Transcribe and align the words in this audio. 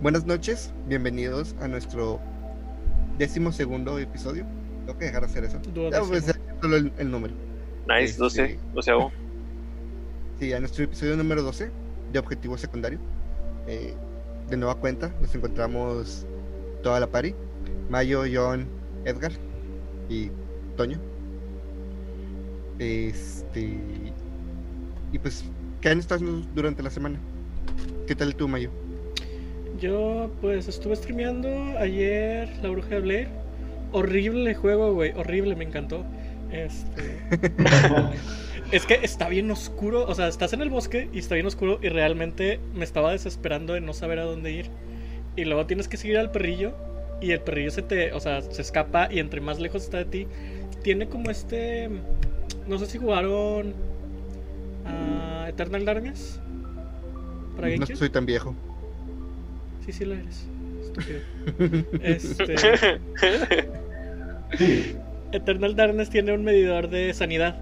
Buenas 0.00 0.26
noches, 0.26 0.72
bienvenidos 0.86 1.56
a 1.60 1.66
nuestro 1.68 2.20
décimo 3.18 3.50
segundo 3.52 3.98
episodio. 3.98 4.46
Tengo 4.86 4.98
que 4.98 5.06
dejar 5.06 5.22
de 5.22 5.26
hacer 5.26 5.44
eso. 5.44 5.60
Ya 5.62 5.72
Duodécimo. 5.72 6.06
voy 6.06 6.16
a 6.16 6.18
hacer 6.20 6.40
solo 6.60 6.76
el, 6.76 6.92
el 6.98 7.10
número. 7.10 7.34
Nice, 7.88 8.04
Este, 8.12 8.18
12, 8.22 8.58
12 8.74 8.90
hago. 8.92 9.12
Sí, 10.38 10.52
a 10.52 10.60
nuestro 10.60 10.84
episodio 10.84 11.16
número 11.16 11.42
12 11.42 11.70
de 12.12 12.18
Objetivo 12.18 12.56
Secundario. 12.56 12.98
Eh, 13.66 13.94
de 14.48 14.56
nueva 14.56 14.76
cuenta, 14.76 15.12
nos 15.20 15.34
encontramos 15.34 16.26
toda 16.82 17.00
la 17.00 17.08
party. 17.08 17.34
Mayo, 17.90 18.22
John, 18.32 18.66
Edgar 19.04 19.32
y 20.08 20.30
Toño. 20.76 20.98
Este. 22.78 23.78
Y 25.12 25.18
pues, 25.18 25.44
¿qué 25.80 25.88
han 25.88 25.98
estado 25.98 26.24
durante 26.54 26.82
la 26.84 26.90
semana? 26.90 27.18
¿Qué 28.06 28.14
tal 28.14 28.36
tú, 28.36 28.46
Mayo? 28.46 28.70
Yo 29.80 30.30
pues 30.40 30.68
estuve 30.68 30.96
streameando 30.96 31.48
ayer 31.78 32.48
La 32.62 32.70
Bruja 32.70 32.88
de 32.88 33.00
Blair. 33.00 33.28
Horrible 33.92 34.54
juego, 34.54 34.92
güey. 34.94 35.12
Horrible, 35.16 35.54
me 35.56 35.64
encantó. 35.64 36.04
Este. 36.50 37.18
es 38.72 38.86
que 38.86 38.94
está 39.02 39.28
bien 39.28 39.50
oscuro. 39.50 40.04
O 40.06 40.14
sea, 40.14 40.28
estás 40.28 40.52
en 40.52 40.60
el 40.62 40.70
bosque 40.70 41.08
y 41.12 41.18
está 41.18 41.34
bien 41.34 41.46
oscuro. 41.46 41.78
Y 41.82 41.88
realmente 41.88 42.60
me 42.74 42.84
estaba 42.84 43.12
desesperando 43.12 43.74
de 43.74 43.80
no 43.80 43.92
saber 43.92 44.18
a 44.18 44.24
dónde 44.24 44.52
ir. 44.52 44.70
Y 45.36 45.44
luego 45.44 45.66
tienes 45.66 45.88
que 45.88 45.96
seguir 45.96 46.18
al 46.18 46.30
perrillo. 46.30 46.74
Y 47.20 47.30
el 47.32 47.40
perrillo 47.40 47.70
se 47.70 47.82
te. 47.82 48.12
O 48.12 48.20
sea, 48.20 48.42
se 48.42 48.60
escapa. 48.62 49.08
Y 49.10 49.20
entre 49.20 49.40
más 49.40 49.60
lejos 49.60 49.84
está 49.84 49.98
de 49.98 50.04
ti. 50.06 50.26
Tiene 50.82 51.08
como 51.08 51.30
este. 51.30 51.88
No 52.66 52.78
sé 52.78 52.86
si 52.86 52.98
jugaron. 52.98 53.74
a 54.84 55.46
Eternal 55.48 55.84
Darkness. 55.84 56.40
Para 57.56 57.68
No 57.68 57.74
GameCube. 57.74 57.96
soy 57.96 58.10
tan 58.10 58.26
viejo. 58.26 58.54
Sí, 59.88 59.92
sí 59.92 60.04
lo 60.04 60.14
eres. 60.14 60.46
Estúpido. 60.82 61.20
Este, 62.02 63.00
Eternal 65.32 65.76
Darkness 65.76 66.10
tiene 66.10 66.32
un 66.34 66.44
medidor 66.44 66.90
de 66.90 67.12
sanidad. 67.14 67.56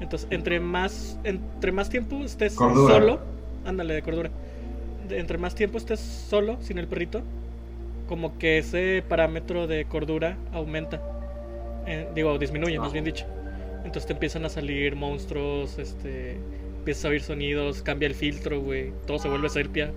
Entonces, 0.00 0.26
entre 0.32 0.58
más, 0.58 1.18
entre 1.22 1.70
más 1.70 1.88
tiempo 1.88 2.24
estés 2.24 2.54
Cordura. 2.56 2.94
solo, 2.94 3.20
ándale 3.64 3.94
de 3.94 4.02
cordura. 4.02 4.30
De- 5.08 5.18
entre 5.20 5.38
más 5.38 5.54
tiempo 5.54 5.78
estés 5.78 6.00
solo, 6.00 6.58
sin 6.60 6.78
el 6.78 6.88
perrito, 6.88 7.22
como 8.08 8.38
que 8.38 8.58
ese 8.58 9.04
parámetro 9.08 9.68
de 9.68 9.84
cordura 9.84 10.36
aumenta. 10.52 11.00
Eh, 11.86 12.08
digo, 12.14 12.36
disminuye, 12.38 12.78
más 12.80 12.92
bien 12.92 13.04
dicho. 13.04 13.24
Entonces 13.84 14.06
te 14.06 14.14
empiezan 14.14 14.44
a 14.44 14.48
salir 14.48 14.96
monstruos, 14.96 15.78
este, 15.78 16.38
empiezas 16.78 17.04
a 17.04 17.08
oír 17.08 17.22
sonidos, 17.22 17.82
cambia 17.82 18.06
el 18.08 18.14
filtro, 18.16 18.60
güey. 18.60 18.92
Todo 19.06 19.20
se 19.20 19.28
vuelve 19.28 19.48
sepia. 19.48 19.92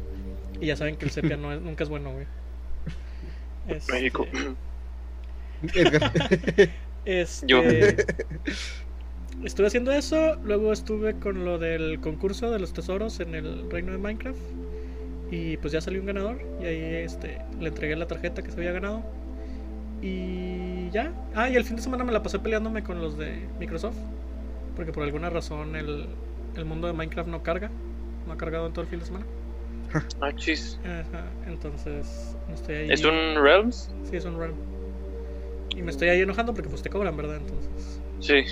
Y 0.60 0.68
ya 0.68 0.76
saben 0.76 0.98
que 0.98 1.06
el 1.06 1.12
sepia 1.12 1.38
no 1.38 1.54
es- 1.54 1.62
nunca 1.62 1.84
es 1.84 1.90
bueno, 1.90 2.12
güey. 2.14 2.28
Este, 3.68 3.92
México. 3.92 4.28
Edgar. 5.74 6.12
Este, 7.06 7.46
Yo. 7.48 7.62
Estuve 9.44 9.68
haciendo 9.68 9.92
eso, 9.92 10.36
luego 10.44 10.72
estuve 10.74 11.20
con 11.20 11.44
lo 11.46 11.58
del 11.60 12.00
concurso 12.00 12.50
de 12.52 12.60
los 12.60 12.74
tesoros 12.74 13.20
en 13.20 13.36
el 13.36 13.70
reino 13.70 13.92
de 13.92 13.98
Minecraft. 13.98 14.40
Y 15.32 15.58
pues 15.58 15.74
ya 15.74 15.82
salió 15.82 16.02
un 16.02 16.08
ganador. 16.08 16.42
Y 16.62 16.66
ahí 16.66 16.96
este, 17.06 17.42
le 17.60 17.70
entregué 17.70 17.96
la 17.96 18.08
tarjeta 18.08 18.44
que 18.44 18.52
se 18.52 18.58
había 18.58 18.72
ganado. 18.74 19.06
Y 20.02 20.90
ya. 20.92 21.14
Ah, 21.34 21.50
y 21.50 21.56
el 21.56 21.66
fin 21.66 21.78
de 21.78 21.82
semana 21.84 22.04
me 22.04 22.12
la 22.14 22.24
pasé 22.24 22.40
peleándome 22.40 22.84
con 22.84 23.02
los 23.02 23.18
de 23.18 23.50
Microsoft. 23.60 23.98
Porque 24.76 24.94
por 24.94 25.04
alguna 25.04 25.30
razón 25.30 25.76
el, 25.76 26.10
el 26.56 26.66
mundo 26.66 26.88
de 26.88 26.94
Minecraft 26.94 27.30
no 27.30 27.44
carga. 27.44 27.72
No 28.26 28.34
ha 28.34 28.38
cargado 28.38 28.68
en 28.68 28.74
todo 28.74 28.84
el 28.84 28.90
fin 28.90 29.00
de 29.00 29.06
semana. 29.06 29.28
Ah, 30.22 30.32
chis. 30.36 30.80
Ajá, 30.84 31.26
entonces 31.48 32.36
me 32.48 32.54
estoy 32.56 32.76
ahí. 32.76 32.92
¿Es 32.92 33.04
un 33.04 33.36
Realms? 33.42 33.92
Sí, 34.04 34.18
es 34.18 34.26
un 34.26 34.38
realm. 34.38 34.56
Y 35.76 35.82
me 35.82 35.92
estoy 35.92 36.10
ahí 36.10 36.22
enojando 36.22 36.54
porque 36.54 36.70
pues 36.70 36.82
te 36.82 36.90
cobran, 36.90 37.16
¿verdad? 37.18 37.38
Entonces 37.38 38.02
Sí. 38.20 38.44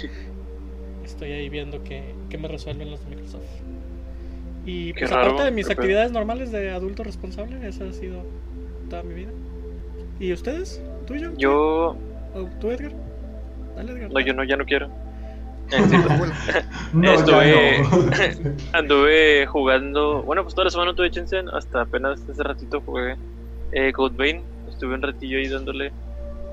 estoy 1.03 1.31
ahí 1.31 1.49
viendo 1.49 1.83
que, 1.83 2.13
que 2.29 2.37
me 2.37 2.47
resuelven 2.47 2.91
los 2.91 3.03
de 3.03 3.09
Microsoft. 3.15 3.43
Y 4.65 4.93
Qué 4.93 4.99
pues 5.01 5.11
raro, 5.11 5.23
aparte 5.31 5.43
de 5.43 5.51
mis 5.51 5.69
actividades 5.69 6.11
normales 6.11 6.51
de 6.51 6.71
adulto 6.71 7.03
responsable, 7.03 7.67
esa 7.67 7.85
ha 7.85 7.93
sido 7.93 8.25
toda 8.89 9.03
mi 9.03 9.13
vida. 9.13 9.31
¿Y 10.19 10.31
ustedes? 10.31 10.81
¿Tú, 11.05 11.15
John? 11.19 11.35
Yo. 11.37 11.97
¿O 12.33 12.43
tú, 12.59 12.71
Edgar? 12.71 12.93
Dale, 13.75 13.91
Edgar. 13.91 14.11
No, 14.11 14.19
yo 14.19 14.33
no, 14.33 14.43
ya 14.43 14.55
no 14.55 14.65
quiero. 14.65 14.89
Sí, 15.69 15.95
Abuela. 15.95 16.35
no, 16.93 17.13
Estuve- 17.13 17.81
no. 17.81 18.51
Anduve 18.73 19.45
jugando. 19.47 20.21
Bueno, 20.23 20.43
pues 20.43 20.53
toda 20.55 20.65
la 20.65 20.71
semana 20.71 20.91
no 20.91 20.95
tuve 20.95 21.09
chance. 21.11 21.37
Hasta 21.53 21.81
apenas 21.81 22.21
hace 22.29 22.43
ratito 22.43 22.81
jugué 22.81 23.15
eh, 23.71 23.91
Code 23.93 24.15
Vein. 24.17 24.43
Estuve 24.69 24.93
un 24.95 25.01
ratillo 25.01 25.37
ahí 25.37 25.47
dándole. 25.47 25.91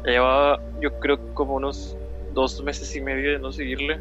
Ya 0.04 0.12
llevaba, 0.12 0.58
yo 0.80 0.90
creo, 1.00 1.18
como 1.34 1.54
unos 1.54 1.96
dos 2.32 2.62
meses 2.62 2.94
y 2.96 3.00
medio 3.00 3.32
de 3.32 3.38
no 3.38 3.52
seguirle. 3.52 3.98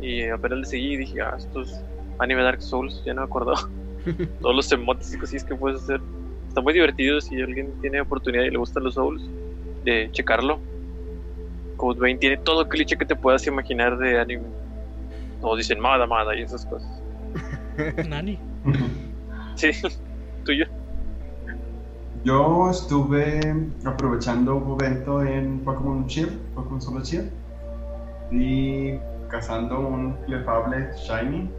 Y 0.00 0.24
apenas 0.28 0.58
le 0.60 0.64
seguí 0.66 0.94
y 0.94 0.96
dije, 0.98 1.20
ah, 1.20 1.34
esto 1.38 1.62
es 1.62 1.80
anime 2.18 2.42
Dark 2.42 2.62
Souls. 2.62 3.02
Ya 3.04 3.14
no 3.14 3.20
me 3.22 3.26
acordaba. 3.26 3.60
Todos 4.40 4.56
los 4.56 4.72
emotes 4.72 5.14
y 5.14 5.18
cosillas 5.18 5.44
que 5.44 5.54
puedes 5.54 5.82
hacer. 5.82 6.00
Están 6.48 6.64
muy 6.64 6.72
divertidos. 6.72 7.24
Si 7.24 7.40
alguien 7.40 7.72
tiene 7.80 8.00
oportunidad 8.00 8.44
y 8.44 8.50
le 8.50 8.58
gustan 8.58 8.84
los 8.84 8.94
Souls, 8.94 9.22
de 9.84 10.08
checarlo. 10.12 10.58
Code 11.84 12.00
Vein 12.00 12.18
tiene 12.18 12.38
todo 12.38 12.62
el 12.62 12.68
cliché 12.68 12.96
que 12.96 13.04
te 13.04 13.14
puedas 13.14 13.46
imaginar 13.46 13.98
de 13.98 14.18
anime. 14.18 14.48
Todos 15.42 15.58
dicen 15.58 15.78
Mada 15.78 16.06
Mada 16.06 16.34
y 16.34 16.40
esas 16.40 16.64
cosas. 16.64 16.88
Nani. 18.08 18.38
Sí, 19.54 19.68
tuyo. 20.46 20.64
Yo 22.24 22.70
estuve 22.70 23.38
aprovechando 23.84 24.56
un 24.56 24.80
evento 24.80 25.22
en 25.22 25.60
Pokémon 25.60 26.06
Shield, 26.06 26.32
Pokémon 26.54 26.80
Solo 26.80 27.04
Shield, 27.04 27.30
y 28.30 28.94
cazando 29.28 29.80
un 29.80 30.14
clefable 30.24 30.88
Shiny. 30.96 31.50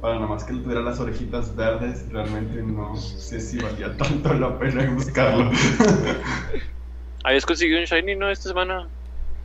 Para 0.00 0.16
nada 0.16 0.26
más 0.26 0.42
que 0.42 0.54
le 0.54 0.62
tuviera 0.62 0.80
las 0.80 0.98
orejitas 0.98 1.54
verdes, 1.54 2.10
realmente 2.10 2.60
no 2.60 2.96
sé 2.96 3.38
si 3.38 3.60
valía 3.60 3.96
tanto 3.96 4.34
la 4.34 4.58
pena 4.58 4.90
buscarlo. 4.90 5.48
Habías 7.22 7.46
conseguido 7.46 7.78
un 7.78 7.84
Shiny, 7.84 8.16
¿no? 8.16 8.28
Esta 8.28 8.48
semana. 8.48 8.88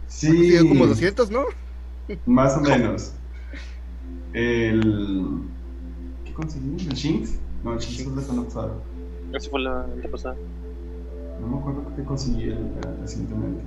Sí, 0.07 0.55
como 0.67 0.87
200, 0.87 1.29
¿no? 1.31 1.43
más 2.25 2.57
o 2.57 2.61
menos. 2.61 3.11
El. 4.33 5.41
¿Qué 6.25 6.33
conseguí? 6.33 6.75
¿El 6.87 6.93
Shinx? 6.93 7.31
No, 7.63 7.73
el 7.73 7.79
Shinx 7.79 8.03
fue 8.05 8.15
la 8.15 8.21
semana 8.21 8.43
pasada. 8.47 8.71
Esa 9.33 9.49
fue 9.49 9.59
la 9.61 9.85
pasada. 10.11 10.35
No 11.41 11.47
me 11.47 11.57
acuerdo 11.59 11.83
qué 11.95 12.03
conseguí 12.03 12.43
el, 12.43 12.51
el- 12.51 12.97
recientemente. 13.01 13.61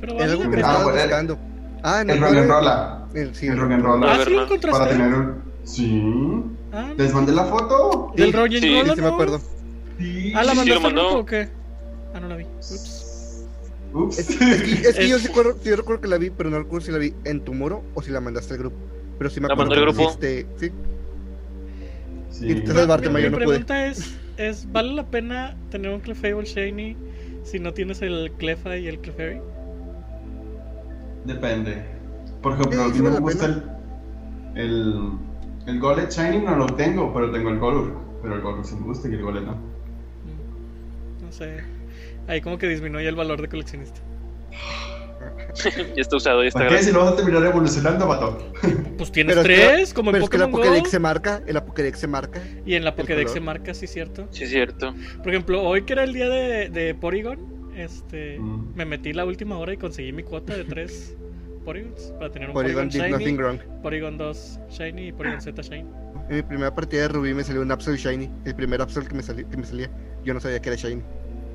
Pero 0.00 0.20
algo 0.20 0.50
que. 0.50 0.62
Ah, 0.64 0.82
buscando. 0.84 1.38
Ah, 1.82 2.02
no. 2.04 2.12
El 2.12 2.20
Rock 2.20 2.34
and 2.36 2.50
Rolla. 2.50 3.04
el- 3.14 3.34
sí, 3.34 3.46
El 3.46 3.58
Rock 3.58 3.70
and 3.72 3.82
Rolla. 3.84 4.12
Ah, 4.12 4.18
sí 4.24 4.30
lo 4.30 4.42
encontraste. 4.44 4.78
Para 4.78 4.90
tener 4.90 5.14
un... 5.14 5.34
Sí. 5.64 6.02
Ah, 6.72 6.92
¿Les 6.96 7.12
mandé 7.14 7.32
la 7.32 7.44
foto? 7.44 8.12
¿Del 8.16 8.26
Sí, 8.30 8.32
Roger 8.32 8.60
sí, 8.60 8.78
Roller, 8.80 8.94
Sí, 8.96 9.00
me 9.02 9.06
no? 9.08 9.14
acuerdo. 9.14 9.40
Sí. 9.98 10.32
Ah, 10.34 10.44
¿la 10.44 10.52
Sí, 10.52 10.56
mandaste 10.56 10.70
lo 10.70 10.76
al 10.76 10.82
mandó. 10.82 11.02
grupo 11.08 11.20
o 11.20 11.26
qué? 11.26 11.48
Ah, 12.14 12.20
no 12.20 12.28
la 12.28 12.36
vi. 12.36 12.44
Ups. 12.44 12.97
Ups. 13.94 14.18
Es, 14.18 14.30
es 14.30 14.36
que, 14.38 14.88
es 14.88 14.96
que 14.96 15.08
yo 15.08 15.18
sí 15.18 15.26
recuerdo, 15.28 15.56
sí 15.62 15.74
recuerdo 15.74 16.00
que 16.02 16.08
la 16.08 16.18
vi, 16.18 16.30
pero 16.30 16.50
no 16.50 16.58
recuerdo 16.58 16.86
si 16.86 16.92
la 16.92 16.98
vi 16.98 17.14
en 17.24 17.40
tu 17.40 17.54
muro 17.54 17.82
o 17.94 18.02
si 18.02 18.10
la 18.10 18.20
mandaste 18.20 18.54
al 18.54 18.60
grupo. 18.60 18.76
Pero 19.18 19.30
sí 19.30 19.40
me 19.40 19.48
La 19.48 19.54
acuerdo. 19.54 19.70
mandó 19.70 19.84
al 19.90 19.94
que 19.94 20.02
grupo. 20.02 20.18
dijiste- 20.18 20.46
sí. 20.60 20.72
Sí. 22.30 22.50
Y 22.52 22.54
te 22.60 22.72
salvarte, 22.72 23.08
Mi- 23.08 23.14
Mayo, 23.14 23.26
Mi 23.26 23.30
no 23.32 23.36
pude. 23.38 23.46
pregunta 23.48 23.86
es, 23.86 24.14
es, 24.36 24.70
¿vale 24.70 24.92
la 24.94 25.06
pena 25.06 25.56
tener 25.70 25.90
un 25.92 26.00
Clefable 26.00 26.44
Shiny 26.44 26.96
si 27.44 27.58
no 27.58 27.72
tienes 27.74 28.02
el 28.02 28.30
Clefa 28.38 28.76
y 28.76 28.86
el 28.86 28.98
Clefairy? 29.00 29.40
Depende. 31.24 31.82
Por 32.42 32.52
ejemplo, 32.52 32.82
a 32.82 32.88
mí 32.88 32.98
me 33.00 33.10
la 33.10 33.18
gusta 33.20 33.46
el, 33.46 33.62
el. 34.54 35.12
El 35.66 35.80
Golem 35.80 36.08
Shiny 36.08 36.38
no 36.38 36.56
lo 36.56 36.66
tengo, 36.66 37.12
pero 37.12 37.30
tengo 37.30 37.50
el 37.50 37.58
Golur. 37.58 37.92
Pero 38.22 38.34
el 38.36 38.40
Golur 38.40 38.64
sí 38.64 38.74
me 38.76 38.82
gusta 38.86 39.08
y 39.08 39.12
el 39.14 39.22
Golem 39.22 39.44
no. 39.46 39.52
No 39.52 41.32
sé. 41.32 41.58
Ahí 42.28 42.40
como 42.40 42.58
que 42.58 42.68
disminuye 42.68 43.08
el 43.08 43.16
valor 43.16 43.40
de 43.42 43.48
coleccionista. 43.48 44.00
ya 45.96 46.00
está 46.00 46.16
usado, 46.16 46.42
ya 46.42 46.48
está 46.48 46.60
¿Para 46.60 46.76
qué? 46.76 46.82
Si 46.82 46.92
lo 46.92 47.00
vas 47.00 47.12
a 47.12 47.16
terminar 47.16 47.44
evolucionando, 47.44 48.06
vato. 48.06 48.52
Pues 48.98 49.12
tienes 49.12 49.36
Pero 49.36 49.48
es 49.48 49.58
que 49.58 49.64
la- 49.64 49.72
tres, 49.74 49.94
como 49.94 50.10
en 50.10 50.16
es 50.22 50.28
que 50.28 50.38
la 50.38 50.46
Pokémon 50.46 50.60
Pokédex 50.66 50.84
Go. 50.84 50.90
se 50.90 50.98
marca, 50.98 51.42
en 51.46 51.54
la 51.54 51.64
Pokédex 51.64 51.98
se 52.00 52.06
marca. 52.08 52.40
Y 52.66 52.74
en 52.74 52.84
la 52.84 52.94
Pokédex 52.96 53.30
se 53.32 53.40
marca, 53.40 53.72
sí, 53.74 53.86
cierto. 53.86 54.26
Sí, 54.30 54.44
es 54.44 54.50
cierto. 54.50 54.92
Por 55.22 55.28
ejemplo, 55.32 55.62
hoy 55.62 55.82
que 55.82 55.92
era 55.92 56.02
el 56.04 56.12
día 56.12 56.28
de, 56.28 56.68
de 56.68 56.94
Porygon, 56.94 57.70
este, 57.76 58.38
Mm. 58.40 58.74
me 58.74 58.84
metí 58.84 59.12
la 59.12 59.24
última 59.24 59.56
hora 59.58 59.72
y 59.72 59.76
conseguí 59.76 60.12
mi 60.12 60.24
cuota 60.24 60.56
de 60.56 60.64
tres 60.64 61.16
Porygons 61.64 62.12
para 62.18 62.30
tener 62.32 62.48
un 62.48 62.54
Porygon 62.54 62.88
Porygon, 62.88 62.88
did 62.88 63.00
Shiny, 63.00 63.12
nothing 63.24 63.36
wrong. 63.38 63.58
Porygon 63.82 64.18
2 64.18 64.60
Shiny 64.70 65.08
y 65.08 65.12
Porygon 65.12 65.40
Z 65.40 65.62
Shiny. 65.62 65.86
En 66.28 66.36
mi 66.36 66.42
primera 66.42 66.74
partida 66.74 67.02
de 67.02 67.08
Rubí 67.08 67.34
me 67.34 67.44
salió 67.44 67.62
un 67.62 67.70
Absol 67.70 67.96
Shiny. 67.96 68.28
El 68.44 68.54
primer 68.56 68.82
Absol 68.82 69.06
que 69.08 69.14
me, 69.14 69.22
sali- 69.22 69.44
que 69.44 69.56
me 69.56 69.64
salía. 69.64 69.88
Yo 70.24 70.34
no 70.34 70.40
sabía 70.40 70.60
que 70.60 70.70
era 70.70 70.76
Shiny. 70.76 71.02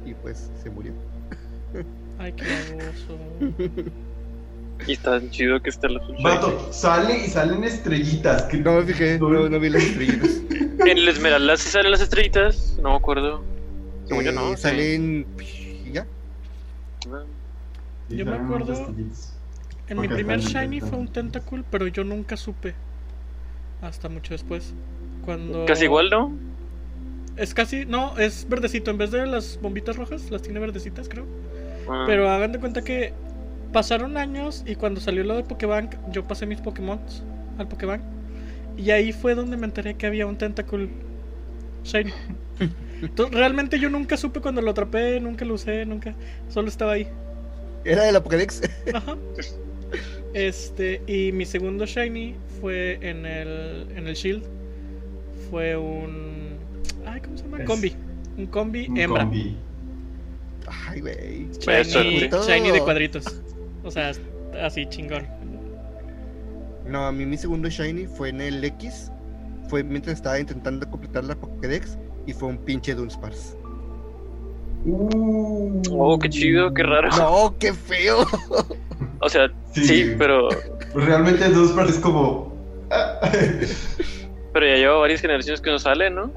Y 0.05 0.13
pues 0.15 0.49
se 0.61 0.69
murió. 0.69 0.91
Ay, 2.19 2.33
qué 2.33 2.43
baboso. 2.43 3.17
Y 4.87 4.91
está 4.93 5.19
tan 5.19 5.29
chido 5.31 5.61
que 5.61 5.69
esté 5.69 5.87
el 5.87 5.97
azul 5.97 6.15
shiny. 6.15 6.23
Vato, 6.23 6.73
sale 6.73 7.25
y 7.25 7.29
salen 7.29 7.63
estrellitas. 7.63 8.43
que- 8.43 8.57
No 8.57 8.73
me 8.73 8.83
fijé, 8.83 9.17
no, 9.19 9.29
no 9.49 9.59
vi 9.59 9.69
las 9.69 9.83
estrellitas. 9.83 10.41
En 10.51 10.97
el 10.97 11.07
Esmeralda 11.07 11.55
sí 11.57 11.69
salen 11.69 11.91
las 11.91 12.01
estrellitas, 12.01 12.77
no 12.81 12.89
me 12.91 12.95
acuerdo. 12.97 13.41
Según 14.07 14.23
yo 14.25 14.31
Eh, 14.31 14.33
no. 14.33 14.49
sí. 14.57 14.61
Salen. 14.63 15.25
¿Ya? 15.91 16.05
y 18.09 18.15
Yo 18.17 18.25
me 18.25 18.33
acuerdo-. 18.35 18.93
En 19.89 19.99
mi 19.99 20.07
primer 20.07 20.39
Shiny 20.39 20.79
fue 20.81 20.97
un 20.97 21.07
Tentacool, 21.07 21.63
pero 21.69 21.87
yo 21.87 22.03
nunca 22.03 22.35
supe. 22.37 22.73
Hasta 23.81 24.09
mucho 24.09 24.33
después. 24.33 24.73
Cuando. 25.25 25.65
Casi 25.65 25.85
igual, 25.85 26.09
¿no? 26.09 26.31
Es 27.37 27.53
casi. 27.53 27.85
No, 27.85 28.17
es 28.17 28.47
verdecito. 28.47 28.91
En 28.91 28.97
vez 28.97 29.11
de 29.11 29.25
las 29.25 29.59
bombitas 29.61 29.95
rojas, 29.95 30.29
las 30.29 30.41
tiene 30.41 30.59
verdecitas, 30.59 31.09
creo. 31.09 31.25
Ah, 31.89 32.03
Pero 32.07 32.29
hagan 32.29 32.51
de 32.51 32.59
cuenta 32.59 32.83
que 32.83 33.13
pasaron 33.71 34.17
años 34.17 34.63
y 34.65 34.75
cuando 34.75 35.01
salió 35.01 35.23
lo 35.23 35.35
de 35.35 35.43
Pokébank, 35.43 35.95
yo 36.11 36.27
pasé 36.27 36.45
mis 36.45 36.61
Pokémon 36.61 36.99
al 37.57 37.67
Pokébank. 37.67 38.01
Y 38.77 38.91
ahí 38.91 39.11
fue 39.11 39.35
donde 39.35 39.57
me 39.57 39.65
enteré 39.65 39.95
que 39.95 40.05
había 40.05 40.25
un 40.27 40.37
Tentacool 40.37 40.89
Shiny. 41.83 42.13
Entonces, 43.01 43.35
realmente 43.35 43.79
yo 43.79 43.89
nunca 43.89 44.15
supe 44.15 44.39
cuando 44.39 44.61
lo 44.61 44.71
atrapé, 44.71 45.19
nunca 45.19 45.43
lo 45.45 45.55
usé, 45.55 45.85
nunca. 45.85 46.15
Solo 46.49 46.69
estaba 46.69 46.93
ahí. 46.93 47.07
Era 47.83 48.03
de 48.03 48.11
la 48.13 48.23
Pokédex. 48.23 48.61
Ajá. 48.93 49.17
Este, 50.33 51.01
y 51.05 51.31
mi 51.31 51.45
segundo 51.45 51.85
Shiny 51.85 52.35
fue 52.59 52.97
en 53.01 53.25
el, 53.25 53.87
en 53.95 54.07
el 54.07 54.15
Shield. 54.15 54.43
Fue 55.49 55.75
un. 55.77 56.42
Ay, 57.13 57.21
¿cómo 57.21 57.37
se 57.37 57.43
llama? 57.43 57.59
Es- 57.59 57.65
Combi. 57.67 57.95
Un 58.37 58.47
combi 58.47 58.87
Un 58.87 58.97
hembra. 58.97 59.23
combi. 59.23 59.55
Ay, 60.89 61.01
güey. 61.01 61.47
Shiny, 61.59 62.29
shiny 62.47 62.71
de 62.71 62.79
cuadritos. 62.81 63.25
O 63.83 63.91
sea, 63.91 64.11
así 64.61 64.85
chingón. 64.87 65.27
No, 66.87 67.05
a 67.05 67.11
mí 67.11 67.25
mi 67.25 67.37
segundo 67.37 67.69
Shiny 67.69 68.07
fue 68.07 68.29
en 68.29 68.41
el 68.41 68.63
X. 68.63 69.11
Fue 69.69 69.83
mientras 69.83 70.15
estaba 70.17 70.39
intentando 70.39 70.89
completar 70.89 71.23
la 71.25 71.35
Pokédex. 71.35 71.97
Y 72.25 72.33
fue 72.33 72.49
un 72.49 72.57
pinche 72.57 72.93
Dunsparce. 72.95 73.55
Uh. 74.85 75.81
Oh, 75.91 76.19
qué 76.19 76.29
chido, 76.29 76.73
qué 76.73 76.83
raro. 76.83 77.09
No, 77.17 77.55
qué 77.59 77.73
feo. 77.73 78.25
O 79.19 79.29
sea, 79.29 79.49
Sí. 79.73 79.85
sí, 79.85 80.15
pero, 80.17 80.49
realmente 80.93 81.47
Dunsparce 81.49 81.93
es 81.93 81.99
como. 81.99 82.53
ah, 82.91 83.19
pero 84.53 84.65
ya 84.67 84.75
lleva 84.75 84.97
varias 84.97 85.21
generaciones 85.21 85.61
que 85.61 85.71
no 85.71 85.79
sale, 85.79 86.09
¿no? 86.09 86.31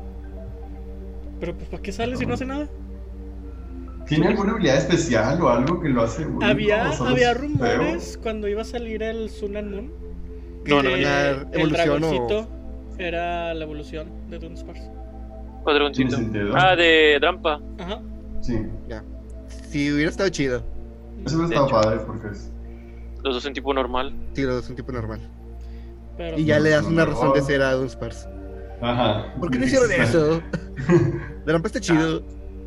Pero 1.41 1.55
pues 1.55 1.69
¿para 1.69 1.83
qué 1.83 1.93
sale 1.93 2.17
si 2.17 2.27
no 2.27 2.35
hace 2.35 2.47
nada? 2.47 2.69
¿Tiene 4.07 4.29
alguna 4.29 4.53
habilidad 4.53 4.77
especial 4.77 5.41
o 5.43 5.49
algo 5.49 5.81
que 5.81 5.89
lo 5.89 6.03
hace 6.03 6.25
único? 6.25 6.45
Había, 6.45 6.91
¿O 6.91 6.93
solo 6.93 7.11
había 7.11 7.33
es 7.33 7.41
rumores 7.41 8.19
cuando 8.23 8.47
iba 8.49 8.63
a 8.63 8.65
salir 8.65 9.03
el 9.03 9.29
Sun 9.31 9.57
and 9.57 9.75
Moon. 9.75 9.93
No, 10.67 10.81
que 10.81 10.89
no, 10.89 10.95
el 10.95 11.05
evolución 11.53 11.53
o. 11.53 11.69
dragoncito 11.69 12.49
era 12.99 13.53
la 13.55 13.65
evolución 13.65 14.09
de 14.31 14.39
Dunsparce. 14.39 14.91
Cuadroncito. 15.65 16.09
¿Tiene 16.11 16.23
sentido? 16.25 16.55
Ah, 16.57 16.77
de 16.77 17.19
Drampa. 17.21 17.61
Ajá. 17.79 18.01
Sí. 18.41 18.59
Si 19.71 19.93
hubiera 19.93 20.11
estado 20.11 20.29
chido. 20.29 20.63
Eso 21.25 21.37
hubiera 21.39 21.63
estado 21.65 21.69
padre 21.83 22.01
porque 22.07 22.29
es. 22.29 22.51
Los 23.25 23.35
dos 23.35 23.47
en 23.47 23.55
tipo 23.55 23.75
normal. 23.75 24.15
Sí, 24.35 24.43
lo 24.43 24.59
es 24.59 24.69
un 24.71 24.77
tipo 24.77 24.93
normal. 24.93 25.21
Pero 26.17 26.39
Y 26.39 26.45
ya 26.45 26.59
no, 26.59 26.65
le 26.65 26.71
das 26.71 26.83
no, 26.85 26.89
una 26.91 27.05
no. 27.05 27.11
razón 27.11 27.33
de 27.35 27.43
ser 27.43 27.63
a 27.63 27.73
Dunsparce. 27.73 28.29
Ajá. 28.81 29.35
¿Por 29.39 29.51
qué 29.51 29.59
no 29.59 29.65
hicieron 29.67 29.91
eso? 29.93 30.43
Drampa 31.47 31.69
está 31.69 31.81
chido. 31.81 32.23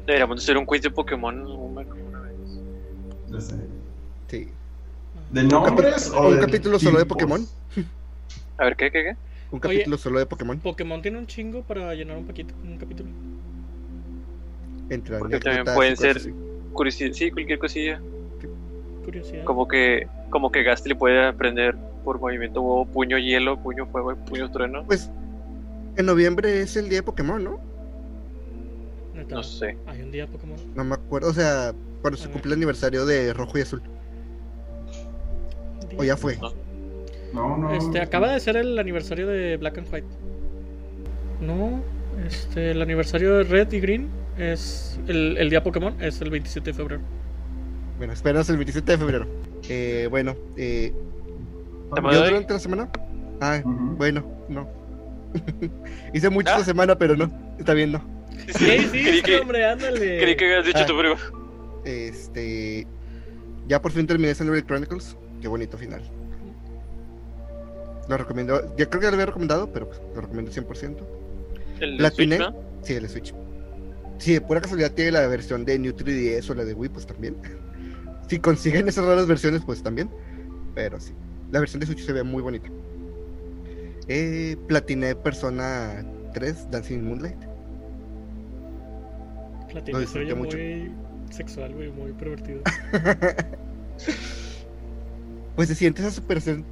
Deberíamos 0.05 0.41
hacer 0.41 0.57
un 0.57 0.65
quiz 0.65 0.81
de 0.81 0.89
Pokémon 0.89 1.39
una 1.45 1.81
una 1.81 2.19
vez. 2.21 3.43
Sé. 3.45 3.55
Sí. 4.27 4.47
¿De 5.31 5.43
nombres 5.43 6.09
o 6.09 6.29
un 6.29 6.35
de 6.35 6.41
capítulo 6.41 6.79
solo 6.79 6.97
de? 6.99 7.05
Pokémon. 7.05 7.45
A 8.57 8.63
ver, 8.65 8.75
¿qué, 8.75 8.91
qué, 8.91 9.03
qué? 9.03 9.15
Un 9.51 9.59
capítulo 9.59 9.97
solo 9.97 10.19
de 10.19 10.25
Pokémon. 10.25 10.59
Pokémon 10.59 11.01
tiene 11.01 11.17
un 11.17 11.27
chingo 11.27 11.61
para 11.63 11.93
llenar 11.93 12.17
un, 12.17 12.25
paquito, 12.25 12.53
un 12.63 12.77
capítulo. 12.77 13.09
Entre 14.89 15.17
Porque 15.17 15.39
también 15.39 15.65
pueden 15.75 15.95
ser- 15.95 16.17
así. 16.17 16.33
Curiosidad, 16.73 17.13
sí, 17.13 17.31
cualquier 17.31 17.59
cosilla. 17.59 18.01
Curiosidad. 19.05 19.43
Como 19.43 19.67
que, 19.67 20.07
como 20.29 20.51
que 20.51 20.63
Gastly 20.63 20.93
puede 20.93 21.25
aprender 21.27 21.75
por 22.03 22.19
movimiento 22.19 22.61
huevo, 22.61 22.85
puño 22.85 23.17
hielo, 23.17 23.57
puño 23.59 23.85
fuego 23.87 24.11
y 24.13 24.15
puño 24.15 24.49
trueno. 24.51 24.83
Pues 24.85 25.09
en 25.99 26.05
noviembre 26.05 26.61
es 26.61 26.77
el 26.77 26.87
día 26.87 26.99
de 26.99 27.03
Pokémon, 27.03 27.43
¿no? 27.43 27.59
Neta, 29.13 29.35
No 29.35 29.43
sé. 29.43 29.77
Hay 29.85 30.01
un 30.01 30.11
día 30.11 30.27
Pokémon. 30.27 30.57
No 30.73 30.83
me 30.85 30.95
acuerdo. 30.95 31.29
O 31.29 31.33
sea, 31.33 31.73
cuando 32.01 32.17
se 32.17 32.29
cumple 32.29 32.53
el 32.53 32.57
aniversario 32.57 33.05
de 33.05 33.33
Rojo 33.33 33.57
y 33.57 33.61
Azul. 33.61 33.81
O 35.97 36.03
ya 36.03 36.15
fue. 36.15 36.37
No. 36.37 36.53
No, 37.33 37.57
no. 37.57 37.73
Este, 37.73 37.99
acaba 37.99 38.31
de 38.31 38.39
ser 38.39 38.55
el 38.55 38.79
aniversario 38.79 39.27
de 39.27 39.57
Black 39.57 39.77
and 39.77 39.93
White. 39.93 40.07
No, 41.41 41.83
este, 42.25 42.71
el 42.71 42.81
aniversario 42.81 43.37
de 43.37 43.43
Red 43.43 43.71
y 43.73 43.79
Green 43.81 44.07
es 44.37 44.99
el, 45.07 45.37
el 45.37 45.49
día 45.49 45.63
Pokémon, 45.63 46.01
es 46.01 46.21
el 46.21 46.29
27 46.29 46.71
de 46.71 46.73
febrero. 46.73 47.01
Bueno, 47.97 48.13
espéranos 48.13 48.49
el 48.49 48.55
27 48.55 48.93
de 48.93 48.97
febrero. 48.97 49.27
Eh, 49.67 50.07
bueno, 50.09 50.35
eh, 50.55 50.93
¿yo 51.93 52.01
doy? 52.01 52.29
durante 52.29 52.53
la 52.53 52.59
semana? 52.59 52.89
Ah, 53.41 53.61
bueno, 53.65 54.23
no. 54.47 54.78
Hice 56.13 56.29
mucho 56.29 56.49
¿Ah? 56.49 56.53
esta 56.53 56.65
semana, 56.65 56.97
pero 56.97 57.15
no. 57.15 57.31
Está 57.59 57.73
bien, 57.73 57.91
no. 57.91 58.03
¿Qué 58.47 58.53
creí, 58.53 58.79
hiciste, 58.85 59.21
que, 59.23 59.39
hombre? 59.39 59.65
Ándale. 59.65 60.19
creí 60.21 60.35
que 60.35 60.45
habías 60.45 60.65
dicho 60.65 60.79
Ah. 60.81 60.85
tú, 60.85 60.93
pero 60.97 61.15
Este. 61.85 62.87
Ya 63.67 63.81
por 63.81 63.91
fin 63.91 64.07
terminé 64.07 64.33
Xenoblade 64.33 64.65
Chronicles. 64.65 65.15
Qué 65.41 65.47
bonito 65.47 65.77
final. 65.77 66.01
Lo 68.07 68.17
recomiendo. 68.17 68.75
Ya 68.75 68.87
creo 68.87 68.99
que 69.01 69.05
ya 69.05 69.11
lo 69.11 69.15
había 69.15 69.27
recomendado, 69.27 69.71
pero 69.71 69.87
pues, 69.87 70.01
lo 70.15 70.21
recomiendo 70.21 70.51
100%. 70.51 70.97
el 71.79 71.97
Platiné. 71.97 72.37
Switch, 72.37 72.49
¿no? 72.49 72.55
Sí, 72.83 72.93
el 72.93 73.03
de 73.03 73.09
Switch. 73.09 73.33
Si 74.17 74.33
de 74.33 74.41
pura 74.41 74.59
casualidad 74.61 74.91
tiene 74.91 75.11
la 75.11 75.27
versión 75.27 75.63
de 75.63 75.77
New 75.79 75.93
3DS 75.93 76.49
o 76.49 76.55
la 76.55 76.65
de 76.65 76.73
Wii, 76.73 76.89
pues 76.89 77.05
también. 77.05 77.35
Si 78.27 78.37
consiguen 78.37 78.87
esas 78.87 79.05
raras 79.05 79.25
versiones, 79.25 79.63
pues 79.65 79.81
también. 79.81 80.07
Pero 80.75 80.99
sí. 80.99 81.13
La 81.51 81.59
versión 81.59 81.79
de 81.79 81.87
Switch 81.87 82.05
se 82.05 82.13
ve 82.13 82.21
muy 82.21 82.43
bonita. 82.43 82.69
Eh, 84.11 84.57
platiné 84.67 85.15
Persona 85.15 86.03
3, 86.33 86.71
Dancing 86.71 86.95
in 86.95 87.05
Moonlight. 87.05 87.37
Se 89.71 89.99
disfruté 89.99 90.19
oye 90.19 90.35
mucho. 90.35 90.57
muy 90.57 90.91
sexual, 91.29 91.75
güey, 91.75 91.91
muy 91.91 92.11
pervertido. 92.13 92.61
pues 95.55 95.67
se 95.67 95.75
siente 95.75 96.01
esa 96.01 96.09
superación 96.09 96.65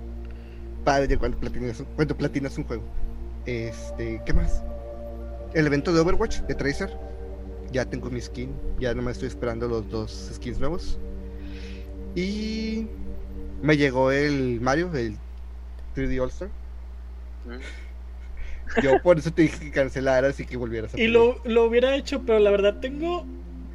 padre 0.83 1.15
cuando 1.15 1.37
platinas, 1.37 1.83
cuando 1.95 2.17
platinas 2.17 2.57
un 2.57 2.63
juego. 2.63 2.83
Este, 3.45 4.19
¿qué 4.25 4.33
más? 4.33 4.63
El 5.53 5.67
evento 5.67 5.93
de 5.93 5.99
Overwatch 5.99 6.39
de 6.41 6.55
Tracer. 6.55 6.89
Ya 7.71 7.85
tengo 7.85 8.09
mi 8.09 8.19
skin. 8.19 8.49
Ya 8.79 8.95
nomás 8.95 9.13
estoy 9.13 9.27
esperando 9.27 9.67
los 9.67 9.87
dos 9.91 10.31
skins 10.33 10.59
nuevos. 10.59 10.97
Y 12.15 12.87
me 13.61 13.77
llegó 13.77 14.11
el 14.11 14.59
Mario, 14.59 14.91
el 14.95 15.15
3D 15.95 16.19
All 16.19 16.29
Star. 16.29 16.49
Yo 18.81 19.01
por 19.01 19.17
eso 19.17 19.31
te 19.31 19.43
dije 19.43 19.59
que 19.59 19.71
cancelaras 19.71 20.39
y 20.39 20.45
que 20.45 20.57
volvieras 20.57 20.93
a 20.93 20.99
Y 20.99 21.07
lo, 21.07 21.39
lo 21.45 21.65
hubiera 21.65 21.95
hecho, 21.95 22.23
pero 22.25 22.39
la 22.39 22.51
verdad 22.51 22.79
tengo. 22.79 23.25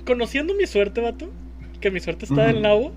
Conociendo 0.04 0.54
mi 0.54 0.66
suerte, 0.66 1.00
vato, 1.00 1.30
que 1.80 1.90
mi 1.90 2.00
suerte 2.00 2.24
está 2.24 2.46
del 2.46 2.62
nabo, 2.62 2.92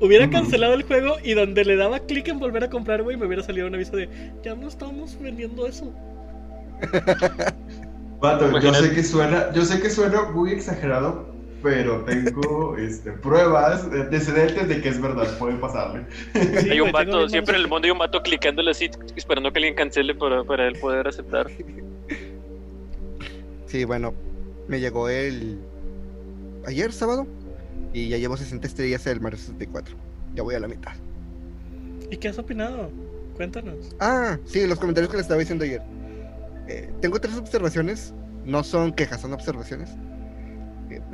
hubiera 0.00 0.30
cancelado 0.30 0.74
el 0.74 0.82
juego 0.82 1.16
y 1.24 1.34
donde 1.34 1.64
le 1.64 1.76
daba 1.76 2.00
clic 2.00 2.28
en 2.28 2.38
volver 2.38 2.64
a 2.64 2.70
comprar, 2.70 3.02
güey, 3.02 3.16
me 3.16 3.26
hubiera 3.26 3.42
salido 3.42 3.66
un 3.66 3.74
aviso 3.74 3.96
de 3.96 4.08
ya 4.44 4.54
no 4.54 4.68
estamos 4.68 5.18
vendiendo 5.20 5.66
eso. 5.66 5.92
Vato, 8.20 8.58
yo 8.60 8.74
sé 8.74 8.92
que 8.92 9.02
suena, 9.02 9.52
yo 9.52 9.64
sé 9.64 9.80
que 9.80 9.90
suena 9.90 10.30
muy 10.30 10.52
exagerado, 10.52 11.33
pero 11.64 12.04
tengo 12.04 12.76
este, 12.76 13.10
pruebas, 13.12 13.88
eh, 13.90 14.02
antecedentes 14.02 14.68
de 14.68 14.82
que 14.82 14.90
es 14.90 15.00
verdad, 15.00 15.26
puede 15.38 15.56
pasarle. 15.56 16.04
Sí, 16.60 16.70
hay 16.70 16.80
un 16.80 16.92
vato, 16.92 17.26
siempre 17.26 17.56
en 17.56 17.62
el 17.62 17.68
mundo 17.68 17.86
hay 17.86 17.90
un 17.90 17.98
vato 17.98 18.22
clicándole 18.22 18.70
así, 18.70 18.90
esperando 19.16 19.50
que 19.50 19.60
alguien 19.60 19.74
cancele 19.74 20.14
para, 20.14 20.44
para 20.44 20.68
él 20.68 20.78
poder 20.78 21.08
aceptar. 21.08 21.50
Sí, 23.66 23.84
bueno, 23.84 24.12
me 24.68 24.78
llegó 24.78 25.08
el 25.08 25.58
ayer 26.66 26.92
sábado 26.92 27.26
y 27.94 28.08
ya 28.10 28.18
llevo 28.18 28.36
60 28.36 28.66
estrellas 28.66 29.02
del 29.04 29.22
Mario 29.22 29.38
64. 29.38 29.96
Ya 30.34 30.42
voy 30.42 30.54
a 30.56 30.60
la 30.60 30.68
mitad. 30.68 30.92
¿Y 32.10 32.18
qué 32.18 32.28
has 32.28 32.38
opinado? 32.38 32.90
Cuéntanos. 33.36 33.96
Ah, 34.00 34.38
sí, 34.44 34.66
los 34.66 34.78
comentarios 34.78 35.10
que 35.10 35.16
les 35.16 35.24
estaba 35.24 35.40
diciendo 35.40 35.64
ayer. 35.64 35.80
Eh, 36.68 36.90
tengo 37.00 37.18
tres 37.18 37.36
observaciones, 37.36 38.12
no 38.44 38.62
son 38.62 38.92
quejas, 38.92 39.22
son 39.22 39.32
observaciones. 39.32 39.90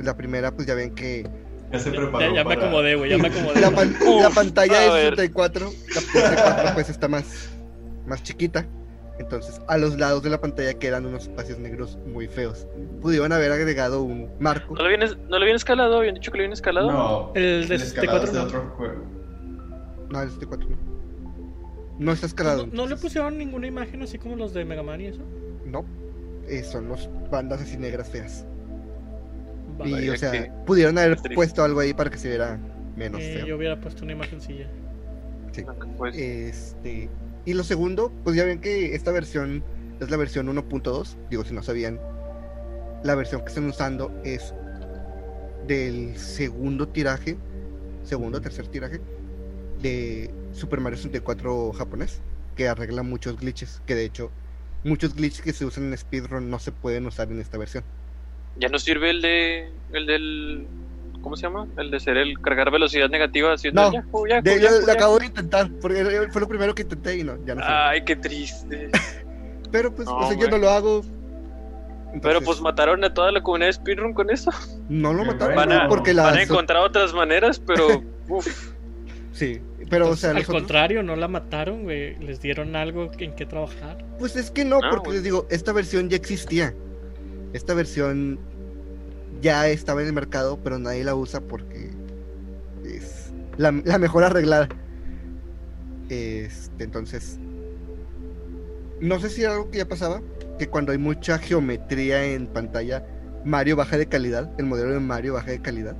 La 0.03 0.15
primera, 0.15 0.51
pues 0.51 0.67
ya 0.67 0.73
ven 0.75 0.93
que 0.95 1.27
Ya 1.71 1.79
se 1.79 1.91
preparó. 1.91 2.33
ya 2.33 2.43
me 2.43 2.55
para- 2.55 2.61
acomodé, 2.67 2.95
güey, 2.95 3.11
ya 3.11 3.17
me 3.17 3.27
acomodé. 3.29 3.59
la, 3.61 3.71
pan- 3.71 3.95
Uf, 4.01 4.21
la 4.23 4.29
pantalla 4.29 4.79
de 4.79 4.89
ver. 4.89 5.15
64, 5.15 5.65
la 5.65 6.01
64 6.01 6.73
pues 6.73 6.89
está 6.89 7.07
más, 7.07 7.49
más 8.05 8.23
chiquita. 8.23 8.65
Entonces, 9.19 9.61
a 9.67 9.77
los 9.77 9.99
lados 9.99 10.23
de 10.23 10.31
la 10.31 10.41
pantalla 10.41 10.73
quedan 10.73 11.05
unos 11.05 11.23
espacios 11.23 11.59
negros 11.59 11.99
muy 12.07 12.27
feos. 12.27 12.65
Pudieron 13.01 13.31
haber 13.31 13.51
agregado 13.51 14.01
un 14.01 14.29
marco. 14.39 14.73
¿No 14.73 14.81
lo 14.81 14.85
habían, 14.85 15.01
no 15.01 15.37
lo 15.37 15.43
habían 15.43 15.57
escalado? 15.57 15.97
¿Habían 15.97 16.15
dicho 16.15 16.31
que 16.31 16.37
lo 16.39 16.41
habían 16.43 16.53
escalado? 16.53 16.91
No, 16.91 17.31
El 17.35 17.67
de 17.67 17.75
el 17.75 17.81
escalado 17.81 18.23
es 18.23 18.31
de 18.33 18.39
64 18.39 18.39
no. 18.39 18.43
otro 18.43 18.75
juego. 18.77 19.03
No, 20.09 20.21
el 20.23 20.29
64 20.29 20.69
no. 20.69 20.75
No 21.99 22.11
está 22.13 22.25
escalado. 22.25 22.65
¿No, 22.65 22.73
no 22.73 22.87
le 22.87 22.95
pusieron 22.95 23.37
ninguna 23.37 23.67
imagen 23.67 24.01
así 24.01 24.17
como 24.17 24.35
los 24.35 24.53
de 24.55 24.65
Mega 24.65 24.81
Man 24.81 25.01
y 25.01 25.05
eso? 25.07 25.21
No. 25.65 25.85
Eh, 26.47 26.63
son 26.63 26.87
los 26.89 27.07
bandas 27.29 27.61
así 27.61 27.77
negras 27.77 28.09
feas. 28.09 28.43
Y, 29.85 30.09
o 30.09 30.17
sea, 30.17 30.31
que- 30.31 30.51
pudieron 30.65 30.97
haber 30.97 31.17
puesto 31.35 31.63
algo 31.63 31.79
ahí 31.79 31.93
para 31.93 32.09
que 32.09 32.17
se 32.17 32.29
viera 32.29 32.59
menos 32.95 33.21
Eh, 33.21 33.35
feo. 33.37 33.45
yo 33.47 33.57
hubiera 33.57 33.79
puesto 33.79 34.03
una 34.03 34.13
imagencilla. 34.13 34.67
Sí. 35.51 35.65
Pues, 35.97 36.15
Este. 36.15 37.09
Y 37.45 37.53
lo 37.53 37.63
segundo, 37.63 38.11
pues 38.23 38.35
ya 38.35 38.45
ven 38.45 38.59
que 38.61 38.93
esta 38.95 39.11
versión 39.11 39.63
es 39.99 40.09
la 40.11 40.17
versión 40.17 40.47
1.2. 40.47 41.17
Digo, 41.29 41.43
si 41.43 41.53
no 41.53 41.63
sabían, 41.63 41.99
la 43.03 43.15
versión 43.15 43.41
que 43.41 43.47
están 43.47 43.65
usando 43.65 44.11
es 44.23 44.53
del 45.67 46.15
segundo 46.17 46.87
tiraje, 46.87 47.37
segundo 48.03 48.37
o 48.39 48.41
tercer 48.41 48.67
tiraje 48.67 48.99
de 49.81 50.29
Super 50.53 50.79
Mario 50.79 50.97
64 50.97 51.71
japonés, 51.73 52.21
que 52.55 52.67
arregla 52.67 53.03
muchos 53.03 53.37
glitches. 53.39 53.81
Que 53.85 53.95
de 53.95 54.05
hecho, 54.05 54.31
muchos 54.83 55.15
glitches 55.15 55.41
que 55.41 55.53
se 55.53 55.65
usan 55.65 55.85
en 55.85 55.97
speedrun 55.97 56.49
no 56.49 56.59
se 56.59 56.71
pueden 56.71 57.05
usar 57.07 57.31
en 57.31 57.39
esta 57.39 57.57
versión. 57.57 57.83
Ya 58.57 58.69
no 58.69 58.79
sirve 58.79 59.09
el 59.09 59.21
de. 59.21 59.69
El 59.93 60.05
del. 60.05 60.67
¿Cómo 61.21 61.35
se 61.35 61.43
llama? 61.43 61.67
El 61.77 61.91
de 61.91 61.99
ser 61.99 62.17
el 62.17 62.39
cargar 62.41 62.71
velocidad 62.71 63.07
negativa 63.09 63.53
haciendo 63.53 63.83
No, 63.83 63.93
Yahoo, 63.93 64.23
De, 64.41 64.59
Yahoo, 64.59 64.85
lo, 64.87 64.91
acabo 64.91 65.19
de 65.19 65.27
intentar, 65.27 65.69
porque 65.79 66.03
fue 66.31 66.41
lo 66.41 66.47
primero 66.47 66.73
que 66.73 66.81
intenté 66.81 67.17
y 67.19 67.23
no, 67.23 67.37
ya 67.45 67.53
no. 67.55 67.61
Ay, 67.63 68.03
qué 68.03 68.15
triste. 68.15 68.89
Pero 69.71 69.93
pues, 69.93 70.07
no, 70.07 70.17
o 70.17 70.27
sea, 70.27 70.37
yo 70.37 70.49
no 70.49 70.57
lo 70.57 70.69
hago. 70.69 71.01
Pero 71.03 72.15
Entonces, 72.15 72.43
pues 72.45 72.61
mataron 72.61 73.03
a 73.05 73.13
toda 73.13 73.31
la 73.31 73.41
comunidad 73.41 73.67
de 73.69 73.73
speedrun 73.73 74.13
con 74.13 74.29
eso. 74.31 74.51
no 74.89 75.13
lo 75.13 75.21
Qué 75.23 75.27
mataron 75.29 75.55
Van 75.55 75.71
a, 75.71 75.87
porque 75.87 76.13
van 76.13 76.25
a 76.25 76.31
la 76.37 76.41
encontrar 76.43 76.81
otras 76.83 77.13
maneras, 77.13 77.61
pero. 77.65 78.03
Uf. 78.27 78.71
Sí, 79.31 79.61
pero 79.89 80.09
o 80.09 80.15
sea, 80.15 80.31
Al 80.31 80.37
nosotros- 80.37 80.61
contrario, 80.63 81.03
no 81.03 81.15
la 81.15 81.27
mataron, 81.27 81.83
güey. 81.83 82.17
Les 82.17 82.41
dieron 82.41 82.75
algo 82.75 83.09
en 83.17 83.33
que 83.33 83.45
trabajar. 83.45 84.03
pues 84.19 84.35
es 84.35 84.51
que 84.51 84.65
no, 84.65 84.77
Ah, 84.77 84.89
porque 84.89 85.05
bueno. 85.09 85.13
les 85.13 85.23
digo, 85.23 85.47
esta 85.51 85.71
versión 85.71 86.09
ya 86.09 86.17
existía. 86.17 86.73
Esta 87.53 87.73
versión 87.73 88.39
ya 89.41 89.67
estaba 89.67 90.01
en 90.01 90.07
el 90.07 90.13
mercado, 90.13 90.59
pero 90.63 90.79
nadie 90.79 91.03
la 91.03 91.15
usa 91.15 91.41
porque 91.41 91.91
es 92.85 93.33
la, 93.57 93.71
la 93.83 93.97
mejor 93.97 94.23
arreglada. 94.23 94.69
Este, 96.09 96.83
entonces, 96.83 97.39
no 98.99 99.19
sé 99.19 99.29
si 99.29 99.43
era 99.43 99.53
algo 99.53 99.71
que 99.71 99.79
ya 99.79 99.87
pasaba, 99.87 100.21
que 100.59 100.67
cuando 100.67 100.91
hay 100.91 100.97
mucha 100.97 101.37
geometría 101.37 102.23
en 102.23 102.47
pantalla, 102.47 103.05
Mario 103.43 103.75
baja 103.75 103.97
de 103.97 104.07
calidad, 104.07 104.51
el 104.57 104.65
modelo 104.65 104.91
de 104.93 104.99
Mario 104.99 105.33
baja 105.33 105.51
de 105.51 105.61
calidad. 105.61 105.95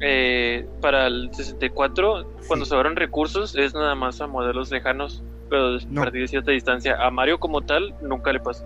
Eh, 0.00 0.68
para 0.80 1.08
el 1.08 1.30
64, 1.32 2.30
cuando 2.46 2.64
Sí. 2.64 2.70
sobran 2.70 2.94
recursos, 2.94 3.56
es 3.56 3.74
nada 3.74 3.96
más 3.96 4.20
a 4.20 4.28
modelos 4.28 4.70
lejanos, 4.70 5.24
pero 5.50 5.76
a 5.76 5.78
No. 5.88 6.02
partir 6.02 6.20
de 6.20 6.28
cierta 6.28 6.52
distancia. 6.52 6.96
A 7.04 7.10
Mario 7.10 7.40
como 7.40 7.62
tal, 7.62 7.94
nunca 8.00 8.32
le 8.32 8.38
pasa. 8.38 8.64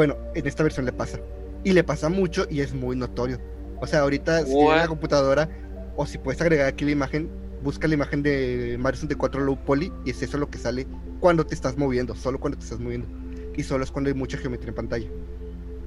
Bueno, 0.00 0.16
en 0.34 0.46
esta 0.46 0.62
versión 0.62 0.86
le 0.86 0.94
pasa. 0.94 1.20
Y 1.62 1.74
le 1.74 1.84
pasa 1.84 2.08
mucho 2.08 2.46
y 2.48 2.62
es 2.62 2.72
muy 2.72 2.96
notorio. 2.96 3.38
O 3.82 3.86
sea, 3.86 4.00
ahorita 4.00 4.46
si 4.46 4.54
tienes 4.54 4.76
la 4.78 4.88
computadora 4.88 5.46
o 5.94 6.06
si 6.06 6.16
puedes 6.16 6.40
agregar 6.40 6.68
aquí 6.68 6.86
la 6.86 6.92
imagen, 6.92 7.28
busca 7.62 7.86
la 7.86 7.92
imagen 7.92 8.22
de 8.22 8.78
Mario 8.80 8.96
64 8.96 9.42
Low 9.42 9.62
Poly 9.62 9.92
y 10.06 10.10
es 10.12 10.22
eso 10.22 10.38
lo 10.38 10.48
que 10.48 10.56
sale 10.56 10.86
cuando 11.20 11.44
te 11.44 11.54
estás 11.54 11.76
moviendo, 11.76 12.14
solo 12.14 12.40
cuando 12.40 12.56
te 12.56 12.64
estás 12.64 12.80
moviendo. 12.80 13.06
Y 13.54 13.62
solo 13.62 13.84
es 13.84 13.90
cuando 13.90 14.08
hay 14.08 14.14
mucha 14.14 14.38
geometría 14.38 14.70
en 14.70 14.74
pantalla. 14.74 15.08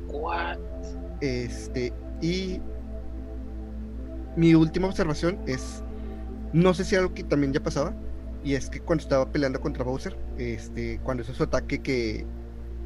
What? 0.09 0.59
Este, 1.19 1.91
y 2.21 2.61
mi 4.35 4.53
última 4.53 4.89
observación 4.89 5.39
es, 5.47 5.81
no 6.53 6.75
sé 6.75 6.85
si 6.85 6.95
algo 6.95 7.15
que 7.15 7.23
también 7.23 7.51
ya 7.51 7.63
pasaba, 7.63 7.95
y 8.43 8.53
es 8.53 8.69
que 8.69 8.79
cuando 8.79 9.01
estaba 9.01 9.31
peleando 9.31 9.59
contra 9.59 9.83
Bowser, 9.83 10.15
este, 10.37 10.99
cuando 11.03 11.23
hizo 11.23 11.33
su 11.33 11.41
ataque 11.41 11.81
que 11.81 12.27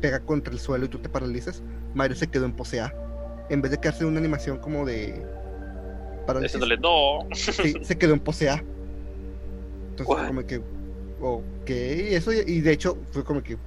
pega 0.02 0.20
contra 0.20 0.54
el 0.54 0.60
suelo 0.60 0.86
y 0.86 0.90
tú 0.90 1.00
te 1.00 1.10
paralizas, 1.10 1.62
Mario 1.94 2.16
se 2.16 2.28
quedó 2.28 2.46
en 2.46 2.54
pose 2.54 2.80
A. 2.82 2.94
En 3.50 3.62
vez 3.62 3.72
de 3.72 3.78
quedarse 3.80 4.04
en 4.04 4.10
una 4.10 4.20
animación 4.20 4.58
como 4.58 4.86
de 4.86 5.26
parálisis, 6.26 6.60
no. 6.82 7.28
sí, 7.34 7.74
se 7.82 7.98
quedó 7.98 8.14
en 8.14 8.20
pose 8.20 8.50
A. 8.50 8.64
Entonces 9.92 10.08
What? 10.08 10.28
como 10.28 10.46
que, 10.46 10.62
ok, 11.22 11.70
eso, 11.70 12.32
y 12.34 12.62
de 12.62 12.72
hecho 12.72 12.98
fue 13.12 13.24
como 13.24 13.42
que, 13.42 13.58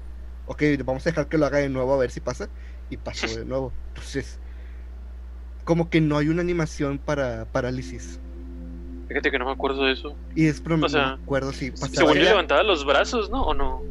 ok, 0.46 0.62
vamos 0.84 1.06
a 1.06 1.10
dejar 1.10 1.28
que 1.28 1.38
lo 1.38 1.46
haga 1.46 1.58
de 1.58 1.68
nuevo 1.68 1.94
a 1.94 1.96
ver 1.96 2.10
si 2.10 2.20
pasa, 2.20 2.48
y 2.90 2.96
pasó 2.96 3.26
de 3.26 3.44
nuevo. 3.44 3.72
Entonces, 3.88 4.38
como 5.64 5.88
que 5.88 6.00
no 6.00 6.18
hay 6.18 6.28
una 6.28 6.42
animación 6.42 6.98
para 6.98 7.46
parálisis. 7.46 8.20
Fíjate 9.08 9.30
que 9.30 9.38
no 9.38 9.46
me 9.46 9.52
acuerdo 9.52 9.84
de 9.84 9.92
eso. 9.92 10.14
Y 10.36 10.46
es 10.46 10.60
pero 10.60 10.76
O 10.76 10.78
no 10.78 10.88
sea, 10.88 11.16
me 11.16 11.22
acuerdo 11.22 11.52
si 11.52 11.70
pasaba. 11.72 11.88
Según 11.88 12.14
yo 12.14 12.22
levantaba 12.22 12.62
los 12.62 12.84
brazos, 12.84 13.30
¿no? 13.30 13.42
¿O 13.42 13.54
no? 13.54 13.82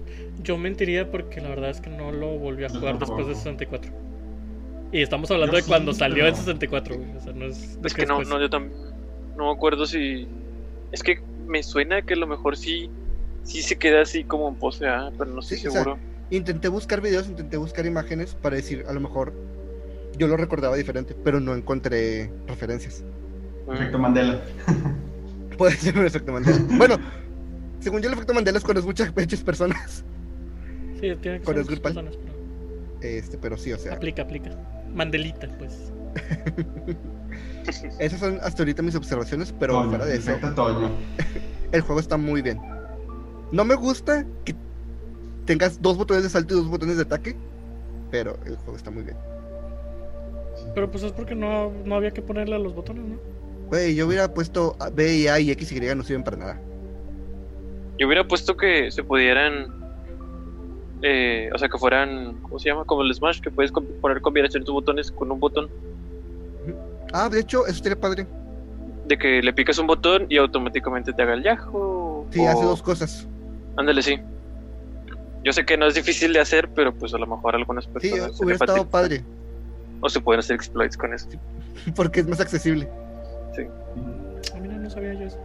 Yo 0.43 0.58
mentiría 0.58 1.10
porque 1.12 1.41
la 1.41 1.50
verdad 1.50 1.69
es 1.69 1.81
que 1.81 1.89
no 1.89 2.12
lo 2.12 2.38
volví 2.38 2.63
a 2.63 2.69
jugar 2.69 2.98
después 3.00 3.27
de 3.27 3.34
tampoco. 3.34 3.34
64. 3.36 3.91
Y 4.91 5.01
estamos 5.01 5.29
hablando 5.31 5.53
Yo 5.58 5.62
de 5.62 5.67
cuando 5.67 5.93
sí, 5.93 6.00
salió 6.00 6.25
en 6.25 6.31
pero- 6.34 6.38
64, 6.38 6.96
güey. 6.98 7.15
O 7.17 7.22
sea, 7.22 7.34
no 7.34 7.46
es. 7.46 7.81
de 7.81 7.88
Es 7.88 7.93
que 7.93 8.05
no, 8.05 8.22
no, 8.24 8.39
yo 8.39 8.50
también. 8.50 8.74
No 9.38 9.46
me 9.46 9.51
acuerdo 9.51 9.86
si. 9.86 10.27
Es 10.91 11.03
que 11.03 11.19
me 11.48 11.62
suena 11.63 12.01
que 12.01 12.13
a 12.13 12.17
lo 12.17 12.27
mejor 12.27 12.58
sí. 12.58 12.89
Sí 13.43 13.62
se 13.62 13.77
queda 13.77 14.01
así 14.01 14.24
como 14.24 14.48
en 14.50 14.55
pose 14.55 14.88
A, 14.88 15.12
pero 15.17 15.31
no 15.31 15.39
estoy 15.39 15.58
Sí, 15.58 15.67
o 15.67 15.72
sea, 15.72 15.84
seguro. 15.84 16.00
Intenté 16.29 16.67
buscar 16.67 17.01
videos, 17.01 17.27
intenté 17.27 17.58
buscar 17.58 17.86
imágenes 17.86 18.36
para 18.36 18.55
decir, 18.58 18.86
a 18.88 18.93
lo 18.93 19.00
mejor 19.00 19.34
yo 20.17 20.27
lo 20.27 20.38
recordaba 20.38 20.75
diferente, 20.75 21.15
pero 21.24 21.39
no 21.39 21.55
encontré 21.55 22.29
referencias. 22.48 23.03
Mm. 23.67 23.74
Efecto 23.74 23.98
Mandela. 24.00 24.41
Puede 25.58 25.75
ser 25.75 25.98
un 25.98 26.05
efecto 26.05 26.31
Mandela. 26.31 26.60
bueno, 26.72 26.98
según 27.79 28.01
yo 28.01 28.08
el 28.10 28.13
efecto 28.13 28.34
Mandela 28.34 28.58
es 28.58 28.63
cuando 28.63 28.81
es 28.81 28.86
muchas 28.86 29.15
muchas 29.15 29.41
personas. 29.41 30.03
Sí, 31.00 31.15
tiene 31.22 31.39
que 31.39 31.46
Con 31.46 31.53
ser 31.56 31.62
el 31.62 31.65
grupal. 31.65 31.94
personas, 31.94 32.15
pero 32.18 32.34
Este, 33.01 33.38
pero 33.38 33.58
sí, 33.58 33.72
o 33.74 33.77
sea, 33.77 33.94
Aplica, 33.94 34.24
aplica. 34.24 34.51
Mandelita, 34.94 35.48
pues. 35.58 35.91
esas 38.00 38.20
son 38.20 38.39
hasta 38.41 38.63
ahorita 38.63 38.82
mis 38.82 38.96
observaciones, 38.96 39.53
pero 39.60 39.74
Toño, 39.74 39.89
fuera 39.89 40.06
de 40.06 40.15
eso, 40.18 40.32
Toño. 40.56 40.91
el 41.72 41.82
juego 41.82 42.00
está 42.00 42.18
muy 42.18 42.41
bien. 42.41 42.60
No 43.51 43.63
me 43.65 43.75
gusta 43.75 44.25
que 44.46 44.56
tengas 45.46 45.82
dos 45.82 45.98
botones 45.98 46.24
de 46.24 46.29
salto 46.29 46.53
y 46.53 46.58
dos 46.58 46.68
botones 46.70 46.98
de 46.98 47.03
ataque, 47.03 47.36
pero 48.12 48.38
el 48.46 48.56
juego 48.58 48.75
está 48.77 48.91
muy 48.91 49.03
bien. 49.03 49.18
Pero 50.75 50.91
pues 50.91 51.03
es 51.03 51.12
porque 51.12 51.36
no, 51.36 51.72
no 51.86 51.96
había 51.96 52.12
que 52.12 52.22
ponerle 52.22 52.56
a 52.56 52.60
los 52.60 52.75
botones, 52.75 53.03
¿no? 53.06 53.18
Güey, 53.70 53.96
yo 53.96 54.08
hubiera 54.08 54.34
puesto 54.34 54.75
B 54.94 55.15
y 55.18 55.27
A 55.27 55.39
y 55.39 55.51
X 55.51 55.72
y 55.72 55.77
Y 55.77 55.96
no 55.96 56.03
sirven 56.03 56.24
para 56.24 56.38
nada. 56.38 56.62
Yo 57.98 58.08
hubiera 58.08 58.27
puesto 58.27 58.58
que 58.58 58.91
se 58.91 59.03
pudieran. 59.03 59.79
Eh, 61.01 61.50
o 61.53 61.58
sea, 61.58 61.70
que 61.70 61.77
fueran. 61.77 62.38
¿Cómo 62.41 62.60
se 62.60 62.70
llama? 62.70 62.86
Como 62.86 63.01
el 63.03 63.13
Smash, 63.13 63.39
que 63.41 63.51
puedes 63.51 63.72
poner 63.72 64.22
combinaciones 64.22 64.65
de 64.65 64.72
botones 64.72 65.12
con 65.12 65.32
un 65.32 65.39
botón. 65.39 65.70
Ah, 67.13 67.29
de 67.29 67.39
hecho, 67.39 67.65
eso 67.65 67.75
estaría 67.77 68.00
padre. 68.00 68.27
De 69.08 69.18
que 69.18 69.41
le 69.41 69.53
picas 69.53 69.77
un 69.79 69.88
botón 69.88 70.25
y 70.29 70.38
automáticamente 70.38 71.13
te 71.13 71.22
haga 71.22 71.34
el 71.34 71.44
Yahoo. 71.44 72.27
Sí, 72.32 72.39
o- 72.41 72.50
hace 72.50 72.63
dos 72.65 72.82
cosas. 72.84 73.27
Ándale, 73.77 74.01
sí. 74.03 74.20
Yo 75.44 75.53
sé 75.53 75.65
que 75.65 75.77
no 75.77 75.88
es 75.88 75.96
difícil 75.96 76.34
de 76.34 76.39
hacer, 76.41 76.70
pero 76.75 76.94
pues 76.94 77.13
a 77.13 77.18
lo 77.18 77.25
mejor 77.25 77.56
a 77.56 77.58
algunas 77.58 77.86
Sí, 77.86 77.91
personas. 77.91 78.39
le 78.39 78.46
hubiera 78.46 78.56
estado 78.65 78.88
padre, 78.89 79.24
O 80.01 80.10
se 80.10 80.20
pueden 80.20 80.39
hacer 80.39 80.56
exploits 80.56 80.96
con 80.98 81.13
eso. 81.13 81.27
porque 81.96 82.20
es 82.20 82.27
más 82.27 82.39
accesible. 82.41 82.88
Ah, 84.53 84.60
mira, 84.62 84.75
no 84.77 84.89
sabía 84.89 85.13
yo 85.13 85.25
eso. 85.25 85.38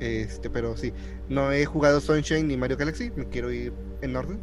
Este, 0.00 0.50
pero 0.50 0.76
sí, 0.76 0.92
no 1.28 1.50
he 1.52 1.64
jugado 1.64 2.00
Sunshine 2.00 2.46
ni 2.48 2.56
Mario 2.56 2.76
Galaxy, 2.76 3.10
me 3.16 3.26
quiero 3.26 3.50
ir 3.50 3.72
en 4.02 4.14
orden. 4.16 4.38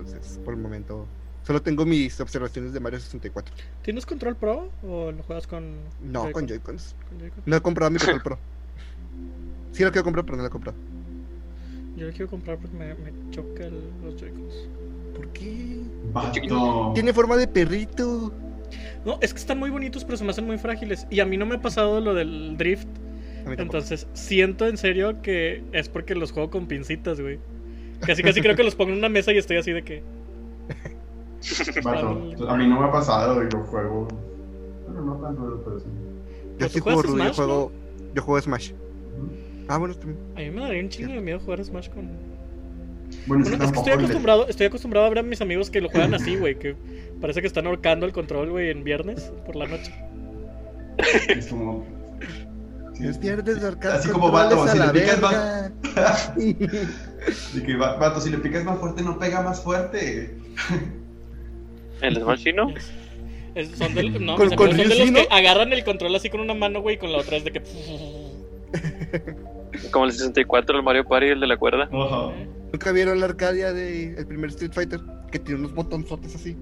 Entonces, 0.00 0.38
por 0.44 0.54
el 0.54 0.60
momento, 0.60 1.06
solo 1.44 1.60
tengo 1.62 1.84
mis 1.84 2.18
observaciones 2.20 2.72
de 2.72 2.80
Mario 2.80 2.98
64. 3.00 3.54
¿Tienes 3.82 4.06
control 4.06 4.36
pro 4.36 4.70
o 4.82 5.12
lo 5.12 5.22
juegas 5.22 5.46
con. 5.46 5.74
No, 6.02 6.22
con 6.32 6.46
Joy-Con? 6.46 6.46
Joy-Cons. 6.48 6.94
Con 7.08 7.18
Joy-Con? 7.20 7.42
No 7.46 7.56
he 7.56 7.60
comprado 7.60 7.90
mi 7.90 7.98
control 7.98 8.22
Pro. 8.24 8.38
Sí 9.72 9.82
lo 9.84 9.90
quiero 9.90 10.04
comprar, 10.04 10.24
pero 10.24 10.36
no 10.36 10.42
lo 10.42 10.48
he 10.48 10.50
comprado. 10.50 10.76
Yo 11.96 12.06
lo 12.06 12.12
quiero 12.12 12.28
comprar 12.28 12.58
porque 12.58 12.76
me, 12.76 12.94
me 12.94 13.12
choca 13.30 13.64
el- 13.64 13.90
los 14.02 14.16
Joy-Cons. 14.20 14.54
¿Por 15.16 15.28
qué? 15.28 15.80
Vato. 16.12 16.92
Tiene 16.94 17.12
forma 17.12 17.36
de 17.36 17.46
perrito. 17.46 18.32
No, 19.04 19.18
es 19.20 19.32
que 19.34 19.40
están 19.40 19.58
muy 19.58 19.68
bonitos, 19.70 20.04
pero 20.04 20.16
se 20.16 20.24
me 20.24 20.30
hacen 20.30 20.46
muy 20.46 20.56
frágiles. 20.58 21.06
Y 21.10 21.20
a 21.20 21.26
mí 21.26 21.36
no 21.36 21.44
me 21.44 21.56
ha 21.56 21.60
pasado 21.60 22.00
lo 22.00 22.14
del 22.14 22.56
drift. 22.56 22.88
Entonces, 23.58 24.06
siento 24.14 24.66
en 24.68 24.76
serio 24.76 25.20
que 25.20 25.64
es 25.72 25.88
porque 25.88 26.14
los 26.14 26.30
juego 26.32 26.50
con 26.50 26.66
pincitas, 26.68 27.20
güey. 27.20 27.38
Casi, 28.06 28.22
casi 28.22 28.40
creo 28.40 28.56
que 28.56 28.64
los 28.64 28.74
pongo 28.74 28.92
en 28.92 28.98
una 28.98 29.08
mesa 29.08 29.32
y 29.32 29.38
estoy 29.38 29.58
así 29.58 29.72
de 29.72 29.82
que. 29.82 30.02
Vato, 31.82 32.48
A 32.48 32.56
mí 32.56 32.66
no 32.66 32.80
me 32.80 32.86
ha 32.86 32.92
pasado, 32.92 33.42
yo 33.48 33.58
juego. 33.64 34.08
Bueno, 34.86 35.00
no 35.02 35.14
tan 35.16 35.36
duro, 35.36 35.62
pero 35.64 35.80
sí. 35.80 35.86
yo 35.86 36.56
¿Pero 36.58 36.70
sí 36.70 36.80
juego 36.80 37.02
yo 37.02 37.08
Smash, 37.10 37.36
juego, 37.36 37.72
yo 38.14 38.22
juego 38.22 38.40
Smash. 38.40 38.72
Ah, 39.68 39.78
bueno, 39.78 39.94
también. 39.94 40.18
A 40.36 40.40
mí 40.40 40.50
me 40.50 40.60
daría 40.62 40.82
un 40.82 40.88
chingo 40.88 41.12
de 41.12 41.20
miedo 41.20 41.40
jugar 41.40 41.64
Smash 41.64 41.88
con. 41.90 42.10
Bueno, 43.26 43.44
Bueno, 43.44 43.64
es 43.64 43.72
que 43.72 43.78
estoy 43.78 43.92
acostumbrado, 43.92 44.48
estoy 44.48 44.66
acostumbrado 44.66 45.06
a 45.06 45.08
ver 45.10 45.18
a 45.18 45.22
mis 45.22 45.40
amigos 45.40 45.70
que 45.70 45.80
lo 45.80 45.88
juegan 45.88 46.14
así, 46.14 46.36
güey. 46.36 46.58
Que 46.58 46.74
parece 47.20 47.40
que 47.40 47.46
están 47.46 47.66
ahorcando 47.66 48.06
el 48.06 48.12
control, 48.12 48.50
güey, 48.50 48.70
en 48.70 48.84
viernes 48.84 49.32
por 49.46 49.56
la 49.56 49.66
noche. 49.66 49.92
Es 51.28 51.46
como. 51.48 51.86
Despiertes 52.98 53.64
arcade 53.64 53.94
Así 53.94 54.10
como 54.10 54.36
a 54.36 54.68
si 54.68 54.78
la 54.78 54.92
le 54.92 55.00
picas. 55.00 56.32
De 57.54 57.62
que, 57.62 57.76
va- 57.76 57.96
vato, 57.96 58.20
si 58.20 58.30
le 58.30 58.38
picas 58.38 58.64
más 58.64 58.78
fuerte, 58.78 59.02
no 59.02 59.18
pega 59.18 59.42
más 59.42 59.62
fuerte. 59.62 60.36
El 62.00 62.16
Smash. 62.16 62.46
Es- 63.54 63.68
son 63.76 63.94
de, 63.94 64.02
no, 64.10 64.36
Con- 64.36 64.48
son 64.50 64.76
de 64.76 64.84
los 64.86 64.96
¿sí, 64.96 65.12
que 65.12 65.26
agarran 65.30 65.72
el 65.72 65.84
control 65.84 66.14
así 66.16 66.30
con 66.30 66.40
una 66.40 66.54
mano, 66.54 66.80
güey, 66.80 66.96
y 66.96 66.98
con 66.98 67.12
la 67.12 67.18
otra 67.18 67.36
es 67.36 67.44
de 67.44 67.52
que. 67.52 67.62
Como 69.90 70.06
el 70.06 70.12
64, 70.12 70.76
el 70.78 70.82
Mario 70.82 71.04
Party, 71.04 71.26
el 71.28 71.40
de 71.40 71.46
la 71.46 71.56
cuerda. 71.56 71.88
¿Nunca 72.72 72.92
vieron 72.92 73.20
la 73.20 73.26
Arcadia 73.26 73.72
del 73.72 74.16
el 74.18 74.26
primer 74.26 74.50
Street 74.50 74.72
Fighter? 74.72 75.00
Que 75.30 75.38
tiene 75.38 75.60
unos 75.60 75.74
botonzotes 75.74 76.34
así. 76.34 76.56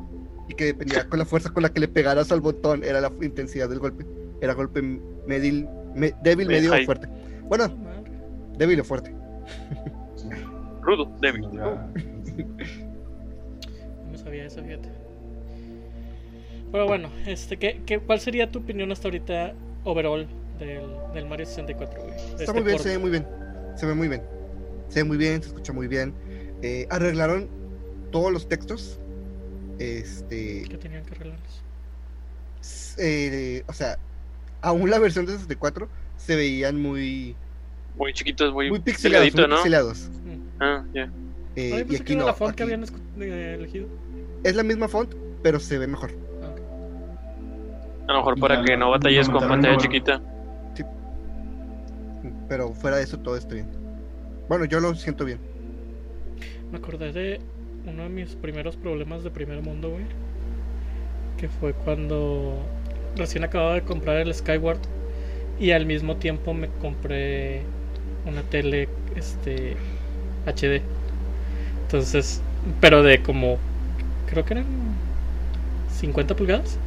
Y 0.49 0.55
que 0.55 0.65
dependía 0.65 1.09
con 1.09 1.19
la 1.21 1.25
fuerza 1.25 1.51
con 1.51 1.63
la 1.63 1.69
que 1.73 1.79
le 1.81 1.87
pegaras 1.89 2.33
al 2.33 2.41
botón, 2.41 2.83
era 2.83 3.01
la 3.01 3.13
intensidad 3.23 3.69
del 3.69 3.79
golpe. 3.79 4.05
Era 4.41 4.55
golpe 4.55 4.83
medil, 5.27 5.69
me- 5.95 6.13
débil, 6.25 6.49
Me- 6.49 6.55
medio 6.55 6.73
o 6.75 6.85
fuerte. 6.85 7.09
Bueno, 7.45 7.69
débil 8.59 8.81
o 8.81 8.85
fuerte. 8.85 9.15
Sí. 10.91 10.97
Rudo, 10.97 11.11
débil. 11.21 11.49
Ya. 11.53 11.89
No 14.11 14.19
sabía 14.19 14.45
eso, 14.47 14.63
fíjate. 14.63 14.89
Pero 16.73 16.87
bueno, 16.87 17.11
este, 17.27 17.57
¿qué, 17.57 17.81
qué, 17.87 18.01
cuál 18.01 18.21
sería 18.21 18.51
tu 18.51 18.59
opinión 18.61 18.91
hasta 18.93 19.09
ahorita 19.09 19.55
overall 19.85 20.27
del, 20.59 20.83
del 21.15 21.27
Mario 21.27 21.47
64, 21.47 22.03
güey? 22.03 22.11
De 22.15 22.17
Está 22.27 22.43
este 22.43 22.53
muy 22.53 22.63
bien, 22.63 22.79
se 22.79 22.89
ve 22.89 22.99
muy 22.99 23.11
bien. 23.11 23.27
Se 23.77 23.87
ve 23.87 23.95
muy 23.95 24.09
bien. 24.09 24.23
Se 24.89 25.01
ve 25.01 25.05
muy 25.05 25.17
bien, 25.17 25.43
se 25.43 25.49
escucha 25.49 25.73
muy 25.73 25.87
bien. 25.87 26.13
Eh, 26.63 26.87
arreglaron 26.91 27.49
todos 28.11 28.33
los 28.33 28.49
textos. 28.49 28.99
Este. 29.79 30.65
¿Qué 30.69 30.77
tenían 30.77 31.05
que 31.05 31.15
arreglarlos? 31.15 31.63
eh, 32.99 33.63
o 33.69 33.73
sea, 33.73 33.97
aún 34.61 34.91
la 34.91 34.99
versión 34.99 35.25
de 35.27 35.33
64 35.33 35.89
se 36.17 36.37
veían 36.37 36.81
muy. 36.81 37.35
Muy 37.97 38.13
chiquitos, 38.13 38.53
muy, 38.53 38.71
Muy 38.71 38.81
pixelados. 38.81 39.33
muy 39.35 39.47
¿no? 39.47 39.57
pixelados. 39.57 40.11
Ah, 40.61 40.85
ya. 40.93 41.11
Eh, 41.57 41.85
y 41.89 41.97
aquí 41.97 42.15
no. 42.15 42.27
la 42.27 42.35
font 42.35 42.55
que 42.55 42.63
habían 42.63 42.85
eh, 42.85 43.57
elegido. 43.59 43.89
Es 44.45 44.55
la 44.55 44.63
misma 44.63 44.89
font, 44.89 45.15
pero 45.43 45.59
se 45.59 45.79
ve 45.79 45.87
mejor. 45.87 46.13
A 48.07 48.13
lo 48.13 48.19
mejor 48.19 48.39
Y 48.39 48.41
para 48.41 48.63
que 48.63 48.77
no 48.77 48.91
batalles 48.91 49.29
con 49.29 49.47
pantalla 49.47 49.77
chiquita. 49.79 50.21
Pero 52.49 52.73
fuera 52.75 52.97
de 52.97 53.05
eso, 53.05 53.19
todo 53.19 53.37
está 53.37 53.55
bien. 53.55 53.69
Bueno, 54.49 54.65
yo 54.65 54.81
lo 54.81 54.95
siento 54.95 55.25
bien. 55.25 55.39
Me 56.73 56.79
acordé 56.79 57.13
de 57.13 57.41
uno 57.87 58.03
de 58.03 58.09
mis 58.09 58.35
primeros 58.35 58.77
problemas 58.77 59.23
de 59.23 59.31
primer 59.31 59.63
mundo, 59.63 59.91
güey. 59.91 60.05
Que 61.39 61.49
fue 61.49 61.73
cuando 61.73 62.57
recién 63.17 63.45
acababa 63.45 63.75
de 63.75 63.83
comprar 63.83 64.17
el 64.17 64.35
Skyward 64.35 64.81
y 65.59 65.71
al 65.73 65.87
mismo 65.87 66.17
tiempo 66.17 66.55
me 66.55 66.69
compré 66.81 67.63
una 68.27 68.43
tele 68.43 68.89
este 69.15 69.77
HD. 70.47 70.83
Entonces, 71.83 72.41
pero 72.81 73.03
de 73.03 73.23
como 73.23 73.59
creo 74.27 74.45
que 74.45 74.55
eran 74.55 74.67
50 75.99 76.37
pulgadas. 76.37 76.79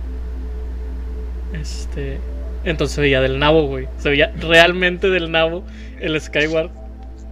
Este, 1.54 2.18
entonces 2.64 2.96
se 2.96 3.02
veía 3.02 3.22
del 3.22 3.40
nabo, 3.40 3.68
güey. 3.68 3.88
Se 4.00 4.10
veía 4.10 4.34
realmente 4.40 5.10
del 5.10 5.32
nabo 5.32 5.64
el 6.00 6.20
Skyward 6.20 6.72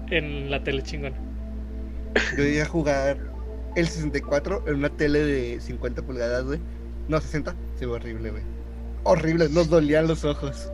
en 0.10 0.52
la 0.52 0.64
tele 0.64 0.84
chingona. 0.84 1.16
Yo 2.38 2.44
iba 2.44 2.64
a 2.64 2.68
jugar 2.68 3.18
el 3.76 3.88
64 3.88 4.66
en 4.68 4.76
una 4.76 4.90
tele 4.90 5.20
de 5.20 5.60
50 5.60 6.02
pulgadas, 6.02 6.44
güey. 6.44 6.60
No, 7.08 7.20
60. 7.20 7.56
Se 7.80 7.86
ve 7.86 7.94
horrible, 7.94 8.32
güey. 8.32 8.44
Horrible, 9.04 9.50
nos 9.50 9.70
dolían 9.70 10.08
los 10.08 10.24
ojos. 10.26 10.70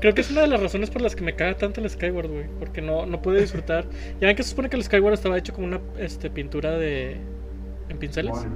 Creo 0.00 0.14
que 0.14 0.20
es 0.22 0.30
una 0.30 0.42
de 0.42 0.46
las 0.48 0.60
razones 0.60 0.90
por 0.90 1.02
las 1.02 1.14
que 1.16 1.22
me 1.22 1.34
caga 1.34 1.56
tanto 1.56 1.80
el 1.80 1.88
Skyward, 1.90 2.28
güey. 2.28 2.46
Porque 2.58 2.80
no, 2.80 3.06
no 3.06 3.20
pude 3.22 3.40
disfrutar. 3.40 3.84
Ya 4.20 4.26
ven 4.28 4.36
que 4.36 4.42
se 4.42 4.50
supone 4.50 4.68
que 4.70 4.76
el 4.76 4.84
Skyward 4.84 5.14
estaba 5.14 5.36
hecho 5.38 5.52
como 5.52 5.66
una 5.66 5.80
este, 5.98 6.30
pintura 6.30 6.72
de. 6.78 7.16
en 7.88 7.98
pinceles. 7.98 8.32
Bueno, 8.32 8.52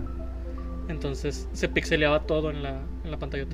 Entonces 0.89 1.49
se 1.53 1.69
pixeleaba 1.69 2.23
todo 2.27 2.51
en 2.51 2.63
la, 2.63 2.81
en 3.05 3.11
la 3.11 3.19
pantalla. 3.19 3.47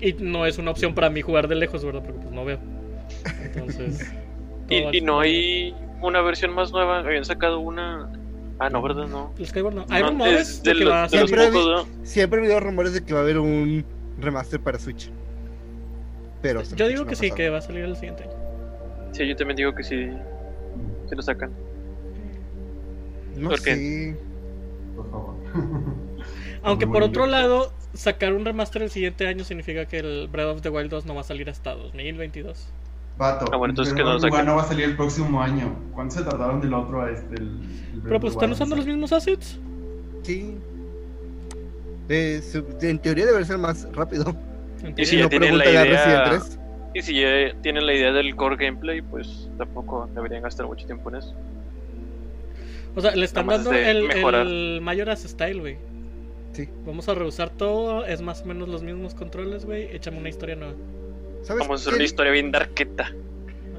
Y 0.00 0.14
no 0.14 0.46
es 0.46 0.56
una 0.58 0.70
opción 0.70 0.94
para 0.94 1.10
mí 1.10 1.20
jugar 1.20 1.46
de 1.48 1.54
lejos, 1.56 1.84
¿verdad? 1.84 2.02
Porque 2.02 2.20
pues 2.20 2.32
no 2.32 2.44
veo. 2.44 2.58
Entonces. 3.44 4.10
Y, 4.72 4.98
y 4.98 5.00
no 5.00 5.18
hay 5.18 5.74
una 6.00 6.20
versión 6.22 6.52
más 6.54 6.70
nueva. 6.70 7.00
Habían 7.00 7.24
sacado 7.24 7.58
una. 7.58 8.08
Ah, 8.60 8.70
no, 8.70 8.80
¿verdad? 8.80 9.08
No. 9.08 9.34
El 9.36 9.44
Skyward 9.48 9.74
no. 9.74 9.84
Hay 9.90 10.00
No, 10.00 10.10
rumores 10.10 10.48
es 10.48 10.62
de 10.62 10.74
de, 10.74 10.78
que 10.78 10.84
los- 10.84 10.92
va 10.94 11.02
a 11.02 11.08
de. 11.08 11.26
Siempre 11.26 11.50
¿no? 11.50 11.86
Siempre 12.04 12.38
he 12.38 12.44
habido 12.44 12.60
rumores 12.60 12.92
de 12.94 13.02
que 13.04 13.12
va 13.12 13.18
a 13.18 13.22
haber 13.24 13.38
un 13.40 13.84
remaster 14.20 14.60
para 14.60 14.78
Switch. 14.78 15.10
Pero 16.42 16.62
la 16.62 16.76
Yo 16.76 16.88
digo 16.88 17.06
que 17.06 17.16
sí, 17.16 17.30
que 17.30 17.50
va 17.50 17.58
a 17.58 17.62
salir 17.62 17.84
el 17.84 17.96
siguiente 17.96 18.24
año. 18.24 18.32
Sí, 19.12 19.26
yo 19.26 19.36
también 19.36 19.56
digo 19.56 19.74
que 19.74 19.82
sí. 19.82 20.08
Se 21.08 21.16
lo 21.16 21.22
sacan. 21.22 21.50
No 23.36 23.50
¿Por 23.50 23.62
qué? 23.62 24.16
por 24.96 25.10
favor. 25.10 25.34
Aunque 26.62 26.86
por 26.86 27.02
otro 27.02 27.26
lado, 27.26 27.72
sacar 27.94 28.34
un 28.34 28.44
remaster 28.44 28.82
el 28.82 28.90
siguiente 28.90 29.26
año 29.26 29.44
significa 29.44 29.86
que 29.86 29.98
el 29.98 30.28
Breath 30.28 30.56
of 30.56 30.60
the 30.62 30.68
Wild 30.68 30.90
2 30.90 31.06
no 31.06 31.14
va 31.14 31.22
a 31.22 31.24
salir 31.24 31.48
hasta 31.48 31.74
2022. 31.74 32.68
Vato, 33.18 33.46
Ah, 33.52 33.56
bueno, 33.56 33.72
entonces 33.72 33.92
que 33.94 34.02
no 34.02 34.18
lo 34.18 34.44
no 34.44 34.56
va 34.56 34.62
a 34.62 34.66
salir 34.66 34.84
el 34.84 34.96
próximo 34.96 35.42
año. 35.42 35.74
¿Cuánto 35.92 36.16
se 36.16 36.22
tardaron 36.22 36.60
del 36.60 36.72
otro 36.72 37.02
a 37.02 37.10
este? 37.10 37.34
El, 37.34 37.42
el 37.42 38.00
Breath 38.00 38.04
Pero 38.04 38.20
pues 38.20 38.32
the 38.32 38.36
están 38.38 38.52
usando 38.52 38.76
los 38.76 38.86
mismos 38.86 39.12
assets. 39.12 39.58
Sí. 40.22 40.56
De- 42.08 42.42
en 42.82 42.98
teoría 42.98 43.26
debe 43.26 43.44
ser 43.44 43.58
más 43.58 43.86
rápido. 43.92 44.34
Y 44.96 45.04
si 45.06 45.16
ya 45.18 45.24
no, 45.24 45.28
tienen 45.28 45.58
la 45.58 45.68
idea- 45.68 45.84
Resident 45.84 46.24
3. 46.44 46.58
Y 46.94 47.02
si 47.02 47.20
ya 47.20 47.28
tienen 47.62 47.86
la 47.86 47.94
idea 47.94 48.12
del 48.12 48.34
core 48.34 48.56
gameplay, 48.56 49.00
pues 49.02 49.48
tampoco 49.58 50.08
deberían 50.14 50.42
gastar 50.42 50.66
mucho 50.66 50.86
tiempo 50.86 51.08
en 51.10 51.16
eso. 51.16 51.34
O 52.96 53.00
sea, 53.00 53.14
le 53.14 53.24
están 53.24 53.46
dando 53.46 53.72
el, 53.72 54.10
el 54.10 54.80
Majora's 54.80 55.22
Style, 55.22 55.60
güey. 55.60 55.76
Sí. 56.52 56.68
Vamos 56.84 57.08
a 57.08 57.14
rehusar 57.14 57.50
todo, 57.50 58.04
es 58.04 58.20
más 58.22 58.42
o 58.42 58.46
menos 58.46 58.68
los 58.68 58.82
mismos 58.82 59.14
controles, 59.14 59.64
güey. 59.64 59.84
Échame 59.94 60.18
una 60.18 60.28
historia 60.30 60.56
nueva. 60.56 60.74
¿Sabes 61.42 61.60
Vamos 61.60 61.80
a 61.80 61.82
hacer 61.82 61.92
qué? 61.92 61.96
una 61.96 62.04
historia 62.04 62.32
bien 62.32 62.50
darketa. 62.50 63.12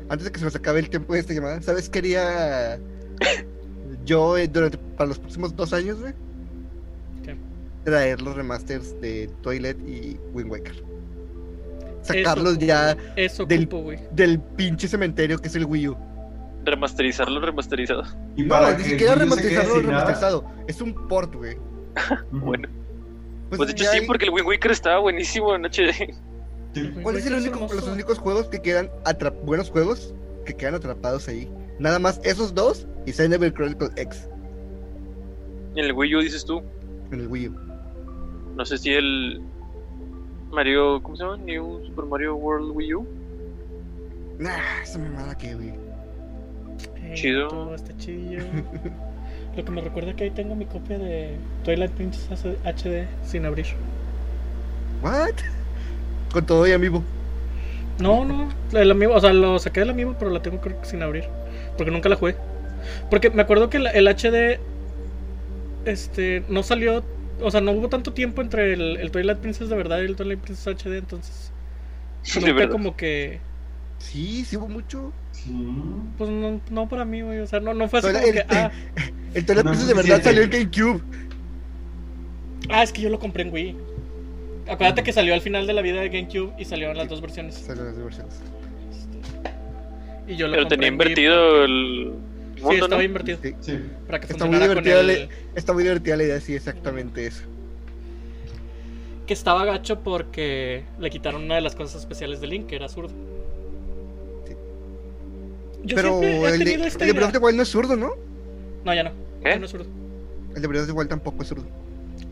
Antes 0.08 0.26
de 0.26 0.32
que 0.32 0.40
se 0.40 0.46
nos 0.46 0.56
acabe 0.56 0.80
el 0.80 0.90
tiempo 0.90 1.14
de 1.14 1.20
esta 1.20 1.34
llamada, 1.34 1.62
¿sabes 1.62 1.90
qué 1.90 2.00
haría 2.00 2.80
yo 4.06 4.38
eh, 4.38 4.48
durante 4.48 4.78
para 4.78 5.10
los 5.10 5.20
próximos 5.20 5.54
dos 5.56 5.74
años, 5.74 6.00
güey? 6.00 6.14
Traer 7.84 8.22
los 8.22 8.36
remasters 8.36 9.00
de 9.02 9.30
Toilet 9.42 9.78
y 9.88 10.18
Wind 10.34 10.52
Waker. 10.52 10.84
Sacarlos 12.04 12.54
Eso- 12.58 12.62
ya 12.66 12.98
Eso 13.16 13.46
Del- 13.46 13.66
ocupo, 13.66 13.92
del 14.12 14.40
pinche 14.40 14.88
cementerio 14.88 15.38
que 15.40 15.48
es 15.48 15.56
el 15.56 15.66
Wii 15.66 15.90
U. 15.90 15.98
Remasterizarlo, 16.66 17.40
remasterizado. 17.40 18.04
Y 18.36 18.44
No, 18.44 18.50
para 18.50 18.72
ni 18.78 18.84
que 18.84 18.90
siquiera 18.92 19.16
remasterizarlo 19.16 19.74
nada- 19.76 19.82
remasterizado. 19.88 20.46
Es 20.68 20.82
un 20.82 20.94
port, 21.08 21.34
güey. 21.36 21.58
Bueno, 22.32 22.68
pues 23.50 23.60
de 23.68 23.72
hecho 23.74 23.84
sí, 23.86 23.98
hay- 24.00 24.06
porque 24.08 24.26
el 24.26 24.32
Wind 24.32 24.48
Waker 24.48 24.72
estaba 24.72 25.00
buenísimo 25.00 25.54
en 25.56 25.66
HD. 25.66 26.14
¿Cuál 27.04 27.18
es 27.18 27.26
el 27.26 27.34
único, 27.36 27.68
los 27.74 27.88
únicos 27.88 28.18
juegos 28.18 28.48
que 28.48 28.62
quedan 28.62 28.90
buenos 29.44 29.70
juegos 29.70 30.14
que 30.46 30.54
quedan 30.56 30.76
atrapados 30.76 31.28
ahí? 31.28 31.52
Nada 31.80 32.00
más 32.00 32.22
esos 32.24 32.54
dos 32.54 32.88
y 33.06 33.12
Xenoblade 33.12 33.54
Chronicle 33.54 33.90
X 33.98 34.30
En 35.76 35.86
el 35.86 35.92
Wii 35.94 36.16
U 36.16 36.20
dices 36.22 36.46
tú. 36.46 36.62
en 37.12 37.20
el 37.22 37.28
Wii 37.28 37.50
U. 37.50 37.56
No 38.56 38.66
sé 38.66 38.78
si 38.78 38.92
el 38.94 39.42
Mario, 40.52 41.02
¿cómo 41.02 41.16
se 41.16 41.24
llama? 41.24 41.38
New 41.38 41.86
Super 41.86 42.06
Mario 42.06 42.36
World 42.36 42.72
Wii 42.76 42.94
U. 42.96 43.06
Nah, 44.40 44.82
esa 44.84 45.00
mamada 45.00 45.38
que, 45.38 45.54
güey. 45.56 45.70
Eh, 46.98 47.14
Chido. 47.14 47.48
Todo 47.48 47.76
está 47.76 47.96
chido. 47.98 48.44
Lo 49.56 49.66
que 49.66 49.72
me 49.72 49.82
recuerda 49.82 50.16
que 50.16 50.26
ahí 50.26 50.32
tengo 50.32 50.56
mi 50.56 50.66
copia 50.66 50.98
de 50.98 51.36
Twilight 51.64 51.92
Princess 51.92 52.46
HD 52.64 53.06
sin 53.26 53.46
abrir. 53.46 53.66
¿What? 55.04 55.36
Con 56.32 56.46
todo 56.46 56.66
y 56.68 56.72
amiibo. 56.72 57.04
No, 58.00 58.24
no, 58.26 58.50
el 58.74 58.90
amiibo, 58.92 59.14
o 59.14 59.20
sea, 59.20 59.34
lo 59.34 59.60
saqué 59.60 59.82
del 59.82 59.90
amiibo, 59.92 60.16
pero 60.18 60.32
la 60.32 60.42
tengo 60.42 60.60
creo 60.62 60.80
que 60.80 60.88
sin 60.88 61.04
abrir. 61.04 61.26
Porque 61.78 61.92
nunca 61.92 62.08
la 62.10 62.16
jugué. 62.16 62.36
Porque 63.10 63.30
me 63.30 63.42
acuerdo 63.42 63.70
que 63.70 63.80
la- 63.80 63.92
el 63.92 64.08
HD 64.08 64.60
este 65.86 66.44
no 66.50 66.64
salió, 66.64 67.04
o 67.42 67.52
sea, 67.52 67.62
no 67.62 67.72
hubo 67.72 67.90
tanto 67.90 68.14
tiempo 68.14 68.42
entre 68.42 68.74
el, 68.74 68.98
el 68.98 69.12
Twilight 69.12 69.40
Princess 69.40 69.70
de 69.70 69.76
verdad 69.76 70.00
y 70.02 70.06
el 70.06 70.16
Twilight 70.16 70.40
Princess 70.40 70.68
HD, 70.68 70.98
entonces 70.98 71.52
verdad. 72.56 72.72
como 72.72 72.96
que 72.96 73.40
Sí, 74.00 74.44
sí 74.46 74.58
hubo 74.58 74.68
mucho. 74.68 75.12
Sí. 75.32 75.52
pues 76.18 76.30
no, 76.30 76.60
no 76.72 76.90
para 76.90 77.06
mí, 77.06 77.22
güey, 77.22 77.40
o 77.40 77.48
sea, 77.48 77.60
no, 77.60 77.74
no 77.74 77.88
fue 77.88 78.00
así 78.00 78.08
Pero 78.10 78.20
como 78.20 78.32
el- 78.34 78.46
que 78.48 78.56
ah, 78.56 78.72
El 79.34 79.46
Twilight 79.46 79.66
No 79.66 79.72
Princess 79.72 79.88
de 79.88 79.94
verdad 79.94 80.22
salió 80.24 80.42
en 80.44 80.50
GameCube. 80.50 81.02
ah, 82.70 82.84
es 82.84 82.92
que 82.92 83.02
yo 83.02 83.10
lo 83.10 83.20
compré 83.20 83.44
en 83.44 83.54
Wii. 83.54 83.78
Acuérdate 84.70 85.04
que 85.04 85.14
salió 85.14 85.34
al 85.34 85.42
final 85.42 85.68
de 85.68 85.74
la 85.74 85.82
vida 85.82 86.02
de 86.02 86.10
GameCube 86.10 86.54
y 86.58 86.66
salieron 86.66 86.96
las 86.98 87.10
dos 87.10 87.22
versiones. 87.22 87.56
Salieron 87.56 87.88
las 87.88 87.96
dos 87.96 88.06
versiones. 88.06 88.42
Y 90.28 90.36
yo 90.36 90.48
lo 90.48 90.54
Pero 90.54 90.64
compré 90.64 90.78
tenía 90.78 90.88
en 90.88 90.94
Wii 90.94 90.94
invertido 90.94 91.68
el 92.62 92.68
Sí, 92.68 92.72
mundo, 92.80 92.86
estaba 92.86 93.02
¿no? 93.02 93.06
invertido. 93.06 93.38
Sí. 93.42 93.54
Sí. 93.62 93.80
Para 94.08 94.20
que 94.20 94.28
Está 94.34 94.46
muy 94.46 94.60
divertida, 94.60 95.00
el... 95.02 95.08
la, 95.08 95.14
está 95.56 95.74
muy 95.74 95.84
divertida 95.84 96.18
la 96.18 96.24
idea, 96.24 96.40
sí, 96.42 96.56
exactamente 96.56 97.26
eso. 97.28 97.44
que 99.28 99.34
estaba 99.34 99.64
gacho 99.66 100.00
porque 100.02 100.84
le 101.00 101.10
quitaron 101.10 101.44
una 101.44 101.56
de 101.56 101.62
las 101.62 101.76
cosas 101.76 102.02
especiales 102.02 102.42
de 102.42 102.48
Link, 102.48 102.68
que 102.68 102.76
era 102.76 102.90
zurdo. 102.90 103.14
Sí. 104.48 104.54
Yo 105.84 105.96
Pero 105.96 106.20
siempre 106.20 106.30
he 106.50 106.54
el 106.56 106.64
de, 106.66 106.74
el 106.74 107.08
de 107.08 107.14
Breath 107.14 107.28
of 107.28 107.32
the 107.34 107.38
Wild 107.40 107.56
no 107.58 107.64
es 107.64 107.70
zurdo, 107.70 107.96
¿no? 107.96 108.12
No, 108.84 108.94
ya 108.94 109.04
no. 109.04 109.12
No 109.44 109.66
es 109.66 109.72
zurdo. 109.72 109.86
El 110.56 110.62
de 110.62 110.68
Breath 110.68 110.82
of 110.82 110.88
the 110.88 110.94
Wild 110.94 111.10
tampoco 111.10 111.42
es 111.44 111.48
zurdo. 111.50 111.66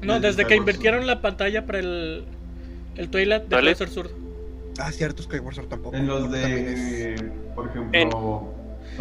No, 0.02 0.16
El 0.18 0.22
desde 0.22 0.46
que 0.46 0.56
invirtieron 0.56 1.08
la 1.08 1.22
pantalla 1.22 1.66
para 1.66 1.80
el, 1.80 2.26
el 2.98 3.10
Twilight, 3.10 3.44
dejó 3.46 3.62
de 3.66 3.76
ser 3.76 3.90
zurdo. 3.90 4.12
Ah, 4.78 4.92
cierto, 4.92 5.24
Skyward 5.24 5.56
Sword 5.56 5.68
tampoco. 5.68 5.96
En 5.96 6.08
los 6.08 6.32
de, 6.32 7.16
por 7.56 7.68
ejemplo, 7.68 8.00
en 8.00 8.10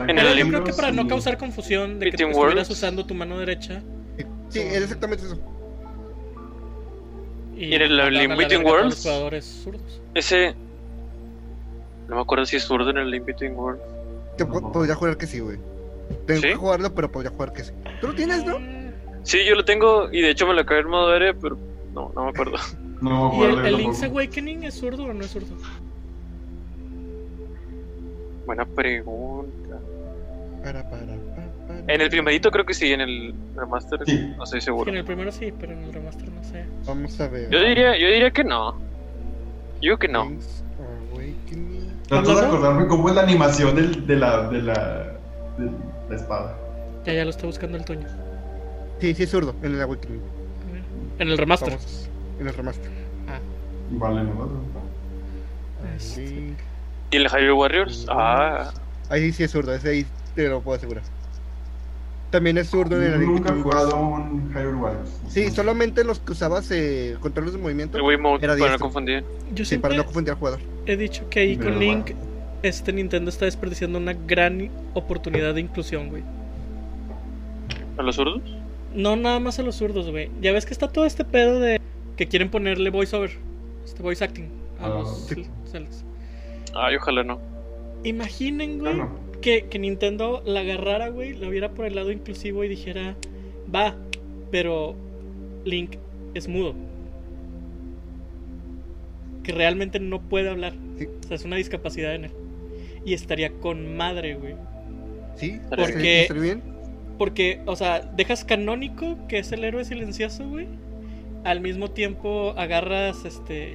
Pero 0.07 0.35
yo 0.35 0.49
creo 0.49 0.65
que 0.65 0.73
para 0.73 0.93
no 0.93 1.07
causar 1.09 1.37
confusión 1.39 1.99
de 1.99 2.07
que 2.07 2.11
Between 2.13 2.31
estuvieras 2.31 2.71
usando 2.71 3.05
tu 3.07 3.15
mano 3.15 3.39
derecha 3.39 3.83
Sí, 4.51 4.61
es 4.61 4.83
exactamente 4.83 5.27
eso. 5.27 5.39
y, 7.57 7.65
¿Y 7.67 7.75
en 7.75 7.83
el 7.83 7.97
todos 7.99 8.65
Worlds? 8.65 8.85
los 8.91 9.03
jugadores 9.03 9.45
zurdos. 9.65 10.01
Ese. 10.15 10.55
No 12.09 12.17
me 12.17 12.23
acuerdo 12.23 12.47
si 12.47 12.57
es 12.57 12.63
zurdo 12.65 12.89
en 12.91 12.99
el 12.99 13.21
Between 13.21 13.55
Worlds. 13.55 13.83
Te 14.39 14.47
po- 14.47 14.73
podría 14.73 14.95
jugar 14.95 15.17
que 15.19 15.27
sí, 15.27 15.41
güey. 15.41 15.59
Tengo 16.27 16.41
¿Sí? 16.41 16.49
que 16.49 16.55
jugarlo, 16.55 16.95
pero 16.95 17.11
podría 17.13 17.31
jugar 17.31 17.53
que 17.53 17.65
sí. 17.65 17.73
Tú 18.01 18.07
lo 18.09 18.15
tienes, 18.15 18.45
¿no? 18.47 18.57
Sí, 19.25 19.45
yo 19.45 19.55
lo 19.55 19.65
tengo 19.65 20.11
y 20.11 20.23
de 20.23 20.31
hecho 20.31 20.47
me 20.47 20.55
lo 20.55 20.63
acabé 20.63 20.81
en 20.81 20.89
modo 20.89 21.11
aéreo, 21.13 21.39
pero 21.39 21.59
no, 21.93 22.11
no 22.15 22.25
me 22.25 22.31
acuerdo. 22.31 22.57
No, 23.01 23.31
¿Y 23.33 23.43
el, 23.45 23.65
el. 23.65 23.77
Link's 23.77 24.03
Awakening 24.03 24.65
es 24.65 24.75
zurdo 24.75 25.05
o 25.05 25.13
no 25.15 25.25
es 25.25 25.31
zurdo? 25.31 25.55
Buena 28.49 28.65
pregunta. 28.65 29.77
Para, 30.65 30.83
para, 30.89 31.05
pa, 31.05 31.43
para. 31.67 31.93
En 31.95 32.01
el 32.01 32.09
primerito 32.09 32.51
creo 32.51 32.65
que 32.65 32.73
sí, 32.73 32.91
en 32.95 33.03
el 33.03 33.35
remaster 33.55 34.01
Sí. 34.07 34.33
no 34.39 34.45
estoy 34.45 34.63
Sí, 34.63 34.65
seguro. 34.65 34.91
en 34.91 34.97
el 34.97 35.05
primero 35.05 35.31
sí, 35.31 35.53
pero 35.61 35.75
en 35.75 35.83
el 35.85 35.93
remaster 35.93 36.31
no 36.33 36.43
sé. 36.43 36.65
Vamos 36.87 37.21
a 37.21 37.29
ver. 37.29 37.51
Yo 37.51 37.61
diría, 37.61 37.99
yo 37.99 38.07
diría 38.09 38.31
que 38.31 38.45
no. 38.45 38.79
Yo 39.83 39.99
que 39.99 40.09
no. 40.09 40.33
Trato 42.09 42.41
de 42.41 42.47
acordarme 42.47 42.87
cómo 42.87 43.11
es 43.11 43.17
la 43.17 43.21
animación 43.23 43.77
del- 43.77 44.07
de, 44.07 44.17
la, 44.17 44.49
de, 44.49 44.63
la, 44.63 45.13
de 45.59 45.71
la 46.09 46.17
espada. 46.17 46.57
Ya, 47.05 47.13
ya 47.13 47.25
lo 47.25 47.31
está 47.31 47.45
buscando 47.45 47.77
el 47.77 47.85
Toño. 47.85 48.09
Sí, 48.99 49.15
sí 49.15 49.25
es 49.25 49.31
zurdo, 49.31 49.55
en 49.63 49.75
el 49.75 49.83
Awakening. 49.83 50.23
En 51.19 51.29
el 51.29 51.37
remaster. 51.37 51.69
Vamos, 51.75 52.09
en 52.41 52.49
el 52.49 52.55
remaster. 52.55 52.91
Ah, 53.29 53.41
Vale, 53.91 54.25
¿no? 54.25 54.49
Este. 55.95 56.55
¿Y 57.11 57.17
el 57.17 57.29
Hyrule 57.29 57.53
Warriors? 57.53 58.07
Ah, 58.09 58.71
Ahí 59.11 59.33
sí 59.33 59.43
es 59.45 59.51
zurdo, 59.53 59.75
ese 59.75 59.89
ahí 59.89 60.07
te 60.35 60.49
lo 60.49 60.61
puedo 60.61 60.77
asegurar. 60.77 61.03
También 62.31 62.59
es 62.59 62.69
zurdo 62.69 63.03
en 63.03 63.11
el 63.15 63.25
Nunca 63.25 63.55
he 63.55 63.63
jugado 63.63 63.97
un 63.99 64.51
Hyrule 64.53 64.77
Warriors. 64.77 65.11
Sí, 65.29 65.51
solamente 65.51 66.05
los 66.05 66.19
que 66.19 66.33
usabas 66.33 66.71
eh, 66.71 67.17
controles 67.21 67.55
de 67.55 67.59
movimiento. 67.59 67.97
el 67.97 68.03
Wiimote, 68.05 68.45
Era 68.45 68.55
para 68.57 68.73
no 68.73 68.79
confundir. 68.79 69.25
yo 69.55 69.65
Sí, 69.65 69.79
para 69.79 69.97
no 69.97 70.05
confundir 70.05 70.33
al 70.33 70.39
jugador. 70.39 70.61
he 70.85 70.97
dicho 70.97 71.27
que 71.31 71.41
ahí 71.41 71.57
con 71.57 71.79
Link, 71.79 72.11
bueno. 72.13 72.21
este 72.63 72.93
Nintendo 72.93 73.31
está 73.31 73.47
desperdiciando 73.47 73.97
una 73.99 74.13
gran 74.13 74.69
oportunidad 74.93 75.55
de 75.55 75.63
inclusión, 75.63 76.11
güey. 76.11 76.23
¿A 77.97 78.03
los 78.03 78.17
zurdos? 78.17 78.43
No 78.95 79.17
nada 79.17 79.41
más 79.41 79.59
a 79.59 79.63
los 79.63 79.77
zurdos, 79.77 80.11
güey. 80.11 80.31
Ya 80.43 80.53
ves 80.53 80.67
que 80.67 80.75
está 80.75 80.89
todo 80.89 81.07
este 81.07 81.25
pedo 81.25 81.61
de 81.61 81.81
que 82.19 82.29
quieren 82.29 82.51
ponerle 82.51 82.91
voiceover, 82.91 83.31
este 83.87 84.03
voice 84.03 84.23
acting 84.23 84.49
a 84.81 84.85
Ah, 84.87 84.89
los 84.91 85.27
sí. 85.27 85.47
Ay, 86.75 86.97
ojalá 86.97 87.25
no. 87.25 87.39
Imaginen, 88.05 88.75
Ah, 88.77 88.81
güey, 88.81 88.97
no. 88.97 89.11
que, 89.41 89.67
que 89.67 89.79
Nintendo 89.79 90.43
la 90.47 90.61
agarrara, 90.61 91.09
güey, 91.09 91.35
la 91.35 91.49
viera 91.49 91.71
por 91.71 91.87
el 91.87 91.95
lado 91.97 92.11
inclusivo 92.13 92.65
y 92.65 92.69
dijera, 92.69 93.17
va, 93.75 93.95
pero 94.51 94.95
Link 95.65 95.97
es 96.35 96.49
mudo. 96.49 96.75
Que 99.43 99.53
realmente 99.53 99.99
no 100.01 100.21
puede 100.21 100.51
hablar. 100.51 100.75
Sí. 100.99 101.07
O 101.07 101.27
sea, 101.27 101.37
es 101.37 101.45
una 101.45 101.57
discapacidad 101.57 102.15
en 102.15 102.27
él. 102.27 102.31
Y 103.05 103.15
estaría 103.15 103.51
con 103.53 103.97
madre, 103.97 104.35
güey. 104.35 104.55
Sí, 105.37 105.61
Porque- 105.71 106.23
estaría 106.23 106.43
bien. 106.43 106.63
Porque, 107.17 107.61
o 107.67 107.75
sea, 107.75 108.01
dejas 108.01 108.45
canónico, 108.45 109.19
que 109.29 109.39
es 109.39 109.51
el 109.53 109.65
héroe 109.65 109.85
silencioso, 109.85 110.49
güey. 110.49 110.67
Al 111.45 111.61
mismo 111.61 111.91
tiempo 111.91 112.55
agarras, 112.57 113.25
este, 113.25 113.75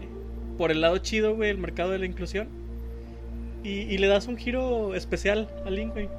por 0.58 0.71
el 0.71 0.82
lado 0.82 0.97
chido, 0.99 1.36
güey, 1.36 1.49
el 1.49 1.58
mercado 1.58 1.91
de 1.91 1.99
la 1.99 2.06
inclusión. 2.06 2.47
Y, 3.63 3.69
y 3.93 3.97
le 3.97 4.08
das 4.08 4.28
un 4.28 4.38
giro 4.38 4.93
especial 4.95 5.47
a 5.65 5.69
Link, 5.69 5.93
güey. 5.93 6.10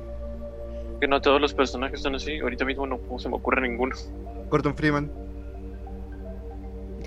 Que 1.01 1.07
no 1.09 1.21
todos 1.21 1.41
los 1.41 1.53
personajes 1.53 2.01
son 2.01 2.15
así. 2.15 2.39
Ahorita 2.39 2.65
mismo 2.65 2.87
no 2.87 2.99
se 3.19 3.29
me 3.29 3.37
ocurre 3.37 3.61
ninguno. 3.69 3.95
Gordon 4.51 4.75
Freeman. 4.75 5.11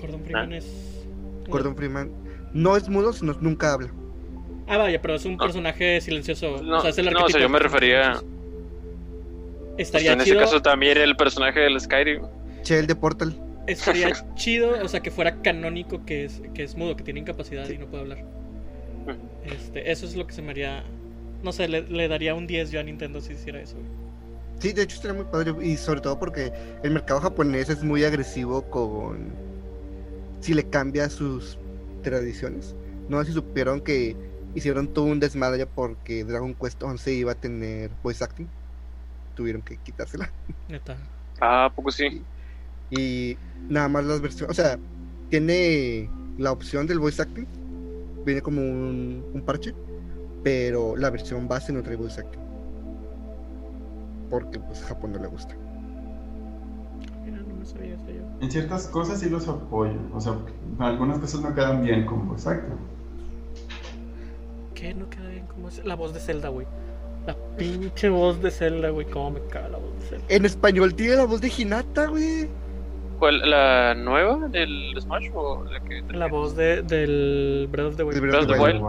Gordon 0.00 0.20
Freeman 0.22 0.52
es... 0.52 0.66
Gordon 1.48 1.74
Freeman 1.76 2.10
no 2.52 2.76
es 2.76 2.88
mudo, 2.88 3.12
sino 3.12 3.34
nunca 3.40 3.72
habla. 3.72 3.90
Ah, 4.68 4.78
vaya, 4.78 5.00
pero 5.00 5.14
es 5.14 5.24
un 5.24 5.32
No. 5.32 5.38
personaje 5.44 6.00
silencioso. 6.00 6.62
No, 6.62 6.78
o 6.78 6.80
sea, 6.80 6.90
es 6.90 6.98
el 6.98 7.10
no, 7.10 7.24
o 7.24 7.28
sea, 7.28 7.40
yo 7.40 7.48
me 7.48 7.58
refería- 7.58 8.14
silencioso. 8.16 8.26
Pues 9.74 9.86
Estaría 9.88 10.12
en 10.12 10.20
ese 10.20 10.30
chido, 10.30 10.40
caso 10.40 10.60
también 10.62 10.98
el 10.98 11.16
personaje 11.16 11.60
del 11.60 11.80
Skyrim. 11.80 12.22
Shell 12.64 12.86
de 12.86 12.94
Portal. 12.96 13.34
estaría 13.66 14.12
chido, 14.34 14.72
o 14.82 14.88
sea, 14.88 15.00
que 15.00 15.10
fuera 15.10 15.40
canónico 15.42 16.04
que 16.04 16.24
es, 16.24 16.42
que 16.54 16.64
es 16.64 16.76
mudo, 16.76 16.96
que 16.96 17.04
tiene 17.04 17.20
incapacidad 17.20 17.68
y 17.68 17.78
no 17.78 17.86
puede 17.86 18.02
hablar. 18.02 18.24
Este, 19.44 19.90
eso 19.90 20.06
es 20.06 20.16
lo 20.16 20.26
que 20.26 20.34
se 20.34 20.42
me 20.42 20.50
haría... 20.50 20.84
No 21.42 21.52
sé, 21.52 21.68
le, 21.68 21.82
le 21.82 22.08
daría 22.08 22.34
un 22.34 22.46
10 22.46 22.70
yo 22.70 22.80
a 22.80 22.82
Nintendo 22.82 23.20
si 23.20 23.34
hiciera 23.34 23.60
eso. 23.60 23.76
Sí, 24.58 24.72
de 24.72 24.82
hecho 24.82 24.96
estaría 24.96 25.16
muy 25.16 25.30
padre. 25.30 25.54
Y 25.62 25.76
sobre 25.76 26.00
todo 26.00 26.18
porque 26.18 26.52
el 26.82 26.90
mercado 26.90 27.20
japonés 27.20 27.68
es 27.68 27.82
muy 27.82 28.04
agresivo 28.04 28.62
con. 28.62 29.32
Si 30.40 30.54
le 30.54 30.64
cambia 30.64 31.08
sus 31.08 31.58
tradiciones. 32.02 32.74
No 33.08 33.20
sé 33.20 33.28
si 33.28 33.32
supieron 33.34 33.80
que 33.80 34.16
hicieron 34.54 34.88
todo 34.88 35.04
un 35.04 35.20
desmadre 35.20 35.66
porque 35.66 36.24
Dragon 36.24 36.54
Quest 36.54 36.82
11 36.82 37.14
iba 37.14 37.32
a 37.32 37.34
tener 37.34 37.90
voice 38.02 38.22
acting. 38.22 38.48
Tuvieron 39.34 39.62
que 39.62 39.76
quitársela. 39.76 40.30
Neta. 40.68 40.96
Ah, 41.40 41.66
¿a 41.66 41.70
poco 41.70 41.92
sí. 41.92 42.22
Y 42.90 43.36
nada 43.68 43.88
más 43.88 44.04
las 44.04 44.20
versiones. 44.20 44.50
O 44.50 44.54
sea, 44.60 44.78
tiene 45.30 46.10
la 46.36 46.50
opción 46.50 46.86
del 46.86 46.98
voice 46.98 47.22
acting. 47.22 47.46
Viene 48.28 48.42
como 48.42 48.60
un, 48.60 49.24
un 49.32 49.40
parche. 49.40 49.74
Pero 50.44 50.96
la 50.96 51.08
versión 51.08 51.48
base 51.48 51.72
no 51.72 51.82
trae 51.82 51.96
voice 51.96 52.20
acting. 52.20 52.42
Porque 54.28 54.60
pues 54.60 54.82
a 54.82 54.88
Japón 54.88 55.12
no 55.12 55.18
le 55.18 55.28
gusta. 55.28 55.56
Mira, 57.24 57.38
no 57.38 57.54
me 57.54 57.64
sabía 57.64 57.94
eso 57.94 58.04
yo. 58.08 58.22
En 58.42 58.50
ciertas 58.50 58.86
cosas 58.88 59.20
sí 59.20 59.30
los 59.30 59.48
apoyo. 59.48 59.98
O 60.12 60.20
sea, 60.20 60.34
algunas 60.78 61.18
cosas 61.20 61.40
no 61.40 61.54
quedan 61.54 61.82
bien 61.82 62.04
como 62.04 62.34
exacto. 62.34 62.76
¿Qué? 64.74 64.92
No 64.92 65.08
queda 65.08 65.28
bien 65.30 65.46
como 65.46 65.68
es 65.68 65.82
la 65.86 65.94
voz 65.94 66.12
de 66.12 66.20
Zelda, 66.20 66.50
güey. 66.50 66.66
La 67.26 67.34
pinche 67.56 68.10
voz 68.10 68.42
de 68.42 68.50
Zelda, 68.50 68.90
güey. 68.90 69.06
Cómo 69.06 69.30
me 69.30 69.40
caga 69.46 69.70
la 69.70 69.78
voz 69.78 69.94
de 70.00 70.06
Zelda. 70.06 70.26
En 70.28 70.44
español 70.44 70.94
tiene 70.94 71.16
la 71.16 71.24
voz 71.24 71.40
de 71.40 71.50
Hinata, 71.56 72.08
güey. 72.08 72.46
¿Cuál? 73.18 73.40
¿La 73.50 73.94
nueva 73.96 74.48
del 74.48 74.94
Smash 75.00 75.30
o 75.34 75.64
la 75.64 75.80
que 75.80 76.02
La 76.12 76.28
voz 76.28 76.54
de, 76.56 76.82
del 76.82 77.68
Breath 77.70 77.86
of 77.88 77.96
the 77.96 78.04
Wild. 78.04 78.20
Breath 78.20 78.42
of 78.42 78.46
the 78.46 78.58
Wild. 78.60 78.82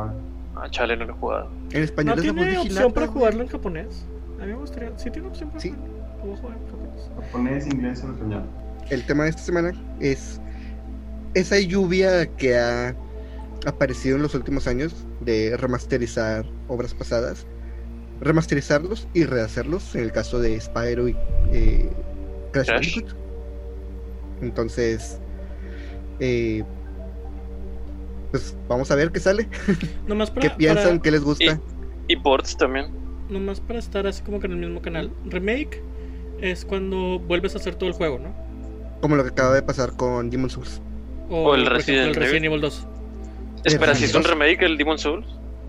Ah, 0.55 0.67
chale, 0.69 0.95
no 0.97 1.05
lo 1.05 1.13
he 1.13 1.17
jugado. 1.17 1.49
En 1.71 1.83
español 1.83 2.15
¿No 2.15 2.21
es 2.21 2.27
la 2.27 2.33
voz 2.33 2.41
tiene 2.45 2.57
opción 2.59 2.93
para 2.93 3.05
güey. 3.07 3.17
jugarlo 3.17 3.41
en 3.43 3.47
japonés? 3.47 4.05
A 4.41 4.45
mí 4.45 4.51
me 4.51 4.57
gustaría. 4.57 4.91
¿Sí 4.97 5.09
tiene 5.09 5.27
opción 5.29 5.49
para 5.49 5.61
Sí. 5.61 5.73
jugarlo? 6.21 6.49
En 6.49 6.65
japonés. 6.67 7.11
Japonés, 7.25 7.67
inglés 7.67 8.03
o 8.03 8.11
español. 8.11 8.43
El 8.89 9.05
tema 9.05 9.23
de 9.23 9.29
esta 9.31 9.41
semana 9.41 9.71
es 9.99 10.39
esa 11.33 11.59
lluvia 11.59 12.25
que 12.35 12.57
ha 12.57 12.95
aparecido 13.65 14.15
en 14.17 14.23
los 14.23 14.35
últimos 14.35 14.67
años 14.67 15.05
de 15.21 15.55
remasterizar 15.57 16.45
obras 16.67 16.93
pasadas, 16.93 17.45
remasterizarlos 18.21 19.07
y 19.13 19.25
rehacerlos, 19.25 19.95
en 19.95 20.03
el 20.03 20.11
caso 20.11 20.39
de 20.39 20.59
Spyro 20.59 21.07
y 21.07 21.15
eh, 21.51 21.89
Crash 22.51 22.67
Crash. 22.67 22.95
Bandicoot. 22.95 23.18
Entonces, 24.41 25.19
eh, 26.19 26.63
pues 28.31 28.55
vamos 28.67 28.89
a 28.91 28.95
ver 28.95 29.11
qué 29.11 29.19
sale, 29.19 29.47
Nomás 30.07 30.29
para, 30.31 30.41
qué 30.49 30.55
piensan, 30.55 30.83
para- 30.85 31.01
qué 31.01 31.11
les 31.11 31.23
gusta. 31.23 31.59
Y 32.07 32.15
ports 32.17 32.57
también. 32.57 32.87
nomás 33.29 33.59
para 33.59 33.79
estar 33.79 34.07
así 34.07 34.23
como 34.23 34.39
que 34.39 34.47
en 34.47 34.53
el 34.53 34.59
mismo 34.59 34.81
canal. 34.81 35.11
Remake 35.25 35.81
es 36.41 36.65
cuando 36.65 37.19
vuelves 37.19 37.53
a 37.55 37.57
hacer 37.59 37.75
todo 37.75 37.89
el 37.89 37.95
juego, 37.95 38.17
¿no? 38.19 38.33
Como 39.01 39.15
lo 39.15 39.23
que 39.23 39.29
acaba 39.29 39.53
de 39.55 39.61
pasar 39.61 39.95
con 39.95 40.29
Demon 40.29 40.49
Souls. 40.49 40.81
O 41.29 41.53
el 41.53 41.61
ejemplo, 41.61 41.77
Resident 41.77 42.07
el 42.09 42.15
Resident 42.15 42.45
Evil 42.45 42.61
2. 42.61 42.87
Espera, 43.65 43.93
si 43.93 44.05
es 44.05 44.15
un 44.15 44.23
remake 44.23 44.61
el 44.63 44.77
Demon 44.77 44.97
Souls. 44.97 45.27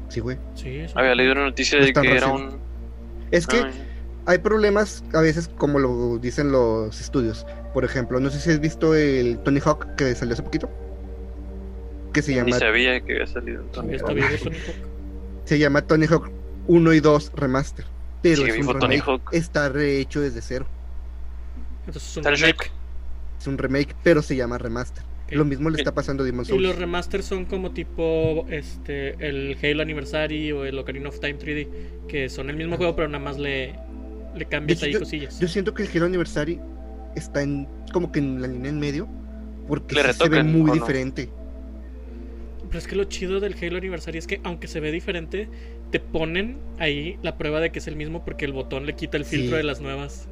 Sí, 0.09 0.21
güey. 0.21 0.39
Sí, 0.55 0.85
Había 0.95 1.15
leído 1.15 1.33
una 1.33 1.45
noticia 1.45 1.79
No 1.79 1.85
de 1.85 1.93
que 1.93 2.17
era 2.17 2.27
un. 2.29 2.59
Es 3.31 3.47
que 3.47 3.59
Ay, 3.59 3.73
hay 4.27 4.39
problemas 4.39 5.05
a 5.13 5.21
veces 5.21 5.49
como 5.49 5.79
lo 5.79 6.19
dicen 6.19 6.53
los 6.53 7.01
estudios. 7.01 7.47
Por 7.73 7.85
ejemplo, 7.85 8.21
no 8.21 8.31
sé 8.31 8.41
si 8.41 8.51
has 8.51 8.61
visto 8.61 8.95
el 8.95 9.39
Tony 9.43 9.61
Hawk 9.61 9.95
que 9.97 10.15
salió 10.15 10.35
hace 10.35 10.43
poquito. 10.43 10.71
Que 12.13 12.23
se 12.23 12.33
ni 12.33 12.37
llama, 12.39 12.59
sabía 12.59 13.01
que 13.01 13.13
había 13.15 13.27
salido. 13.27 13.65
Tony 13.73 13.97
Hawk. 13.99 14.13
vivo 14.15 14.39
Tony 14.39 14.61
Hawk. 14.67 14.83
se 15.45 15.59
llama 15.59 15.83
Tony 15.83 16.07
Hawk 16.07 16.31
1 16.67 16.93
y 16.95 17.01
2 17.01 17.33
Remaster. 17.35 17.87
Pero 18.23 18.45
Sigue 18.45 18.51
es 18.51 18.57
vivo 18.57 18.73
un 18.73 18.79
Tony 18.79 18.97
remake. 18.97 19.03
Hawk. 19.03 19.23
Está 19.33 19.69
rehecho 19.69 20.21
desde 20.21 20.43
cero. 20.43 20.67
Entonces 21.87 22.11
es 22.11 22.17
un 22.17 22.27
remake. 22.27 22.73
Es 23.41 23.47
un 23.47 23.59
remake, 23.59 23.97
pero 24.03 24.23
se 24.23 24.37
llama 24.37 24.59
Remaster. 24.59 25.05
Lo 25.31 25.45
mismo 25.45 25.71
le 25.71 25.79
está 25.79 25.95
pasando 25.95 26.25
a 26.25 26.27
Demon 26.27 26.45
Y 26.45 26.49
Souls. 26.49 26.63
los 26.63 26.77
remasters 26.77 27.25
son 27.25 27.47
como 27.47 27.73
tipo 27.73 28.47
este 28.51 29.15
el 29.27 29.57
Halo 29.63 29.83
Anniversary 29.83 30.51
o 30.53 30.65
el 30.65 30.77
Ocarina 30.79 31.09
of 31.09 31.21
Time 31.21 31.39
3D, 31.39 31.69
que 32.09 32.29
son 32.29 32.51
el 32.51 32.57
mismo 32.57 32.77
juego, 32.77 32.97
pero 32.97 33.09
nada 33.09 33.23
más 33.25 33.39
le, 33.39 33.79
le 34.35 34.45
cambias 34.47 34.83
ahí 34.83 34.91
hecho, 34.91 35.01
cosillas. 35.01 35.39
Yo 35.41 35.49
siento 35.49 35.75
que 35.75 35.83
el 35.85 35.89
Hero 35.95 36.07
Anniversary 36.07 36.61
está 37.17 37.43
en 37.43 37.67
como 37.93 38.13
que 38.13 38.19
en 38.21 38.41
la 38.41 38.49
línea 38.49 38.71
en 38.71 38.79
medio. 38.79 39.09
Porque 39.69 39.95
Le 39.95 40.13
se 40.13 40.29
ve 40.29 40.43
muy 40.43 40.71
diferente. 40.73 41.29
Pero 42.69 42.79
es 42.79 42.87
que 42.89 42.97
lo 42.97 43.05
chido 43.05 43.41
del 43.41 43.55
Halo 43.61 43.79
Anniversary 43.79 44.19
es 44.19 44.27
que 44.27 44.41
aunque 44.45 44.67
se 44.69 44.81
ve 44.81 44.91
diferente, 44.93 45.49
te 45.91 45.99
ponen 46.01 46.57
ahí 46.79 47.19
la 47.23 47.37
prueba 47.37 47.61
de 47.61 47.71
que 47.71 47.79
es 47.81 47.87
el 47.89 47.97
mismo 47.97 48.25
porque 48.25 48.45
el 48.45 48.53
botón 48.53 48.87
le 48.87 48.95
quita 48.95 49.17
el 49.17 49.25
Sí. 49.25 49.37
filtro 49.39 49.57
de 49.57 49.63
las 49.65 49.81
nuevas. 49.81 50.29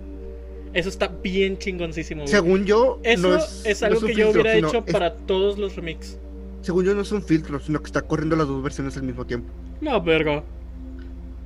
Eso 0.73 0.89
está 0.89 1.09
bien 1.09 1.59
chingoncísimo. 1.59 2.23
güey. 2.23 2.33
Según 2.33 2.65
yo, 2.65 3.01
Eso 3.03 3.29
no 3.29 3.37
es, 3.37 3.63
es, 3.65 3.81
no 3.81 3.87
algo 3.89 4.01
es 4.01 4.05
que 4.07 4.15
yo 4.21 4.31
hubiera 4.31 4.55
hecho 4.55 4.85
es- 4.87 4.93
para 4.93 5.15
todos 5.15 5.59
los 5.59 5.75
remix. 5.77 6.19
Según 6.63 6.85
yo, 6.85 6.95
no 6.95 7.03
es 7.03 7.11
un 7.13 7.23
filtro, 7.23 7.59
sino 7.61 7.81
que 7.81 7.87
está 7.87 8.03
corriendo 8.03 8.37
las 8.37 8.47
dos 8.49 8.63
versiones 8.63 8.97
al 8.97 9.05
mismo 9.05 9.25
tiempo. 9.25 9.49
No, 9.81 10.01
verga. 10.03 10.43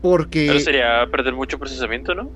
Porque 0.00 0.46
Pero 0.48 0.60
sería 0.60 1.06
perder 1.10 1.34
mucho 1.34 1.58
procesamiento, 1.58 2.14
¿no? 2.14 2.30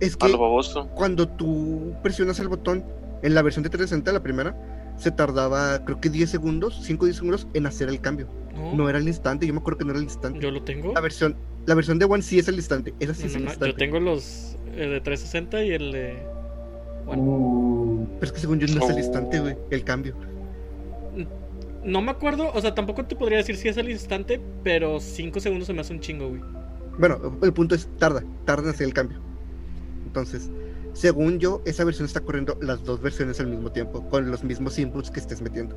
Es 0.00 0.16
que 0.16 0.30
baboso. 0.32 0.88
cuando 0.94 1.28
tú 1.28 1.94
presionas 2.02 2.38
el 2.40 2.48
botón 2.48 2.84
en 3.22 3.34
la 3.34 3.42
versión 3.42 3.62
de 3.62 3.70
360, 3.70 4.12
la 4.12 4.22
primera, 4.22 4.94
se 4.96 5.10
tardaba 5.10 5.84
creo 5.84 6.00
que 6.00 6.08
10 6.10 6.28
segundos, 6.30 6.80
5 6.82 7.02
o 7.04 7.06
10 7.06 7.16
segundos 7.16 7.46
en 7.54 7.66
hacer 7.66 7.88
el 7.88 8.00
cambio. 8.00 8.28
No, 8.54 8.74
No 8.74 8.88
era 8.88 8.98
al 8.98 9.06
instante, 9.06 9.46
yo 9.46 9.52
me 9.54 9.60
acuerdo 9.60 9.78
que 9.78 9.84
no 9.84 9.90
era 9.90 9.98
al 9.98 10.04
instante. 10.04 10.38
yo 10.40 10.50
lo 10.50 10.62
tengo. 10.62 10.92
La 10.92 11.00
versión, 11.00 11.36
la 11.66 11.74
versión 11.74 11.98
de 11.98 12.04
One 12.06 12.22
sí 12.22 12.38
es 12.38 12.48
al 12.48 12.54
instante, 12.56 12.94
esa 13.00 13.14
sí 13.14 13.22
No, 13.22 13.26
es 13.28 13.34
no, 13.34 13.40
instante. 13.42 13.66
Yo 13.68 13.74
tengo 13.76 14.00
los 14.00 14.56
eh, 14.74 14.86
de 14.88 15.00
360 15.00 15.64
y 15.64 15.70
el 15.72 15.92
de. 15.92 16.26
Bueno, 17.06 17.22
Uh, 17.22 18.06
Pero 18.20 18.26
es 18.26 18.32
que 18.32 18.38
según 18.40 18.58
yo 18.60 18.66
no 18.74 18.84
es 18.86 18.94
Oh. 18.94 18.98
instante, 18.98 19.40
güey, 19.40 19.56
el 19.70 19.82
cambio. 19.84 20.14
no 21.84 22.02
me 22.02 22.10
acuerdo, 22.10 22.50
o 22.52 22.60
sea, 22.60 22.74
tampoco 22.74 23.04
te 23.06 23.16
podría 23.16 23.38
decir 23.38 23.56
si 23.56 23.68
es 23.68 23.78
al 23.78 23.88
instante, 23.88 24.40
pero 24.62 25.00
5 25.00 25.40
segundos 25.40 25.66
se 25.66 25.72
me 25.72 25.80
hace 25.80 25.92
un 25.94 26.00
chingo, 26.00 26.28
güey. 26.28 26.42
Bueno, 26.98 27.38
el 27.42 27.52
punto 27.52 27.74
es, 27.74 27.88
tarda, 27.98 28.22
tarda 28.44 28.64
en 28.64 28.70
hacer 28.70 28.86
el 28.88 28.92
cambio. 28.94 29.20
Entonces, 30.08 30.50
según 30.94 31.38
yo, 31.38 31.60
esa 31.66 31.84
versión 31.84 32.06
está 32.06 32.20
corriendo 32.20 32.56
las 32.62 32.82
dos 32.82 33.00
versiones 33.00 33.38
al 33.40 33.46
mismo 33.48 33.70
tiempo, 33.70 34.08
con 34.08 34.30
los 34.30 34.42
mismos 34.42 34.78
inputs 34.78 35.10
que 35.10 35.20
estés 35.20 35.40
metiendo. 35.42 35.76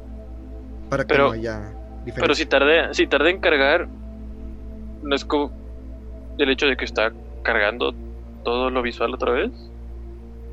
Para 0.89 1.04
que 1.04 1.10
Pero- 1.13 1.28
no 1.28 1.32
haya 1.34 1.60
diferencia. 2.06 2.22
Pero 2.22 2.34
si 2.36 2.46
tarde, 2.46 2.94
si 2.94 3.08
tarde 3.08 3.30
en 3.30 3.39
cargar, 3.39 3.88
no 5.04 5.15
es 5.15 5.26
como 5.26 5.52
el 6.38 6.50
hecho 6.50 6.65
de 6.65 6.78
que 6.78 6.86
está 6.86 7.12
cargando 7.44 7.94
todo 8.44 8.70
lo 8.70 8.82
visual 8.82 9.13
otra 9.13 9.32
vez. 9.34 9.52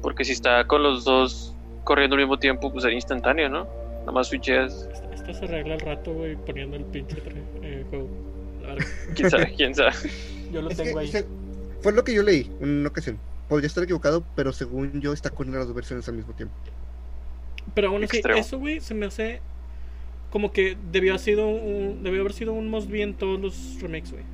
Porque 0.03 0.25
si 0.25 0.33
está 0.33 0.67
con 0.67 0.83
los 0.83 1.05
dos 1.05 1.55
corriendo 1.85 2.17
al 2.17 2.23
mismo 2.23 2.39
tiempo, 2.39 2.71
pues 2.71 2.83
sería 2.83 2.97
instantáneo, 2.97 3.49
¿no? 3.49 3.67
Nada 4.01 4.13
más 4.13 4.27
switcheas. 4.29 4.89
Esto, 4.93 5.11
esto 5.13 5.35
se 5.35 5.45
arregla 5.47 5.75
al 5.75 5.81
rato, 5.81 6.13
güey, 6.13 6.37
poniendo 6.37 6.77
el 6.77 6.85
pinche 6.85 7.17
eh, 7.63 7.85
juego. 7.91 8.09
¿Quién 9.15 9.31
sabe? 9.31 9.55
¿Quién 9.57 9.75
sabe? 9.75 9.93
Yo 10.53 10.63
lo 10.63 10.71
Es 10.71 10.77
tengo 10.77 10.95
que, 10.95 11.01
ahí. 11.05 11.09
se- 11.09 11.27
fue 11.81 11.93
lo 11.93 12.03
que 12.05 12.13
yo 12.15 12.23
leí 12.25 12.51
en 12.61 12.81
una 12.81 12.89
ocasión. 12.89 13.19
Podría 13.49 13.67
estar 13.67 13.83
equivocado, 13.85 14.25
pero 14.35 14.53
según 14.53 15.01
yo 15.01 15.13
está 15.13 15.31
corriendo 15.31 15.59
las 15.59 15.67
dos 15.67 15.75
versiones 15.75 16.09
al 16.09 16.15
mismo 16.17 16.35
tiempo. 16.35 16.55
Pero 17.75 17.89
aún 17.89 18.05
así, 18.05 18.19
Extremo. 18.19 18.41
eso, 18.41 18.59
güey, 18.59 18.81
se 18.81 18.95
me 18.95 19.07
hace 19.07 19.41
como 20.31 20.53
que 20.53 20.77
debió 20.93 21.13
haber 21.13 21.21
sido 21.21 21.49
un, 21.49 22.03
debió 22.03 22.21
haber 22.21 22.33
sido 22.35 22.53
un 22.53 22.69
must 22.69 22.91
be 22.91 23.03
en 23.03 23.15
todos 23.15 23.41
los 23.41 23.81
remakes, 23.81 24.13
güey. 24.13 24.25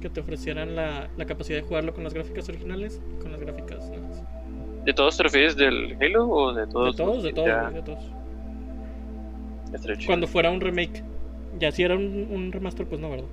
Que 0.00 0.10
te 0.10 0.20
ofrecieran 0.20 0.74
la, 0.76 1.08
la 1.16 1.24
capacidad 1.24 1.58
de 1.58 1.62
jugarlo 1.66 1.94
con 1.94 2.04
las 2.04 2.12
gráficas 2.14 2.48
originales 2.48 3.00
y 3.16 3.22
con 3.22 3.32
las 3.32 3.40
gráficas 3.40 3.88
nuevas. 3.88 4.22
¿De 4.84 4.92
todos 4.92 5.16
te 5.16 5.22
refieres 5.22 5.56
del 5.56 5.96
Halo 6.00 6.28
o 6.28 6.52
de 6.52 6.66
todos? 6.66 6.96
De 6.96 7.02
todos, 7.02 7.22
de 7.22 7.32
todos, 7.32 7.46
Ya, 7.48 7.70
de 7.70 7.82
todos. 7.82 8.04
Cuando 10.06 10.26
fuera 10.26 10.50
un 10.50 10.60
remake. 10.60 11.02
Ya 11.58 11.70
si 11.72 11.82
era 11.82 11.94
un, 11.96 12.28
un 12.30 12.52
remaster, 12.52 12.86
pues 12.86 13.00
no, 13.00 13.10
¿verdad? 13.10 13.26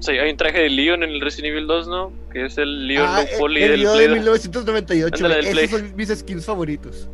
Sea, 0.00 0.22
hay 0.22 0.30
un 0.30 0.36
traje 0.36 0.60
de 0.60 0.70
Leon 0.70 1.02
en 1.02 1.10
el 1.10 1.20
Resident 1.20 1.52
Evil 1.52 1.66
2, 1.66 1.88
¿no? 1.88 2.12
Que 2.32 2.46
es 2.46 2.56
el 2.58 2.86
Leon 2.88 3.06
Ah, 3.08 3.20
low 3.30 3.38
poly 3.38 3.62
el, 3.62 3.62
el 3.62 3.70
del 3.70 3.78
video 3.80 3.92
Play 3.94 4.02
de 4.06 4.08
dos. 4.08 4.18
1998. 4.18 5.14
Ándale, 5.16 5.34
güey, 5.34 5.46
del 5.54 5.58
Esos 5.64 5.80
Play. 5.80 5.88
son 5.90 5.96
mis 5.96 6.08
skins 6.18 6.46
favoritos. 6.46 7.08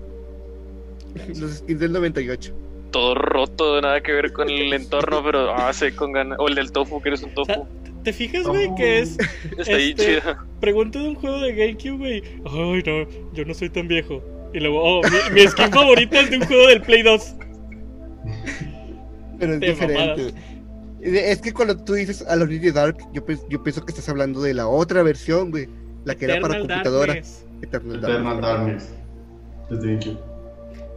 Los 1.39 1.51
skins 1.59 1.81
del 1.81 1.93
98. 1.93 2.55
Todo 2.93 3.15
roto, 3.17 3.81
nada 3.81 4.01
que 4.03 4.13
ver 4.13 4.33
con 4.33 4.49
el 4.51 4.73
entorno, 4.73 5.23
pero 5.25 5.53
ah, 5.53 5.73
sé 5.73 5.95
con 5.95 6.13
ganas. 6.13 6.39
O 6.41 6.49
el 6.49 6.55
del 6.55 6.71
tofu, 6.73 7.01
que 7.03 7.09
eres 7.11 7.23
un 7.23 7.33
O 7.35 7.45
sea, 7.45 7.57
tofu. 7.57 7.69
¿te 8.05 8.13
fijas, 8.13 8.45
güey? 8.47 8.73
Que 8.77 9.01
es 9.01 9.17
Está 9.59 9.75
ahí 9.77 9.91
este- 9.91 10.21
chido. 10.21 10.37
pregunta 10.61 11.01
de 11.01 11.09
un 11.09 11.15
juego 11.17 11.41
de 11.41 11.55
GameCube, 11.55 11.97
güey. 11.99 12.23
Ay, 12.45 12.83
no, 12.87 13.33
yo 13.35 13.45
no 13.45 13.53
soy 13.55 13.69
tan 13.71 13.89
viejo. 13.89 14.23
Y 14.55 14.61
luego, 14.61 14.81
oh, 14.81 15.03
mi, 15.03 15.41
mi 15.41 15.49
skin 15.49 15.71
favorita 15.73 16.21
es 16.21 16.31
de 16.31 16.37
un 16.39 16.45
juego 16.47 16.69
del 16.69 16.81
Play 16.83 17.03
2. 17.03 17.35
Pero 19.39 19.55
es 19.55 19.61
Te 19.61 19.67
diferente. 19.67 20.01
mamadas. 20.23 20.35
Es 21.01 21.41
que 21.41 21.53
cuando 21.53 21.77
tú 21.77 21.95
dices 21.95 22.23
a 22.23 22.37
la 22.37 22.45
Unity 22.45 22.71
Dark, 22.71 22.97
yo, 23.13 23.25
pienso 23.25 23.85
que 23.85 23.93
estás 23.93 24.09
hablando 24.09 24.41
de 24.41 24.55
la 24.55 24.67
otra 24.67 25.03
versión, 25.03 25.51
güey. 25.51 25.69
La 26.05 26.15
que 26.15 26.25
era 26.25 26.41
para 26.41 26.59
computadora. 26.59 27.15
Darkness. 27.15 27.45
Eternal 27.63 27.99
Eternal 27.99 28.41
Darkness. 28.41 28.95
GameCube. 29.71 30.19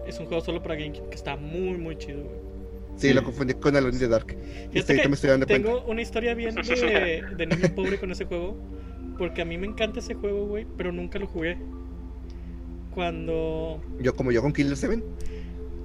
Es 0.07 0.19
un 0.19 0.25
juego 0.27 0.43
solo 0.43 0.61
para 0.61 0.75
GameCube 0.75 1.09
que 1.09 1.15
está 1.15 1.35
muy, 1.35 1.77
muy 1.77 1.97
chido, 1.97 2.23
güey. 2.23 2.49
Sí, 2.95 3.13
lo 3.13 3.23
confundí 3.23 3.53
con 3.53 3.75
Alone 3.75 3.93
in 3.93 3.99
the 3.99 4.07
Dark. 4.07 4.35
Este, 4.73 4.99
que 4.99 5.07
me 5.07 5.15
estoy 5.15 5.29
dando 5.29 5.47
cuenta. 5.47 5.69
Tengo 5.69 5.85
una 5.85 6.01
historia 6.01 6.33
bien 6.33 6.55
de, 6.55 7.23
de 7.37 7.45
niño 7.47 7.73
pobre 7.75 7.97
con 7.97 8.11
ese 8.11 8.25
juego. 8.25 8.57
Porque 9.17 9.41
a 9.41 9.45
mí 9.45 9.57
me 9.57 9.67
encanta 9.67 9.99
ese 9.99 10.15
juego, 10.15 10.47
güey, 10.47 10.65
pero 10.77 10.91
nunca 10.91 11.19
lo 11.19 11.27
jugué. 11.27 11.57
Cuando 12.93 13.81
Yo 13.99 14.15
como 14.15 14.31
yo 14.31 14.41
con 14.41 14.53
Killer 14.53 14.75
7. 14.75 15.03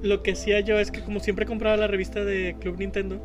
lo 0.02 0.22
que 0.22 0.32
hacía 0.32 0.60
yo 0.60 0.78
es 0.78 0.90
que 0.90 1.02
como 1.02 1.20
siempre 1.20 1.44
compraba 1.44 1.76
la 1.76 1.86
revista 1.86 2.24
de 2.24 2.56
Club 2.60 2.78
Nintendo, 2.78 3.20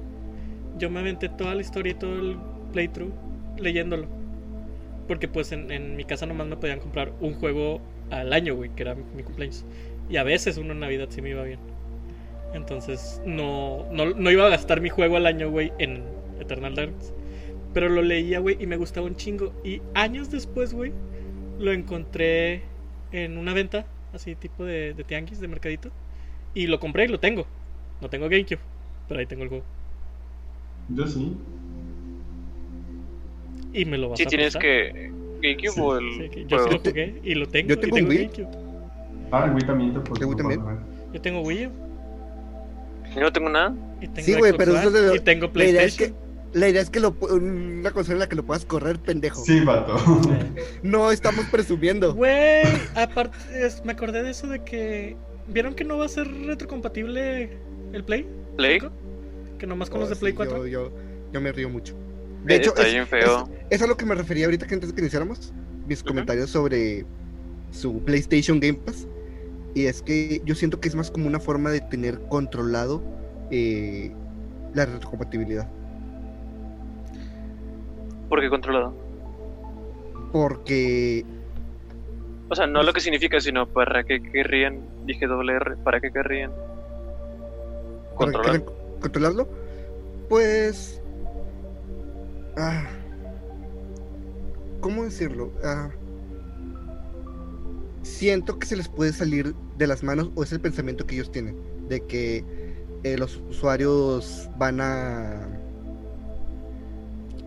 yo 0.79 0.89
me 0.89 0.99
aventé 0.99 1.29
toda 1.29 1.53
la 1.53 1.61
historia 1.61 1.91
y 1.91 1.95
todo 1.95 2.19
el 2.19 2.37
playthrough 2.73 3.13
leyéndolo. 3.57 4.07
Porque 5.07 5.27
pues 5.27 5.51
en, 5.51 5.95
mi 5.95 6.05
casa 6.05 6.25
nomás 6.25 6.47
me 6.47 6.57
podían 6.57 6.79
comprar 6.79 7.11
un 7.19 7.33
juego 7.33 7.81
al 8.09 8.31
año, 8.33 8.55
güey, 8.55 8.69
que 8.75 8.83
era 8.83 8.95
mi, 8.95 9.03
mi 9.15 9.23
cumpleaños. 9.23 9.65
Y 10.09 10.17
a 10.17 10.23
veces 10.23 10.57
uno 10.57 10.73
en 10.73 10.79
Navidad 10.79 11.07
sí 11.09 11.21
me 11.21 11.29
iba 11.29 11.43
bien. 11.43 11.59
Entonces 12.53 13.21
no, 13.25 13.85
no, 13.91 14.13
no 14.13 14.31
iba 14.31 14.45
a 14.45 14.49
gastar 14.49 14.81
mi 14.81 14.89
juego 14.89 15.17
al 15.17 15.25
año, 15.25 15.49
güey, 15.49 15.71
en 15.77 16.03
Eternal 16.39 16.75
Darkness. 16.75 17.13
Pero 17.73 17.89
lo 17.89 18.01
leía, 18.01 18.39
güey, 18.39 18.57
y 18.59 18.65
me 18.65 18.77
gustaba 18.77 19.05
un 19.05 19.15
chingo. 19.15 19.53
Y 19.63 19.81
años 19.93 20.31
después, 20.31 20.73
güey, 20.73 20.91
lo 21.59 21.71
encontré 21.71 22.63
en 23.11 23.37
una 23.37 23.53
venta, 23.53 23.85
así 24.13 24.35
tipo 24.35 24.63
de, 24.63 24.93
de 24.93 25.03
tianguis, 25.03 25.39
de 25.39 25.47
mercadito. 25.47 25.91
Y 26.53 26.67
lo 26.67 26.79
compré 26.79 27.05
y 27.05 27.07
lo 27.09 27.19
tengo. 27.19 27.45
No 28.01 28.09
tengo 28.09 28.29
GameCube, 28.29 28.59
pero 29.07 29.19
ahí 29.19 29.25
tengo 29.25 29.43
el 29.43 29.49
juego. 29.49 29.78
Yo 30.89 31.08
sí. 31.08 31.36
Y 33.73 33.86
me 33.86 33.97
lo 33.97 34.10
vas 34.10 34.17
Si 34.17 34.25
a 34.25 34.28
tienes 34.28 34.56
que. 34.56 35.12
¿GameCube 35.41 35.69
Sí. 35.71 35.80
o 35.82 35.97
el 35.97 36.32
Sí, 36.34 36.45
yo 36.47 36.60
sí 36.60 36.69
lo 36.71 36.80
jugué 36.80 37.21
y 37.23 37.36
lo 37.36 37.47
tengo. 37.47 37.69
Yo 37.69 37.80
tengo 37.80 37.95
Wii. 37.95 38.17
GameCube. 38.17 38.47
Ah, 39.32 39.45
el 39.45 39.52
Wii 39.54 39.65
también 39.65 39.93
te 39.93 39.99
puedo 40.02 40.21
¿El 40.21 40.28
Wii 40.28 40.38
también? 40.38 40.62
Yo 41.13 41.21
tengo 41.21 41.41
Wii 41.41 41.67
U, 41.67 41.71
Yo 43.15 43.21
no 43.21 43.32
tengo 43.32 43.49
nada. 43.49 43.73
y 44.02 44.08
tengo 44.08 44.25
Sí, 44.25 44.34
güey, 44.36 44.54
pero 44.58 44.75
eso 44.78 44.91
de- 44.91 45.15
y 45.15 45.19
tengo 45.19 45.49
La 45.54 45.63
idea 45.65 45.84
es 45.84 45.95
PlayStation. 45.95 46.15
que, 46.54 46.60
la 46.60 46.69
idea 46.69 46.82
es 46.82 46.89
que 46.89 46.99
lo, 46.99 47.15
una 47.32 47.91
consola 47.91 48.15
en 48.15 48.19
la 48.19 48.30
que 48.30 48.36
lo 48.36 48.43
puedas 48.43 48.65
correr, 48.65 48.99
pendejo. 48.99 49.43
Sí, 49.45 49.60
vato. 49.62 49.95
No 50.84 51.12
estamos 51.12 51.45
presumiendo. 51.45 52.13
Güey, 52.15 52.63
aparte, 52.95 53.38
es- 53.54 53.84
me 53.86 53.91
acordé 53.93 54.23
de 54.23 54.32
eso 54.32 54.47
de 54.47 54.63
que. 54.63 55.15
¿Vieron 55.47 55.73
que 55.73 55.84
no 55.84 55.97
va 55.97 56.06
a 56.06 56.10
ser 56.10 56.28
retrocompatible 56.45 57.58
el 57.93 58.04
Play? 58.04 58.28
Play. 58.58 58.80
¿Cinco? 58.80 58.93
Que 59.60 59.67
nomás 59.67 59.89
con 59.89 59.98
Oh, 60.00 60.02
los 60.02 60.10
de 60.10 60.15
Play 60.15 60.32
sí, 60.32 60.38
4. 60.38 60.65
Yo, 60.65 60.89
yo, 60.89 60.91
yo 61.32 61.41
me 61.41 61.52
río 61.52 61.69
mucho. 61.69 61.93
De 62.45 62.56
Eh, 62.56 62.58
hecho, 62.58 62.69
está 62.69 62.88
es, 62.88 62.93
bien 62.93 63.06
feo. 63.06 63.43
es- 63.69 63.78
es 63.78 63.82
a 63.82 63.88
lo 63.88 63.95
que 63.98 64.06
me 64.06 64.15
refería 64.15 64.45
ahorita 64.45 64.65
que 64.65 64.74
antes 64.74 64.89
de 64.89 64.95
que 64.95 65.02
iniciáramos. 65.02 65.54
Mis 65.88 66.02
comentarios 66.04 66.50
sobre 66.50 67.06
su 67.72 68.00
PlayStation 68.04 68.60
Game 68.60 68.80
Pass. 68.86 69.08
Y 69.76 69.86
es 69.86 70.02
que 70.02 70.41
yo 70.45 70.56
siento 70.56 70.80
que 70.80 70.88
es 70.88 70.95
más 70.95 71.12
como 71.12 71.28
una 71.28 71.39
forma 71.39 71.69
de 71.72 71.82
tener 71.82 72.19
controlado 72.30 73.04
eh, 73.52 74.12
la 74.74 74.86
retrocompatibilidad. 74.86 75.67
¿Por 78.30 78.39
qué 78.41 78.50
controlado? 78.50 78.93
Porque 80.32 81.26
O 82.50 82.56
sea, 82.56 82.67
no 82.67 82.82
lo 82.84 82.93
que 82.93 83.00
significa, 83.02 83.39
sino 83.39 83.67
para 83.67 84.04
qué 84.04 84.22
querrían. 84.22 84.80
Dije 85.06 85.26
doble 85.28 85.54
R. 85.54 85.76
¿Para 85.78 86.00
qué 86.00 86.12
querrían? 86.12 86.52
¿Para 86.52 88.15
Controlar. 88.32 88.63
Controlarlo? 88.99 89.47
Pues. 90.27 91.01
ah, 92.57 92.88
¿Cómo 94.81 95.03
decirlo? 95.03 95.51
Ah, 95.63 95.89
siento 98.03 98.59
que 98.59 98.67
se 98.67 98.77
les 98.77 98.88
puede 98.88 99.13
salir 99.13 99.53
de 99.77 99.88
las 99.88 100.03
manos, 100.03 100.31
o 100.35 100.43
es 100.43 100.51
el 100.51 100.62
pensamiento 100.62 101.05
que 101.05 101.15
ellos 101.15 101.31
tienen, 101.31 101.57
de 101.88 102.01
que 102.05 102.45
eh, 103.03 103.17
los 103.17 103.41
usuarios 103.49 104.49
van 104.57 104.81
a 104.81 105.47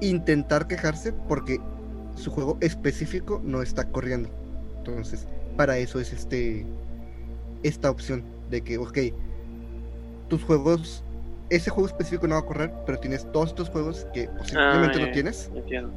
intentar 0.01 0.67
quejarse 0.67 1.13
porque 1.13 1.61
su 2.17 2.31
juego 2.31 2.59
específico 2.61 3.41
no 3.45 3.63
está 3.63 3.89
corriendo. 3.91 4.29
Entonces, 4.79 5.27
para 5.57 5.79
eso 5.79 6.01
es 6.01 6.13
este 6.13 6.67
esta 7.63 7.91
opción 7.91 8.25
de 8.51 8.63
que, 8.63 8.79
ok, 8.79 8.99
tus 10.29 10.43
juegos, 10.43 11.05
ese 11.57 11.71
juego 11.71 11.89
específico 11.89 12.27
no 12.27 12.35
va 12.37 12.41
a 12.41 12.45
correr, 12.47 12.73
pero 12.87 12.99
tienes 12.99 13.31
todos 13.33 13.51
estos 13.51 13.69
juegos 13.69 14.07
que 14.15 14.29
posiblemente 14.29 14.97
Ah, 14.97 15.01
no 15.01 15.07
ya, 15.07 15.13
tienes, 15.13 15.51
Entiendo. 15.55 15.93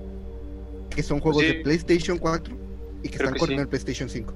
que 0.90 1.04
son 1.04 1.20
juegos 1.20 1.42
Sí. 1.42 1.48
de 1.48 1.54
PlayStation 1.56 2.18
4 2.18 2.56
y 3.04 3.10
que 3.10 3.18
Creo 3.18 3.28
están 3.30 3.34
que 3.34 3.40
corriendo 3.40 3.62
sí. 3.62 3.66
en 3.66 3.70
PlayStation 3.70 4.10
5. 4.10 4.34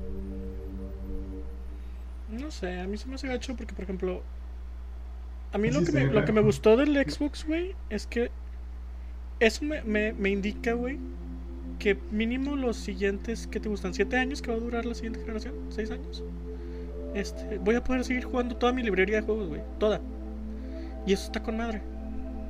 No 2.32 2.52
sé, 2.52 2.80
a 2.80 2.88
mí 2.88 2.98
se 2.98 3.08
me 3.08 3.16
hace 3.16 3.28
gacho 3.28 3.56
porque, 3.56 3.74
por 3.74 3.84
ejemplo, 3.84 4.22
a 5.52 5.58
mí 5.58 5.70
Sí, 5.70 5.74
lo, 5.74 5.80
que 5.82 5.88
sí, 5.88 5.92
me, 5.94 6.06
lo 6.06 6.26
que 6.26 6.32
me 6.32 6.42
gustó 6.42 6.78
del 6.78 6.94
Xbox, 6.96 7.46
güey, 7.46 7.76
es 7.90 8.06
que 8.06 8.30
eso 9.40 9.66
me, 9.66 9.82
me, 9.84 10.14
me 10.14 10.30
indica, 10.30 10.74
güey, 10.74 11.00
que 11.80 11.98
mínimo 12.12 12.56
los 12.56 12.78
siguientes, 12.78 13.48
¿qué 13.48 13.60
te 13.60 13.70
gustan? 13.70 13.94
¿Siete 13.94 14.18
años 14.18 14.42
que 14.42 14.52
va 14.52 14.58
a 14.58 14.60
durar 14.60 14.86
la 14.86 14.94
siguiente 14.94 15.20
generación? 15.22 15.56
¿Seis 15.70 15.90
años? 15.92 16.24
Este, 17.16 17.58
voy 17.58 17.76
a 17.76 17.84
poder 17.84 18.04
seguir 18.04 18.26
jugando 18.26 18.56
toda 18.56 18.74
mi 18.74 18.84
librería 18.84 19.18
de 19.18 19.22
juegos, 19.24 19.48
güey, 19.50 19.62
toda. 19.80 20.00
Y 21.10 21.14
eso 21.14 21.24
está 21.26 21.42
con 21.42 21.58
madre. 21.58 21.82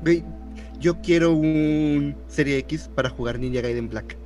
Güey, 0.03 0.21
yo 0.81 0.99
quiero 1.01 1.31
un 1.33 2.13
Serie 2.27 2.57
X 2.57 2.89
para 2.93 3.09
jugar 3.09 3.39
Ninja 3.39 3.61
Gaiden 3.61 3.87
Black. 3.87 4.17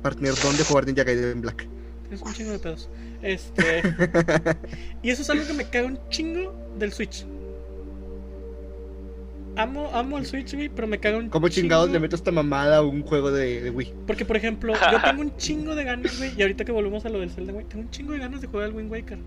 Para 0.00 0.14
tener 0.16 0.32
dónde 0.42 0.64
jugar 0.64 0.86
Ninja 0.86 1.04
Gaiden 1.04 1.42
Black. 1.42 1.68
Tienes 2.04 2.22
un 2.22 2.32
chingo 2.32 2.52
de 2.52 2.58
pedos. 2.60 2.88
Este, 3.20 3.82
y 5.02 5.10
eso 5.10 5.20
es 5.20 5.28
algo 5.28 5.46
que 5.46 5.52
me 5.52 5.64
caga 5.64 5.86
un 5.88 5.98
chingo 6.08 6.54
del 6.78 6.92
Switch. 6.92 7.26
Amo, 9.56 9.90
amo 9.92 10.16
el 10.18 10.24
Switch, 10.26 10.54
güey, 10.54 10.68
pero 10.70 10.86
me 10.88 10.98
caga 10.98 11.18
un 11.18 11.28
¿Cómo 11.28 11.48
chingados 11.48 11.86
chingo- 11.88 11.92
le 11.92 12.00
meto 12.00 12.16
esta 12.16 12.32
mamada 12.32 12.78
a 12.78 12.82
un 12.82 13.02
juego 13.02 13.30
de, 13.30 13.60
de 13.60 13.70
Wii? 13.70 13.92
Porque, 14.06 14.24
por 14.24 14.36
ejemplo, 14.38 14.72
yo 14.74 15.00
tengo 15.02 15.20
un 15.20 15.36
chingo 15.36 15.74
de 15.74 15.84
ganas, 15.84 16.16
güey. 16.18 16.32
Y 16.36 16.40
ahorita 16.42 16.64
que 16.64 16.72
volvemos 16.72 17.04
a 17.04 17.10
lo 17.10 17.20
del 17.20 17.30
Zelda, 17.30 17.52
güey, 17.52 17.66
tengo 17.66 17.82
un 17.84 17.90
chingo 17.90 18.12
de 18.14 18.18
ganas 18.18 18.40
de 18.40 18.46
jugar 18.46 18.64
al 18.66 18.74
Wind 18.74 18.90
Waker. 18.90 19.18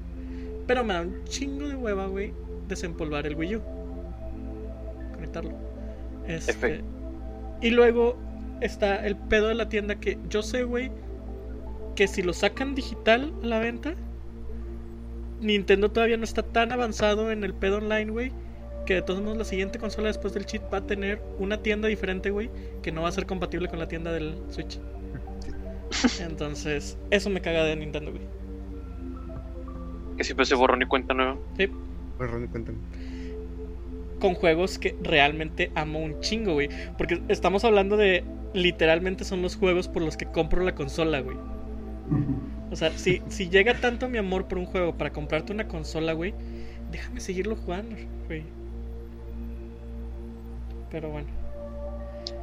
Pero 0.65 0.83
me 0.83 0.93
da 0.95 1.01
un 1.01 1.23
chingo 1.25 1.67
de 1.69 1.75
hueva, 1.75 2.07
güey, 2.07 2.33
desempolvar 2.67 3.25
el 3.27 3.35
Wii 3.35 3.55
U. 3.57 3.61
Conectarlo. 5.17 5.51
Este, 6.25 6.81
y 7.61 7.69
luego 7.71 8.17
está 8.61 9.05
el 9.05 9.15
pedo 9.15 9.49
de 9.49 9.55
la 9.55 9.69
tienda 9.69 9.95
que 9.95 10.17
yo 10.29 10.41
sé, 10.41 10.63
güey, 10.63 10.91
que 11.95 12.07
si 12.07 12.21
lo 12.21 12.33
sacan 12.33 12.75
digital 12.75 13.33
a 13.43 13.45
la 13.45 13.59
venta, 13.59 13.95
Nintendo 15.41 15.89
todavía 15.89 16.17
no 16.17 16.23
está 16.23 16.43
tan 16.43 16.71
avanzado 16.71 17.31
en 17.31 17.43
el 17.43 17.53
pedo 17.53 17.77
online, 17.77 18.11
güey. 18.11 18.31
Que 18.85 18.95
de 18.95 19.01
todos 19.01 19.21
modos 19.21 19.37
la 19.37 19.43
siguiente 19.43 19.79
consola 19.79 20.07
después 20.07 20.33
del 20.33 20.45
cheat 20.45 20.63
va 20.73 20.77
a 20.77 20.87
tener 20.87 21.21
una 21.39 21.61
tienda 21.61 21.89
diferente, 21.89 22.29
güey, 22.29 22.49
que 22.81 22.91
no 22.91 23.01
va 23.01 23.09
a 23.09 23.11
ser 23.11 23.25
compatible 23.25 23.67
con 23.67 23.79
la 23.79 23.87
tienda 23.87 24.13
del 24.13 24.37
Switch. 24.49 24.79
Entonces, 26.21 26.97
eso 27.11 27.29
me 27.29 27.41
caga 27.41 27.63
de 27.63 27.75
Nintendo, 27.75 28.11
güey. 28.11 28.23
Que 30.15 30.23
siempre 30.23 30.45
se 30.45 30.55
borró 30.55 30.77
ni 30.77 30.85
cuenta 30.85 31.13
nueva. 31.13 31.37
Sí, 31.57 31.69
Ronnie, 32.17 32.47
cuéntame. 32.47 32.77
Con 34.19 34.33
juegos 34.35 34.79
que 34.79 34.95
realmente 35.01 35.71
amo 35.75 35.99
un 35.99 36.19
chingo, 36.21 36.53
güey. 36.53 36.69
Porque 36.97 37.21
estamos 37.27 37.63
hablando 37.63 37.97
de 37.97 38.23
literalmente 38.53 39.23
son 39.23 39.41
los 39.41 39.55
juegos 39.55 39.87
por 39.87 40.01
los 40.01 40.17
que 40.17 40.25
compro 40.25 40.63
la 40.63 40.75
consola, 40.75 41.21
güey. 41.21 41.37
O 42.71 42.75
sea, 42.75 42.91
si, 42.91 43.21
si 43.29 43.49
llega 43.49 43.75
tanto 43.75 44.09
mi 44.09 44.17
amor 44.17 44.47
por 44.47 44.57
un 44.57 44.65
juego 44.65 44.93
para 44.93 45.11
comprarte 45.11 45.53
una 45.53 45.67
consola, 45.67 46.13
güey, 46.13 46.33
déjame 46.91 47.19
seguirlo 47.19 47.55
jugando, 47.55 47.95
güey. 48.27 48.43
Pero 50.91 51.09
bueno. 51.09 51.27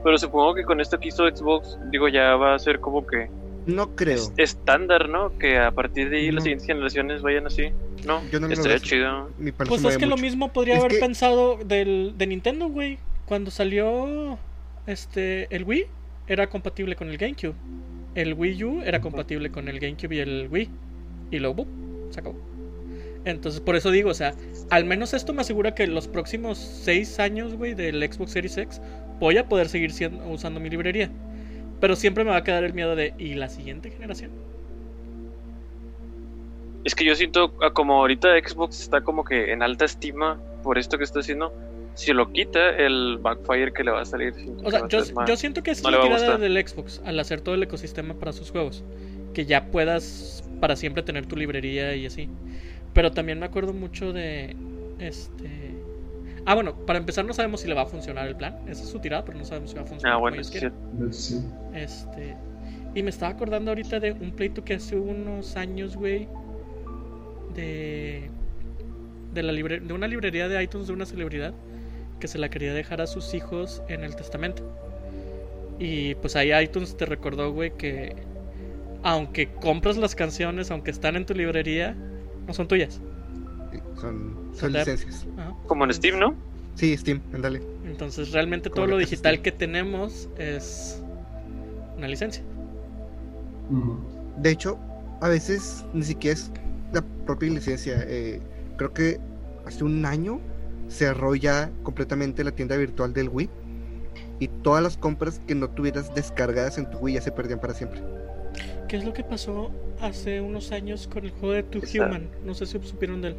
Pero 0.03 0.19
supongo 0.19 0.55
que 0.55 0.65
con 0.65 0.81
esto 0.81 0.99
que 0.99 1.09
hizo 1.09 1.29
Xbox, 1.29 1.79
digo, 1.91 2.09
ya 2.09 2.37
va 2.37 2.55
a 2.55 2.59
ser 2.59 2.81
como 2.81 3.07
que 3.07 3.29
No 3.67 3.95
creo. 3.97 4.15
es- 4.17 4.33
estándar, 4.37 5.09
¿no? 5.09 5.37
Que 5.39 5.59
a 5.59 5.71
partir 5.73 6.11
de 6.11 6.19
ahí 6.19 6.27
No. 6.29 6.35
las 6.35 6.45
siguientes 6.45 6.67
generaciones 6.67 7.23
vayan 7.23 7.47
así. 7.47 7.71
No, 8.07 8.21
Yo 8.31 8.41
no 8.41 8.49
me 8.49 8.55
lo 8.55 8.61
estaría 8.61 8.79
chido. 8.81 9.31
Pues 9.67 9.85
es 9.85 9.97
que 9.99 10.07
lo 10.07 10.17
mismo 10.17 10.53
podría 10.53 10.75
Es 10.75 10.81
haber 10.81 10.93
que- 10.93 10.99
pensado 10.99 11.57
del, 11.65 12.15
de 12.19 12.27
Nintendo, 12.27 12.69
güey. 12.69 12.99
Cuando 13.27 13.51
salió 13.51 14.39
este 14.87 15.47
el 15.55 15.65
Wii, 15.65 15.87
era 16.29 16.49
compatible 16.49 16.97
con 16.97 17.09
el 17.11 17.17
GameCube. 17.19 17.55
El 18.15 18.35
Wii 18.35 18.65
U 18.65 18.83
era 18.85 19.01
compatible 19.01 19.51
con 19.51 19.69
el 19.69 19.81
GameCube 19.81 20.15
y 20.17 20.19
el 20.21 20.49
Wii. 20.51 20.69
Y 21.31 21.39
luego, 21.39 21.67
se 22.11 22.21
acabó. 22.21 22.39
Entonces, 23.25 23.61
por 23.63 23.75
eso 23.75 23.91
digo, 23.91 24.11
o 24.11 24.15
sea, 24.15 24.35
al 24.71 24.85
menos 24.85 25.15
esto 25.15 25.33
me 25.33 25.41
asegura 25.41 25.75
que 25.75 25.87
los 25.87 26.07
próximos 26.09 26.59
6 26.59 27.19
años, 27.19 27.55
güey, 27.55 27.73
del 27.75 28.03
Xbox 28.03 28.33
Series 28.33 28.59
X, 28.59 28.81
voy 29.19 29.39
a 29.39 29.49
poder 29.49 29.69
seguir 29.71 29.93
siendo, 29.93 30.23
usando 30.29 30.61
mi 30.61 30.69
librería. 30.69 31.11
Pero 31.85 31.97
siempre 31.97 32.25
me 32.25 32.31
va 32.31 32.39
a 32.39 32.45
quedar 32.45 32.65
el 32.65 32.73
miedo 32.73 32.97
de, 32.97 33.13
¿y 33.19 33.35
la 33.35 33.51
siguiente 33.51 33.91
generación? 33.91 34.31
Es 36.83 36.95
que 36.95 37.05
yo 37.05 37.15
siento 37.15 37.53
ah, 37.61 37.75
como 37.75 37.97
ahorita 37.97 38.29
Xbox 38.39 38.81
está 38.81 39.03
como 39.03 39.23
que 39.23 39.53
en 39.53 39.63
alta 39.63 39.85
estima 39.85 40.41
por 40.63 40.79
esto 40.79 40.97
que 40.97 41.05
está 41.05 41.21
haciendo. 41.21 41.53
Si 41.93 42.15
lo 42.15 42.33
quita, 42.33 42.71
el 42.71 43.19
backfire 43.19 43.75
que 43.75 43.85
le 43.85 43.91
va 43.91 44.01
a 44.01 44.07
salir. 44.07 44.33
O 44.65 44.71
sea, 44.71 44.89
yo, 44.89 45.01
yo 45.27 45.37
siento 45.37 45.63
que 45.63 45.73
no 45.73 45.77
es 45.77 45.85
le 45.85 45.91
la 45.91 46.01
tirada 46.01 46.39
del 46.39 46.67
Xbox 46.67 47.03
al 47.05 47.21
hacer 47.21 47.43
todo 47.43 47.55
el 47.55 47.63
ecosistema 47.63 48.15
para 48.15 48.33
sus 48.33 48.51
juegos. 48.51 48.83
Que 49.35 49.45
ya 49.45 49.67
puedas 49.67 50.43
para 50.61 50.77
siempre 50.77 51.03
tener 51.03 51.27
tu 51.27 51.37
librería 51.37 51.95
y 51.95 52.07
así. 52.07 52.31
Pero 52.95 53.13
también 53.13 53.39
me 53.39 53.45
acuerdo 53.45 53.75
mucho 53.75 54.15
de. 54.15 54.57
Este. 55.01 55.64
Ah, 56.47 56.55
bueno, 56.55 56.75
para 56.87 56.99
empezar, 56.99 57.25
no 57.25 57.33
sabemos 57.33 57.61
si 57.61 57.69
le 57.69 57.75
va 57.75 57.83
a 57.83 57.87
funcionar 57.87 58.29
el 58.29 58.37
plan. 58.37 58.59
Esa 58.69 58.83
es 58.83 58.91
su 58.91 58.99
tirada, 58.99 59.25
pero 59.25 59.39
no 59.39 59.45
sabemos 59.45 59.71
si 59.71 59.77
va 59.77 59.83
a 59.83 59.87
funcionar. 59.87 60.13
Ah, 60.13 60.17
como 60.17 60.23
bueno, 60.23 60.35
ellos 60.37 60.49
sí, 60.49 60.53
quieren. 60.53 61.13
Sí. 61.13 61.45
Este. 61.73 62.37
Y 62.95 63.03
me 63.03 63.11
estaba 63.11 63.33
acordando 63.33 63.71
ahorita 63.71 63.99
de 63.99 64.13
un 64.13 64.31
pleito 64.33 64.63
que 64.63 64.75
hace 64.75 64.97
unos 64.97 65.57
años, 65.57 65.97
güey. 65.97 66.29
De. 67.55 68.29
De, 69.33 69.43
la 69.43 69.53
libre, 69.53 69.81
de 69.81 69.93
una 69.93 70.07
librería 70.07 70.49
de 70.49 70.63
iTunes 70.63 70.87
de 70.87 70.93
una 70.93 71.07
celebridad. 71.07 71.55
Que 72.21 72.29
se 72.29 72.39
la 72.39 72.51
quería 72.51 72.75
dejar 72.75 73.01
a 73.01 73.07
sus 73.07 73.33
hijos 73.33 73.83
en 73.89 74.05
el 74.05 74.15
testamento. 74.15 74.71
Y 75.79 76.15
pues 76.17 76.37
ahí 76.37 76.53
iTunes 76.63 76.97
te 76.97 77.07
recordó, 77.07 77.53
güey, 77.53 77.75
que. 77.77 78.17
Aunque 79.03 79.49
compras 79.49 79.97
las 79.97 80.15
canciones, 80.15 80.71
aunque 80.71 80.91
están 80.91 81.17
en 81.17 81.27
tu 81.27 81.35
librería, 81.35 81.95
no 82.47 82.53
son 82.53 82.69
tuyas. 82.69 83.01
Son, 84.53 84.73
licencias. 84.73 85.27
Ajá. 85.37 85.55
Como 85.67 85.85
en 85.85 85.95
Steam, 85.95 86.19
¿no? 86.19 86.35
Sí, 86.75 86.97
Steam, 86.97 87.21
ándale. 87.33 87.63
Entonces 87.85 88.33
realmente 88.33 88.71
todo 88.71 88.87
lo 88.87 88.99
digital 88.99 89.35
Steam. 89.35 89.43
que 89.43 89.53
tenemos 89.53 90.29
es 90.39 91.01
una 91.97 92.09
licencia. 92.09 92.43
De 94.39 94.51
hecho, 94.51 94.79
a 95.21 95.29
veces 95.29 95.85
ni 95.93 96.03
siquiera 96.03 96.35
es 96.35 96.51
la 96.93 97.03
propia 97.25 97.51
licencia. 97.51 98.05
eh, 98.07 98.41
creo 98.77 98.93
que 98.93 99.21
hace 99.67 99.85
un 99.85 100.05
año 100.05 100.41
cerró 100.89 101.35
ya 101.35 101.71
completamente 101.83 102.45
la 102.45 102.53
tienda 102.53 102.77
virtual 102.77 103.13
del 103.13 103.29
Wii. 103.29 103.49
Y 104.41 104.49
todas 104.49 104.83
las 104.83 104.97
compras 104.97 105.41
que 105.47 105.55
no 105.55 105.71
tuvieras 105.71 106.15
descargadas 106.15 106.79
en 106.79 106.91
tu 106.91 106.99
Wii 106.99 107.15
ya 107.15 107.21
se 107.21 107.31
perdían 107.31 107.61
para 107.61 107.73
siempre. 107.73 108.03
¿Qué 108.89 108.97
es 108.97 109.05
lo 109.05 109.13
que 109.13 109.25
pasó 109.25 109.71
hace 110.01 110.41
unos 110.41 110.73
años 110.73 111.09
con 111.09 111.25
el 111.25 111.31
juego 111.31 111.53
de 111.55 111.63
Two 111.63 111.83
Human? 111.95 112.29
No 112.45 112.55
sé 112.55 112.67
si 112.67 112.79
supieron 112.83 113.23
de 113.23 113.29
él. 113.29 113.37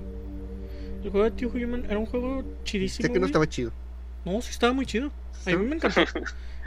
El 1.06 1.12
juego 1.12 1.26
de 1.26 1.32
Two 1.32 1.52
Human 1.54 1.86
era 1.86 2.00
un 2.00 2.08
juego 2.08 2.44
chidísimo. 2.64 3.06
sé 3.06 3.14
que 3.14 3.20
no 3.20 3.26
güey. 3.26 3.30
estaba 3.30 3.48
chido. 3.48 3.72
No, 4.26 4.42
sí 4.42 4.50
estaba 4.50 4.74
muy 4.74 4.88
chido. 4.88 5.12
A 5.46 5.52
mí 5.52 5.66
me 5.66 5.76
encantó. 5.76 6.02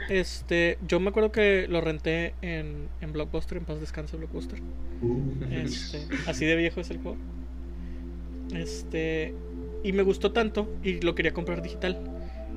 Este, 0.09 0.79
yo 0.87 1.01
me 1.01 1.09
acuerdo 1.09 1.33
que 1.33 1.67
lo 1.67 1.81
renté 1.81 2.33
en, 2.41 2.87
en 3.01 3.11
Blockbuster, 3.11 3.57
en 3.57 3.65
paz 3.65 3.81
descanse 3.81 4.15
Blockbuster. 4.15 4.61
Este, 5.51 6.07
así 6.25 6.45
de 6.45 6.55
viejo 6.55 6.79
es 6.79 6.89
el 6.89 6.99
juego. 6.99 7.17
Este, 8.55 9.33
y 9.83 9.91
me 9.91 10.03
gustó 10.03 10.31
tanto 10.31 10.73
y 10.83 11.01
lo 11.01 11.15
quería 11.15 11.33
comprar 11.33 11.61
digital. 11.61 11.99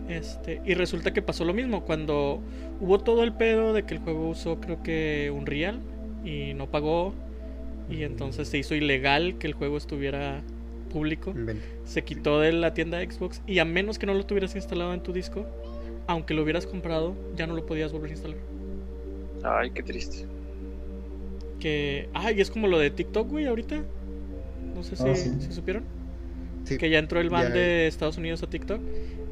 Este, 0.08 0.62
y 0.64 0.74
resulta 0.74 1.12
que 1.12 1.20
pasó 1.20 1.44
lo 1.44 1.52
mismo 1.52 1.84
cuando 1.84 2.40
hubo 2.80 3.00
todo 3.00 3.24
el 3.24 3.32
pedo 3.32 3.72
de 3.72 3.82
que 3.82 3.94
el 3.94 4.00
juego 4.00 4.28
usó 4.28 4.60
creo 4.60 4.84
que 4.84 5.32
un 5.34 5.44
real 5.46 5.80
y 6.24 6.54
no 6.54 6.70
pagó 6.70 7.12
y 7.90 8.04
entonces 8.04 8.46
se 8.46 8.58
hizo 8.58 8.76
ilegal 8.76 9.36
que 9.38 9.48
el 9.48 9.54
juego 9.54 9.76
estuviera 9.76 10.42
público. 10.92 11.30
Inventa. 11.30 11.64
Se 11.84 12.02
quitó 12.04 12.40
de 12.40 12.52
la 12.52 12.74
tienda 12.74 12.98
de 12.98 13.10
Xbox 13.10 13.40
y 13.46 13.58
a 13.58 13.64
menos 13.64 13.98
que 13.98 14.06
no 14.06 14.14
lo 14.14 14.24
tuvieras 14.26 14.54
instalado 14.54 14.92
en 14.94 15.02
tu 15.02 15.12
disco, 15.12 15.46
aunque 16.06 16.34
lo 16.34 16.42
hubieras 16.42 16.66
comprado, 16.66 17.14
ya 17.36 17.46
no 17.46 17.54
lo 17.54 17.64
podías 17.66 17.92
volver 17.92 18.10
a 18.10 18.12
instalar. 18.14 18.38
Ay, 19.44 19.70
qué 19.70 19.82
triste. 19.82 20.26
Que, 21.60 22.08
ah, 22.14 22.32
y 22.32 22.40
es 22.40 22.50
como 22.50 22.66
lo 22.68 22.78
de 22.78 22.90
TikTok, 22.90 23.28
güey, 23.28 23.46
ahorita. 23.46 23.82
No 24.74 24.82
sé 24.82 24.96
si, 24.96 25.14
sí. 25.14 25.30
si 25.40 25.52
supieron. 25.52 25.84
Sí. 26.64 26.76
Que 26.78 26.90
ya 26.90 26.98
entró 26.98 27.20
el 27.20 27.30
ban 27.30 27.48
Ya- 27.48 27.54
de 27.54 27.86
Estados 27.86 28.16
Unidos 28.18 28.42
a 28.42 28.48
TikTok. 28.50 28.80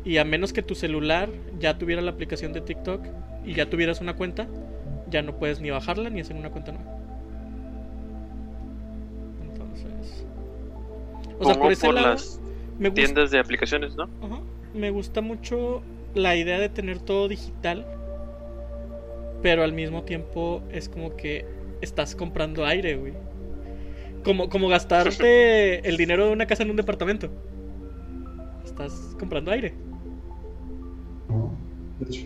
Y 0.04 0.16
a 0.18 0.24
menos 0.24 0.52
que 0.52 0.62
tu 0.62 0.74
celular 0.74 1.28
ya 1.58 1.76
tuviera 1.78 2.02
la 2.02 2.10
aplicación 2.12 2.52
de 2.52 2.60
TikTok 2.60 3.04
y 3.44 3.54
ya 3.54 3.68
tuvieras 3.68 4.00
una 4.00 4.14
cuenta, 4.14 4.48
ya 5.10 5.22
no 5.22 5.36
puedes 5.38 5.60
ni 5.60 5.70
bajarla 5.70 6.08
ni 6.10 6.20
hacer 6.20 6.36
una 6.36 6.50
cuenta 6.50 6.72
nueva. 6.72 6.99
O 11.40 11.44
sea, 11.44 11.54
por 11.54 11.72
ese 11.72 11.86
por 11.86 11.94
lado, 11.94 12.08
las 12.10 12.40
me 12.78 12.88
gusta, 12.90 12.94
tiendas 13.02 13.30
de 13.30 13.38
aplicaciones, 13.38 13.96
¿no? 13.96 14.04
ajá, 14.22 14.40
me 14.74 14.90
gusta 14.90 15.20
mucho 15.20 15.82
la 16.14 16.36
idea 16.36 16.58
de 16.58 16.68
tener 16.68 16.98
todo 17.00 17.28
digital. 17.28 17.86
Pero 19.42 19.62
al 19.64 19.72
mismo 19.72 20.02
tiempo 20.02 20.62
es 20.70 20.88
como 20.88 21.16
que 21.16 21.46
estás 21.80 22.14
comprando 22.14 22.64
aire, 22.66 22.96
güey. 22.96 23.14
Como, 24.22 24.50
como 24.50 24.68
gastarte 24.68 25.78
el 25.88 25.96
dinero 25.96 26.26
de 26.26 26.32
una 26.32 26.46
casa 26.46 26.62
en 26.62 26.70
un 26.70 26.76
departamento. 26.76 27.30
Estás 28.64 29.16
comprando 29.18 29.50
aire. 29.50 29.72
Hecho. 32.06 32.22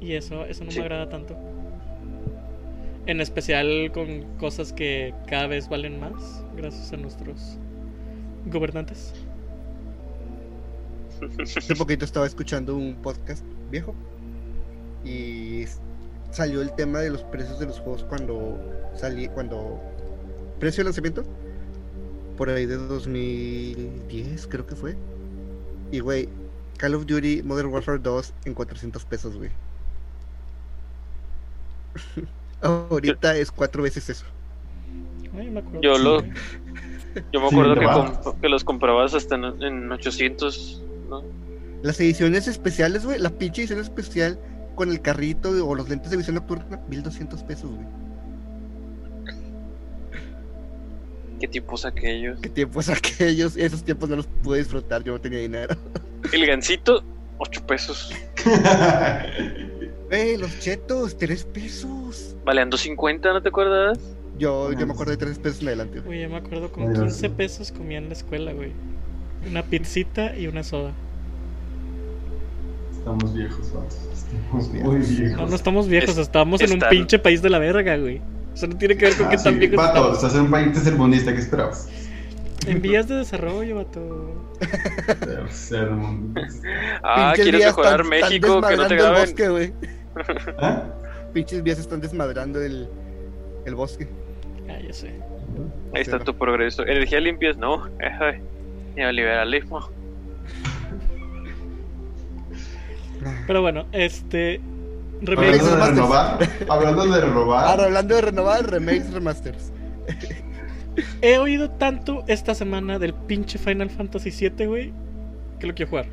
Y 0.00 0.12
eso, 0.12 0.44
eso 0.44 0.64
no 0.64 0.70
Sí. 0.70 0.78
me 0.78 0.84
agrada 0.84 1.08
tanto. 1.08 1.34
En 3.06 3.20
especial 3.20 3.92
con 3.92 4.24
cosas 4.36 4.72
que 4.72 5.14
cada 5.28 5.46
vez 5.46 5.68
valen 5.68 6.00
más 6.00 6.42
gracias 6.56 6.92
a 6.92 6.96
nuestros 6.96 7.56
gobernantes. 8.46 9.14
Hace 11.56 11.76
poquito 11.76 12.04
estaba 12.04 12.26
escuchando 12.26 12.76
un 12.76 12.96
podcast 12.96 13.44
viejo 13.70 13.94
y 15.04 15.64
salió 16.32 16.60
el 16.60 16.74
tema 16.74 16.98
de 16.98 17.10
los 17.10 17.22
precios 17.22 17.60
de 17.60 17.66
los 17.66 17.78
juegos 17.78 18.02
cuando 18.04 18.58
salí, 18.94 19.28
cuando 19.28 19.80
precio 20.58 20.82
de 20.82 20.86
lanzamiento 20.86 21.22
por 22.36 22.50
ahí 22.50 22.66
de 22.66 22.76
2010 22.76 24.46
creo 24.48 24.66
que 24.66 24.74
fue. 24.74 24.96
Y 25.92 26.00
güey, 26.00 26.28
Call 26.76 26.96
of 26.96 27.06
Duty 27.06 27.42
Modern 27.44 27.68
Warfare 27.68 28.00
2 28.00 28.34
en 28.46 28.54
400 28.54 29.04
pesos, 29.04 29.36
güey. 29.36 29.50
Ahorita 32.66 33.36
es 33.36 33.50
cuatro 33.50 33.82
veces 33.82 34.08
eso. 34.10 34.24
Ay, 35.38 35.48
me 35.50 35.60
acuerdo. 35.60 35.80
Yo 35.82 35.98
lo- 35.98 36.22
Yo 37.32 37.40
me 37.40 37.46
acuerdo 37.46 37.74
que, 37.78 37.86
va. 37.86 38.22
comp- 38.22 38.40
que 38.40 38.48
los 38.48 38.64
comprabas 38.64 39.14
hasta 39.14 39.36
en, 39.36 39.44
en 39.62 39.90
800, 39.92 40.82
¿no? 41.08 41.22
Las 41.82 42.00
ediciones 42.00 42.48
especiales, 42.48 43.04
güey, 43.04 43.18
la 43.18 43.30
pinche 43.30 43.62
edición 43.62 43.80
especial 43.80 44.38
con 44.74 44.90
el 44.90 45.00
carrito 45.00 45.50
o 45.66 45.74
los 45.74 45.88
lentes 45.88 46.10
de 46.10 46.16
visión 46.18 46.34
nocturna, 46.36 46.80
1200 46.88 47.42
pesos, 47.44 47.70
güey. 47.70 47.86
¿Qué 51.40 51.48
tipos 51.48 51.84
aquellos? 51.84 52.40
¿Qué 52.40 52.48
tiempos 52.48 52.88
aquellos? 52.90 53.56
Esos 53.56 53.82
tiempos 53.84 54.08
no 54.08 54.16
los 54.16 54.26
pude 54.26 54.58
disfrutar, 54.58 55.02
yo 55.04 55.12
no 55.12 55.20
tenía 55.20 55.38
dinero. 55.40 55.76
El 56.32 56.46
gancito, 56.46 57.02
8 57.38 57.66
pesos. 57.66 58.10
Güey, 60.08 60.36
los 60.36 60.58
chetos, 60.60 61.16
3 61.18 61.44
pesos. 61.44 62.36
Valen 62.44 62.70
250, 62.70 63.32
¿no 63.32 63.42
te 63.42 63.48
acuerdas? 63.48 63.98
Yo, 64.38 64.72
yo 64.72 64.86
me 64.86 64.92
acuerdo 64.92 65.10
de 65.12 65.16
3 65.18 65.38
pesos 65.38 65.62
en 65.62 65.68
adelante. 65.68 66.00
güey. 66.00 66.22
Yo 66.22 66.28
me 66.30 66.36
acuerdo 66.36 66.70
con 66.70 66.84
Ay, 66.88 66.94
15 66.94 67.10
sí. 67.10 67.28
pesos 67.28 67.72
comía 67.72 67.98
en 67.98 68.08
la 68.08 68.12
escuela, 68.14 68.52
güey. 68.52 68.72
Una 69.50 69.62
pizzita 69.62 70.36
y 70.36 70.46
una 70.46 70.62
soda. 70.62 70.92
Estamos 72.98 73.34
viejos, 73.34 73.72
vatos. 73.72 73.96
Estamos 74.12 74.72
Viejos. 74.72 74.92
muy 74.92 75.00
viejos. 75.06 75.40
No, 75.40 75.46
no 75.48 75.54
estamos 75.54 75.88
viejos, 75.88 76.10
Es- 76.10 76.18
estábamos 76.18 76.60
en 76.60 76.72
un 76.72 76.80
pinche 76.90 77.18
país 77.18 77.40
de 77.42 77.50
la 77.50 77.58
verga, 77.58 77.96
güey. 77.96 78.20
Eso 78.54 78.66
no 78.66 78.76
tiene 78.76 78.96
que 78.96 79.06
ver 79.06 79.16
con 79.16 79.26
Ah, 79.26 79.30
qué 79.30 79.36
tan 79.38 79.58
viejos 79.58 79.76
vato, 79.76 79.96
estamos. 79.98 80.16
estás 80.16 80.34
en 80.34 80.40
un 80.42 80.50
país 80.50 80.72
tercermundista, 80.72 81.32
¿qué 81.32 81.40
esperabas? 81.40 81.88
En 82.66 82.82
vías 82.82 83.06
de 83.06 83.14
desarrollo, 83.16 83.76
vato. 83.76 84.50
Tercermundista. 85.20 86.68
Ah, 87.02 87.32
¿quieres 87.36 87.64
mejorar 87.64 88.04
México? 88.04 88.56
están 88.56 88.70
Que 88.70 88.76
no 88.76 88.88
te 88.88 88.96
graben. 88.96 89.74
¿Ah? 90.58 90.84
Pinches 91.32 91.62
vías 91.62 91.78
están 91.78 92.00
desmadrando 92.00 92.60
el, 92.62 92.88
el 93.64 93.74
bosque. 93.74 94.08
Ah, 94.68 94.78
ya 94.84 94.92
sé. 94.92 95.08
Ahí 95.94 96.02
está 96.02 96.18
tu 96.18 96.34
progreso. 96.34 96.82
Energía 96.82 97.20
limpias, 97.20 97.56
no. 97.56 97.88
Ay, 98.20 98.40
Neoliberalismo. 98.94 99.88
Pero 103.46 103.62
bueno, 103.62 103.86
este. 103.92 104.60
Remakes. 105.22 105.62
Hablando 105.62 105.86
de 105.86 105.90
renovar, 105.90 106.38
hablando 106.68 107.06
de 107.06 107.12
Ahora, 107.12 107.26
renovar, 107.26 107.80
hablando 107.80 108.14
de 108.14 108.20
renovar, 108.20 108.70
remakes, 108.70 109.12
remasters. 109.12 109.72
He 111.22 111.38
oído 111.38 111.70
tanto 111.70 112.24
esta 112.26 112.54
semana 112.54 112.98
del 112.98 113.14
pinche 113.14 113.58
Final 113.58 113.90
Fantasy 113.90 114.30
VII, 114.30 114.66
güey, 114.66 114.92
que 115.58 115.66
lo 115.66 115.74
quiero 115.74 115.90
jugar. 115.90 116.06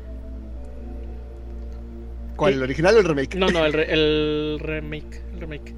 ¿Cuál, 2.36 2.54
el 2.54 2.62
original 2.62 2.96
o 2.96 3.00
el 3.00 3.04
remake? 3.06 3.34
No, 3.36 3.48
no, 3.48 3.64
el, 3.64 3.72
re- 3.72 3.92
el 3.92 4.58
remake. 4.60 5.22
El 5.34 5.40
remake. 5.40 5.74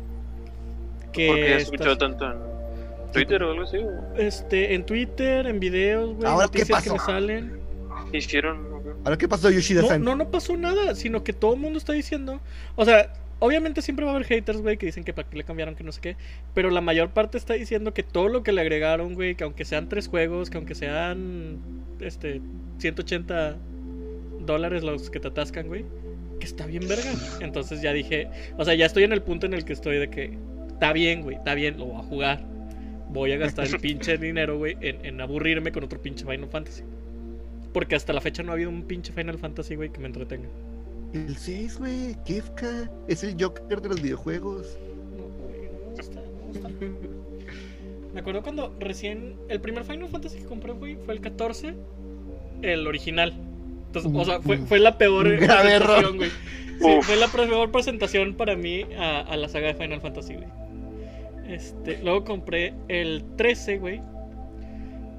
Que 1.12 1.26
Porque 1.28 1.42
has 1.54 1.62
está- 1.62 1.74
escuchado 1.74 1.98
tanto 1.98 2.24
en 2.32 3.12
Twitter 3.12 3.42
o 3.42 3.50
algo 3.50 3.62
así. 3.64 3.78
¿o? 3.78 4.16
este, 4.16 4.74
en 4.74 4.84
Twitter, 4.84 5.46
en 5.46 5.60
videos, 5.60 6.14
güey, 6.16 6.26
¿Ahora 6.30 6.48
qué 6.48 6.58
noticias 6.60 6.82
que 6.82 6.90
pasó? 6.90 7.06
me 7.06 7.12
salen. 7.14 7.58
¿Qué 8.10 8.18
hicieron? 8.18 8.66
¿Ahora 9.04 9.16
qué 9.18 9.28
pasó, 9.28 9.48
No, 9.48 9.54
Yoshida-san? 9.54 10.02
no, 10.02 10.16
no 10.16 10.30
pasó 10.30 10.56
nada, 10.56 10.94
sino 10.94 11.24
que 11.24 11.32
todo 11.32 11.54
el 11.54 11.60
mundo 11.60 11.78
está 11.78 11.92
diciendo. 11.92 12.40
O 12.74 12.84
sea, 12.84 13.12
obviamente 13.38 13.82
siempre 13.82 14.04
va 14.04 14.12
a 14.12 14.14
haber 14.16 14.26
haters, 14.26 14.60
güey, 14.60 14.76
que 14.76 14.86
dicen 14.86 15.04
que 15.04 15.12
para 15.12 15.28
qué 15.28 15.36
le 15.38 15.44
cambiaron, 15.44 15.74
que 15.76 15.84
no 15.84 15.92
sé 15.92 16.00
qué. 16.00 16.16
Pero 16.54 16.70
la 16.70 16.80
mayor 16.80 17.10
parte 17.10 17.38
está 17.38 17.54
diciendo 17.54 17.94
que 17.94 18.02
todo 18.02 18.28
lo 18.28 18.42
que 18.42 18.52
le 18.52 18.60
agregaron, 18.60 19.14
güey, 19.14 19.34
que 19.34 19.44
aunque 19.44 19.64
sean 19.64 19.88
tres 19.88 20.08
juegos, 20.08 20.50
que 20.50 20.58
aunque 20.58 20.74
sean 20.74 21.58
este 22.00 22.40
180 22.78 23.56
dólares 24.40 24.82
los 24.84 25.10
que 25.10 25.18
te 25.20 25.28
atascan, 25.28 25.66
güey, 25.68 25.84
que 26.38 26.46
está 26.46 26.66
bien 26.66 26.86
verga. 26.88 27.12
Entonces 27.40 27.82
ya 27.82 27.92
dije, 27.92 28.28
o 28.56 28.64
sea, 28.64 28.74
ya 28.74 28.86
estoy 28.86 29.04
en 29.04 29.12
el 29.12 29.22
punto 29.22 29.46
en 29.46 29.54
el 29.54 29.64
que 29.64 29.72
estoy 29.72 29.98
de 29.98 30.08
que 30.08 30.36
está 30.68 30.92
bien, 30.92 31.22
güey, 31.22 31.36
está 31.36 31.54
bien, 31.54 31.78
lo 31.78 31.86
voy 31.86 31.96
a 31.96 32.02
jugar. 32.02 32.44
Voy 33.08 33.32
a 33.32 33.36
gastar 33.36 33.66
el 33.66 33.78
pinche 33.78 34.18
dinero, 34.18 34.58
güey, 34.58 34.76
en, 34.80 35.04
en 35.04 35.20
aburrirme 35.20 35.72
con 35.72 35.84
otro 35.84 36.00
pinche 36.00 36.24
Final 36.24 36.48
Fantasy. 36.48 36.82
Porque 37.72 37.94
hasta 37.94 38.12
la 38.12 38.20
fecha 38.20 38.42
no 38.42 38.52
ha 38.52 38.54
habido 38.54 38.70
un 38.70 38.82
pinche 38.82 39.12
Final 39.12 39.38
Fantasy, 39.38 39.74
güey, 39.74 39.90
que 39.90 40.00
me 40.00 40.06
entretenga. 40.06 40.48
El 41.12 41.36
6, 41.36 41.78
güey, 41.78 42.16
Kefka. 42.24 42.90
Es 43.08 43.22
el 43.24 43.36
Joker 43.40 43.80
de 43.80 43.88
los 43.88 44.02
videojuegos. 44.02 44.76
No, 45.16 45.24
güey, 45.46 45.70
no 45.70 45.90
me 45.90 45.96
gusta, 45.96 46.20
no 46.20 46.46
me 46.46 46.88
gusta. 46.88 46.96
Me 48.12 48.20
acuerdo 48.20 48.42
cuando 48.42 48.74
recién. 48.80 49.34
El 49.48 49.60
primer 49.60 49.84
Final 49.84 50.08
Fantasy 50.08 50.38
que 50.38 50.44
compré, 50.44 50.72
güey, 50.72 50.96
fue 50.96 51.14
el 51.14 51.20
14, 51.20 51.74
el 52.62 52.86
original. 52.86 53.34
Entonces, 54.04 54.22
o 54.22 54.24
sea, 54.24 54.40
fue, 54.40 54.58
fue 54.58 54.78
la 54.78 54.98
peor 54.98 55.36
grave 55.38 55.74
error. 55.74 56.14
güey. 56.16 56.30
Sí, 56.30 56.84
Uf. 56.98 57.06
fue 57.06 57.16
la 57.16 57.28
peor 57.28 57.70
presentación 57.72 58.34
para 58.34 58.54
mí 58.56 58.84
a, 58.98 59.20
a 59.20 59.36
la 59.36 59.48
saga 59.48 59.68
de 59.68 59.74
Final 59.74 60.00
Fantasy, 60.00 60.34
güey. 60.34 60.46
Este, 61.48 61.98
luego 62.02 62.24
compré 62.24 62.74
el 62.88 63.24
13, 63.36 63.78
güey. 63.78 64.02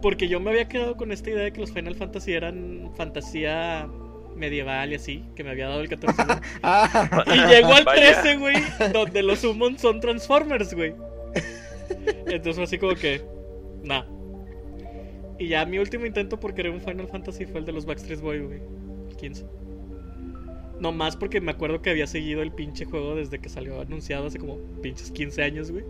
Porque 0.02 0.28
yo 0.28 0.40
me 0.40 0.52
había 0.52 0.68
quedado 0.68 0.96
con 0.96 1.12
esta 1.12 1.30
idea 1.32 1.44
de 1.44 1.52
que 1.54 1.60
los 1.62 1.72
Final 1.72 1.96
Fantasy 1.96 2.34
eran 2.34 2.92
fantasía 2.96 3.88
medieval 4.36 4.92
y 4.92 4.96
así, 4.96 5.24
que 5.36 5.44
me 5.44 5.50
había 5.50 5.68
dado 5.68 5.82
el 5.82 5.90
14. 5.90 6.24
güey. 6.24 6.38
Ah, 6.62 7.24
Y 7.26 7.40
llegó 7.52 7.74
al 7.74 7.84
Vaya. 7.86 8.22
13, 8.22 8.38
güey, 8.38 8.56
donde 8.94 9.24
los 9.24 9.40
summons 9.40 9.82
son 9.82 10.00
Transformers, 10.00 10.76
güey. 10.76 10.94
Entonces 12.28 12.56
fue 12.56 12.64
así 12.66 12.78
como 12.78 12.94
que, 12.94 13.22
nah. 13.84 14.04
Y 15.40 15.48
ya 15.50 15.66
mi 15.66 15.78
último 15.80 16.06
intento 16.06 16.40
por 16.40 16.54
querer 16.54 16.72
un 16.72 16.82
Final 16.82 17.08
Fantasy 17.08 17.46
fue 17.46 17.60
el 17.60 17.66
de 17.66 17.72
los 17.72 17.86
Backstreet 17.86 18.20
Boys, 18.22 18.44
güey. 18.44 18.60
El 19.10 19.16
15. 19.18 19.46
No 20.80 20.92
más 20.92 21.16
porque 21.16 21.42
me 21.42 21.52
acuerdo 21.52 21.82
que 21.82 21.90
había 21.90 22.08
seguido 22.08 22.42
el 22.42 22.52
pinche 22.52 22.86
juego 22.86 23.16
desde 23.16 23.40
que 23.40 23.50
salió 23.50 23.82
anunciado 23.82 24.28
hace 24.28 24.38
como 24.40 24.58
pinches 24.82 25.12
15 25.12 25.44
años, 25.44 25.72
güey. 25.72 25.84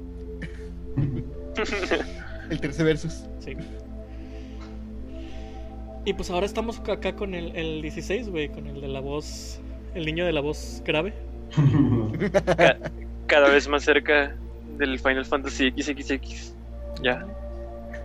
el 2.49 2.59
13 2.59 2.83
versus. 2.83 3.25
Sí. 3.39 3.53
Y 6.05 6.13
pues 6.13 6.29
ahora 6.29 6.45
estamos 6.45 6.79
acá 6.87 7.15
con 7.15 7.33
el, 7.35 7.53
el 7.55 7.81
16, 7.81 8.29
güey, 8.29 8.47
con 8.49 8.67
el 8.67 8.79
de 8.79 8.87
la 8.87 9.01
voz, 9.01 9.59
el 9.93 10.05
niño 10.05 10.25
de 10.25 10.31
la 10.31 10.39
voz 10.41 10.81
grave. 10.85 11.13
Ca- 12.57 12.77
cada 13.25 13.49
vez 13.49 13.67
más 13.67 13.83
cerca 13.83 14.35
del 14.77 14.99
Final 14.99 15.25
Fantasy 15.25 15.71
XXX. 15.71 16.53
Ya, 17.03 17.25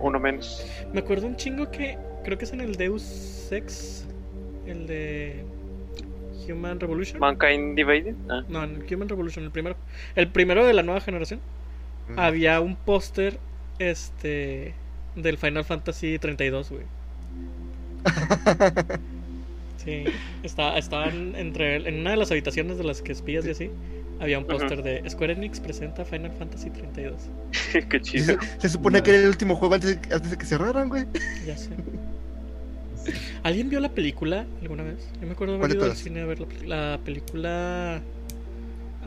uno 0.07 0.19
menos. 0.19 0.65
Me 0.93 0.99
acuerdo 0.99 1.27
un 1.27 1.35
chingo 1.35 1.69
que 1.71 1.97
creo 2.23 2.37
que 2.37 2.45
es 2.45 2.53
en 2.53 2.61
el 2.61 2.75
Deus 2.75 3.51
Ex, 3.51 4.05
el 4.65 4.87
de 4.87 5.43
Human 6.47 6.79
Revolution. 6.79 7.19
Mankind 7.19 7.75
Divided. 7.75 8.15
Ah, 8.29 8.43
No, 8.49 8.63
en 8.63 8.83
Human 8.91 9.09
Revolution, 9.09 9.45
el 9.45 9.51
primero. 9.51 9.75
El 10.15 10.29
primero 10.29 10.65
de 10.65 10.73
la 10.73 10.83
nueva 10.83 11.01
generación. 11.01 11.39
Había 12.17 12.59
un 12.59 12.75
póster 12.75 13.39
este 13.79 14.73
del 15.15 15.37
Final 15.37 15.63
Fantasy 15.63 16.19
32, 16.19 16.69
güey. 16.69 16.83
Sí, 19.77 20.05
está, 20.43 20.77
estaban 20.77 21.35
entre 21.35 21.75
en 21.75 21.99
una 21.99 22.11
de 22.11 22.17
las 22.17 22.31
habitaciones 22.31 22.77
de 22.77 22.85
las 22.85 23.01
que 23.01 23.11
espías 23.11 23.45
y 23.45 23.49
así. 23.49 23.71
Había 24.19 24.37
un 24.39 24.45
póster 24.45 24.81
de 24.83 25.09
Square 25.09 25.33
Enix 25.33 25.59
presenta 25.59 26.05
Final 26.05 26.31
Fantasy 26.31 26.69
32. 26.69 27.13
qué 27.89 28.01
chido. 28.01 28.25
Se, 28.25 28.61
se 28.61 28.69
supone 28.69 29.03
que 29.03 29.11
era 29.11 29.19
el 29.19 29.27
último 29.27 29.55
juego 29.55 29.75
antes 29.75 29.99
de, 30.01 30.13
antes 30.15 30.31
de 30.31 30.37
que 30.37 30.45
cerraran, 30.45 30.87
güey. 30.89 31.05
Ya 31.45 31.57
sé. 31.57 31.69
¿Alguien 33.43 33.69
vio 33.69 33.79
la 33.81 33.89
película 33.89 34.45
alguna 34.61 34.83
vez? 34.83 34.97
Yo 35.19 35.27
me 35.27 35.33
acuerdo 35.33 35.53
de 35.53 35.59
¿Cuál 35.59 35.71
haber 35.71 35.77
de 35.81 35.85
ido 35.85 35.91
al 35.91 35.97
cine 35.97 36.21
a 36.21 36.25
ver 36.25 36.39
la, 36.39 36.91
la 36.91 36.99
película. 37.03 38.01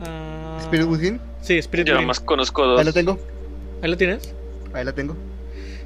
ah, 0.01 0.59
Spirit 0.61 0.85
Within. 0.87 1.19
Sí, 1.41 1.57
Spirit 1.57 1.87
Yo 1.87 1.93
Within. 1.93 2.03
nomás 2.03 2.19
conozco 2.19 2.63
Ahí 2.63 2.69
dos. 2.77 2.85
la 2.85 2.91
tengo. 2.91 3.19
¿Ahí 3.81 3.89
la 3.89 3.97
tienes? 3.97 4.35
Ahí 4.73 4.85
la 4.85 4.93
tengo. 4.93 5.15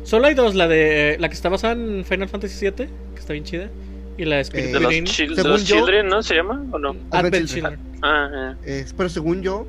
Solo 0.04 0.28
hay 0.28 0.34
dos: 0.34 0.56
la 0.56 0.68
de 0.68 1.16
la 1.20 1.30
que 1.30 1.36
está 1.36 1.48
basada 1.48 1.74
en 1.74 2.04
Final 2.04 2.28
Fantasy 2.28 2.66
VII, 2.66 2.74
que 2.88 3.20
está 3.20 3.32
bien 3.32 3.46
chida, 3.46 3.70
y 4.18 4.26
la 4.26 4.36
de 4.38 4.42
Spirit 4.42 4.66
Eh, 4.68 4.74
De 4.74 4.80
los, 4.80 4.94
chil- 4.94 5.36
yo- 5.36 5.58
Children, 5.58 6.08
¿no? 6.08 6.22
¿Se 6.24 6.36
llama? 6.36 6.66
¿O 6.72 6.80
no? 6.80 6.90
Advent 6.90 7.14
Advent 7.36 7.48
Children. 7.48 7.80
Ah, 8.02 8.56
Es- 8.64 8.94
pero 8.94 9.10
según 9.10 9.42
yo, 9.42 9.68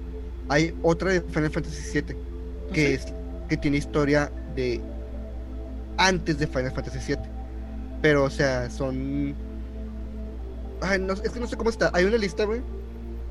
hay 0.49 0.75
otra 0.83 1.13
de 1.13 1.21
Final 1.23 1.51
Fantasy 1.51 2.01
VII 2.01 2.05
que 2.07 2.15
¿Ah, 2.15 2.75
sí? 2.75 2.83
es 2.95 3.07
que 3.49 3.57
tiene 3.57 3.77
historia 3.79 4.31
de 4.57 4.81
antes 5.99 6.39
de 6.39 6.47
Final 6.47 6.73
Fantasy 6.73 6.99
VII. 7.15 7.19
Pero, 8.01 8.25
o 8.25 8.31
sea, 8.31 8.69
son. 8.71 9.35
Ay, 10.81 10.99
no, 10.99 11.13
es 11.13 11.31
que 11.31 11.39
no 11.39 11.47
sé 11.47 11.57
cómo 11.57 11.71
está. 11.71 11.91
Hay 11.95 12.05
una 12.05 12.17
lista, 12.17 12.45
güey, 12.45 12.61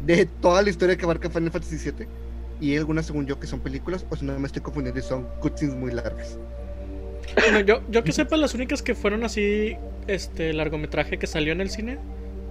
de 0.05 0.25
toda 0.25 0.61
la 0.61 0.69
historia 0.69 0.95
que 0.95 1.03
abarca 1.03 1.29
Final 1.29 1.51
Fantasy 1.51 1.77
VII. 1.91 2.07
Y 2.61 2.71
hay 2.71 2.77
algunas, 2.77 3.07
según 3.07 3.25
yo, 3.25 3.39
que 3.39 3.47
son 3.47 3.59
películas, 3.59 4.05
o 4.09 4.15
si 4.15 4.23
no 4.23 4.37
me 4.39 4.45
estoy 4.45 4.61
confundiendo, 4.61 4.99
y 4.99 5.03
son 5.03 5.27
cutscenes 5.41 5.75
muy 5.75 5.91
largas. 5.91 6.37
Bueno, 7.35 7.59
yo, 7.61 7.81
yo 7.89 8.03
que 8.03 8.11
sepa, 8.11 8.37
las 8.37 8.53
únicas 8.53 8.81
que 8.81 8.95
fueron 8.95 9.23
así, 9.23 9.75
este 10.07 10.53
largometraje 10.53 11.17
que 11.17 11.27
salió 11.27 11.53
en 11.53 11.61
el 11.61 11.69
cine, 11.69 11.97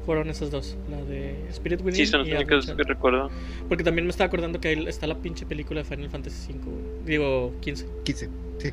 fueron 0.06 0.30
esas 0.30 0.50
dos. 0.50 0.76
La 0.90 0.96
de 1.02 1.34
Spirit 1.50 1.80
Within 1.80 1.94
Sí, 1.94 2.06
son 2.06 2.20
las 2.20 2.28
y 2.28 2.32
únicas 2.32 2.66
que 2.66 2.82
recuerdo. 2.84 3.30
Porque 3.68 3.84
también 3.84 4.06
me 4.06 4.10
estaba 4.10 4.26
acordando 4.28 4.60
que 4.60 4.68
ahí 4.68 4.84
está 4.88 5.06
la 5.06 5.16
pinche 5.16 5.44
película 5.46 5.82
de 5.82 5.84
Final 5.84 6.10
Fantasy 6.10 6.52
V, 6.52 6.58
güey. 6.64 7.04
Digo, 7.04 7.52
15. 7.60 7.86
15. 8.04 8.28
Sí. 8.58 8.70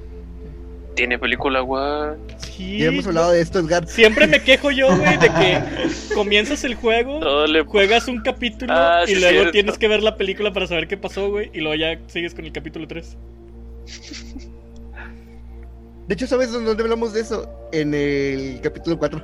Tiene 0.96 1.20
película, 1.20 1.62
what? 1.62 2.16
Sí. 2.40 2.80
Ya 2.80 2.88
hemos 2.88 3.06
hablado 3.06 3.32
de 3.32 3.42
esto, 3.42 3.60
Edgar. 3.60 3.88
Siempre 3.88 4.26
me 4.26 4.42
quejo 4.42 4.72
yo, 4.72 4.88
güey, 4.98 5.18
de 5.18 5.28
que 5.30 5.62
comienzas 6.16 6.64
el 6.64 6.74
juego, 6.74 7.46
le 7.48 7.62
juegas 7.64 8.08
un 8.08 8.22
capítulo 8.22 8.74
Ah, 8.74 9.04
y 9.04 9.10
sí, 9.10 9.16
luego 9.20 9.32
cierto. 9.34 9.52
tienes 9.52 9.78
que 9.78 9.88
ver 9.88 10.02
la 10.02 10.16
película 10.16 10.52
para 10.54 10.66
saber 10.66 10.88
qué 10.88 10.98
pasó, 10.98 11.30
güey, 11.30 11.52
y 11.54 11.60
luego 11.60 11.76
ya 11.76 12.00
sigues 12.08 12.34
con 12.34 12.46
el 12.46 12.52
capítulo 12.52 12.88
3. 12.88 13.16
De 16.08 16.14
hecho, 16.14 16.26
¿sabes 16.28 16.52
dónde 16.52 16.82
hablamos 16.82 17.14
de 17.14 17.22
eso? 17.22 17.50
En 17.72 17.94
el 17.94 18.60
capítulo 18.62 18.98
4. 18.98 19.22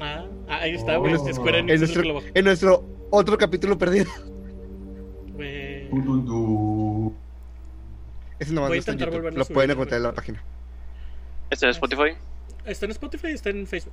Ah, 0.00 0.24
ah, 0.48 0.56
ahí 0.62 0.74
está, 0.74 0.96
güey. 0.96 1.14
Oh. 1.14 1.28
En 1.48 1.68
el 1.68 1.78
nuestro, 1.80 2.02
lo 2.02 2.20
en 2.32 2.44
nuestro 2.44 2.84
otro 3.10 3.36
capítulo 3.36 3.76
perdido. 3.76 4.06
Güey. 5.34 5.88
Du, 5.90 6.00
du, 6.00 6.22
du. 6.22 7.14
Ese 8.38 8.52
nomás 8.54 8.70
no 8.70 8.76
está 8.76 8.92
en 8.92 8.98
YouTube. 8.98 9.22
Lo 9.36 9.44
subir, 9.44 9.54
pueden 9.54 9.70
encontrar 9.72 9.98
en 9.98 10.02
la 10.04 10.12
página. 10.14 10.42
¿Está 11.50 11.66
en 11.66 11.70
Spotify? 11.72 12.16
Está 12.64 12.86
en 12.86 12.92
Spotify 12.92 13.28
y 13.28 13.32
está 13.32 13.50
en 13.50 13.66
Facebook. 13.66 13.92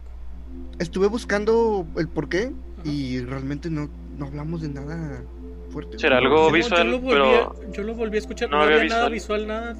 Estuve 0.80 1.08
buscando 1.08 1.86
el 1.98 2.08
por 2.08 2.30
qué 2.30 2.52
Ajá. 2.80 2.90
y 2.90 3.20
realmente 3.22 3.70
no, 3.70 3.90
no 4.18 4.26
hablamos 4.28 4.62
de 4.62 4.70
nada 4.70 5.22
fuerte. 5.72 6.00
¿Será 6.00 6.20
algo 6.20 6.48
No, 6.48 6.52
visual? 6.52 6.84
yo, 6.86 6.92
lo 6.92 7.00
volví 7.00 7.14
pero- 7.14 7.26
a, 7.26 7.72
yo 7.74 7.84
lo 7.84 7.94
volví 7.96 8.16
a 8.16 8.20
escuchar. 8.20 8.50
no 8.50 8.58
No, 8.58 8.64
había 8.64 8.78
había 8.78 8.90
nada 8.90 9.10
visual, 9.10 9.48
nada. 9.48 9.76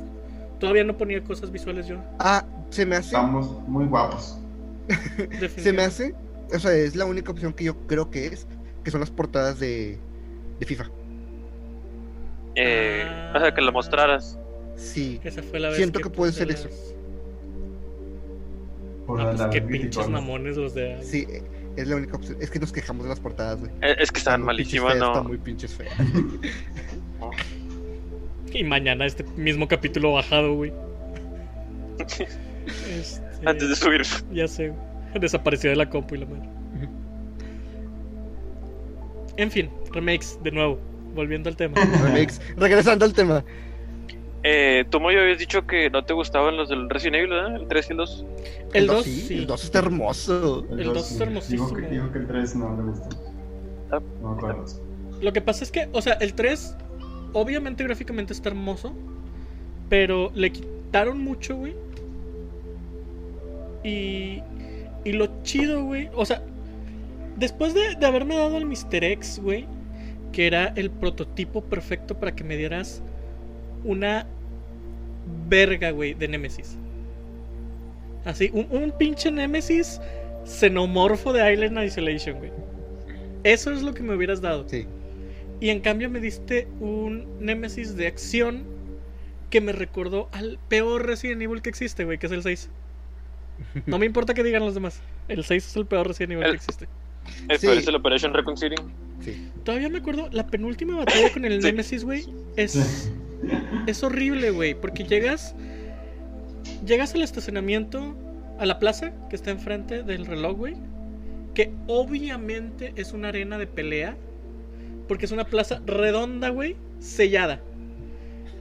Todavía 0.60 0.84
no 0.84 0.98
ponía 0.98 1.24
cosas 1.24 1.52
visuales 1.52 1.88
yo. 1.88 1.98
Ah, 2.20 2.46
se 2.70 2.86
me 2.86 2.96
hace. 2.96 3.08
Estamos 3.08 3.62
muy 3.68 3.86
guapos. 3.86 4.38
Se 5.58 5.72
me 5.74 5.84
hace. 5.84 6.16
O 6.54 6.60
sea, 6.60 6.72
es 6.74 6.96
la 6.96 7.06
única 7.06 7.32
opción 7.32 7.54
que 7.54 7.66
yo 7.66 7.78
creo 7.88 8.10
que 8.10 8.28
es. 8.28 8.48
Que 8.84 8.92
son 8.92 9.00
las 9.02 9.12
portadas 9.12 9.60
de, 9.60 9.98
de 10.60 10.66
FIFA. 10.66 10.86
Eh, 12.56 13.04
Ah. 13.08 13.34
O 13.36 13.40
sea, 13.40 13.54
que 13.54 13.62
la 13.62 13.72
mostraras. 13.72 14.40
Sí. 14.76 15.20
Esa 15.24 15.44
fue 15.44 15.60
la 15.60 15.68
vez 15.70 15.78
Siento 15.78 16.00
que 16.00 16.10
puede 16.10 16.32
ser 16.32 16.48
las- 16.48 16.62
eso. 16.66 16.70
Por 19.06 19.22
Ah, 19.22 19.26
la 19.26 19.36
pues 19.36 19.48
qué 19.52 19.62
pinches 19.62 20.08
mamones 20.10 20.58
los 20.58 20.74
de. 20.74 21.02
Sí, 21.04 21.26
es 21.76 21.88
la 21.88 21.96
única 21.96 22.16
opción. 22.18 22.38
Es 22.42 22.50
que 22.50 22.60
nos 22.60 22.72
quejamos 22.72 23.04
de 23.04 23.10
las 23.10 23.20
portadas, 23.20 23.60
güey. 23.60 23.72
Eh, 23.82 23.96
Es 24.00 24.12
que 24.12 24.18
están 24.20 24.42
muy 24.44 24.56
pinches 24.58 24.82
malísimas, 24.82 24.98
¿no? 24.98 25.08
Están 25.14 25.28
muy 25.28 25.38
pinches 25.38 25.74
feas. 25.74 25.94
Y 28.54 28.64
mañana 28.64 29.06
este 29.06 29.24
mismo 29.36 29.68
capítulo 29.68 30.14
bajado, 30.14 30.54
güey. 30.56 30.74
Este, 32.68 33.22
Antes 33.46 33.70
de 33.70 33.76
subir. 33.76 34.02
Ya 34.34 34.46
sé, 34.48 34.70
güey. 34.70 34.80
Desapareció 35.22 35.70
de 35.70 35.78
la 35.78 35.90
compu 35.90 36.16
y 36.16 36.18
la 36.18 36.26
madre. 36.26 36.50
En 39.38 39.52
fin, 39.52 39.70
remakes, 39.94 40.38
de 40.44 40.52
nuevo. 40.52 40.80
Volviendo 41.14 41.50
al 41.50 41.56
tema. 41.56 41.76
Remakes. 42.04 42.42
Regresando 42.58 43.06
al 43.06 43.14
tema. 43.14 43.44
Eh, 44.44 44.86
tú, 44.90 45.00
Moyo, 45.00 45.22
habías 45.22 45.40
dicho 45.40 45.66
que 45.66 45.90
no 45.90 46.04
te 46.06 46.14
gustaban 46.14 46.58
los 46.58 46.70
del 46.70 46.90
Resident 46.90 47.18
Evil, 47.18 47.30
¿verdad? 47.30 47.56
El 47.56 47.68
3 47.68 47.88
y 47.88 47.92
el 47.92 47.98
2. 47.98 48.26
El 48.74 48.88
dos 48.88 48.96
2, 48.98 49.06
sí, 49.06 49.22
sí. 49.22 49.34
El 49.36 49.48
2 49.48 49.64
está 49.64 49.80
hermoso. 49.80 50.66
El 50.72 50.84
dos 50.86 50.94
dos 50.94 51.06
sí. 51.08 51.14
está 51.14 51.26
hermosísimo. 51.26 51.70
Dijo 51.70 51.76
que, 51.76 51.88
dijo 51.88 52.12
que 52.12 52.20
el 52.20 52.28
3 52.28 52.56
no 52.56 52.78
le 52.78 52.84
gustó. 52.84 53.10
Ah. 53.92 54.00
No 54.22 54.32
me 54.32 54.38
acuerdo. 54.38 54.66
Lo 55.22 55.34
que 55.34 55.42
pasa 55.42 55.64
es 55.64 55.72
que, 55.72 55.90
o 55.92 56.02
sea, 56.02 56.14
el 56.14 56.34
3, 56.34 56.76
obviamente 57.34 57.84
gráficamente 57.84 58.34
está 58.34 58.50
hermoso, 58.50 58.94
pero 59.90 60.32
le 60.34 60.52
quitaron 60.52 61.22
mucho, 61.22 61.56
güey. 61.56 61.76
Y, 63.84 64.42
y 65.06 65.12
lo 65.14 65.44
chido, 65.44 65.84
güey, 65.86 66.10
o 66.14 66.26
sea, 66.26 66.42
después 67.38 67.74
de, 67.74 67.96
de 67.96 68.06
haberme 68.06 68.36
dado 68.36 68.58
el 68.58 68.66
Mr. 68.66 69.04
X, 69.04 69.40
güey, 69.42 69.66
que 70.32 70.48
era 70.48 70.74
el 70.76 70.90
prototipo 70.90 71.62
perfecto 71.62 72.20
para 72.20 72.36
que 72.36 72.44
me 72.44 72.58
dieras 72.58 73.02
una 73.84 74.28
verga, 75.48 75.92
güey, 75.92 76.14
de 76.14 76.28
Nemesis. 76.28 76.78
Así, 78.26 78.50
un, 78.54 78.68
un 78.72 78.92
pinche 78.92 79.32
Nemesis 79.32 80.02
xenomorfo 80.46 81.32
de 81.34 81.54
Island 81.54 81.84
Isolation, 81.84 82.40
güey. 82.40 82.52
Eso 83.44 83.72
es 83.72 83.82
lo 83.82 83.94
que 83.94 84.04
me 84.04 84.16
hubieras 84.16 84.42
dado. 84.42 84.68
Sí. 84.68 84.86
Y 85.60 85.70
en 85.70 85.80
cambio 85.80 86.10
me 86.10 86.20
diste 86.20 86.68
un 86.80 87.26
Nemesis 87.40 87.96
de 87.96 88.08
acción 88.08 88.64
que 89.50 89.62
me 89.62 89.72
recordó 89.72 90.30
al 90.32 90.60
peor 90.68 91.06
Resident 91.06 91.42
Evil 91.42 91.62
que 91.62 91.70
existe, 91.70 92.04
güey, 92.06 92.18
que 92.18 92.28
es 92.28 92.32
el 92.32 92.44
6. 92.44 92.70
No 93.88 93.98
me 93.98 94.06
importa 94.06 94.34
que 94.34 94.44
digan 94.44 94.64
los 94.64 94.74
demás. 94.76 95.02
El 95.28 95.44
6 95.44 95.66
es 95.68 95.76
el 95.76 95.86
peor 95.86 96.08
Resident 96.08 96.34
Evil 96.34 96.44
El- 96.46 96.52
que 96.52 96.56
existe. 96.58 96.88
El 97.50 97.58
Sí. 97.60 97.66
peor 97.68 97.78
es 97.80 97.88
el 97.88 97.96
Operation 97.96 98.34
Reconciling. 98.34 98.80
Sí. 99.22 99.50
Todavía 99.66 99.90
me 99.90 99.98
acuerdo, 99.98 100.30
la 100.32 100.48
penúltima 100.48 100.96
batalla 100.98 101.32
con 101.34 101.44
el 101.44 101.62
Sí. 101.62 101.68
Nemesis, 101.68 102.04
güey, 102.06 102.26
es, 102.56 103.12
es 103.88 104.04
horrible, 104.04 104.52
güey, 104.52 104.76
porque 104.80 105.04
llegas 105.04 105.54
llegas 106.86 107.16
al 107.16 107.22
estacionamiento, 107.24 108.16
a 108.60 108.66
la 108.66 108.80
plaza 108.80 109.12
que 109.30 109.36
está 109.36 109.52
enfrente 109.52 110.04
del 110.04 110.26
reloj, 110.26 110.56
güey, 110.58 110.76
que 111.54 111.74
obviamente 111.88 112.94
es 112.96 113.12
una 113.14 113.30
arena 113.30 113.58
de 113.58 113.68
pelea, 113.68 114.16
porque 115.08 115.26
es 115.26 115.32
una 115.32 115.46
plaza 115.46 115.82
redonda, 115.86 116.50
güey, 116.50 116.76
sellada, 117.00 117.62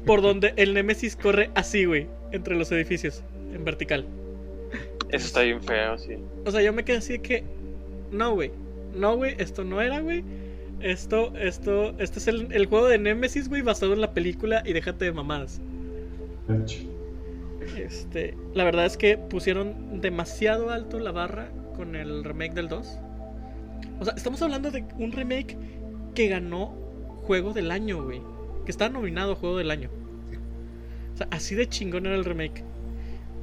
por 0.05 0.23
donde 0.23 0.55
el 0.57 0.75
Nemesis 0.75 1.17
corre 1.17 1.51
así, 1.55 1.85
güey, 1.85 2.07
entre 2.33 2.55
los 2.57 2.71
edificios, 2.73 3.23
en 3.53 3.65
vertical. 3.65 4.07
Eso 5.11 5.27
está 5.27 5.43
bien 5.43 5.63
feo, 5.63 5.99
sí. 5.99 6.17
O 6.45 6.51
sea, 6.51 6.63
yo 6.63 6.73
me 6.73 6.85
quedé 6.85 6.99
así 6.99 7.15
de 7.15 7.23
que. 7.23 7.45
No, 8.11 8.35
güey. 8.35 8.51
No, 8.95 9.17
güey. 9.17 9.37
Esto 9.39 9.65
no 9.65 9.81
era, 9.81 10.01
güey. 10.01 10.25
Esto, 10.81 11.33
esto. 11.37 11.95
Este 11.99 12.19
es 12.19 12.27
el, 12.27 12.49
el 12.53 12.67
juego 12.67 12.89
de 12.89 12.99
Nemesis, 12.99 13.49
güey, 13.49 13.63
basado 13.63 13.93
en 13.93 14.01
la 14.01 14.13
película 14.13 14.63
y 14.65 14.73
déjate 14.73 15.05
de 15.05 15.13
mamadas. 15.13 15.61
Este. 17.77 18.37
La 18.55 18.65
verdad 18.65 18.87
es 18.87 18.97
que 18.97 19.17
pusieron 19.17 20.01
demasiado 20.01 20.71
alto 20.71 20.99
la 20.99 21.13
barra 21.13 21.51
con 21.77 21.95
el 21.95 22.25
remake 22.25 22.55
del 22.55 22.69
2. 22.69 22.99
O 24.01 24.05
sea, 24.05 24.15
estamos 24.15 24.43
hablando 24.43 24.71
de 24.71 24.85
un 24.99 25.13
remake 25.13 25.57
que 26.17 26.27
ganó 26.29 26.75
juego 27.27 27.53
del 27.53 27.71
año, 27.71 28.03
güey. 28.03 28.21
Que 28.65 28.73
está 28.73 28.89
nominado 28.89 29.33
a 29.33 29.37
juego 29.37 29.59
del 29.59 29.71
año. 29.71 29.89
O 31.15 31.17
sea, 31.17 31.29
así 31.31 31.55
de 31.55 31.69
chingón 31.69 32.07
era 32.07 32.17
el 32.17 32.25
remake. 32.25 32.65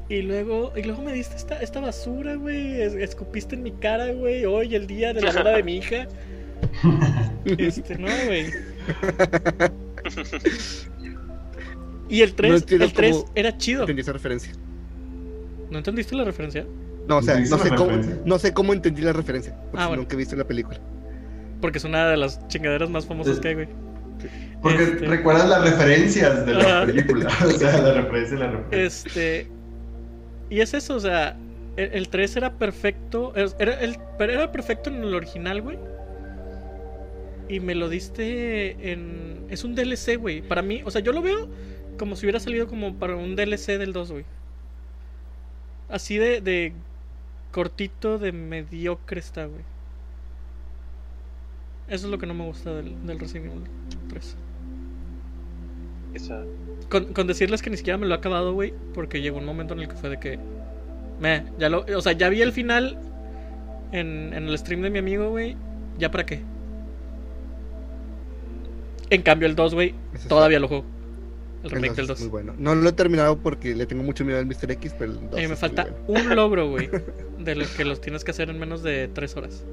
Y 0.10 0.22
luego, 0.22 0.74
y 0.76 0.84
luego 0.84 1.02
me 1.04 1.14
diste 1.14 1.36
esta, 1.38 1.62
esta 1.62 1.80
basura, 1.80 2.36
güey. 2.36 2.82
Es- 2.82 2.94
Escupiste 2.96 3.56
en 3.56 3.64
mi 3.64 3.72
cara, 3.72 4.12
güey. 4.12 4.46
Hoy, 4.46 4.76
el 4.76 4.86
día 4.86 5.14
de 5.14 5.22
la 5.22 5.32
boda 5.32 5.52
de 5.56 5.64
mi 5.64 5.78
hija. 5.78 6.08
Este, 7.46 7.98
no, 7.98 8.08
güey. 8.26 8.46
Y 12.10 12.22
el 12.22 12.34
3, 12.36 12.54
entiendo 12.62 12.86
el 12.86 12.94
3 12.94 13.16
cómo 13.18 13.32
era 13.36 13.58
chido. 13.58 13.82
Entendí 13.82 14.02
esa 14.02 14.14
referencia. 14.14 14.54
¿No 15.72 15.78
entendiste 15.78 16.16
la 16.16 16.24
referencia? 16.24 16.66
No, 17.08 17.18
o 17.18 17.22
sea, 17.22 17.34
¿Entendiste 17.38 17.58
no 17.58 17.64
sé, 17.64 17.70
la 17.70 17.76
cómo, 17.76 17.90
referencia? 17.92 18.24
no 18.26 18.40
sé 18.40 18.54
cómo 18.54 18.74
entendí 18.74 19.02
la 19.02 19.14
referencia. 19.14 19.56
Porque 19.72 19.78
Ah, 19.84 19.88
bueno. 19.88 20.04
nunca 20.04 20.14
he 20.16 20.18
visto 20.18 20.36
la 20.36 20.46
película. 20.46 20.80
Porque 21.64 21.78
es 21.78 21.86
una 21.86 22.10
de 22.10 22.18
las 22.18 22.46
chingaderas 22.50 22.90
más 22.90 23.06
famosas 23.06 23.40
que 23.40 23.48
hay, 23.48 23.54
güey. 23.54 23.68
Porque 24.62 24.84
Este- 24.84 25.06
recuerdas 25.08 25.48
las 25.48 25.62
referencias 25.64 26.46
de 26.46 26.56
la 26.56 26.86
película. 26.86 27.30
O 27.46 27.52
sea, 27.52 27.78
la 27.82 27.94
referencia 27.94 28.38
la 28.38 28.52
referencia. 28.52 28.86
Este. 28.86 29.48
Y 30.50 30.60
es 30.60 30.74
eso, 30.74 30.96
o 30.96 31.00
sea. 31.00 31.38
El, 31.78 31.92
el 31.94 32.10
3 32.10 32.36
era 32.36 32.52
perfecto. 32.52 33.32
Era, 33.60 33.80
el, 33.80 33.98
pero 34.18 34.34
era 34.34 34.52
perfecto 34.52 34.90
en 34.90 35.04
el 35.04 35.14
original, 35.16 35.62
güey. 35.62 35.80
Y 37.48 37.62
me 37.62 37.76
lo 37.76 37.88
diste 37.88 38.92
en. 38.92 39.46
Es 39.50 39.64
un 39.64 39.74
DLC, 39.74 40.18
güey. 40.18 40.42
Para 40.42 40.62
mí, 40.62 40.82
o 40.84 40.92
sea, 40.92 41.00
yo 41.00 41.14
lo 41.14 41.22
veo 41.22 41.48
como 41.98 42.18
si 42.18 42.26
hubiera 42.26 42.42
salido 42.42 42.68
como 42.68 42.96
para 42.96 43.16
un 43.16 43.38
DLC 43.38 43.78
del 43.78 43.94
2, 43.94 44.12
güey. 44.12 44.26
Así 45.88 46.18
de, 46.18 46.42
de 46.42 46.74
cortito, 47.52 48.18
de 48.20 48.34
mediocre 48.34 49.22
está, 49.22 49.46
güey. 49.46 49.62
Eso 51.88 52.06
es 52.08 52.12
lo 52.12 52.18
que 52.18 52.26
no 52.26 52.34
me 52.34 52.46
gusta 52.46 52.74
del, 52.74 53.06
del 53.06 53.20
Resident 53.20 53.48
Evil 53.52 53.64
3. 54.10 54.36
Esa- 56.16 56.44
Con, 56.90 57.14
con 57.14 57.28
decirles 57.28 57.62
que 57.62 57.70
ni 57.70 57.78
siquiera 57.78 57.98
me 57.98 58.06
lo 58.08 58.14
he 58.14 58.18
acabado, 58.18 58.54
güey, 58.54 58.74
porque 58.94 59.22
llegó 59.22 59.38
un 59.40 59.46
momento 59.46 59.74
en 59.74 59.82
el 59.82 59.88
que 59.88 59.96
fue 59.96 60.10
de 60.10 60.20
que. 60.20 60.40
Me, 61.20 61.44
ya 61.60 61.70
lo. 61.70 61.86
O 61.96 62.02
sea, 62.02 62.14
ya 62.14 62.30
vi 62.30 62.42
el 62.42 62.52
final 62.52 62.98
en, 63.92 64.34
en 64.34 64.48
el 64.48 64.58
stream 64.58 64.82
de 64.82 64.90
mi 64.90 65.00
amigo, 65.00 65.30
güey. 65.30 65.56
¿Ya 66.00 66.10
para 66.12 66.26
qué? 66.26 66.42
En 69.10 69.22
cambio, 69.22 69.48
el 69.48 69.56
2, 69.56 69.74
güey, 69.76 69.94
todavía 70.28 70.60
lo 70.60 70.68
juego. 70.68 70.86
El 71.64 71.68
El 71.70 71.72
remake 71.76 71.90
2 71.90 71.96
del 71.98 72.04
es 72.04 72.08
2. 72.10 72.20
muy 72.22 72.30
bueno. 72.30 72.54
No 72.58 72.76
lo 72.76 72.90
he 72.90 72.94
terminado 72.94 73.38
porque 73.38 73.76
le 73.76 73.86
tengo 73.86 74.04
mucho 74.04 74.26
miedo 74.26 74.40
al 74.40 74.46
Mr. 74.46 74.72
X, 74.72 74.96
pero 74.98 75.12
el 75.14 75.30
2 75.30 75.40
A 75.40 75.42
mí 75.42 75.48
me 75.48 75.56
falta 75.56 75.88
bueno. 76.08 76.30
un 76.30 76.36
logro, 76.36 76.70
güey. 76.70 76.90
De 77.40 77.56
lo 77.56 77.66
que 77.78 77.86
los 77.86 78.02
tienes 78.02 78.24
que 78.24 78.32
hacer 78.32 78.50
en 78.50 78.60
menos 78.60 78.84
de 78.84 79.08
3 79.14 79.38
horas. 79.38 79.64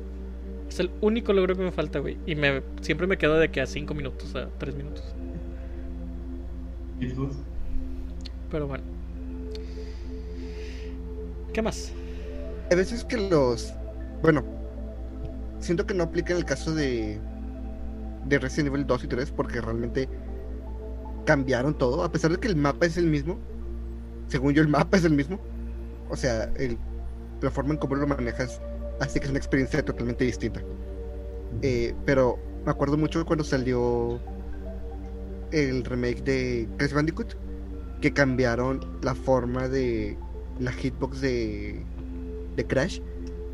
Es 0.71 0.79
el 0.79 0.89
único 1.01 1.33
logro 1.33 1.57
que 1.57 1.63
me 1.63 1.73
falta, 1.73 1.99
güey. 1.99 2.17
Y 2.27 2.37
me, 2.37 2.63
siempre 2.81 3.09
me 3.09 3.19
quedo 3.19 3.37
de 3.39 3.51
que 3.51 3.61
a 3.61 3.67
5 3.67 3.93
minutos, 3.93 4.37
a 4.37 4.49
3 4.57 4.77
minutos. 4.77 5.03
Pero 8.53 8.69
bueno. 8.69 8.85
¿Qué 11.53 11.61
más? 11.61 11.93
Hay 12.71 12.77
veces 12.77 13.05
que 13.05 13.17
los. 13.17 13.75
Bueno, 14.23 14.45
siento 15.59 15.85
que 15.87 15.93
no 15.93 16.05
aplica 16.05 16.35
en 16.35 16.39
el 16.39 16.45
caso 16.45 16.73
de. 16.73 17.19
De 18.27 18.39
Resident 18.39 18.69
Evil 18.69 18.87
2 18.87 19.05
y 19.05 19.07
3 19.09 19.31
porque 19.33 19.61
realmente 19.61 20.09
cambiaron 21.27 21.77
todo. 21.77 22.05
A 22.05 22.13
pesar 22.13 22.31
de 22.31 22.39
que 22.39 22.47
el 22.47 22.55
mapa 22.55 22.87
es 22.87 22.97
el 22.97 23.07
mismo. 23.07 23.41
Según 24.29 24.55
yo, 24.55 24.63
el 24.63 24.69
mapa 24.69 24.99
es 24.99 25.05
el 25.05 25.15
mismo. 25.15 25.41
O 26.11 26.17
sea, 26.17 26.45
el, 26.55 26.79
la 27.41 27.51
forma 27.51 27.73
en 27.73 27.79
cómo 27.79 27.97
lo 27.97 28.07
manejas 28.07 28.61
hace 29.01 29.19
que 29.21 29.25
es 29.27 29.31
una 29.31 29.39
experiencia 29.39 29.85
totalmente 29.85 30.25
distinta. 30.25 30.61
Eh, 31.63 31.95
pero 32.07 32.39
me 32.65 32.71
acuerdo 32.71 32.97
mucho 32.97 33.25
cuando 33.27 33.45
salió 33.45 34.21
el 35.53 35.85
remake 35.85 36.23
de 36.23 36.69
Crash 36.77 36.93
Bandicoot 36.93 37.35
que 38.01 38.13
cambiaron 38.13 38.81
la 39.03 39.15
forma 39.15 39.69
de 39.69 40.17
la 40.59 40.73
hitbox 40.73 41.21
de, 41.21 41.85
de 42.57 42.67
Crash 42.67 43.01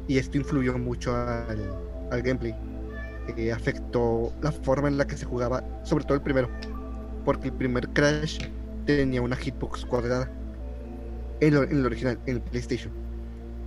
y 0.09 0.18
esto 0.18 0.36
influyó 0.38 0.78
mucho 0.78 1.14
al, 1.16 1.74
al 2.11 2.22
gameplay. 2.22 2.55
Eh, 3.36 3.51
afectó 3.53 4.32
la 4.42 4.53
forma 4.53 4.88
en 4.88 4.99
la 4.99 5.07
que 5.07 5.16
se 5.16 5.24
jugaba, 5.24 5.64
sobre 5.84 6.05
todo 6.05 6.14
el 6.14 6.22
primero, 6.22 6.49
porque 7.24 7.49
el 7.49 7.55
primer 7.55 7.88
Crash 7.88 8.38
tenía 8.84 9.20
una 9.22 9.34
hitbox 9.36 9.84
cuadrada 9.84 10.30
en, 11.40 11.55
lo- 11.55 11.64
en 11.64 11.78
el 11.78 11.86
original, 11.86 12.20
en 12.26 12.36
el 12.36 12.42
PlayStation, 12.42 12.92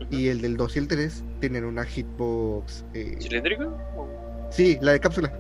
y 0.09 0.27
el 0.27 0.41
del 0.41 0.57
2 0.57 0.75
y 0.75 0.79
el 0.79 0.87
3 0.87 1.23
tenían 1.39 1.65
una 1.65 1.85
hitbox. 1.85 2.85
eh, 2.93 3.17
¿Cilíndrico? 3.19 3.65
O- 3.97 4.49
sí, 4.51 4.77
la 4.81 4.93
de 4.93 4.99
cápsula 4.99 5.31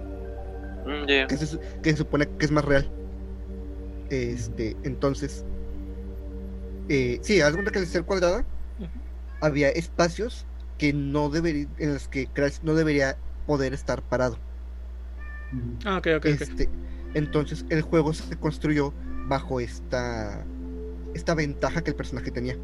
Mm, 0.85 1.05
que 1.27 1.37
se, 1.37 1.59
que 1.81 1.91
se 1.91 1.97
supone 1.97 2.27
que 2.37 2.45
es 2.45 2.51
más 2.51 2.65
real. 2.65 2.89
Este, 4.09 4.75
entonces, 4.83 5.45
eh, 6.89 7.19
sí, 7.21 7.39
cuenta 7.39 7.71
que 7.71 7.79
al 7.79 7.85
ser 7.87 8.03
cuadrada 8.03 8.45
había 9.41 9.69
espacios 9.69 10.47
que 10.77 10.93
no 10.93 11.29
debería, 11.29 11.67
en 11.77 11.93
los 11.93 12.07
que 12.07 12.27
Crash 12.27 12.59
no 12.63 12.73
debería 12.73 13.17
poder 13.45 13.73
estar 13.73 14.01
parado. 14.01 14.37
Ah, 15.85 15.97
ok, 15.97 16.07
ok, 16.17 16.25
ok. 16.25 16.41
Este, 16.41 16.69
entonces 17.13 17.65
el 17.69 17.81
juego 17.81 18.13
se 18.13 18.35
construyó 18.37 18.93
bajo 19.27 19.59
esta 19.59 20.45
esta 21.13 21.33
ventaja 21.33 21.81
que 21.83 21.91
el 21.91 21.95
personaje 21.95 22.31
tenía. 22.31 22.55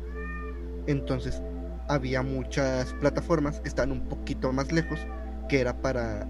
Entonces 0.88 1.42
había 1.88 2.22
muchas 2.22 2.94
plataformas 2.94 3.60
que 3.60 3.70
estaban 3.70 3.92
un 3.92 4.08
poquito 4.08 4.52
más 4.52 4.72
lejos, 4.72 5.00
que 5.50 5.60
era 5.60 5.82
para 5.82 6.28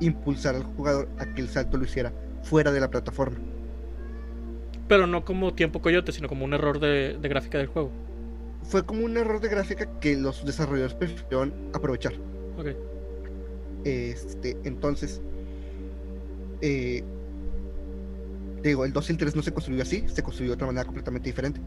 impulsar 0.00 0.54
al 0.54 0.62
jugador 0.62 1.08
a 1.18 1.26
que 1.26 1.42
el 1.42 1.48
salto 1.48 1.76
lo 1.76 1.84
hiciera 1.84 2.12
fuera 2.42 2.72
de 2.72 2.80
la 2.80 2.90
plataforma. 2.90 3.38
Pero 4.88 5.06
no 5.06 5.24
como 5.24 5.54
tiempo 5.54 5.82
coyote, 5.82 6.12
sino 6.12 6.28
como 6.28 6.44
un 6.44 6.54
error 6.54 6.78
de, 6.78 7.18
de 7.20 7.28
gráfica 7.28 7.58
del 7.58 7.66
juego. 7.66 7.90
Fue 8.62 8.84
como 8.84 9.04
un 9.04 9.16
error 9.16 9.40
de 9.40 9.48
gráfica 9.48 9.86
que 10.00 10.16
los 10.16 10.44
desarrolladores 10.44 10.94
prefirieron 10.94 11.52
aprovechar. 11.72 12.12
Ok. 12.58 12.68
Este, 13.84 14.56
entonces, 14.64 15.20
eh, 16.60 17.04
digo, 18.62 18.84
el 18.84 18.92
2 18.92 19.08
y 19.08 19.12
el 19.12 19.18
3 19.18 19.36
no 19.36 19.42
se 19.42 19.52
construyó 19.52 19.82
así, 19.82 20.04
se 20.08 20.22
construyó 20.22 20.50
de 20.50 20.54
otra 20.54 20.66
manera 20.66 20.84
completamente 20.84 21.28
diferente. 21.28 21.60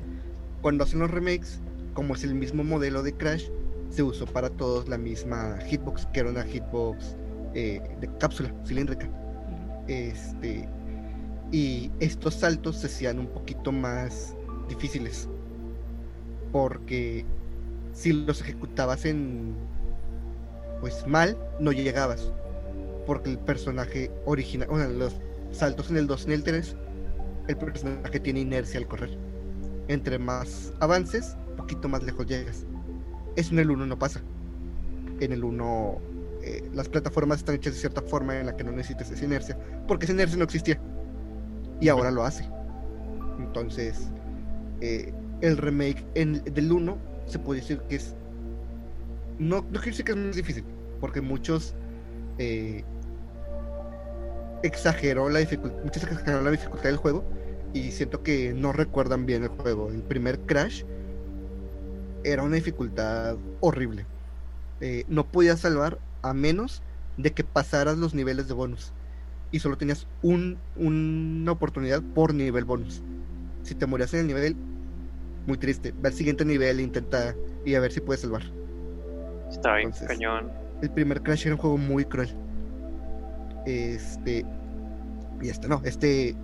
Cuando 0.61 0.83
hacen 0.83 0.99
los 0.99 1.09
remakes, 1.09 1.61
como 1.99 2.15
es 2.15 2.23
el 2.23 2.33
mismo 2.33 2.63
modelo 2.63 3.03
de 3.03 3.11
Crash, 3.11 3.49
se 3.89 4.03
usó 4.03 4.25
para 4.25 4.49
todos 4.49 4.87
la 4.87 4.97
misma 4.97 5.59
hitbox, 5.67 6.05
que 6.13 6.21
era 6.21 6.29
una 6.29 6.45
hitbox 6.45 7.17
eh, 7.53 7.81
de 7.99 8.09
cápsula 8.19 8.55
cilíndrica. 8.65 9.09
Este, 9.89 10.65
y 11.51 11.91
estos 11.99 12.35
saltos 12.35 12.77
se 12.77 12.87
hacían 12.87 13.19
un 13.19 13.27
poquito 13.27 13.73
más 13.73 14.33
difíciles. 14.69 15.27
Porque 16.53 17.25
si 17.91 18.13
los 18.13 18.39
ejecutabas 18.39 19.03
en. 19.03 19.53
Pues 20.79 21.05
mal, 21.05 21.37
no 21.59 21.73
llegabas. 21.73 22.31
Porque 23.05 23.31
el 23.31 23.39
personaje 23.39 24.09
original. 24.23 24.69
Bueno, 24.69 24.87
los 24.87 25.17
saltos 25.51 25.89
en 25.89 25.97
el 25.97 26.07
2 26.07 26.21
y 26.21 26.25
en 26.27 26.31
el 26.31 26.43
3, 26.45 26.75
el 27.49 27.57
personaje 27.57 28.21
tiene 28.21 28.39
inercia 28.39 28.79
al 28.79 28.87
correr. 28.87 29.17
Entre 29.89 30.17
más 30.17 30.71
avances, 30.79 31.35
poquito 31.59 31.87
más 31.87 32.03
lejos 32.03 32.25
llegas. 32.25 32.65
Eso 33.35 33.53
en 33.53 33.59
el 33.59 33.71
1 33.71 33.85
no 33.85 33.97
pasa. 33.99 34.21
En 35.19 35.31
el 35.31 35.43
1 35.43 35.97
eh, 36.43 36.69
las 36.73 36.87
plataformas 36.89 37.39
están 37.39 37.55
hechas 37.55 37.73
de 37.73 37.79
cierta 37.79 38.01
forma 38.01 38.39
en 38.39 38.45
la 38.47 38.55
que 38.55 38.63
no 38.63 38.71
necesitas 38.71 39.11
esa 39.11 39.25
inercia, 39.25 39.57
porque 39.87 40.05
esa 40.05 40.13
inercia 40.13 40.37
no 40.37 40.43
existía. 40.45 40.79
Y 41.81 41.89
ahora 41.89 42.11
lo 42.11 42.23
hace. 42.23 42.49
Entonces, 43.39 44.09
eh, 44.81 45.13
el 45.41 45.57
remake 45.57 46.05
en- 46.15 46.43
del 46.43 46.71
1 46.71 46.97
se 47.25 47.39
puede 47.39 47.61
decir 47.61 47.79
que 47.89 47.95
es. 47.97 48.15
No, 49.37 49.57
no 49.57 49.79
quiero 49.79 49.85
decir 49.85 50.05
que 50.05 50.11
es 50.11 50.17
más 50.17 50.35
difícil, 50.35 50.63
porque 50.99 51.21
muchos 51.21 51.73
eh, 52.37 52.83
exageró 54.63 55.29
la 55.29 55.39
dificultad, 55.39 55.77
muchos 55.83 56.03
exageraron 56.03 56.43
la 56.45 56.51
dificultad 56.51 56.85
del 56.85 56.97
juego 56.97 57.23
y 57.73 57.91
siento 57.91 58.23
que 58.23 58.53
no 58.53 58.73
recuerdan 58.73 59.25
bien 59.25 59.43
el 59.43 59.49
juego. 59.49 59.89
El 59.89 60.03
primer 60.03 60.39
Crash 60.41 60.83
era 62.23 62.43
una 62.43 62.55
dificultad 62.55 63.37
horrible. 63.59 64.05
Eh, 64.81 65.05
no 65.07 65.25
podías 65.25 65.59
salvar 65.59 65.99
a 66.21 66.33
menos 66.33 66.81
de 67.17 67.31
que 67.31 67.43
pasaras 67.43 67.97
los 67.97 68.13
niveles 68.13 68.47
de 68.47 68.53
bonus. 68.53 68.93
Y 69.51 69.59
solo 69.59 69.77
tenías 69.77 70.07
un, 70.21 70.57
una 70.75 71.51
oportunidad 71.51 72.01
por 72.01 72.33
nivel 72.33 72.65
bonus. 72.65 73.01
Si 73.63 73.75
te 73.75 73.85
morías 73.85 74.13
en 74.13 74.21
el 74.21 74.27
nivel, 74.27 74.55
muy 75.47 75.57
triste. 75.57 75.93
Ve 75.99 76.09
al 76.09 76.13
siguiente 76.13 76.45
nivel 76.45 76.79
e 76.79 76.83
intenta 76.83 77.35
y 77.65 77.75
a 77.75 77.79
ver 77.79 77.91
si 77.91 77.99
puedes 77.99 78.21
salvar. 78.21 78.43
Está 79.49 79.75
bien, 79.75 79.87
Entonces- 79.87 80.07
cañón. 80.07 80.51
El 80.81 80.91
primer 80.91 81.21
Crash 81.21 81.45
era 81.45 81.55
un 81.55 81.61
juego 81.61 81.77
muy 81.77 82.05
cruel. 82.05 82.29
Este. 83.65 84.45
Y 85.41 85.49
este 85.49 85.67
no, 85.67 85.81
este. 85.83 86.35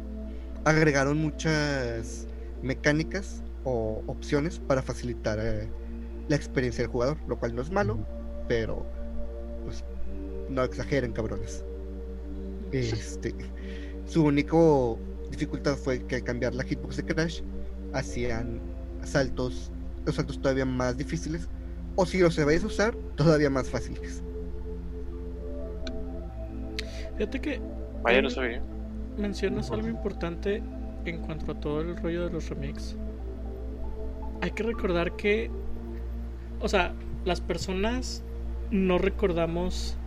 Agregaron 0.66 1.18
muchas 1.20 2.28
mecánicas 2.64 3.44
o 3.66 4.02
opciones 4.08 4.60
para 4.60 4.82
facilitar 4.82 5.38
eh, 5.42 5.68
la 6.30 6.36
experiencia 6.36 6.84
del 6.84 6.92
jugador, 6.92 7.18
lo 7.28 7.38
cual 7.38 7.56
no 7.56 7.62
es 7.62 7.72
malo, 7.72 8.00
pero. 8.48 8.86
Pues. 9.66 9.84
No 10.50 10.64
exageren, 10.64 11.12
cabrones. 11.12 11.66
Este. 12.72 13.34
Su 14.06 14.24
único 14.26 15.00
dificultad 15.32 15.76
fue 15.76 16.06
que 16.06 16.16
al 16.18 16.24
cambiar 16.24 16.54
la 16.54 16.64
hitbox 16.64 16.98
de 16.98 17.06
Crash, 17.06 17.42
hacían 17.94 18.62
saltos. 19.04 19.72
Los 20.06 20.16
saltos 20.16 20.40
todavía 20.40 20.66
más 20.66 20.98
difíciles. 20.98 21.48
O 21.96 22.06
si 22.06 22.20
los 22.20 22.36
sabéis 22.36 22.64
usar, 22.64 22.96
todavía 23.16 23.50
más 23.50 23.70
fáciles. 23.70 24.24
Fíjate 27.18 27.40
que 27.42 27.62
Vaya, 28.04 28.22
no 28.22 28.30
sabía. 28.30 28.62
mencionas 29.18 29.72
algo 29.72 29.88
importante 29.88 30.62
en 31.06 31.22
cuanto 31.22 31.54
a 31.54 31.60
todo 31.60 31.82
el 31.82 31.98
rollo 31.98 32.26
de 32.26 32.32
los 32.32 32.50
remakes. 32.50 32.96
Hay 34.46 34.52
que 34.52 34.62
recordar 34.62 35.16
que, 35.16 35.50
o 36.60 36.70
sea, 36.70 36.94
las 37.26 37.42
personas 37.42 38.24
no 38.70 39.00
recordamos 39.00 39.98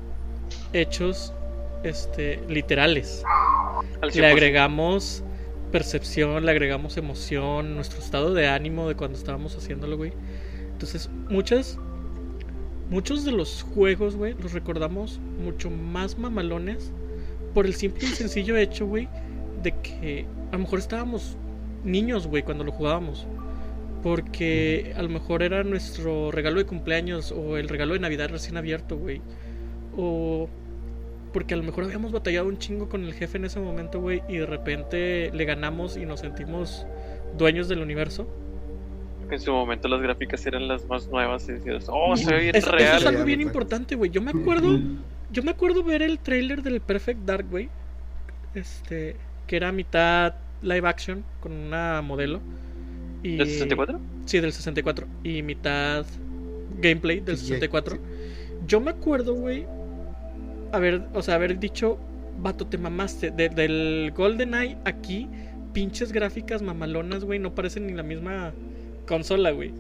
hechos 0.73 1.33
este, 1.83 2.41
literales. 2.49 3.25
Al 4.01 4.11
Le 4.11 4.15
100%. 4.15 4.31
agregamos 4.31 5.25
percepción, 5.73 6.47
le 6.47 6.53
agregamos 6.53 6.97
emoción, 6.97 7.75
nuestro 7.75 7.99
estado 7.99 8.33
de 8.33 8.47
ánimo 8.47 8.87
de 8.87 8.95
cuando 8.95 9.19
estábamos 9.19 9.57
haciéndolo, 9.57 9.97
güey. 9.97 10.13
Entonces, 10.71 11.11
muchas, 11.29 11.77
muchos 12.91 13.25
de 13.25 13.33
los 13.33 13.65
juegos, 13.75 14.15
güey, 14.15 14.37
los 14.41 14.53
recordamos 14.53 15.19
mucho 15.43 15.69
más 15.69 16.17
mamalones 16.17 16.93
por 17.55 17.67
el 17.67 17.75
simple 17.75 18.05
y 18.05 18.11
sencillo 18.11 18.57
hecho, 18.57 18.87
güey, 18.87 19.09
de 19.65 19.73
que 19.81 20.27
a 20.51 20.53
lo 20.53 20.61
mejor 20.61 20.79
estábamos 20.79 21.37
niños, 21.83 22.29
güey, 22.29 22.45
cuando 22.45 22.63
lo 22.63 22.71
jugábamos. 22.71 23.27
Porque 24.03 24.95
a 24.97 25.03
lo 25.03 25.09
mejor 25.09 25.43
era 25.43 25.65
nuestro 25.65 26.31
regalo 26.31 26.59
de 26.59 26.67
cumpleaños 26.67 27.33
o 27.33 27.57
el 27.57 27.69
regalo 27.69 27.95
de 27.95 28.01
Navidad 28.01 28.29
recién 28.31 28.57
abierto, 28.57 28.97
güey. 28.97 29.21
O 29.97 30.49
porque 31.33 31.55
a 31.55 31.57
lo 31.57 31.63
mejor 31.63 31.85
habíamos 31.85 32.13
batallado 32.13 32.49
un 32.49 32.59
chingo 32.59 32.89
con 32.89 33.05
el 33.05 33.13
jefe 33.13 33.39
en 33.39 33.45
ese 33.45 33.61
momento, 33.61 34.01
güey, 34.01 34.23
y 34.29 34.39
de 34.39 34.47
repente 34.47 35.31
le 35.33 35.45
ganamos 35.45 35.97
y 35.97 36.07
nos 36.07 36.21
sentimos 36.21 36.87
dueños 37.37 37.69
del 37.69 37.81
universo. 37.81 38.27
En 39.31 39.39
su 39.41 39.53
momento 39.53 39.89
las 39.89 40.01
gráficas 40.01 40.47
eran 40.47 40.69
las 40.69 40.87
más 40.87 41.09
nuevas 41.09 41.47
y 41.49 41.53
decías, 41.53 41.87
oh, 41.89 42.17
se 42.17 42.33
ve 42.33 42.41
bien 42.41 42.57
Eso, 42.57 42.69
eso 42.69 42.77
real. 42.77 42.99
es 42.99 43.07
algo 43.07 43.25
bien 43.25 43.41
importante, 43.43 43.95
güey. 43.95 44.11
Yo 44.11 44.23
me 44.23 44.31
acuerdo, 44.31 44.81
yo 45.31 45.43
me 45.43 45.51
acuerdo 45.51 45.83
ver 45.83 46.01
el 46.03 46.19
trailer 46.19 46.63
del 46.63 46.81
Perfect 46.81 47.21
Dark, 47.27 47.47
güey. 47.51 47.69
Este, 48.55 49.17
que 49.47 49.57
era 49.57 49.71
mitad 49.71 50.35
live 50.63 50.89
action 50.89 51.25
con 51.41 51.53
una 51.53 52.01
modelo. 52.01 52.41
Y... 53.23 53.37
¿Del 53.37 53.49
64? 53.49 54.01
Sí, 54.27 54.41
del 54.41 54.53
64. 54.53 55.07
Y 55.25 55.43
mitad 55.43 56.05
gameplay 56.81 57.21
del 57.21 57.37
Sí, 57.37 57.47
64. 57.47 57.97
sí. 57.97 58.03
Yo 58.67 58.81
me 58.81 58.91
acuerdo, 58.91 59.35
güey. 59.35 59.67
Haber, 60.73 61.03
o 61.15 61.23
sea, 61.23 61.37
haber 61.37 61.59
dicho, 61.59 61.99
vato, 62.41 62.67
te 62.67 62.79
mamaste. 62.79 63.31
De- 63.31 63.49
del 63.49 64.13
GoldenEye 64.15 64.77
aquí, 64.85 65.27
pinches 65.73 66.13
gráficas 66.13 66.61
mamalonas, 66.63 67.25
güey. 67.25 67.39
No 67.39 67.55
parecen 67.55 67.87
ni 67.87 67.95
la 67.95 68.03
misma 68.03 68.53
consola, 69.07 69.51
güey. 69.51 69.73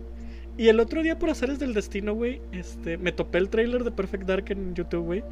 Y 0.56 0.68
el 0.68 0.80
otro 0.80 1.02
día, 1.02 1.18
por 1.18 1.30
azares 1.30 1.58
del 1.60 1.72
destino, 1.74 2.14
güey, 2.14 2.40
este, 2.52 2.98
me 2.98 3.12
topé 3.12 3.38
el 3.38 3.48
trailer 3.48 3.84
de 3.84 3.92
Perfect 3.92 4.24
Dark 4.24 4.46
en 4.48 4.74
YouTube, 4.74 5.04
güey. 5.04 5.22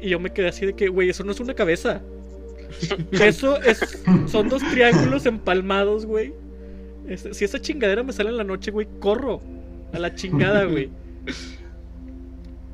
Y 0.00 0.08
yo 0.08 0.18
me 0.18 0.30
quedé 0.32 0.48
así 0.48 0.66
de 0.66 0.72
que, 0.74 0.88
güey, 0.88 1.10
eso 1.10 1.22
no 1.22 1.30
es 1.32 1.38
una 1.40 1.54
cabeza. 1.54 2.00
Eso 3.12 3.60
es, 3.62 4.02
son 4.26 4.48
dos 4.48 4.62
triángulos 4.70 5.26
empalmados, 5.26 6.06
güey. 6.06 6.32
Este, 7.08 7.34
si 7.34 7.44
esa 7.44 7.60
chingadera 7.60 8.02
me 8.02 8.12
sale 8.12 8.30
en 8.30 8.36
la 8.36 8.44
noche, 8.44 8.70
güey, 8.70 8.86
corro. 9.00 9.40
A 9.92 9.98
la 9.98 10.14
chingada, 10.14 10.64
güey. 10.66 10.90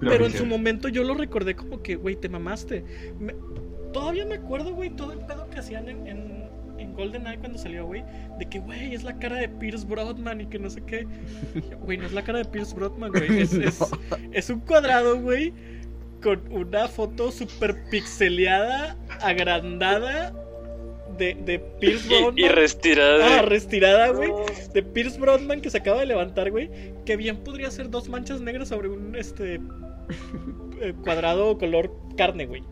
Pero 0.00 0.26
en 0.26 0.32
su 0.32 0.46
momento 0.46 0.88
yo 0.88 1.02
lo 1.02 1.14
recordé 1.14 1.56
como 1.56 1.82
que, 1.82 1.96
güey, 1.96 2.16
te 2.16 2.28
mamaste. 2.28 2.84
Me- 3.18 3.34
Todavía 3.92 4.26
me 4.26 4.34
acuerdo, 4.36 4.74
güey, 4.74 4.90
todo 4.90 5.12
el 5.12 5.18
pedo 5.20 5.48
que 5.50 5.58
hacían 5.58 5.88
en, 5.88 6.06
en, 6.06 6.48
en 6.78 6.92
GoldenEye 6.94 7.38
cuando 7.38 7.58
salió, 7.58 7.86
güey. 7.86 8.04
De 8.38 8.46
que, 8.48 8.60
güey, 8.60 8.94
es 8.94 9.02
la 9.02 9.18
cara 9.18 9.36
de 9.36 9.48
Pierce 9.48 9.86
Brosnan 9.86 10.42
y 10.42 10.46
que 10.46 10.58
no 10.58 10.68
sé 10.70 10.82
qué. 10.82 11.06
Güey, 11.82 11.96
no 11.98 12.06
es 12.06 12.12
la 12.12 12.22
cara 12.22 12.38
de 12.40 12.44
Pierce 12.44 12.74
Brosnan, 12.74 13.10
güey. 13.10 13.40
Es, 13.40 13.52
es, 13.54 13.80
es 14.32 14.50
un 14.50 14.60
cuadrado, 14.60 15.18
güey, 15.20 15.52
con 16.22 16.40
una 16.52 16.86
foto 16.86 17.32
super 17.32 17.82
pixeleada, 17.90 18.96
agrandada 19.22 20.32
de, 21.18 21.34
de 21.34 21.58
Pierce 21.58 22.08
Brosnan. 22.08 22.38
Y, 22.38 22.44
y 22.44 22.48
retirada. 22.48 23.38
Ah, 23.38 23.42
retirada, 23.42 24.08
güey. 24.10 24.30
De 24.72 24.82
Pierce 24.82 25.18
Brosnan 25.18 25.60
que 25.60 25.70
se 25.70 25.78
acaba 25.78 26.00
de 26.00 26.06
levantar, 26.06 26.50
güey. 26.50 26.70
Que 27.04 27.16
bien 27.16 27.38
podría 27.38 27.70
ser 27.70 27.90
dos 27.90 28.08
manchas 28.08 28.40
negras 28.40 28.68
sobre 28.68 28.88
un 28.88 29.14
este 29.16 29.54
eh, 30.80 30.94
cuadrado 31.02 31.58
color 31.58 31.92
carne, 32.16 32.46
güey. 32.46 32.62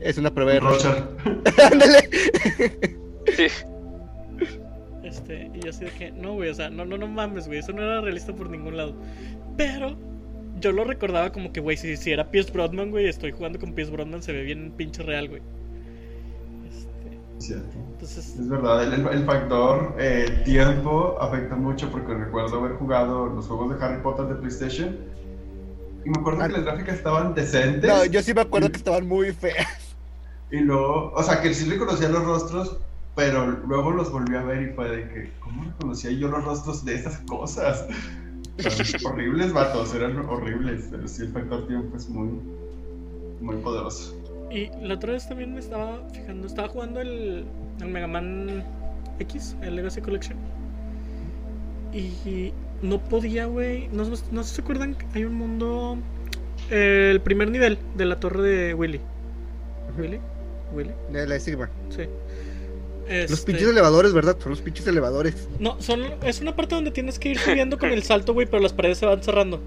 Es 0.00 0.18
una 0.18 0.32
prueba 0.32 0.52
de. 0.52 0.60
Rocha. 0.60 1.08
Ándale. 1.72 2.08
Sí. 3.36 3.46
Este, 5.02 5.50
y 5.54 5.60
yo 5.60 5.70
así 5.70 5.84
de 5.84 5.90
que, 5.92 6.10
no, 6.10 6.34
güey, 6.34 6.50
o 6.50 6.54
sea, 6.54 6.68
no, 6.68 6.84
no, 6.84 6.98
no 6.98 7.06
mames, 7.06 7.46
güey. 7.46 7.60
Eso 7.60 7.72
no 7.72 7.82
era 7.82 8.00
realista 8.00 8.34
por 8.34 8.50
ningún 8.50 8.76
lado. 8.76 8.94
Pero 9.56 9.96
yo 10.60 10.72
lo 10.72 10.84
recordaba 10.84 11.32
como 11.32 11.52
que, 11.52 11.60
güey, 11.60 11.76
si, 11.76 11.96
si 11.96 12.12
era 12.12 12.30
Pierce 12.30 12.52
Brosnan, 12.52 12.90
güey, 12.90 13.06
estoy 13.06 13.32
jugando 13.32 13.58
con 13.58 13.72
Pierce 13.74 13.92
Brosnan, 13.92 14.22
se 14.22 14.32
ve 14.32 14.42
bien 14.42 14.72
pinche 14.76 15.02
real, 15.02 15.28
güey. 15.28 15.42
Cierto. 17.38 17.68
entonces, 17.92 18.36
Es 18.36 18.48
verdad, 18.48 18.82
el, 18.92 19.06
el 19.06 19.24
factor 19.24 19.94
eh, 19.98 20.42
tiempo 20.44 21.16
afecta 21.20 21.54
mucho 21.56 21.88
porque 21.90 22.14
recuerdo 22.14 22.58
haber 22.58 22.72
jugado 22.76 23.26
los 23.26 23.46
juegos 23.46 23.78
de 23.78 23.84
Harry 23.84 24.02
Potter 24.02 24.26
de 24.26 24.34
PlayStation 24.34 24.96
y 26.04 26.10
me 26.10 26.18
acuerdo 26.18 26.42
Ah. 26.42 26.46
que 26.48 26.52
las 26.54 26.64
gráficas 26.64 26.96
estaban 26.96 27.34
decentes 27.34 27.88
No, 27.88 28.04
yo 28.04 28.22
sí 28.22 28.34
me 28.34 28.40
acuerdo 28.40 28.70
que 28.70 28.76
estaban 28.76 29.06
muy 29.06 29.32
feas. 29.32 29.66
y 30.50 30.58
luego, 30.60 31.12
o 31.14 31.22
sea, 31.22 31.40
que 31.40 31.54
sí 31.54 31.68
reconocía 31.70 32.08
los 32.08 32.24
rostros, 32.24 32.78
pero 33.14 33.46
luego 33.66 33.90
los 33.92 34.10
volví 34.10 34.34
a 34.36 34.42
ver 34.42 34.62
y 34.70 34.74
fue 34.74 34.88
de 34.90 35.08
que, 35.08 35.30
¿cómo 35.40 35.64
reconocía 35.64 36.10
yo 36.10 36.28
los 36.28 36.44
rostros 36.44 36.84
de 36.84 36.94
esas 36.96 37.18
cosas? 37.20 37.86
Horribles 39.04 39.52
vatos, 39.52 39.94
eran 39.94 40.18
horribles, 40.28 40.86
pero 40.90 41.06
sí 41.06 41.22
el 41.22 41.32
factor 41.32 41.66
tiempo 41.68 41.96
es 41.96 42.08
muy, 42.08 42.30
muy 43.40 43.56
poderoso. 43.58 44.16
Y 44.50 44.70
la 44.80 44.94
otra 44.94 45.12
vez 45.12 45.28
también 45.28 45.52
me 45.52 45.60
estaba 45.60 46.00
fijando, 46.12 46.46
estaba 46.46 46.68
jugando 46.68 47.00
el, 47.00 47.44
el 47.80 47.86
Mega 47.88 48.06
Man 48.06 48.64
X, 49.18 49.56
el 49.62 49.76
Legacy 49.76 50.00
Collection. 50.00 50.36
Y 51.92 52.52
no 52.82 52.98
podía, 52.98 53.46
güey. 53.46 53.88
No, 53.88 54.04
no 54.04 54.42
sé 54.42 54.48
si 54.50 54.54
se 54.56 54.62
acuerdan, 54.62 54.96
hay 55.14 55.24
un 55.24 55.34
mundo. 55.34 55.98
eh, 56.70 57.10
el 57.12 57.20
primer 57.20 57.50
nivel 57.50 57.78
de 57.96 58.04
la 58.04 58.20
torre 58.20 58.42
de 58.42 58.74
Willy. 58.74 59.00
¿Willy? 59.98 60.20
¿Willy? 60.74 60.90
De 61.10 61.26
la 61.26 61.34
de 61.34 61.40
Sigma. 61.40 61.70
Sí. 61.90 62.02
Los 63.08 63.30
Este, 63.30 63.52
pinches 63.52 63.68
elevadores, 63.68 64.12
¿verdad? 64.12 64.36
Son 64.38 64.50
los 64.50 64.60
pinches 64.60 64.86
elevadores. 64.86 65.48
No, 65.58 65.80
son, 65.80 66.02
es 66.22 66.40
una 66.42 66.54
parte 66.54 66.74
donde 66.74 66.90
tienes 66.90 67.18
que 67.18 67.30
ir 67.30 67.38
subiendo 67.38 67.78
con 67.78 67.90
el 67.90 68.02
salto, 68.02 68.34
güey, 68.34 68.46
pero 68.46 68.62
las 68.62 68.74
paredes 68.74 68.98
se 68.98 69.06
van 69.06 69.22
cerrando. 69.22 69.62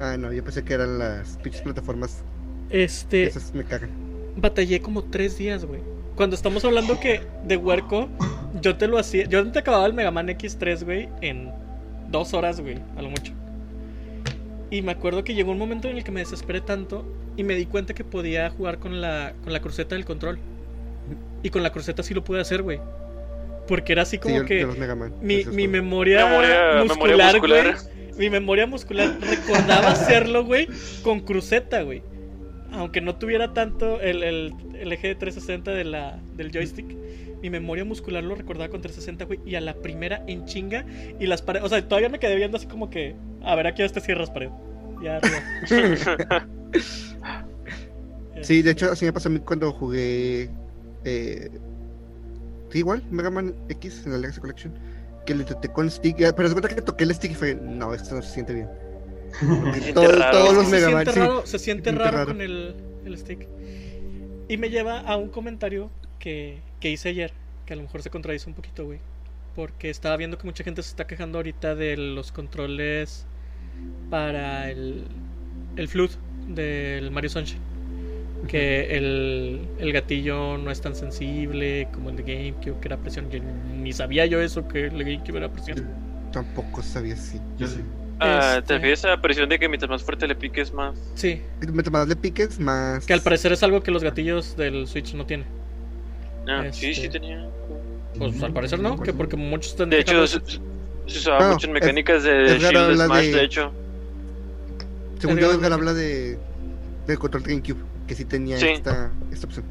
Ah, 0.00 0.16
no, 0.16 0.32
yo 0.32 0.42
pensé 0.42 0.64
que 0.64 0.74
eran 0.74 0.98
las 0.98 1.36
pinches 1.38 1.62
plataformas. 1.62 2.24
Este. 2.68 3.24
Esas 3.24 3.54
me 3.54 3.64
cagan. 3.64 3.90
Batallé 4.36 4.80
como 4.80 5.04
tres 5.04 5.36
días, 5.38 5.64
güey. 5.64 5.80
Cuando 6.16 6.36
estamos 6.36 6.64
hablando 6.64 6.98
que 7.00 7.20
de 7.44 7.56
huerco, 7.56 8.08
yo 8.60 8.76
te 8.76 8.86
lo 8.86 8.98
hacía. 8.98 9.24
Yo 9.26 9.50
te 9.50 9.58
acababa 9.58 9.86
el 9.86 9.94
Mega 9.94 10.10
Man 10.10 10.28
X3, 10.28 10.84
güey, 10.84 11.08
en 11.20 11.50
dos 12.10 12.34
horas, 12.34 12.60
güey, 12.60 12.76
a 12.96 13.02
lo 13.02 13.10
mucho. 13.10 13.32
Y 14.70 14.82
me 14.82 14.92
acuerdo 14.92 15.24
que 15.24 15.34
llegó 15.34 15.50
un 15.52 15.58
momento 15.58 15.88
en 15.88 15.96
el 15.96 16.04
que 16.04 16.12
me 16.12 16.20
desesperé 16.20 16.60
tanto 16.60 17.04
y 17.36 17.42
me 17.42 17.54
di 17.56 17.66
cuenta 17.66 17.94
que 17.94 18.04
podía 18.04 18.50
jugar 18.50 18.78
con 18.78 19.00
la, 19.00 19.32
con 19.42 19.52
la 19.52 19.60
cruceta 19.60 19.94
del 19.94 20.04
control. 20.04 20.38
Y 21.42 21.50
con 21.50 21.62
la 21.62 21.70
cruceta 21.72 22.02
sí 22.02 22.14
lo 22.14 22.22
pude 22.22 22.40
hacer, 22.40 22.62
güey. 22.62 22.78
Porque 23.66 23.92
era 23.92 24.02
así 24.02 24.16
Sí, 24.16 24.18
como 24.18 24.44
que 24.44 24.54
de 24.56 24.62
los 24.66 24.78
Mega 24.78 24.94
Man. 24.94 25.14
mi, 25.22 25.44
mi 25.44 25.68
memoria, 25.68 26.26
memoria 26.26 26.84
muscular. 26.84 27.38
güey. 27.40 27.64
Mi 28.18 28.28
memoria 28.28 28.66
muscular 28.66 29.16
recordaba 29.20 29.88
hacerlo, 29.92 30.44
güey, 30.44 30.68
con 31.02 31.20
cruceta, 31.20 31.82
güey. 31.82 32.02
Aunque 32.72 33.00
no 33.00 33.16
tuviera 33.16 33.52
tanto 33.52 34.00
el, 34.00 34.22
el, 34.22 34.92
eje 34.92 35.08
de 35.08 35.14
360 35.16 35.72
de 35.72 35.84
la, 35.84 36.20
del 36.36 36.52
joystick, 36.52 36.86
mi 37.42 37.50
memoria 37.50 37.84
muscular 37.84 38.22
lo 38.22 38.34
recordaba 38.34 38.68
con 38.68 38.80
360, 38.80 39.24
güey. 39.24 39.40
Y 39.44 39.54
a 39.54 39.60
la 39.60 39.74
primera 39.74 40.22
en 40.26 40.44
chinga. 40.44 40.84
Y 41.18 41.26
las 41.26 41.42
paredes. 41.42 41.66
O 41.66 41.68
sea, 41.68 41.86
todavía 41.86 42.08
me 42.08 42.18
quedé 42.18 42.36
viendo 42.36 42.56
así 42.56 42.66
como 42.66 42.90
que. 42.90 43.16
A 43.42 43.54
ver, 43.54 43.66
aquí 43.66 43.86
te 43.86 44.00
cierras 44.00 44.30
pared. 44.30 44.50
Ya 45.02 45.16
arriba. 45.16 46.48
Sí, 48.42 48.62
de 48.62 48.70
hecho, 48.70 48.90
así 48.90 49.04
me 49.04 49.12
pasó 49.12 49.28
a 49.28 49.32
mí 49.32 49.40
cuando 49.40 49.70
jugué. 49.72 50.48
Eh, 51.04 51.50
sí, 52.70 52.78
igual, 52.78 53.02
Mega 53.10 53.30
Man 53.30 53.54
X 53.68 54.04
en 54.06 54.12
la 54.12 54.18
Legacy 54.18 54.40
Collection. 54.40 54.72
Que 55.26 55.34
le 55.34 55.44
toqué 55.44 55.68
con 55.68 55.90
stick. 55.90 56.16
Pero 56.16 56.48
se 56.48 56.54
cuenta 56.54 56.68
que 56.68 56.80
toqué 56.80 57.04
el 57.04 57.14
stick 57.14 57.32
y 57.32 57.34
fue. 57.34 57.54
No, 57.54 57.92
esto 57.92 58.14
no 58.14 58.22
se 58.22 58.32
siente 58.32 58.54
bien. 58.54 58.68
Todo- 59.94 60.12
raro. 60.12 60.38
todos 60.38 60.54
los 60.54 60.64
se 60.66 60.70
Mega 60.70 60.86
siente 60.88 61.12
sí. 61.12 61.18
raro, 61.20 61.46
se 61.46 61.58
siente 61.58 61.92
raro, 61.92 62.10
raro. 62.16 62.26
con 62.26 62.40
el, 62.40 62.74
el 63.04 63.18
stick. 63.18 63.46
Y 64.48 64.56
me 64.56 64.70
lleva 64.70 65.00
a 65.00 65.16
un 65.16 65.28
comentario 65.28 65.90
que, 66.18 66.58
que 66.80 66.90
hice 66.90 67.10
ayer, 67.10 67.32
que 67.66 67.72
a 67.74 67.76
lo 67.76 67.82
mejor 67.82 68.02
se 68.02 68.10
contradice 68.10 68.48
un 68.48 68.54
poquito, 68.54 68.84
güey. 68.84 68.98
Porque 69.54 69.90
estaba 69.90 70.16
viendo 70.16 70.38
que 70.38 70.44
mucha 70.46 70.64
gente 70.64 70.82
se 70.82 70.90
está 70.90 71.06
quejando 71.06 71.38
ahorita 71.38 71.74
de 71.74 71.96
los 71.96 72.32
controles 72.32 73.26
para 74.10 74.70
el, 74.70 75.04
el 75.76 75.88
Flood 75.88 76.10
del 76.48 77.10
Mario 77.10 77.30
Sunshine. 77.30 77.60
Que 78.48 78.96
el, 78.96 79.60
el 79.78 79.92
gatillo 79.92 80.56
no 80.56 80.70
es 80.70 80.80
tan 80.80 80.94
sensible 80.94 81.88
como 81.92 82.10
el 82.10 82.16
de 82.16 82.22
GameCube, 82.22 82.80
que 82.80 82.88
era 82.88 82.96
presión. 82.96 83.30
Yo 83.30 83.38
ni 83.76 83.92
sabía 83.92 84.24
yo 84.26 84.40
eso, 84.40 84.66
que 84.66 84.86
el 84.86 84.96
de 84.98 85.04
GameCube 85.04 85.36
era 85.38 85.52
presión. 85.52 85.86
Tampoco 86.32 86.82
sabía 86.82 87.16
si. 87.16 87.38
Yo 87.58 87.66
sí. 87.66 87.80
Ah, 88.20 88.56
Este- 88.58 88.66
¿Te 88.68 88.74
refieres 88.74 89.04
a 89.04 89.08
la 89.08 89.20
presión 89.22 89.48
de 89.48 89.58
que 89.58 89.68
mientras 89.68 89.88
más 89.90 90.02
fuerte 90.02 90.28
le 90.28 90.34
piques 90.34 90.72
más? 90.74 90.94
Sí, 91.14 91.40
Mientras 91.60 91.90
más 91.90 92.06
le 92.08 92.16
piques, 92.16 92.58
más. 92.60 93.06
que 93.06 93.12
al 93.14 93.22
parecer 93.22 93.52
es 93.52 93.62
algo 93.62 93.82
que 93.82 93.90
los 93.90 94.02
gatillos 94.04 94.56
del 94.56 94.86
Switch 94.86 95.14
no 95.14 95.24
tienen. 95.26 95.46
Ah, 96.48 96.64
sí, 96.70 96.94
sí 96.94 97.02
Este- 97.06 97.18
tenía. 97.20 97.48
Pues 98.18 98.42
al 98.42 98.52
parecer 98.52 98.78
no, 98.80 99.00
que 99.00 99.12
porque 99.12 99.36
muchos 99.36 99.72
están 99.72 99.88
De 99.88 100.00
hecho, 100.00 100.26
se, 100.26 100.40
se 100.40 100.58
usaba 101.18 101.40
No, 101.40 101.52
mucho 101.54 101.66
en 101.68 101.76
es- 101.76 101.80
mecánicas 101.82 102.22
de 102.24 102.58
Shield 102.58 102.76
habla 102.76 103.04
Smash, 103.06 103.24
de- 103.26 103.32
de 103.32 103.44
hecho. 103.44 103.72
Según 105.18 105.38
yo, 105.38 105.52
Edgar 105.52 105.72
habla 105.72 105.94
de. 105.94 106.38
Del 107.06 107.18
control 107.18 107.42
GameCube. 107.44 107.78
Que 108.06 108.14
sí 108.14 108.24
tenía 108.24 108.58
Sí. 108.58 108.66
Esta, 108.68 109.10
esta 109.32 109.46
opción. 109.46 109.64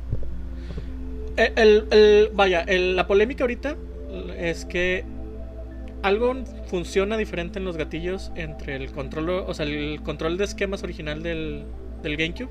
Eh, 1.38 1.52
el, 1.56 1.86
el- 1.92 2.30
vaya, 2.34 2.62
el- 2.62 2.96
la 2.96 3.06
polémica 3.08 3.44
ahorita 3.44 3.76
es 4.38 4.66
que 4.66 5.04
algo 6.02 6.36
funciona 6.70 7.18
diferente 7.18 7.58
en 7.58 7.66
los 7.66 7.78
gatillos 7.78 8.32
entre 8.36 8.76
el 8.76 8.92
control, 8.92 9.30
o 9.30 9.54
sea, 9.54 9.66
el 9.66 10.02
control 10.04 10.38
de 10.38 10.44
esquemas 10.44 10.84
original 10.84 11.24
del, 11.24 11.66
del 12.04 12.16
GameCube 12.16 12.50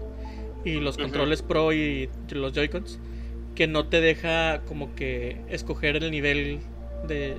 y 0.65 0.81
los 0.81 0.99
controles 0.99 1.41
Pro 1.43 1.73
y 1.73 2.11
los 2.31 2.53
Joy-Cons, 2.53 2.99
que 3.55 3.69
no 3.69 3.87
te 3.87 4.01
deja 4.01 4.61
como 4.67 4.95
que 4.97 5.41
escoger 5.49 5.97
el 5.97 6.11
nivel 6.11 6.59
de 7.07 7.37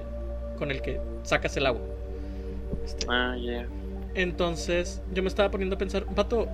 con 0.58 0.72
el 0.72 0.82
que 0.82 1.00
sacas 1.24 1.56
el 1.58 1.66
agua. 1.66 1.82
Este, 2.86 3.06
Ah, 3.10 3.36
yeah. 3.38 3.68
Entonces 4.16 5.02
yo 5.14 5.22
me 5.22 5.28
estaba 5.28 5.52
poniendo 5.52 5.76
a 5.76 5.80
pensar, 5.80 6.06
Pato, 6.06 6.48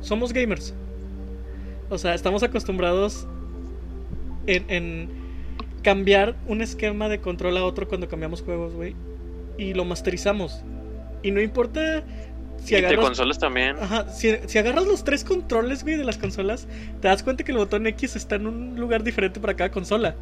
somos 0.00 0.32
gamers. 0.32 0.74
O 1.88 1.98
sea, 1.98 2.14
estamos 2.14 2.42
acostumbrados 2.42 3.26
en, 4.46 4.64
en 4.68 5.08
cambiar 5.82 6.36
un 6.48 6.62
esquema 6.62 7.08
de 7.08 7.20
control 7.20 7.56
a 7.56 7.64
otro 7.64 7.86
cuando 7.86 8.08
cambiamos 8.08 8.42
juegos, 8.42 8.74
güey. 8.74 8.96
Y 9.58 9.74
lo 9.74 9.84
masterizamos. 9.84 10.62
Y 11.22 11.30
no 11.30 11.40
importa 11.40 12.04
si 12.62 12.74
y 12.74 12.80
de 12.80 12.86
agarras... 12.86 13.06
consolas 13.06 13.38
también. 13.38 13.76
Ajá, 13.80 14.08
si, 14.08 14.34
si 14.46 14.58
agarras 14.58 14.86
los 14.86 15.04
tres 15.04 15.24
controles, 15.24 15.82
güey, 15.82 15.96
de 15.96 16.04
las 16.04 16.18
consolas, 16.18 16.66
te 17.00 17.08
das 17.08 17.22
cuenta 17.22 17.44
que 17.44 17.52
el 17.52 17.58
botón 17.58 17.86
X 17.86 18.16
está 18.16 18.36
en 18.36 18.46
un 18.46 18.80
lugar 18.80 19.02
diferente 19.02 19.40
para 19.40 19.54
cada 19.54 19.70
consola. 19.70 20.14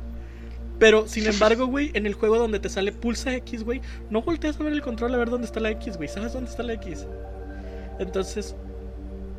Pero, 0.79 1.07
sin 1.07 1.27
embargo, 1.27 1.67
güey, 1.67 1.91
en 1.95 2.05
el 2.07 2.15
juego 2.15 2.37
donde 2.37 2.59
te 2.59 2.69
sale 2.69 2.91
pulsa 2.93 3.35
X, 3.37 3.63
güey, 3.63 3.81
no 4.11 4.23
volteas 4.23 4.59
a 4.59 4.65
ver 4.65 4.73
el 4.73 4.83
control 4.83 5.15
a 5.15 5.19
ver 5.19 5.31
dónde 5.31 5.47
está 5.47 5.61
la 5.61 5.71
X, 5.71 5.97
güey. 5.97 6.09
¿Sabes 6.09 6.33
dónde 6.33 6.51
está 6.51 6.63
la 6.63 6.73
X? 6.75 7.07
Entonces, 8.01 8.57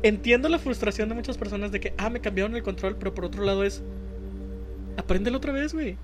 entiendo 0.02 0.48
la 0.48 0.58
frustración 0.58 1.08
de 1.08 1.14
muchas 1.14 1.36
personas 1.36 1.72
de 1.72 1.80
que, 1.80 1.94
ah, 1.98 2.08
me 2.08 2.20
cambiaron 2.20 2.56
el 2.56 2.62
control, 2.62 2.96
pero 2.96 3.14
por 3.14 3.26
otro 3.26 3.44
lado 3.44 3.64
es, 3.64 3.82
apréndelo 4.96 5.36
otra 5.36 5.52
vez, 5.52 5.74
güey. 5.74 5.98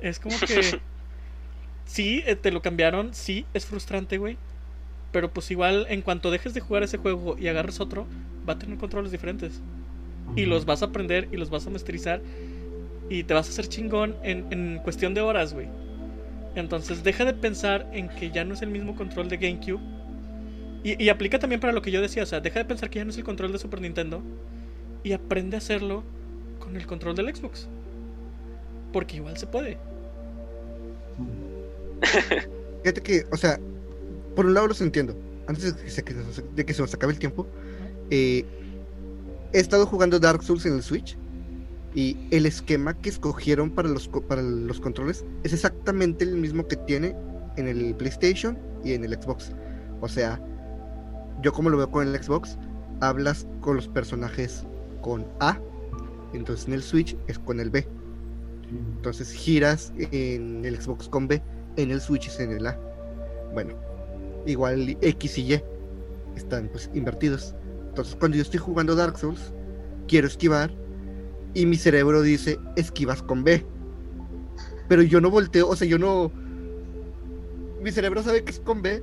Es 0.00 0.18
como 0.18 0.38
que, 0.40 0.80
sí, 1.86 2.22
eh, 2.26 2.36
te 2.36 2.50
lo 2.50 2.60
cambiaron, 2.60 3.14
sí, 3.14 3.46
es 3.54 3.64
frustrante, 3.64 4.18
güey. 4.18 4.36
Pero 5.12 5.32
pues 5.32 5.50
igual, 5.50 5.86
en 5.88 6.02
cuanto 6.02 6.30
dejes 6.30 6.52
de 6.52 6.60
jugar 6.60 6.82
ese 6.82 6.98
juego 6.98 7.38
y 7.38 7.48
agarres 7.48 7.80
otro, 7.80 8.06
va 8.46 8.54
a 8.54 8.58
tener 8.58 8.76
controles 8.76 9.12
diferentes. 9.12 9.62
Y 10.34 10.44
los 10.44 10.66
vas 10.66 10.82
a 10.82 10.86
aprender 10.86 11.28
y 11.32 11.36
los 11.36 11.48
vas 11.48 11.66
a 11.66 11.70
masterizar. 11.70 12.20
Y 13.08 13.24
te 13.24 13.32
vas 13.32 13.46
a 13.46 13.50
hacer 13.50 13.68
chingón 13.68 14.16
en, 14.22 14.46
en 14.50 14.80
cuestión 14.82 15.14
de 15.14 15.20
horas, 15.22 15.54
güey. 15.54 15.68
Entonces 16.56 17.04
deja 17.04 17.24
de 17.24 17.34
pensar 17.34 17.88
en 17.92 18.08
que 18.08 18.30
ya 18.30 18.44
no 18.44 18.54
es 18.54 18.62
el 18.62 18.70
mismo 18.70 18.96
control 18.96 19.28
de 19.28 19.36
GameCube. 19.36 19.80
Y, 20.82 21.02
y 21.02 21.08
aplica 21.08 21.38
también 21.38 21.60
para 21.60 21.72
lo 21.72 21.82
que 21.82 21.90
yo 21.90 22.00
decía, 22.02 22.22
o 22.24 22.26
sea, 22.26 22.40
deja 22.40 22.58
de 22.58 22.64
pensar 22.64 22.90
que 22.90 22.98
ya 22.98 23.04
no 23.04 23.10
es 23.10 23.18
el 23.18 23.24
control 23.24 23.52
de 23.52 23.58
Super 23.58 23.80
Nintendo. 23.80 24.22
Y 25.02 25.12
aprende 25.12 25.56
a 25.56 25.58
hacerlo 25.58 26.04
con 26.58 26.76
el 26.76 26.86
control 26.86 27.14
del 27.14 27.34
Xbox. 27.34 27.68
Porque 28.92 29.16
igual 29.16 29.36
se 29.36 29.46
puede. 29.46 29.78
Fíjate 32.82 33.02
que, 33.02 33.24
o 33.32 33.36
sea, 33.36 33.58
por 34.34 34.46
un 34.46 34.54
lado 34.54 34.68
los 34.68 34.80
entiendo. 34.80 35.16
Antes 35.48 35.76
de 35.76 36.02
que 36.02 36.14
se, 36.14 36.42
de 36.54 36.66
que 36.66 36.74
se 36.74 36.82
nos 36.82 36.92
acabe 36.92 37.12
el 37.12 37.18
tiempo, 37.18 37.46
eh, 38.10 38.44
he 39.52 39.60
estado 39.60 39.86
jugando 39.86 40.18
Dark 40.18 40.42
Souls 40.42 40.66
en 40.66 40.74
el 40.74 40.82
Switch. 40.82 41.16
Y 41.94 42.18
el 42.30 42.44
esquema 42.44 42.92
que 42.92 43.08
escogieron 43.08 43.70
para 43.70 43.88
los, 43.88 44.06
para 44.08 44.42
los 44.42 44.80
controles 44.80 45.24
es 45.44 45.54
exactamente 45.54 46.24
el 46.24 46.36
mismo 46.36 46.66
que 46.68 46.76
tiene 46.76 47.16
en 47.56 47.68
el 47.68 47.94
PlayStation 47.94 48.58
y 48.84 48.92
en 48.92 49.02
el 49.02 49.14
Xbox. 49.14 49.52
O 50.02 50.08
sea, 50.08 50.38
yo 51.42 51.52
como 51.52 51.70
lo 51.70 51.78
veo 51.78 51.90
con 51.90 52.06
el 52.06 52.22
Xbox, 52.22 52.58
hablas 53.00 53.46
con 53.60 53.76
los 53.76 53.88
personajes 53.88 54.64
con 55.00 55.26
A, 55.40 55.58
entonces 56.34 56.66
en 56.66 56.74
el 56.74 56.82
Switch 56.82 57.16
es 57.28 57.38
con 57.38 57.60
el 57.60 57.70
B. 57.70 57.86
Entonces 58.96 59.32
giras 59.32 59.92
en 59.96 60.64
el 60.64 60.80
Xbox 60.80 61.08
con 61.08 61.28
B, 61.28 61.42
en 61.76 61.90
el 61.90 62.00
Switch 62.00 62.28
es 62.28 62.40
en 62.40 62.52
el 62.52 62.66
A. 62.66 62.78
Bueno, 63.52 63.74
igual 64.46 64.96
X 65.00 65.38
y 65.38 65.54
Y 65.54 65.62
están 66.36 66.68
pues 66.68 66.90
invertidos. 66.94 67.54
Entonces 67.88 68.16
cuando 68.16 68.36
yo 68.36 68.42
estoy 68.42 68.60
jugando 68.60 68.94
Dark 68.94 69.18
Souls, 69.18 69.52
quiero 70.08 70.26
esquivar 70.26 70.70
y 71.54 71.64
mi 71.66 71.76
cerebro 71.76 72.22
dice 72.22 72.58
esquivas 72.76 73.22
con 73.22 73.44
B. 73.44 73.64
Pero 74.88 75.02
yo 75.02 75.20
no 75.20 75.30
volteo, 75.30 75.68
o 75.68 75.74
sea, 75.76 75.88
yo 75.88 75.98
no... 75.98 76.30
Mi 77.82 77.90
cerebro 77.92 78.22
sabe 78.22 78.44
que 78.44 78.52
es 78.52 78.60
con 78.60 78.82
B, 78.82 79.02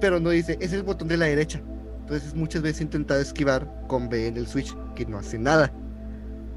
pero 0.00 0.18
no 0.20 0.30
dice, 0.30 0.56
es 0.60 0.72
el 0.72 0.82
botón 0.82 1.08
de 1.08 1.16
la 1.16 1.26
derecha. 1.26 1.60
Entonces 2.00 2.34
muchas 2.34 2.62
veces 2.62 2.80
he 2.80 2.84
intentado 2.84 3.20
esquivar 3.20 3.84
con 3.86 4.08
B 4.08 4.26
en 4.26 4.36
el 4.36 4.46
Switch, 4.46 4.74
que 4.96 5.06
no 5.06 5.18
hace 5.18 5.38
nada. 5.38 5.72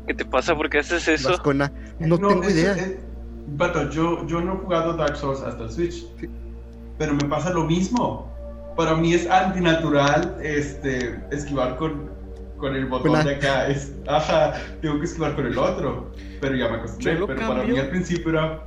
¿Qué 0.07 0.13
te 0.13 0.25
pasa? 0.25 0.55
¿Por 0.55 0.69
qué 0.69 0.79
haces 0.79 1.05
Vas 1.23 1.33
eso? 1.33 1.43
con 1.43 1.61
A. 1.61 1.71
No, 1.99 2.17
tengo 2.17 2.43
es- 2.43 2.53
idea. 2.55 2.73
es- 2.73 2.95
vato, 3.47 3.89
yo, 3.89 4.25
yo 4.27 4.41
no 4.41 4.53
he 4.53 4.57
jugado 4.57 4.93
Dark 4.93 5.15
Souls 5.17 5.41
hasta 5.41 5.63
el 5.63 5.71
Switch. 5.71 6.05
Pero 6.97 7.13
me 7.15 7.25
pasa 7.25 7.51
lo 7.51 7.63
mismo. 7.63 8.31
Para 8.75 8.95
mí 8.95 9.13
es 9.13 9.29
antinatural 9.29 10.37
este, 10.41 11.19
esquivar 11.31 11.75
con, 11.77 12.09
con 12.57 12.75
el 12.75 12.85
botón 12.85 13.23
de 13.23 13.35
acá. 13.35 13.67
Es, 13.67 13.93
ajá, 14.07 14.53
tengo 14.81 14.99
que 14.99 15.05
esquivar 15.05 15.35
con 15.35 15.45
el 15.45 15.57
otro. 15.57 16.11
Pero 16.41 16.55
ya 16.55 16.69
me 16.69 16.77
acostumbré. 16.77 17.13
Pero 17.13 17.27
para 17.27 17.39
cambio. 17.39 17.75
mí 17.75 17.79
al 17.79 17.89
principio 17.89 18.29
era 18.31 18.63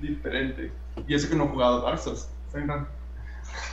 diferente. 0.00 0.72
Y 1.06 1.14
eso 1.14 1.28
que 1.28 1.36
no 1.36 1.44
he 1.44 1.48
jugado 1.48 1.82
Dark 1.82 1.98
Souls. 1.98 2.28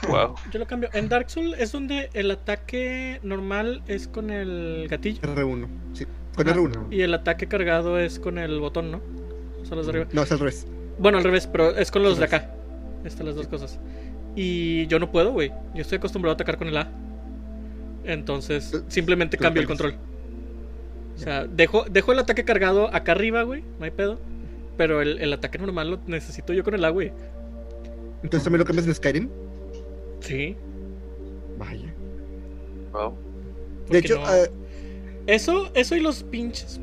Wow. 0.08 0.36
Yo 0.52 0.60
lo 0.60 0.68
cambio. 0.68 0.89
En 0.94 1.10
Dark 1.10 1.30
Souls 1.30 1.56
es 1.60 1.72
donde 1.72 2.10
el 2.14 2.32
ataque 2.32 3.20
normal 3.24 3.84
es 3.88 4.08
con 4.08 4.30
el 4.30 4.88
gatillo. 4.89 5.22
R1, 5.22 5.68
sí. 5.94 6.06
Con 6.36 6.50
Ajá. 6.50 6.58
R1. 6.58 6.88
Y 6.92 7.02
el 7.02 7.14
ataque 7.14 7.48
cargado 7.48 8.00
es 8.00 8.20
con 8.20 8.38
el 8.38 8.60
botón, 8.60 8.92
¿no? 8.92 9.02
O 9.72 9.74
sea, 9.74 9.78
los 9.78 9.86
de 9.86 9.91
arriba. 9.91 10.07
No, 10.11 10.24
es 10.24 10.32
al 10.32 10.39
revés. 10.39 10.67
Bueno, 10.99 11.17
al 11.17 11.24
revés, 11.24 11.47
pero 11.47 11.76
es 11.78 11.89
con 11.91 12.03
los 12.03 12.17
de 12.17 12.26
acá. 12.26 12.53
Están 13.05 13.26
las 13.26 13.36
dos 13.36 13.47
cosas. 13.47 13.80
Y 14.36 14.86
yo 14.88 14.99
no 14.99 15.11
puedo, 15.11 15.32
güey. 15.32 15.49
Yo 15.74 15.82
estoy 15.82 15.97
acostumbrado 15.97 16.34
a 16.34 16.36
atacar 16.36 16.57
con 16.57 16.67
el 16.67 16.78
A. 16.78 16.89
Entonces, 18.03 18.84
simplemente 18.88 19.38
cambio 19.38 19.61
el 19.61 19.67
control. 19.67 19.95
O 21.15 21.19
sea, 21.19 21.45
dejo, 21.45 21.86
dejo 21.89 22.11
el 22.13 22.19
ataque 22.19 22.43
cargado 22.43 22.93
acá 22.93 23.11
arriba, 23.13 23.43
güey. 23.43 23.63
No 23.80 23.86
hay 23.86 23.91
pedo. 23.91 24.19
Pero 24.78 25.01
el, 25.01 25.19
el 25.19 25.34
ataque 25.34 25.57
normal 25.57 25.91
lo 25.91 25.99
necesito 26.07 26.53
yo 26.53 26.63
con 26.63 26.74
el 26.74 26.84
A, 26.86 26.89
güey. 26.89 27.11
Entonces 28.24 28.43
también 28.43 28.59
lo 28.59 28.65
cambias 28.65 28.88
en 28.88 28.95
Skyrim. 28.95 29.30
Sí. 30.19 30.55
Vaya. 31.57 31.93
Wow. 32.91 33.13
De 33.89 33.97
hecho, 33.99 34.15
no- 34.15 34.26
ah, 34.26 34.45
Eso, 35.28 35.72
eso 35.76 35.95
y 35.95 35.99
los 35.99 36.24
pinches. 36.24 36.80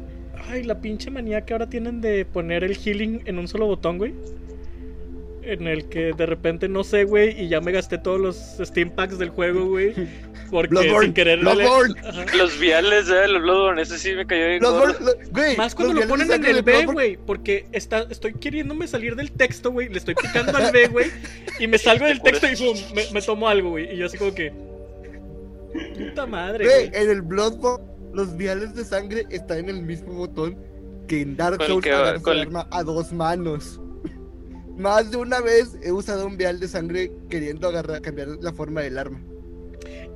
Ay, 0.49 0.63
la 0.65 0.81
pinche 0.81 1.11
manía 1.11 1.45
que 1.45 1.53
ahora 1.53 1.69
tienen 1.69 2.01
de 2.01 2.25
poner 2.25 2.65
el 2.65 2.77
healing 2.77 3.23
en 3.27 3.39
un 3.39 3.49
solo 3.49 3.67
botón, 3.67 3.99
güey. 3.99 4.15
En 5.43 5.67
el 5.67 5.89
que 5.89 6.13
de 6.13 6.27
repente 6.27 6.69
no 6.69 6.85
sé, 6.85 7.05
güey, 7.05 7.41
y 7.43 7.49
ya 7.49 7.61
me 7.61 7.73
gasté 7.73 7.97
todos 7.97 8.21
los 8.21 8.37
Steam 8.69 8.91
Packs 8.91 9.19
del 9.19 9.31
juego, 9.31 9.67
güey. 9.67 9.95
Porque 10.51 10.69
Bloodborne, 10.71 11.05
sin 11.07 11.15
querer. 11.15 11.41
Bloodborne. 11.41 11.95
Los 12.37 12.59
viales, 12.59 13.09
eh, 13.11 13.29
los 13.29 13.43
Bloodborne, 13.43 13.83
ese 13.83 13.99
sí 13.99 14.15
me 14.15 14.27
cayó 14.27 14.47
bien 14.47 14.63
güey, 15.31 15.57
Más 15.59 15.75
cuando 15.75 15.93
lo 15.95 16.09
ponen 16.09 16.31
en 16.33 16.45
el 16.45 16.63
B, 16.63 16.87
güey. 16.87 17.17
Porque 17.19 17.67
está, 17.73 18.07
estoy 18.11 18.33
queriéndome 18.33 18.87
salir 18.89 19.15
del 19.15 19.31
texto, 19.31 19.71
güey. 19.71 19.89
Le 19.91 19.99
estoy 19.99 20.15
picando 20.15 20.57
al 20.57 20.73
B, 20.73 20.89
güey. 20.89 21.11
Y 21.59 21.67
me 21.67 21.77
salgo 21.77 22.07
del 22.07 22.23
texto 22.23 22.47
y 22.51 22.57
pum, 22.57 22.77
me, 22.95 23.03
me 23.13 23.21
tomo 23.21 23.47
algo, 23.47 23.71
güey. 23.71 23.93
Y 23.93 23.99
yo 23.99 24.07
así 24.07 24.17
como 24.17 24.35
que. 24.35 24.53
Puta 25.99 26.27
madre, 26.27 26.65
Güey, 26.65 26.89
güey. 26.89 27.03
en 27.03 27.11
el 27.11 27.21
Bloodborne, 27.23 27.85
los 28.19 28.37
viales 28.37 28.75
de 28.75 28.85
sangre 28.85 29.27
están 29.31 29.61
en 29.61 29.69
el 29.69 29.83
mismo 29.83 30.13
botón 30.13 30.59
que 31.07 31.21
en 31.23 31.37
Dark 31.37 31.63
Souls 31.63 31.85
que- 31.85 31.93
agarras 31.93 32.27
el 32.27 32.41
arma 32.41 32.67
a 32.73 32.83
dos 32.83 33.13
manos. 33.13 33.81
Más 34.77 35.11
de 35.13 35.17
una 35.19 35.41
vez 35.41 35.79
he 35.83 35.93
usado 35.93 36.27
un 36.27 36.37
vial 36.37 36.59
de 36.59 36.67
sangre 36.67 37.13
queriendo 37.31 37.69
agarrar, 37.69 38.03
cambiar 38.03 38.29
la 38.41 38.53
forma 38.53 38.81
del 38.81 38.99
arma. 38.99 39.23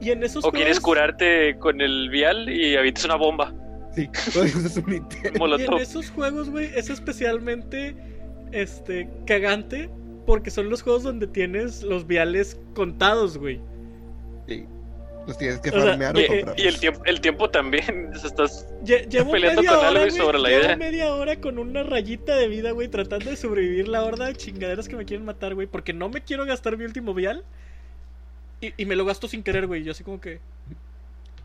Y 0.00 0.10
en 0.10 0.24
esos 0.24 0.44
O 0.44 0.50
quieres 0.50 0.80
curarte 0.80 1.56
con 1.60 1.80
el 1.80 2.10
vial 2.10 2.48
y 2.50 2.74
avientas 2.74 3.04
una 3.04 3.14
bomba. 3.14 3.54
Sí, 3.94 4.08
usas 4.36 4.76
un. 4.78 5.06
Y 5.24 5.62
en 5.62 5.72
esos 5.74 6.10
juegos, 6.10 6.50
güey, 6.50 6.70
es 6.74 6.90
especialmente 6.90 7.94
este 8.50 9.08
cagante 9.26 9.88
porque 10.26 10.50
son 10.50 10.68
los 10.70 10.82
juegos 10.82 11.04
donde 11.04 11.28
tienes 11.28 11.84
los 11.84 12.06
viales 12.06 12.58
contados, 12.74 13.38
güey. 13.38 13.60
Sí, 14.48 14.66
Los 15.26 15.38
tienes 15.38 15.60
que 15.60 15.70
O 15.70 15.72
sea, 15.74 15.82
farmear 15.90 16.16
o 16.16 16.20
Y, 16.20 16.26
comprar. 16.26 16.58
y 16.60 16.62
el 16.66 16.80
tiempo, 16.80 17.02
el 17.04 17.20
tiempo 17.20 17.50
también. 17.50 18.10
Estás 18.24 18.66
Lle- 18.84 19.08
Llevo 19.08 19.32
Peleando 19.32 19.62
media 19.62 19.76
con 19.76 19.86
algo 19.86 20.00
y 20.06 20.08
güey, 20.10 20.20
sobre 20.20 20.38
la 20.38 20.48
llevo 20.48 20.64
idea. 20.64 20.76
media 20.76 21.14
hora 21.14 21.36
con 21.40 21.58
una 21.58 21.82
rayita 21.82 22.36
de 22.36 22.48
vida, 22.48 22.70
güey, 22.72 22.88
tratando 22.88 23.30
de 23.30 23.36
sobrevivir 23.36 23.88
la 23.88 24.02
horda 24.04 24.26
de 24.26 24.34
chingaderas 24.34 24.88
que 24.88 24.96
me 24.96 25.04
quieren 25.04 25.24
matar, 25.24 25.54
güey, 25.54 25.66
porque 25.66 25.92
no 25.92 26.08
me 26.08 26.22
quiero 26.22 26.44
gastar 26.46 26.76
mi 26.76 26.84
último 26.84 27.14
vial. 27.14 27.44
Y, 28.60 28.72
y 28.76 28.86
me 28.86 28.96
lo 28.96 29.04
gasto 29.04 29.26
sin 29.28 29.42
querer, 29.42 29.66
güey. 29.66 29.82
Yo 29.82 29.92
así 29.92 30.04
como 30.04 30.20
que. 30.20 30.40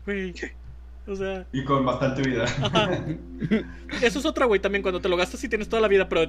Güey. 0.06 0.32
O 1.06 1.16
sea. 1.16 1.46
Y 1.52 1.64
con 1.64 1.84
bastante 1.86 2.22
vida. 2.22 2.44
Ajá. 2.44 2.90
Eso 4.02 4.18
es 4.18 4.26
otra, 4.26 4.44
güey, 4.46 4.60
también 4.60 4.82
cuando 4.82 5.00
te 5.00 5.08
lo 5.08 5.16
gastas 5.16 5.42
y 5.42 5.48
tienes 5.48 5.68
toda 5.68 5.80
la 5.80 5.88
vida, 5.88 6.08
pero... 6.08 6.28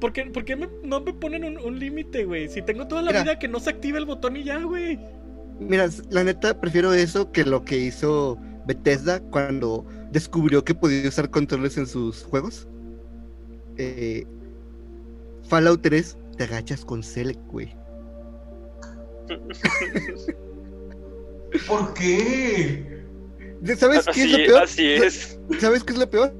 ¿Por 0.00 0.12
qué, 0.12 0.26
por 0.26 0.44
qué 0.44 0.56
me- 0.56 0.68
no 0.84 1.00
me 1.00 1.12
ponen 1.14 1.44
un, 1.44 1.58
un 1.58 1.78
límite, 1.78 2.24
güey? 2.26 2.48
Si 2.48 2.60
tengo 2.62 2.86
toda 2.86 3.00
la 3.02 3.10
Mira. 3.12 3.22
vida, 3.22 3.38
que 3.38 3.48
no 3.48 3.60
se 3.60 3.70
active 3.70 3.98
el 3.98 4.04
botón 4.04 4.36
y 4.36 4.44
ya, 4.44 4.58
güey. 4.58 4.98
Mira, 5.60 5.88
la 6.08 6.24
neta, 6.24 6.58
prefiero 6.58 6.92
eso 6.94 7.30
que 7.30 7.44
lo 7.44 7.64
que 7.64 7.76
hizo 7.76 8.38
Bethesda 8.66 9.20
cuando 9.20 9.84
descubrió 10.10 10.64
que 10.64 10.74
podía 10.74 11.08
usar 11.08 11.30
controles 11.30 11.76
en 11.76 11.86
sus 11.86 12.24
juegos. 12.24 12.66
Eh, 13.76 14.26
Fallout 15.48 15.82
3, 15.82 16.16
te 16.36 16.44
agachas 16.44 16.84
con 16.84 17.02
Select, 17.02 17.40
güey. 17.48 17.76
¿Por 21.66 21.94
qué? 21.94 23.04
¿Sabes 23.76 24.06
qué 24.12 24.24
es 24.24 24.30
lo 24.32 24.38
peor? 24.38 24.62
así 24.62 24.86
es. 24.86 25.38
¿Sabes 25.58 25.84
qué 25.84 25.92
es 25.92 25.98
lo 25.98 26.08
peor? 26.08 26.32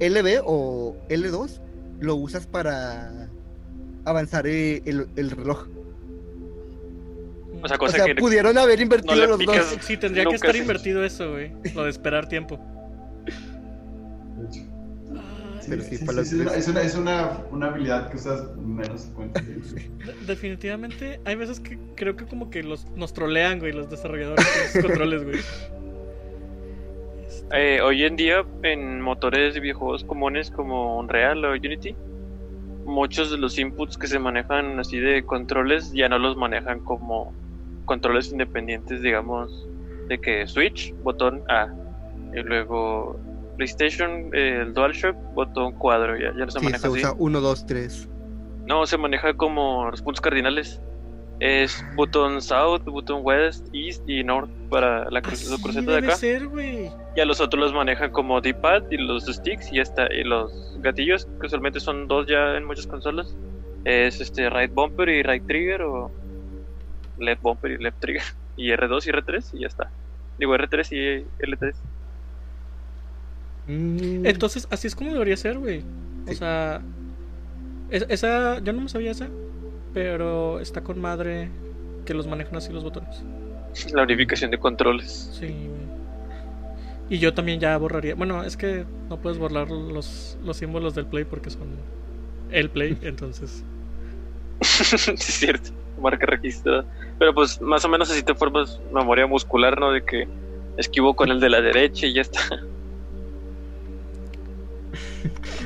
LB 0.00 0.42
o 0.44 0.96
L2 1.08 1.60
lo 2.00 2.16
usas 2.16 2.46
para 2.46 3.28
avanzar 4.04 4.46
eh, 4.46 4.82
el, 4.84 5.08
el 5.16 5.30
reloj. 5.30 5.66
O 7.62 7.68
sea, 7.68 7.76
O 7.76 7.80
cosa 7.80 7.96
sea, 7.98 8.04
que 8.06 8.14
pudieron 8.16 8.58
haber 8.58 8.80
invertido 8.80 9.14
no 9.16 9.26
los 9.26 9.38
picas. 9.38 9.70
dos. 9.70 9.84
Sí, 9.84 9.96
tendría 9.96 10.24
que 10.24 10.34
estar 10.34 10.54
invertido 10.56 11.04
eso, 11.04 11.30
güey. 11.32 11.52
Lo 11.74 11.84
de 11.84 11.90
esperar 11.90 12.28
tiempo. 12.28 12.58
Pero 15.68 15.80
sí, 15.84 15.96
sí, 15.96 16.04
Fallout 16.04 16.26
sí, 16.26 16.34
es, 16.34 16.40
una, 16.40 16.50
3. 16.50 16.58
es, 16.62 16.68
una, 16.68 16.82
es 16.82 16.94
una, 16.96 17.30
una 17.52 17.66
habilidad 17.68 18.10
que 18.10 18.16
usas 18.16 18.56
menos 18.56 19.02
cuenta. 19.14 19.40
De- 19.40 20.26
definitivamente, 20.26 21.20
hay 21.24 21.36
veces 21.36 21.60
que 21.60 21.78
creo 21.94 22.16
que 22.16 22.26
como 22.26 22.50
que 22.50 22.64
los, 22.64 22.84
nos 22.96 23.12
trolean, 23.12 23.60
güey, 23.60 23.72
los 23.72 23.88
desarrolladores 23.88 24.44
con 24.44 24.72
sus 24.72 24.82
controles, 24.82 25.22
güey. 25.24 25.38
Eh, 27.54 27.80
hoy 27.80 28.02
en 28.04 28.16
día 28.16 28.44
en 28.64 29.00
motores 29.00 29.54
de 29.54 29.60
videojuegos 29.60 30.02
comunes 30.04 30.50
como 30.50 30.98
Unreal 30.98 31.44
o 31.44 31.52
Unity 31.52 31.94
muchos 32.86 33.30
de 33.30 33.36
los 33.38 33.58
inputs 33.58 33.96
que 33.98 34.06
se 34.08 34.18
manejan 34.18 34.80
así 34.80 34.98
de 34.98 35.22
controles 35.24 35.92
ya 35.92 36.08
no 36.08 36.18
los 36.18 36.36
manejan 36.36 36.80
como 36.80 37.32
controles 37.92 38.32
independientes, 38.32 39.02
digamos, 39.02 39.68
de 40.08 40.18
que 40.18 40.46
Switch, 40.46 40.94
botón 41.02 41.42
A, 41.50 41.68
y 42.34 42.40
luego 42.42 43.20
PlayStation, 43.58 44.30
eh, 44.32 44.60
el 44.62 44.72
DualShock, 44.72 45.14
botón 45.34 45.72
cuadro, 45.74 46.16
ya, 46.18 46.32
ya 46.38 46.44
no 46.46 46.50
se 46.50 46.58
Sí, 46.58 46.64
maneja 46.64 46.78
se 46.80 46.88
así. 46.88 46.98
usa 47.00 47.12
1, 47.18 47.40
2, 47.42 47.66
3. 47.66 48.08
No, 48.66 48.86
se 48.86 48.96
maneja 48.96 49.34
como 49.34 49.90
los 49.90 50.00
puntos 50.00 50.22
cardinales. 50.22 50.80
Es 51.40 51.84
botón 51.96 52.40
South, 52.40 52.82
botón 52.86 53.20
West, 53.24 53.66
East 53.74 54.02
y 54.08 54.24
North 54.24 54.50
para 54.70 55.10
la 55.10 55.20
cru- 55.20 55.32
Así 55.32 55.50
los 55.50 55.60
crucetas 55.60 55.92
de 55.92 55.98
acá. 55.98 56.16
ser. 56.16 56.48
Y 57.14 57.20
a 57.20 57.24
los 57.26 57.40
otros 57.42 57.60
los 57.62 57.74
manejan 57.74 58.10
como 58.10 58.40
D-pad 58.40 58.84
y 58.90 58.96
los 58.96 59.26
sticks 59.26 59.70
y 59.72 59.80
hasta 59.80 60.06
y 60.14 60.24
los 60.24 60.50
gatillos, 60.80 61.26
que 61.40 61.46
usualmente 61.46 61.78
son 61.80 62.06
dos 62.08 62.26
ya 62.26 62.56
en 62.56 62.64
muchas 62.64 62.86
consolas. 62.86 63.36
Es 63.84 64.20
este 64.20 64.48
right 64.48 64.72
bumper 64.72 65.08
y 65.08 65.22
right 65.24 65.44
trigger 65.46 65.82
o 65.82 66.10
left 67.22 67.42
bumper 67.42 67.70
y 67.72 67.78
left 67.82 68.00
trigger. 68.00 68.22
Y 68.56 68.68
R2 68.68 69.06
y 69.06 69.10
R3 69.10 69.44
y 69.54 69.60
ya 69.60 69.66
está. 69.66 69.90
Digo 70.38 70.54
R3 70.54 70.86
y 70.92 71.42
L3. 71.46 71.74
Mm, 73.66 74.26
Entonces, 74.26 74.66
así 74.70 74.86
es 74.88 74.94
como 74.94 75.12
debería 75.12 75.36
ser, 75.36 75.58
güey. 75.58 75.82
O 76.26 76.30
Sí. 76.30 76.36
sea, 76.36 76.82
es- 77.90 78.06
esa, 78.08 78.58
yo 78.60 78.72
no 78.72 78.82
me 78.82 78.88
sabía 78.88 79.10
esa, 79.12 79.28
pero 79.94 80.60
está 80.60 80.82
con 80.82 81.00
madre 81.00 81.48
que 82.04 82.14
los 82.14 82.26
manejan 82.26 82.56
así 82.56 82.72
los 82.72 82.82
botones. 82.84 83.22
La 83.94 84.02
unificación 84.02 84.50
de 84.50 84.58
controles. 84.58 85.30
Sí, 85.38 85.46
güey. 85.46 85.82
Y 87.08 87.18
yo 87.18 87.34
también 87.34 87.60
ya 87.60 87.76
borraría. 87.78 88.14
Bueno, 88.14 88.42
es 88.44 88.56
que 88.56 88.84
no 89.08 89.18
puedes 89.18 89.38
borrar 89.38 89.70
los, 89.70 90.38
los 90.44 90.56
símbolos 90.56 90.94
del 90.94 91.06
Play 91.06 91.24
porque 91.24 91.50
son 91.50 91.68
el 92.50 92.68
Play, 92.70 92.98
entonces. 93.02 93.64
es 94.60 95.18
cierto. 95.24 95.70
Marca 96.00 96.26
registrada. 96.26 96.84
Pero 97.18 97.34
pues 97.34 97.60
más 97.60 97.84
o 97.84 97.88
menos 97.88 98.10
así 98.10 98.22
te 98.22 98.34
formas 98.34 98.80
memoria 98.92 99.26
muscular, 99.26 99.78
¿no? 99.78 99.92
De 99.92 100.04
que 100.04 100.26
esquivo 100.76 101.14
con 101.14 101.30
el 101.30 101.40
de 101.40 101.50
la 101.50 101.60
derecha 101.60 102.06
y 102.06 102.14
ya 102.14 102.22
está. 102.22 102.40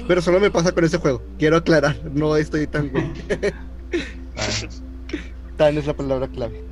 Pero 0.09 0.21
solo 0.23 0.39
me 0.39 0.51
pasa 0.51 0.73
con 0.73 0.85
ese 0.85 0.99
juego. 0.99 1.23
Quiero 1.39 1.57
aclarar, 1.57 1.97
no 2.13 2.37
estoy 2.37 2.67
tan 2.67 2.89
güey. 2.93 3.05
Ah, 4.37 4.47
Tan 5.57 5.79
es 5.79 5.87
la 5.87 5.95
palabra 5.95 6.29
clave. 6.29 6.63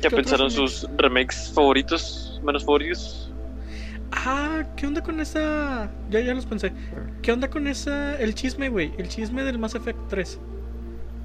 ¿Ya 0.00 0.08
¿Qué 0.08 0.16
pensaron 0.16 0.50
sus 0.50 0.86
remakes 0.96 1.52
favoritos, 1.54 2.40
menos 2.44 2.64
favoritos? 2.64 3.30
Ah, 4.12 4.62
¿qué 4.76 4.86
onda 4.86 5.02
con 5.02 5.20
esa? 5.20 5.90
Ya, 6.10 6.20
ya 6.20 6.32
los 6.34 6.46
pensé. 6.46 6.72
¿Qué 7.22 7.32
onda 7.32 7.50
con 7.50 7.66
esa? 7.66 8.18
El 8.18 8.34
chisme, 8.34 8.68
güey. 8.68 8.92
El 8.98 9.08
chisme 9.08 9.42
del 9.44 9.58
Mass 9.58 9.74
Effect 9.74 9.98
3. 10.08 10.40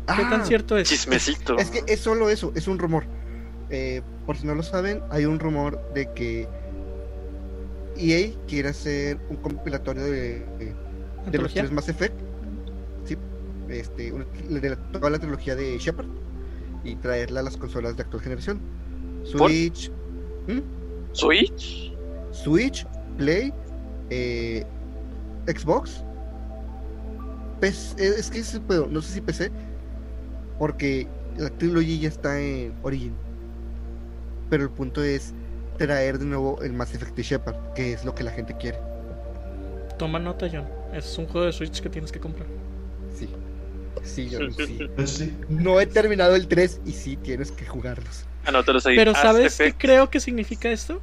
¿Qué 0.08 0.22
Ah, 0.24 0.30
tan 0.30 0.46
cierto 0.46 0.78
es? 0.78 0.88
Chismecito. 0.90 1.58
Es 1.58 1.72
que 1.72 1.84
es 1.88 2.00
solo 2.00 2.30
eso, 2.30 2.52
es 2.56 2.68
un 2.68 2.78
rumor. 2.78 3.06
Eh, 3.70 4.02
por 4.26 4.38
si 4.38 4.46
no 4.46 4.54
lo 4.56 4.62
saben, 4.64 5.02
hay 5.10 5.26
un 5.26 5.40
rumor 5.40 5.80
de 5.94 6.12
que 6.14 6.48
EA 7.98 8.32
quiere 8.48 8.70
hacer 8.70 9.18
un 9.30 9.38
compilatorio 9.38 10.04
de, 10.04 10.46
de 11.32 11.38
los 11.38 11.54
tres 11.54 11.72
Mass 11.72 11.90
Effect. 11.90 12.14
Sí, 13.06 13.18
este, 13.70 14.12
una- 14.12 14.26
de 14.50 14.70
la- 14.70 14.76
toda 14.92 15.10
la 15.10 15.18
trilogía 15.20 15.56
de 15.56 15.78
Shepard 15.80 16.08
y 16.84 16.96
traerla 16.98 17.40
a 17.40 17.44
las 17.44 17.58
consolas 17.58 17.96
de 17.98 18.04
actual 18.04 18.22
generación. 18.22 18.60
Switch, 19.24 19.90
¿Mm? 20.48 20.60
Switch. 21.14 21.92
Switch, 22.32 22.86
Play, 23.18 23.52
eh, 24.12 24.64
Xbox. 25.48 26.04
PC, 27.60 27.96
es 28.20 28.30
que 28.30 28.40
ese 28.40 28.60
pedo, 28.60 28.88
no 28.88 29.02
sé 29.02 29.14
si 29.14 29.22
PC, 29.22 29.50
porque 30.60 31.08
la 31.38 31.50
trilogía 31.50 31.98
ya 32.02 32.08
está 32.10 32.40
en 32.40 32.74
Origin. 32.84 33.14
Pero 34.50 34.64
el 34.64 34.70
punto 34.70 35.04
es 35.04 35.34
traer 35.78 36.20
de 36.20 36.26
nuevo 36.26 36.62
el 36.62 36.74
Mass 36.74 36.94
Effect 36.94 37.16
de 37.16 37.24
Shepard, 37.24 37.74
que 37.74 37.94
es 37.94 38.06
lo 38.06 38.16
que 38.16 38.24
la 38.24 38.32
gente 38.32 38.56
quiere. 38.58 38.78
Toma 39.98 40.20
nota, 40.20 40.48
John. 40.52 40.66
Es 40.94 41.18
un 41.18 41.26
juego 41.28 41.46
de 41.46 41.54
Switch 41.54 41.82
que 41.82 41.90
tienes 41.90 42.12
que 42.12 42.20
comprar. 42.20 42.48
Sí. 43.14 43.30
Sí, 44.04 44.30
yo 44.30 44.40
sí. 44.52 44.88
pues 44.96 45.10
sí. 45.10 45.36
No 45.50 45.80
he 45.80 45.88
terminado 45.88 46.36
el 46.36 46.48
3 46.48 46.82
y 46.86 46.92
sí 46.92 47.18
tienes 47.18 47.52
que 47.52 47.66
jugarlos. 47.66 48.26
Anótalos 48.46 48.86
ahí. 48.86 48.96
Pero 48.96 49.12
As 49.12 49.22
¿sabes 49.22 49.58
qué 49.58 49.64
Effect. 49.66 49.82
creo 49.82 50.10
que 50.10 50.20
significa 50.20 50.70
esto? 50.70 51.02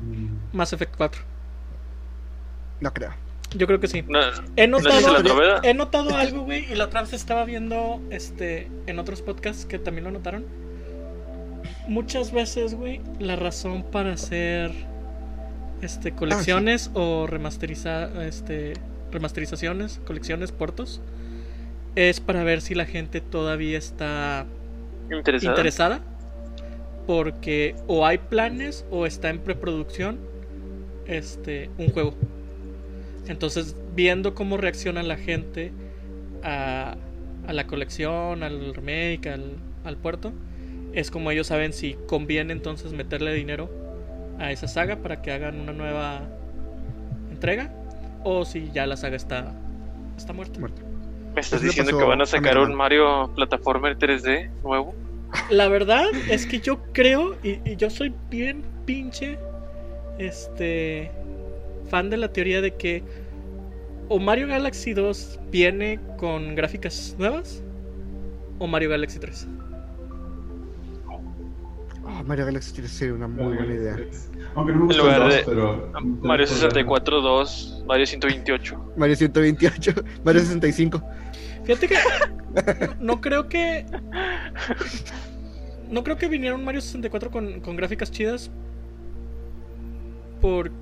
Mm, 0.00 0.56
Mass 0.56 0.72
Effect 0.72 0.96
4. 0.96 1.22
No 2.80 2.92
creo. 2.92 3.12
Yo 3.54 3.66
creo 3.66 3.80
que 3.80 3.88
sí. 3.88 4.02
No, 4.02 4.20
He 4.56 4.66
¿no 4.66 4.78
es 4.78 4.84
notado, 4.84 6.10
he 6.10 6.14
algo, 6.14 6.42
güey, 6.42 6.70
y 6.70 6.74
la 6.74 6.84
otra 6.84 7.02
vez 7.02 7.12
estaba 7.12 7.44
viendo 7.44 8.00
este 8.10 8.68
en 8.86 8.98
otros 8.98 9.22
podcasts 9.22 9.64
que 9.64 9.78
también 9.78 10.04
lo 10.04 10.10
notaron. 10.10 10.44
Muchas 11.88 12.32
veces, 12.32 12.74
güey, 12.74 13.00
la 13.18 13.36
razón 13.36 13.84
para 13.84 14.12
hacer 14.12 14.72
este 15.82 16.12
colecciones 16.12 16.90
o 16.94 17.26
remasterizar 17.26 18.10
este 18.22 18.74
remasterizaciones, 19.12 20.00
colecciones, 20.06 20.50
portos 20.50 21.00
es 21.94 22.20
para 22.20 22.42
ver 22.42 22.60
si 22.60 22.74
la 22.74 22.86
gente 22.86 23.20
todavía 23.20 23.78
está 23.78 24.46
Interesada. 25.10 25.52
interesada 25.52 26.00
porque 27.06 27.76
o 27.86 28.06
hay 28.06 28.18
planes 28.18 28.84
o 28.90 29.06
está 29.06 29.30
en 29.30 29.38
preproducción 29.38 30.18
este 31.06 31.70
un 31.78 31.90
juego 31.90 32.14
entonces 33.26 33.76
viendo 33.94 34.34
cómo 34.34 34.56
reacciona 34.56 35.02
la 35.02 35.16
gente 35.16 35.72
a, 36.42 36.96
a 37.46 37.52
la 37.52 37.66
colección 37.66 38.42
al 38.42 38.74
remake 38.74 39.28
al, 39.28 39.56
al 39.84 39.96
puerto 39.96 40.32
es 40.92 41.10
como 41.10 41.30
ellos 41.30 41.48
saben 41.48 41.72
si 41.72 41.96
conviene 42.06 42.52
entonces 42.52 42.92
meterle 42.92 43.32
dinero 43.34 43.70
a 44.38 44.52
esa 44.52 44.68
saga 44.68 44.96
para 44.96 45.22
que 45.22 45.32
hagan 45.32 45.60
una 45.60 45.72
nueva 45.72 46.22
entrega 47.30 47.72
o 48.22 48.44
si 48.44 48.70
ya 48.72 48.86
la 48.86 48.96
saga 48.96 49.16
está 49.16 49.54
está 50.16 50.32
muerta 50.32 50.60
Muerto. 50.60 50.82
¿Me 51.34 51.40
estás 51.40 51.60
le 51.60 51.68
diciendo 51.68 51.98
que 51.98 52.04
van 52.04 52.20
a 52.20 52.26
sacar 52.26 52.58
un 52.58 52.74
Mario 52.74 53.30
Plataformer 53.34 53.98
3D 53.98 54.50
nuevo? 54.62 54.94
La 55.50 55.66
verdad 55.66 56.06
es 56.30 56.46
que 56.46 56.60
yo 56.60 56.80
creo, 56.92 57.36
y, 57.42 57.58
y 57.68 57.74
yo 57.76 57.90
soy 57.90 58.14
bien 58.30 58.62
pinche, 58.84 59.36
este, 60.18 61.10
fan 61.88 62.10
de 62.10 62.16
la 62.16 62.32
teoría 62.32 62.60
de 62.60 62.74
que 62.74 63.02
o 64.08 64.18
Mario 64.18 64.48
Galaxy 64.48 64.92
2 64.92 65.40
viene 65.50 65.98
con 66.18 66.54
gráficas 66.54 67.16
nuevas 67.18 67.62
o 68.58 68.66
Mario 68.66 68.90
Galaxy 68.90 69.18
3. 69.18 69.48
Ah, 72.06 72.22
Mario 72.26 72.46
Galaxy 72.46 72.72
3 72.74 72.90
sería 72.90 73.14
una 73.14 73.28
muy 73.28 73.56
buena 73.56 73.74
idea. 73.74 73.96
Aunque 74.54 74.72
no 74.72 74.80
me 74.80 74.86
gusta 74.86 75.02
lugar 75.02 75.22
el 75.22 75.28
2, 75.28 75.34
de 75.34 75.42
pero. 75.46 75.92
Mario 76.22 76.46
64 76.46 77.20
2, 77.20 77.84
Mario 77.86 78.06
128. 78.06 78.92
Mario 78.96 79.16
128, 79.16 79.94
Mario 80.24 80.40
65. 80.42 81.02
Fíjate 81.64 81.88
que 81.88 81.94
no, 81.94 82.94
no 83.14 83.20
creo 83.20 83.48
que 83.48 83.86
no 85.90 86.04
creo 86.04 86.16
que 86.18 86.28
viniera 86.28 86.54
un 86.54 86.64
Mario 86.64 86.82
64 86.82 87.30
con, 87.30 87.60
con 87.60 87.76
gráficas 87.76 88.10
chidas 88.10 88.50
porque 90.40 90.72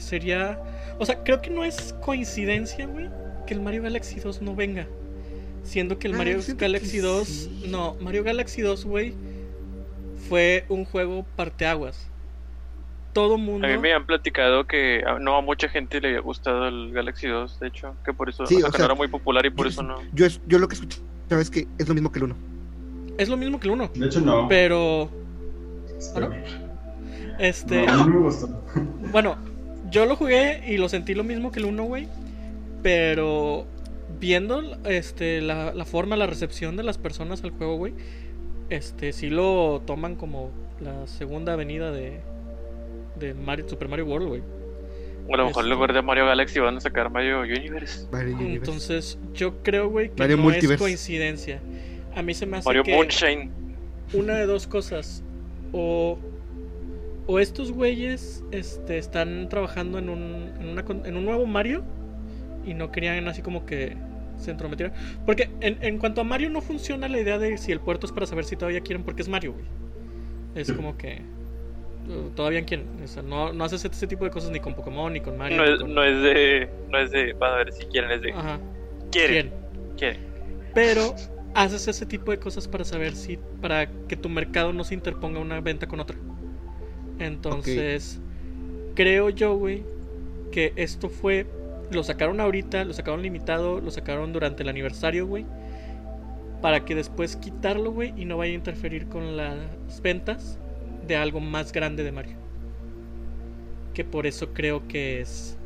sería, 0.00 0.58
o 0.98 1.04
sea, 1.06 1.22
creo 1.24 1.40
que 1.42 1.50
no 1.50 1.64
es 1.64 1.94
coincidencia, 2.00 2.86
güey, 2.86 3.08
que 3.46 3.54
el 3.54 3.60
Mario 3.60 3.82
Galaxy 3.82 4.20
2 4.20 4.42
no 4.42 4.54
venga. 4.54 4.86
Siendo 5.62 5.98
que 5.98 6.08
el 6.08 6.14
Ah, 6.14 6.18
Mario 6.18 6.38
que 6.44 6.54
Galaxy 6.54 6.98
2, 6.98 7.26
sí. 7.28 7.64
no, 7.70 7.96
Mario 8.00 8.22
Galaxy 8.24 8.60
2, 8.62 8.84
güey, 8.84 9.14
fue 10.28 10.64
un 10.68 10.84
juego 10.84 11.24
parteaguas. 11.36 12.08
Todo 13.12 13.38
mundo 13.38 13.66
A 13.66 13.70
mí 13.70 13.78
me 13.78 13.92
han 13.92 14.04
platicado 14.06 14.66
que 14.66 15.02
no 15.20 15.36
a 15.36 15.40
mucha 15.40 15.68
gente 15.68 16.00
le 16.00 16.08
había 16.08 16.20
gustado 16.20 16.66
el 16.66 16.92
Galaxy 16.92 17.28
2, 17.28 17.60
de 17.60 17.68
hecho, 17.68 17.94
que 18.04 18.12
por 18.12 18.28
eso 18.28 18.44
Sí, 18.46 18.56
o 18.56 18.58
sea, 18.58 18.68
o 18.68 18.72
que 18.72 18.76
sea, 18.78 18.86
no 18.88 18.92
era 18.92 18.94
muy 18.96 19.08
popular 19.08 19.46
y 19.46 19.50
por 19.50 19.66
yo- 19.66 19.70
eso 19.70 19.82
no. 19.82 19.98
Yo, 20.12 20.26
es- 20.26 20.40
yo 20.46 20.58
lo 20.58 20.66
que 20.68 20.74
escuchaba 20.74 21.40
es 21.40 21.48
que 21.50 21.68
es 21.78 21.88
lo 21.88 21.94
mismo 21.94 22.10
que 22.10 22.18
el 22.18 22.24
1. 22.24 22.36
es 23.16 23.28
lo 23.28 23.36
mismo 23.36 23.60
que 23.60 23.68
el 23.68 23.74
1, 23.74 23.90
De 23.94 24.06
hecho, 24.06 24.20
no. 24.20 24.48
pero 24.48 25.08
Pero- 26.14 26.26
¿Ah, 26.32 26.32
este 27.38 27.86
no, 27.86 27.92
a 27.92 27.96
mí 28.06 28.12
no 28.12 28.20
me 28.20 28.26
gustó. 28.26 28.62
Bueno, 29.12 29.36
yo 29.90 30.06
lo 30.06 30.16
jugué 30.16 30.62
y 30.66 30.76
lo 30.76 30.88
sentí 30.88 31.14
lo 31.14 31.24
mismo 31.24 31.50
que 31.52 31.60
el 31.60 31.66
1, 31.66 31.84
güey. 31.84 32.08
Pero 32.82 33.66
viendo 34.20 34.62
este, 34.84 35.40
la, 35.40 35.72
la 35.74 35.84
forma, 35.84 36.16
la 36.16 36.26
recepción 36.26 36.76
de 36.76 36.82
las 36.82 36.98
personas 36.98 37.42
al 37.44 37.50
juego, 37.50 37.76
güey, 37.76 37.94
este, 38.70 39.12
sí 39.12 39.30
lo 39.30 39.82
toman 39.86 40.16
como 40.16 40.50
la 40.80 41.06
segunda 41.06 41.54
avenida 41.54 41.90
de, 41.92 42.20
de 43.18 43.34
Mario, 43.34 43.68
Super 43.68 43.88
Mario 43.88 44.06
World, 44.06 44.28
güey. 44.28 44.42
O 45.26 45.34
a 45.34 45.38
lo 45.38 45.46
mejor 45.46 45.64
en 45.64 45.68
Este- 45.70 45.74
lugar 45.74 45.92
de 45.94 46.02
Mario 46.02 46.26
Galaxy 46.26 46.58
van 46.60 46.76
a 46.76 46.80
sacar 46.80 47.10
Mario 47.10 47.40
Universe. 47.40 48.06
Mario 48.12 48.34
Universe. 48.34 48.56
Entonces, 48.56 49.18
yo 49.32 49.62
creo, 49.62 49.88
güey, 49.88 50.10
que 50.10 50.18
Mario 50.22 50.36
no 50.36 50.42
Multiverse. 50.42 50.74
es 50.74 50.80
coincidencia. 50.80 51.60
A 52.14 52.22
mí 52.22 52.34
se 52.34 52.44
me 52.44 52.58
hace 52.58 52.68
Mario 52.68 52.82
que 52.82 52.94
Moonshine. 52.94 53.50
una 54.12 54.34
de 54.34 54.44
dos 54.46 54.66
cosas. 54.66 55.22
O, 55.72 56.18
o 57.26 57.38
estos 57.38 57.72
güeyes 57.72 58.44
este, 58.50 58.98
están 58.98 59.48
trabajando 59.48 59.98
en 59.98 60.08
un, 60.08 60.52
en, 60.60 60.68
una 60.68 60.84
en 61.06 61.16
un 61.16 61.24
nuevo 61.24 61.46
Mario 61.46 61.82
y 62.66 62.74
no 62.74 62.90
querían 62.92 63.26
así 63.28 63.42
como 63.42 63.66
que 63.66 63.96
se 64.36 64.50
entrometieran. 64.50 64.94
Porque 65.24 65.48
en, 65.60 65.82
en 65.82 65.98
cuanto 65.98 66.20
a 66.20 66.24
Mario 66.24 66.50
no 66.50 66.60
funciona 66.60 67.08
la 67.08 67.18
idea 67.20 67.38
de 67.38 67.56
si 67.58 67.72
el 67.72 67.80
puerto 67.80 68.06
es 68.06 68.12
para 68.12 68.26
saber 68.26 68.44
si 68.44 68.56
todavía 68.56 68.80
quieren 68.80 69.04
porque 69.04 69.22
es 69.22 69.28
Mario, 69.28 69.52
güey. 69.52 69.64
Es 70.54 70.72
como 70.72 70.96
que 70.96 71.20
uh, 72.08 72.30
todavía 72.30 72.64
quieren. 72.64 72.86
O 73.02 73.06
sea, 73.08 73.22
no, 73.22 73.52
no 73.52 73.64
haces 73.64 73.84
ese 73.84 74.06
tipo 74.06 74.24
de 74.24 74.30
cosas 74.30 74.50
ni 74.50 74.60
con 74.60 74.74
Pokémon 74.74 75.12
ni 75.12 75.20
con 75.20 75.36
Mario. 75.36 75.56
No 75.58 75.64
es, 75.64 75.80
con- 75.80 75.94
no 75.94 76.02
es 76.04 76.22
de. 76.22 76.68
No 76.90 76.98
es 76.98 77.10
de. 77.10 77.32
Van 77.32 77.52
a 77.52 77.56
ver 77.56 77.72
si 77.72 77.84
quieren, 77.86 78.10
es 78.10 78.22
de. 78.22 78.32
Ajá. 78.32 78.58
Quieren. 79.10 79.50
quieren. 79.50 79.52
Quieren. 79.96 80.20
Pero 80.74 81.14
haces 81.54 81.88
ese 81.88 82.06
tipo 82.06 82.30
de 82.30 82.38
cosas 82.38 82.68
para 82.68 82.84
saber 82.84 83.14
si. 83.14 83.38
para 83.60 83.86
que 84.08 84.16
tu 84.16 84.28
mercado 84.28 84.72
no 84.72 84.84
se 84.84 84.94
interponga 84.94 85.40
una 85.40 85.60
venta 85.60 85.86
con 85.88 86.00
otra. 86.00 86.16
Entonces, 87.18 88.20
creo 88.94 89.30
yo, 89.30 89.56
güey, 89.56 89.82
que 90.50 90.72
esto 90.76 91.08
fue. 91.08 91.46
Lo 91.90 92.02
sacaron 92.02 92.40
ahorita, 92.40 92.84
lo 92.84 92.92
sacaron 92.92 93.22
limitado, 93.22 93.80
lo 93.80 93.90
sacaron 93.90 94.32
durante 94.32 94.62
el 94.62 94.68
aniversario, 94.68 95.26
güey. 95.26 95.44
Para 96.62 96.84
que 96.84 96.94
después 96.94 97.36
quitarlo, 97.36 97.92
güey, 97.92 98.14
y 98.16 98.24
no 98.24 98.38
vaya 98.38 98.52
a 98.52 98.54
interferir 98.54 99.06
con 99.06 99.36
las 99.36 100.00
ventas 100.02 100.58
de 101.06 101.16
algo 101.16 101.40
más 101.40 101.72
grande 101.72 102.04
de 102.04 102.12
Mario. 102.12 102.36
Que 103.92 104.04
por 104.04 104.26
eso 104.26 104.52
creo 104.54 104.88
que 104.88 105.20
es 105.20 105.56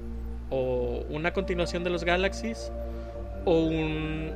o 0.50 1.04
una 1.10 1.32
continuación 1.32 1.84
de 1.84 1.90
los 1.90 2.04
Galaxies 2.04 2.72
o 3.44 3.64
un, 3.64 4.32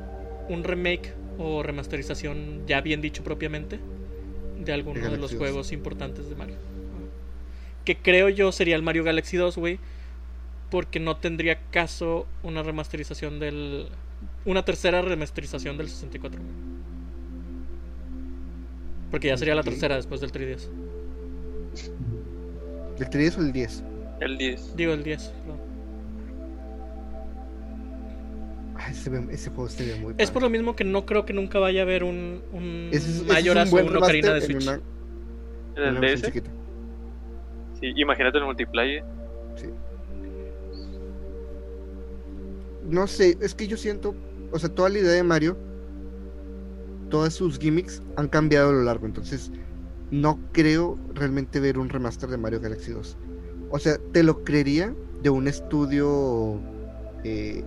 un 0.49 0.63
remake 0.63 1.13
o 1.37 1.63
remasterización, 1.63 2.65
ya 2.67 2.81
bien 2.81 3.01
dicho 3.01 3.23
propiamente, 3.23 3.79
de 4.63 4.73
alguno 4.73 4.95
de, 4.95 5.01
Galaxy 5.01 5.21
los 5.21 5.31
2. 5.31 5.39
juegos 5.39 5.71
importantes 5.71 6.29
de 6.29 6.35
Mario. 6.35 6.72
Que 7.85 7.97
creo 7.97 8.29
yo 8.29 8.51
sería 8.51 8.75
el 8.75 8.81
Mario 8.83 9.03
Galaxy 9.03 9.35
2, 9.37 9.57
güey, 9.57 9.79
porque 10.71 10.99
no 10.99 11.17
tendría 11.17 11.59
caso 11.71 12.25
una 12.43 12.63
remasterización 12.63 13.39
del. 13.39 13.87
Una 14.45 14.63
tercera 14.65 15.01
remasterización 15.01 15.77
del 15.77 15.89
64. 15.89 16.39
güey. 16.41 16.53
Porque 19.11 19.27
ya 19.27 19.37
sería 19.37 19.53
la 19.55 19.63
tercera 19.63 19.95
después 19.95 20.21
del 20.21 20.31
3DS. 20.31 20.69
¿El 22.99 23.09
3 23.09 23.37
o 23.37 23.41
el 23.41 23.51
10? 23.53 23.83
El 24.21 24.37
10. 24.37 24.75
Digo 24.75 24.93
el 24.93 25.03
10. 25.03 25.23
perdón. 25.27 25.57
Ay, 28.75 28.93
se 28.95 29.09
ve- 29.09 29.27
ese 29.31 29.49
juego 29.49 29.69
se 29.69 29.85
ve 29.85 29.95
muy 29.99 30.13
Es 30.17 30.29
por 30.31 30.41
padre. 30.41 30.45
lo 30.45 30.49
mismo 30.49 30.75
que 30.75 30.83
no 30.83 31.05
creo 31.05 31.25
que 31.25 31.33
nunca 31.33 31.59
vaya 31.59 31.81
a 31.81 31.83
haber 31.83 32.03
un, 32.03 32.41
un 32.51 32.89
Ese 32.91 32.97
es- 33.09 33.15
ese 33.21 33.39
es 33.61 33.71
un 33.71 33.79
un 33.87 33.97
Ocarina 33.97 34.33
de 34.33 34.41
Switch. 34.41 34.63
una- 34.63 34.81
¿En 35.75 35.83
el 35.83 36.01
DS? 36.01 36.31
Sí, 37.83 37.91
imagínate 37.97 38.37
el 38.37 38.45
multiplayer. 38.45 39.03
Sí. 39.57 39.67
No 42.89 43.07
sé, 43.07 43.37
es 43.41 43.53
que 43.53 43.67
yo 43.67 43.75
siento, 43.75 44.15
o 44.53 44.57
sea, 44.57 44.69
toda 44.69 44.87
la 44.87 44.99
idea 44.99 45.11
de 45.11 45.23
Mario, 45.23 45.57
todas 47.09 47.33
sus 47.33 47.59
gimmicks 47.59 48.01
han 48.15 48.29
cambiado 48.29 48.69
a 48.69 48.71
lo 48.71 48.83
largo, 48.83 49.05
entonces 49.05 49.51
no 50.11 50.39
creo 50.53 50.97
realmente 51.13 51.59
ver 51.59 51.77
un 51.77 51.89
remaster 51.89 52.29
de 52.29 52.37
Mario 52.37 52.61
Galaxy 52.61 52.93
2. 52.93 53.17
O 53.69 53.79
sea, 53.79 53.97
te 54.13 54.23
lo 54.23 54.45
creería 54.45 54.95
de 55.21 55.29
un 55.29 55.49
estudio 55.49 56.61
eh, 57.25 57.65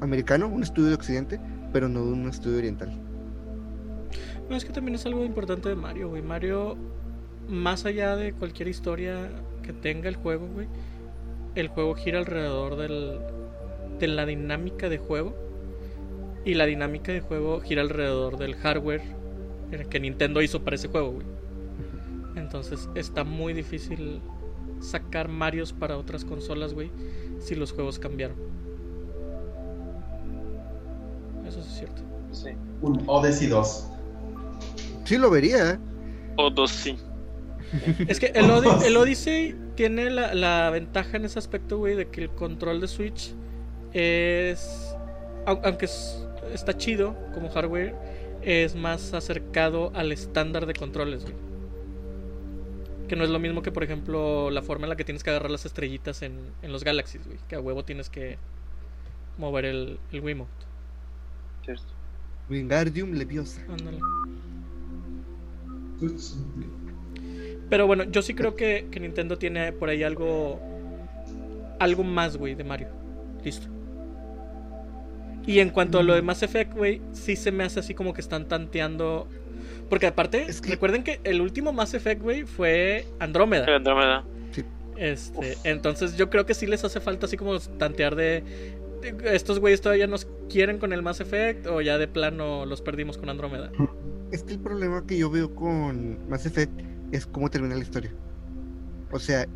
americano, 0.00 0.48
un 0.48 0.62
estudio 0.62 0.88
de 0.88 0.94
Occidente, 0.94 1.38
pero 1.74 1.90
no 1.90 2.06
de 2.06 2.12
un 2.12 2.26
estudio 2.26 2.56
oriental. 2.56 2.90
No, 4.48 4.56
es 4.56 4.64
que 4.64 4.72
también 4.72 4.94
es 4.94 5.04
algo 5.04 5.26
importante 5.26 5.68
de 5.68 5.74
Mario, 5.74 6.08
güey. 6.08 6.22
Mario, 6.22 6.78
más 7.48 7.84
allá 7.84 8.16
de 8.16 8.32
cualquier 8.32 8.68
historia 8.68 9.30
que 9.62 9.72
tenga 9.72 10.08
el 10.08 10.16
juego, 10.16 10.46
güey, 10.48 10.68
el 11.54 11.68
juego 11.68 11.94
gira 11.94 12.18
alrededor 12.18 12.76
del, 12.76 13.18
de 13.98 14.08
la 14.08 14.26
dinámica 14.26 14.88
de 14.88 14.98
juego. 14.98 15.34
Y 16.44 16.54
la 16.54 16.66
dinámica 16.66 17.12
de 17.12 17.20
juego 17.20 17.60
gira 17.60 17.82
alrededor 17.82 18.36
del 18.36 18.56
hardware 18.56 19.02
que 19.88 20.00
Nintendo 20.00 20.42
hizo 20.42 20.62
para 20.62 20.76
ese 20.76 20.88
juego, 20.88 21.12
güey. 21.12 21.26
Entonces 22.36 22.88
está 22.94 23.24
muy 23.24 23.52
difícil 23.52 24.20
sacar 24.80 25.28
Marios 25.28 25.72
para 25.72 25.96
otras 25.96 26.24
consolas, 26.24 26.74
güey, 26.74 26.90
si 27.38 27.54
los 27.54 27.72
juegos 27.72 27.98
cambiaron. 27.98 28.36
Eso 31.46 31.62
sí 31.62 31.68
es 31.68 31.78
cierto. 31.78 32.02
Sí. 32.32 32.50
Un 32.80 33.02
Odyssey 33.06 33.48
2. 33.48 33.88
Sí 35.04 35.18
lo 35.18 35.30
vería, 35.30 35.72
¿eh? 35.72 35.78
O 36.36 36.50
dos 36.50 36.70
sí. 36.70 36.96
Es 38.08 38.20
que 38.20 38.26
el, 38.34 38.46
Odi- 38.50 38.84
el 38.84 38.96
Odyssey 38.96 39.54
tiene 39.76 40.10
la, 40.10 40.34
la 40.34 40.70
ventaja 40.70 41.16
en 41.16 41.24
ese 41.24 41.38
aspecto, 41.38 41.78
güey, 41.78 41.96
de 41.96 42.08
que 42.08 42.22
el 42.22 42.30
control 42.30 42.80
de 42.80 42.88
Switch 42.88 43.32
es. 43.92 44.94
au- 45.46 45.60
Aunque 45.64 45.86
es- 45.86 46.26
está 46.52 46.76
chido 46.76 47.16
como 47.34 47.48
hardware, 47.50 47.94
es 48.42 48.74
más 48.74 49.14
acercado 49.14 49.90
al 49.94 50.12
estándar 50.12 50.66
de 50.66 50.74
controles, 50.74 51.22
güey. 51.22 51.34
Que 53.08 53.16
no 53.16 53.24
es 53.24 53.30
lo 53.30 53.38
mismo 53.38 53.62
que, 53.62 53.72
por 53.72 53.82
ejemplo, 53.84 54.50
la 54.50 54.62
forma 54.62 54.84
en 54.86 54.90
la 54.90 54.96
que 54.96 55.04
tienes 55.04 55.22
que 55.22 55.30
agarrar 55.30 55.50
las 55.50 55.64
estrellitas 55.66 56.22
en, 56.22 56.38
en 56.62 56.72
los 56.72 56.82
Galaxies, 56.84 57.26
güey. 57.26 57.38
Que 57.48 57.56
a 57.56 57.60
huevo 57.60 57.84
tienes 57.84 58.08
que 58.10 58.38
mover 59.38 59.64
el, 59.66 59.98
el 60.12 60.20
Wiimote. 60.20 60.50
Cierto. 61.64 61.84
Wingardium 62.50 63.12
Leviosa. 63.12 63.60
Ándale. 63.68 63.98
Pero 67.72 67.86
bueno, 67.86 68.04
yo 68.04 68.20
sí 68.20 68.34
creo 68.34 68.54
que, 68.54 68.86
que 68.90 69.00
Nintendo 69.00 69.38
tiene 69.38 69.72
por 69.72 69.88
ahí 69.88 70.02
algo. 70.02 70.60
Algo 71.78 72.04
más, 72.04 72.36
güey, 72.36 72.54
de 72.54 72.64
Mario. 72.64 72.88
Listo. 73.42 73.66
Y 75.46 75.58
en 75.60 75.70
cuanto 75.70 75.98
a 75.98 76.02
lo 76.02 76.12
de 76.12 76.20
Mass 76.20 76.42
Effect, 76.42 76.74
güey, 76.74 77.00
sí 77.12 77.34
se 77.34 77.50
me 77.50 77.64
hace 77.64 77.80
así 77.80 77.94
como 77.94 78.12
que 78.12 78.20
están 78.20 78.46
tanteando. 78.46 79.26
Porque 79.88 80.06
aparte, 80.06 80.42
Es 80.46 80.60
que- 80.60 80.72
recuerden 80.72 81.02
que 81.02 81.20
el 81.24 81.40
último 81.40 81.72
Mass 81.72 81.94
Effect, 81.94 82.20
güey, 82.20 82.42
fue 82.44 83.06
Andrómeda. 83.18 83.74
Andrómeda. 83.74 84.22
Este, 84.98 85.56
entonces 85.64 86.18
yo 86.18 86.28
creo 86.28 86.44
que 86.44 86.52
sí 86.52 86.66
les 86.66 86.84
hace 86.84 87.00
falta 87.00 87.24
así 87.24 87.38
como 87.38 87.58
tantear 87.58 88.16
de, 88.16 88.44
de- 89.00 89.34
estos 89.34 89.58
güeyes 89.60 89.80
todavía 89.80 90.06
nos 90.06 90.26
quieren 90.50 90.76
con 90.76 90.92
el 90.92 91.00
Mass 91.00 91.20
Effect 91.22 91.66
o 91.68 91.80
ya 91.80 91.96
de 91.96 92.06
plano 92.06 92.66
los 92.66 92.82
perdimos 92.82 93.16
con 93.16 93.30
Andrómeda. 93.30 93.72
Es 94.30 94.42
que 94.42 94.52
el 94.52 94.60
problema 94.60 95.06
que 95.06 95.16
yo 95.16 95.30
veo 95.30 95.54
con 95.54 96.28
Mass 96.28 96.44
Effect 96.44 96.91
es 97.12 97.26
cómo 97.26 97.48
termina 97.50 97.74
la 97.76 97.82
historia. 97.82 98.10
O 99.12 99.18
sea, 99.18 99.46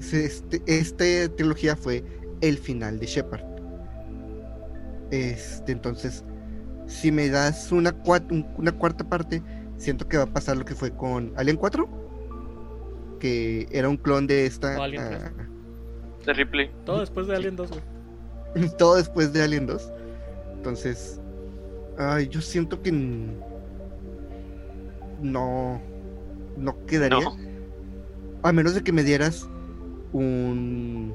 se- 0.00 0.24
este, 0.24 0.62
esta 0.66 1.04
trilogía 1.36 1.76
fue 1.76 2.02
el 2.40 2.56
final 2.58 2.98
de 2.98 3.06
Shepard. 3.06 3.42
Este, 5.10 5.72
entonces, 5.72 6.24
si 6.86 7.10
me 7.12 7.28
das 7.28 7.70
una, 7.72 7.92
cua- 8.02 8.24
una 8.56 8.72
cuarta 8.72 9.04
parte, 9.04 9.42
siento 9.76 10.06
que 10.08 10.16
va 10.16 10.22
a 10.24 10.32
pasar 10.32 10.56
lo 10.56 10.64
que 10.64 10.74
fue 10.74 10.90
con 10.92 11.32
Alien 11.36 11.56
4, 11.56 11.88
que 13.18 13.66
era 13.70 13.88
un 13.88 13.96
clon 13.96 14.26
de 14.26 14.46
esta. 14.46 14.76
Alien 14.82 15.02
ah, 15.02 15.32
De 16.24 16.32
Ripley. 16.32 16.70
Todo 16.84 17.00
después 17.00 17.26
de 17.26 17.36
Alien 17.36 17.56
2, 17.56 17.70
güey. 17.70 18.70
todo 18.78 18.96
después 18.96 19.32
de 19.32 19.42
Alien 19.42 19.66
2. 19.66 19.92
Entonces, 20.56 21.20
ay, 21.98 22.28
yo 22.28 22.40
siento 22.40 22.80
que 22.82 22.92
no, 25.20 25.80
no 26.56 26.84
quedaría. 26.86 27.30
No. 27.30 27.36
A 28.42 28.52
menos 28.52 28.74
de 28.74 28.82
que 28.82 28.92
me 28.92 29.02
dieras 29.02 29.48
un 30.12 31.14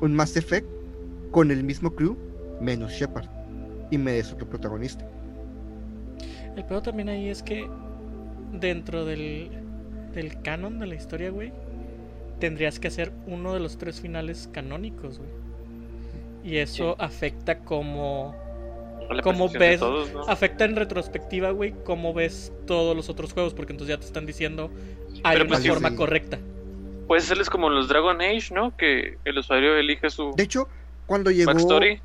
un 0.00 0.14
Mass 0.14 0.36
Effect 0.36 0.66
con 1.30 1.50
el 1.50 1.64
mismo 1.64 1.94
crew 1.94 2.16
menos 2.60 2.92
Shepard 2.92 3.26
y 3.90 3.98
me 3.98 4.12
des 4.12 4.32
otro 4.32 4.48
protagonista. 4.48 5.06
El 6.56 6.64
peor 6.64 6.82
también 6.82 7.08
ahí 7.08 7.28
es 7.28 7.42
que 7.42 7.68
dentro 8.52 9.04
del, 9.04 9.50
del 10.14 10.40
canon 10.42 10.78
de 10.78 10.86
la 10.86 10.94
historia, 10.96 11.30
güey, 11.30 11.52
tendrías 12.40 12.78
que 12.80 12.88
hacer 12.88 13.12
uno 13.26 13.54
de 13.54 13.60
los 13.60 13.78
tres 13.78 14.00
finales 14.00 14.48
canónicos, 14.52 15.18
güey. 15.18 15.30
Y 16.44 16.56
eso 16.58 16.94
Sí. 16.96 16.96
afecta 16.98 17.60
como... 17.60 18.34
La 19.10 19.22
¿Cómo 19.22 19.48
ves? 19.48 19.80
todos, 19.80 20.12
¿no? 20.12 20.20
Afecta 20.22 20.64
en 20.64 20.76
retrospectiva, 20.76 21.50
güey, 21.50 21.74
cómo 21.84 22.12
ves 22.12 22.52
todos 22.66 22.94
los 22.94 23.08
otros 23.08 23.32
juegos, 23.32 23.54
porque 23.54 23.72
entonces 23.72 23.96
ya 23.96 24.00
te 24.00 24.06
están 24.06 24.26
diciendo 24.26 24.70
hay 25.24 25.36
Pero 25.36 25.46
una 25.46 25.56
pues, 25.56 25.68
forma 25.68 25.90
sí. 25.90 25.96
correcta. 25.96 26.38
Puedes 27.06 27.24
hacerles 27.24 27.48
como 27.48 27.70
los 27.70 27.88
Dragon 27.88 28.20
Age, 28.20 28.52
¿no? 28.54 28.76
Que 28.76 29.16
el 29.24 29.38
usuario 29.38 29.76
elige 29.76 30.10
su 30.10 30.34
De 30.36 30.42
hecho, 30.42 30.68
cuando 31.06 31.30
llegó 31.30 31.52
backstory. 31.52 32.00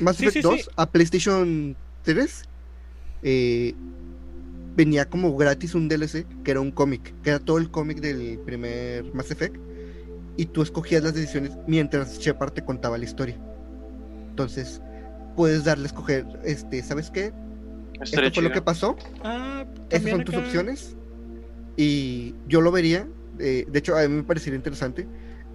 Mass 0.00 0.16
Sí, 0.16 0.26
Effect 0.26 0.44
sí, 0.44 0.50
2 0.50 0.60
sí. 0.60 0.70
a 0.76 0.86
PlayStation 0.90 1.76
3, 2.02 2.42
eh, 3.22 3.74
venía 4.76 5.08
como 5.08 5.34
gratis 5.36 5.74
un 5.74 5.88
DLC 5.88 6.26
que 6.44 6.50
era 6.50 6.60
un 6.60 6.70
cómic, 6.72 7.14
que 7.22 7.30
era 7.30 7.38
todo 7.38 7.58
el 7.58 7.70
cómic 7.70 8.00
del 8.00 8.38
primer 8.40 9.04
Mass 9.14 9.30
Effect, 9.30 9.56
y 10.36 10.46
tú 10.46 10.62
escogías 10.62 11.02
las 11.02 11.14
decisiones 11.14 11.52
mientras 11.66 12.18
Shepard 12.18 12.52
te 12.52 12.64
contaba 12.64 12.98
la 12.98 13.04
historia. 13.04 13.36
Entonces, 14.30 14.82
puedes 15.36 15.64
darle 15.64 15.84
a 15.84 15.86
escoger, 15.86 16.26
este, 16.44 16.82
¿sabes 16.82 17.10
qué? 17.10 17.32
Esto 18.00 18.20
fue 18.32 18.42
lo 18.42 18.52
que 18.52 18.62
pasó, 18.62 18.96
Ah, 19.22 19.64
esas 19.90 20.10
son 20.10 20.24
tus 20.24 20.34
opciones, 20.34 20.96
y 21.76 22.34
yo 22.48 22.60
lo 22.60 22.70
vería, 22.72 23.06
eh, 23.38 23.64
de 23.68 23.78
hecho, 23.78 23.96
a 23.96 24.02
mí 24.02 24.08
me 24.16 24.22
parecería 24.22 24.56
interesante 24.56 25.06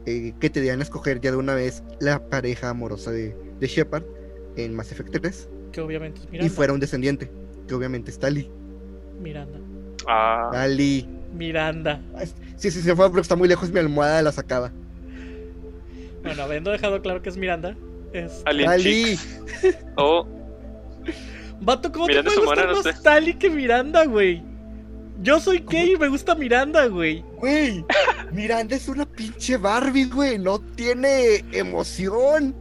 eh, 0.06 0.34
que 0.40 0.50
te 0.50 0.62
dieran 0.62 0.80
a 0.80 0.84
escoger 0.84 1.20
ya 1.22 1.32
de 1.32 1.38
una 1.38 1.54
vez 1.54 1.84
la 2.00 2.28
pareja 2.30 2.70
amorosa 2.70 3.12
de, 3.12 3.36
de 3.60 3.68
Shepard 3.68 4.04
en 4.56 4.74
Mass 4.74 4.92
Effect 4.92 5.12
3 5.12 5.50
Que 5.72 5.82
obviamente 5.82 6.20
es 6.22 6.30
Miranda. 6.32 6.46
y 6.46 6.50
fuera 6.50 6.74
un 6.74 6.80
descendiente, 6.80 7.30
que 7.68 7.74
obviamente 7.76 8.10
es 8.12 8.20
Tali. 8.20 8.50
Miranda. 9.22 9.60
Ah, 10.08 10.50
Tali. 10.52 11.08
Miranda. 11.36 12.02
Sí, 12.56 12.72
sí, 12.72 12.82
se 12.82 12.96
fue 12.96 13.08
porque 13.08 13.22
está 13.22 13.36
muy 13.36 13.48
lejos 13.48 13.70
mi 13.72 13.80
almohada 13.80 14.22
la 14.22 14.32
sacaba. 14.32 14.72
Bueno, 16.24 16.44
habiendo 16.44 16.72
dejado 16.72 17.02
claro 17.02 17.22
que 17.22 17.30
es 17.30 17.38
Miranda. 17.38 17.76
Es... 18.14 18.42
Alien 18.46 18.70
Tali. 18.70 18.84
Chicks. 18.84 19.40
O 19.96 20.28
Vato, 21.62 21.92
¿cómo 21.92 22.08
Miranda 22.08 22.32
te 22.32 22.38
es 22.40 22.46
puede 22.46 22.62
gustar 22.68 22.86
no 22.86 22.92
más. 22.94 23.04
Tali 23.04 23.34
que 23.34 23.50
Miranda, 23.50 24.06
güey? 24.06 24.42
Yo 25.22 25.40
soy 25.42 25.64
gay 25.68 25.92
y 25.94 25.98
me 25.98 26.08
gusta 26.08 26.34
Miranda, 26.34 26.86
güey. 26.88 27.26
Güey, 27.38 27.84
Miranda 28.32 28.76
es 28.78 28.88
una 28.88 29.06
pinche 29.06 29.58
Barbie, 29.58 30.06
güey. 30.06 30.40
No 30.40 30.60
tiene 30.60 31.44
emoción. 31.52 32.56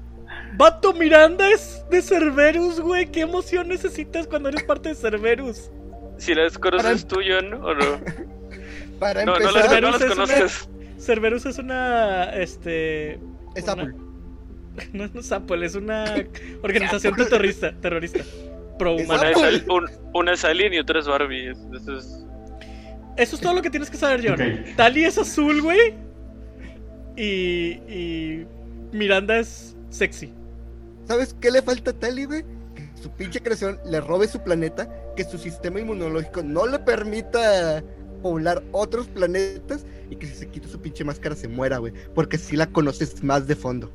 Vato, 0.56 0.92
Miranda 0.92 1.48
es 1.52 1.84
de 1.90 2.02
Cerberus, 2.02 2.80
güey. 2.80 3.06
¿Qué 3.12 3.20
emoción 3.20 3.68
necesitas 3.68 4.26
cuando 4.26 4.48
eres 4.48 4.64
parte 4.64 4.88
de 4.88 4.94
Cerberus? 4.96 5.70
si 6.16 6.34
las 6.34 6.58
conoces 6.58 7.04
Para- 7.04 7.08
tú, 7.08 7.20
John, 7.24 7.54
o 7.62 7.74
no. 7.74 8.00
Para 8.98 9.24
No, 9.24 9.38
no 9.38 9.46
empezar, 9.48 9.70
las, 9.70 9.80
no 9.80 9.90
las 9.92 10.00
es 10.00 10.06
una- 10.10 10.14
conoces. 10.26 10.68
Cerberus 10.98 11.46
es 11.46 11.58
una. 11.58 12.24
Este. 12.34 13.20
es 13.54 13.62
una- 13.62 13.72
Apple. 13.74 13.94
No, 14.92 15.08
no 15.12 15.20
es 15.20 15.32
Apple, 15.32 15.64
es 15.66 15.74
una 15.74 16.04
organización 16.62 17.14
terrorista. 17.16 17.72
terrorista 17.80 18.20
pro 18.78 18.94
Una 18.94 19.30
es, 19.30 19.64
un- 19.68 19.90
una 20.14 20.32
es 20.34 20.44
Alien 20.44 20.74
y 20.74 20.78
otra 20.78 21.00
es 21.00 21.06
Barbie. 21.06 21.48
es- 21.50 21.58
Eso 21.74 21.96
es. 21.98 22.24
Eso 23.16 23.34
es 23.36 23.42
todo 23.42 23.54
lo 23.54 23.62
que 23.62 23.70
tienes 23.70 23.90
que 23.90 23.96
saber, 23.96 24.22
John. 24.24 24.38
Tali 24.76 25.04
es 25.04 25.18
azul, 25.18 25.60
güey. 25.62 25.94
Y. 27.16 27.80
Y. 27.88 28.46
Miranda 28.92 29.38
es 29.38 29.76
sexy. 29.90 30.32
¿Sabes 31.06 31.34
qué 31.40 31.50
le 31.50 31.60
falta 31.62 31.90
a 31.90 31.94
Tali, 31.94 32.24
güey? 32.24 32.42
Que 32.74 32.88
su 33.02 33.10
pinche 33.10 33.40
creación 33.40 33.78
le 33.84 34.00
robe 34.00 34.28
su 34.28 34.40
planeta, 34.42 34.88
que 35.16 35.24
su 35.24 35.36
sistema 35.38 35.80
inmunológico 35.80 36.42
no 36.42 36.66
le 36.66 36.78
permita 36.78 37.82
poblar 38.22 38.62
otros 38.72 39.08
planetas 39.08 39.84
y 40.10 40.16
que 40.16 40.26
si 40.26 40.34
se 40.34 40.48
quita 40.48 40.68
su 40.68 40.80
pinche 40.80 41.04
máscara 41.04 41.34
se 41.34 41.48
muera, 41.48 41.78
güey. 41.78 41.92
Porque 42.14 42.38
si 42.38 42.56
la 42.56 42.66
conoces 42.66 43.22
más 43.22 43.46
de 43.46 43.56
fondo. 43.56 43.92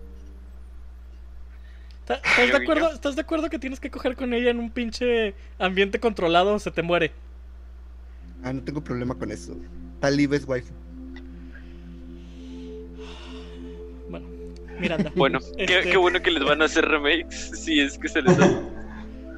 ¿Está- 2.03 2.15
¿Estás 2.15 2.51
de, 2.51 2.57
acuerdo. 2.57 2.91
¿Estás 2.93 3.15
de 3.15 3.21
acuerdo 3.21 3.49
que 3.49 3.59
tienes 3.59 3.79
que 3.79 3.89
coger 3.89 4.15
con 4.15 4.33
ella 4.33 4.49
en 4.51 4.59
un 4.59 4.69
pinche 4.71 5.33
ambiente 5.59 5.99
controlado 5.99 6.55
o 6.55 6.59
se 6.59 6.71
te 6.71 6.81
muere? 6.81 7.11
Ah, 8.43 8.51
no 8.53 8.61
tengo 8.61 8.83
problema 8.83 9.15
con 9.15 9.31
eso. 9.31 9.55
Tali 9.99 10.27
es 10.31 10.45
waifu. 10.45 10.73
Bueno, 14.09 14.27
Miranda. 14.79 15.11
Bueno, 15.15 15.39
qué, 15.57 15.63
Este- 15.77 15.91
qué 15.91 15.97
bueno 15.97 16.21
que 16.21 16.31
les 16.31 16.43
van 16.43 16.61
a 16.61 16.65
hacer 16.65 16.85
remakes. 16.85 17.51
Si 17.55 17.79
es 17.79 17.97
que 17.97 18.09
se 18.09 18.21
les 18.21 18.37
da. 18.37 18.47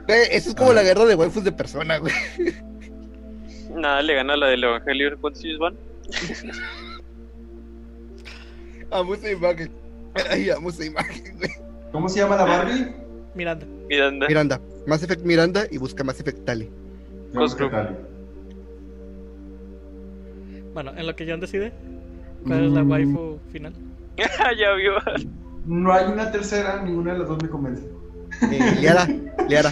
Eso 0.08 0.50
es 0.50 0.56
como 0.56 0.72
Ah. 0.72 0.76
la 0.76 0.84
guerra 0.84 1.06
de 1.06 1.16
waifus 1.16 1.44
de 1.44 1.52
persona, 1.52 1.98
güey. 1.98 2.14
Nada, 3.76 4.02
le 4.02 4.14
gana 4.16 4.36
la 4.38 4.48
del 4.48 4.64
Evangelio. 4.64 5.18
¿Cuántos 5.20 5.44
años 5.44 5.60
van? 5.60 5.76
Amo 8.92 9.16
esa 9.16 9.32
imagen. 9.32 9.72
Ay, 10.30 10.50
amo 10.50 10.70
esa 10.70 10.86
imagen, 10.86 11.38
güey. 11.38 11.52
¿Cómo 11.96 12.10
se 12.10 12.20
llama 12.20 12.36
la 12.36 12.44
Barbie? 12.44 12.88
Miranda. 13.36 13.66
Miranda. 13.88 14.28
Miranda. 14.28 14.62
Mass 14.86 15.02
Effect 15.02 15.24
Miranda 15.24 15.64
y 15.72 15.78
busca 15.78 16.04
Mass 16.04 16.20
Effect 16.20 16.44
Tali. 16.44 16.70
Ghost 17.34 17.58
¿Qué 17.58 17.64
Group. 17.64 17.72
tal? 17.72 17.98
Bueno, 20.74 20.92
en 20.98 21.08
lo 21.08 21.16
que 21.16 21.26
John 21.26 21.40
decide, 21.40 21.72
¿cuál 22.46 22.66
es 22.66 22.72
la 22.74 22.84
Mm. 22.84 22.92
waifu 22.92 23.40
final? 23.50 23.74
ya 24.60 24.74
vio. 24.74 24.92
No 25.66 25.94
hay 25.94 26.12
una 26.12 26.30
tercera, 26.34 26.82
ninguna 26.84 27.14
de 27.14 27.20
las 27.20 27.30
dos 27.30 27.42
me 27.42 27.48
convence. 27.48 27.88
Eh, 28.42 28.76
Liara, 28.82 29.08
Liara. 29.48 29.72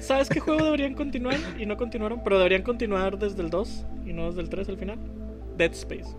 ¿Sabes 0.00 0.28
qué 0.28 0.38
juego 0.38 0.64
deberían 0.64 0.92
continuar? 0.92 1.36
Y 1.58 1.64
no 1.64 1.78
continuaron, 1.78 2.20
pero 2.22 2.36
deberían 2.36 2.62
continuar 2.62 3.18
desde 3.18 3.40
el 3.40 3.48
2 3.48 3.86
y 4.04 4.12
no 4.12 4.26
desde 4.26 4.42
el 4.42 4.50
3 4.50 4.68
al 4.68 4.76
final. 4.76 4.98
Dead 5.56 5.72
Space. 5.72 6.14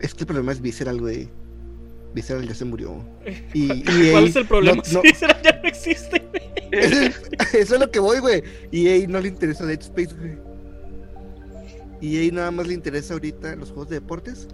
Es 0.00 0.14
que 0.14 0.22
el 0.22 0.26
problema 0.26 0.50
es 0.50 0.60
Visceral, 0.60 1.00
güey. 1.00 1.28
Visceral 2.18 2.46
ya 2.48 2.54
se 2.54 2.64
murió. 2.64 3.04
Y, 3.54 3.72
y 3.72 4.10
¿Cuál 4.12 4.28
es 4.28 4.36
el 4.36 4.46
problema? 4.46 4.82
no- 4.92 5.02
ya 5.02 5.60
no 5.62 5.68
existe. 5.68 6.22
güey. 6.30 6.42
Eso 7.52 7.74
es 7.74 7.80
lo 7.80 7.90
que 7.90 7.98
voy, 8.00 8.18
güey. 8.18 8.42
Y 8.72 9.06
no 9.06 9.20
le 9.20 9.28
interesa 9.28 9.64
Dead 9.64 9.80
Space, 9.80 10.14
güey. 10.14 10.36
Y 12.00 12.30
nada 12.32 12.50
más 12.50 12.66
le 12.66 12.74
interesa 12.74 13.14
ahorita 13.14 13.56
los 13.56 13.70
juegos 13.70 13.88
de 13.88 13.96
deportes. 14.00 14.48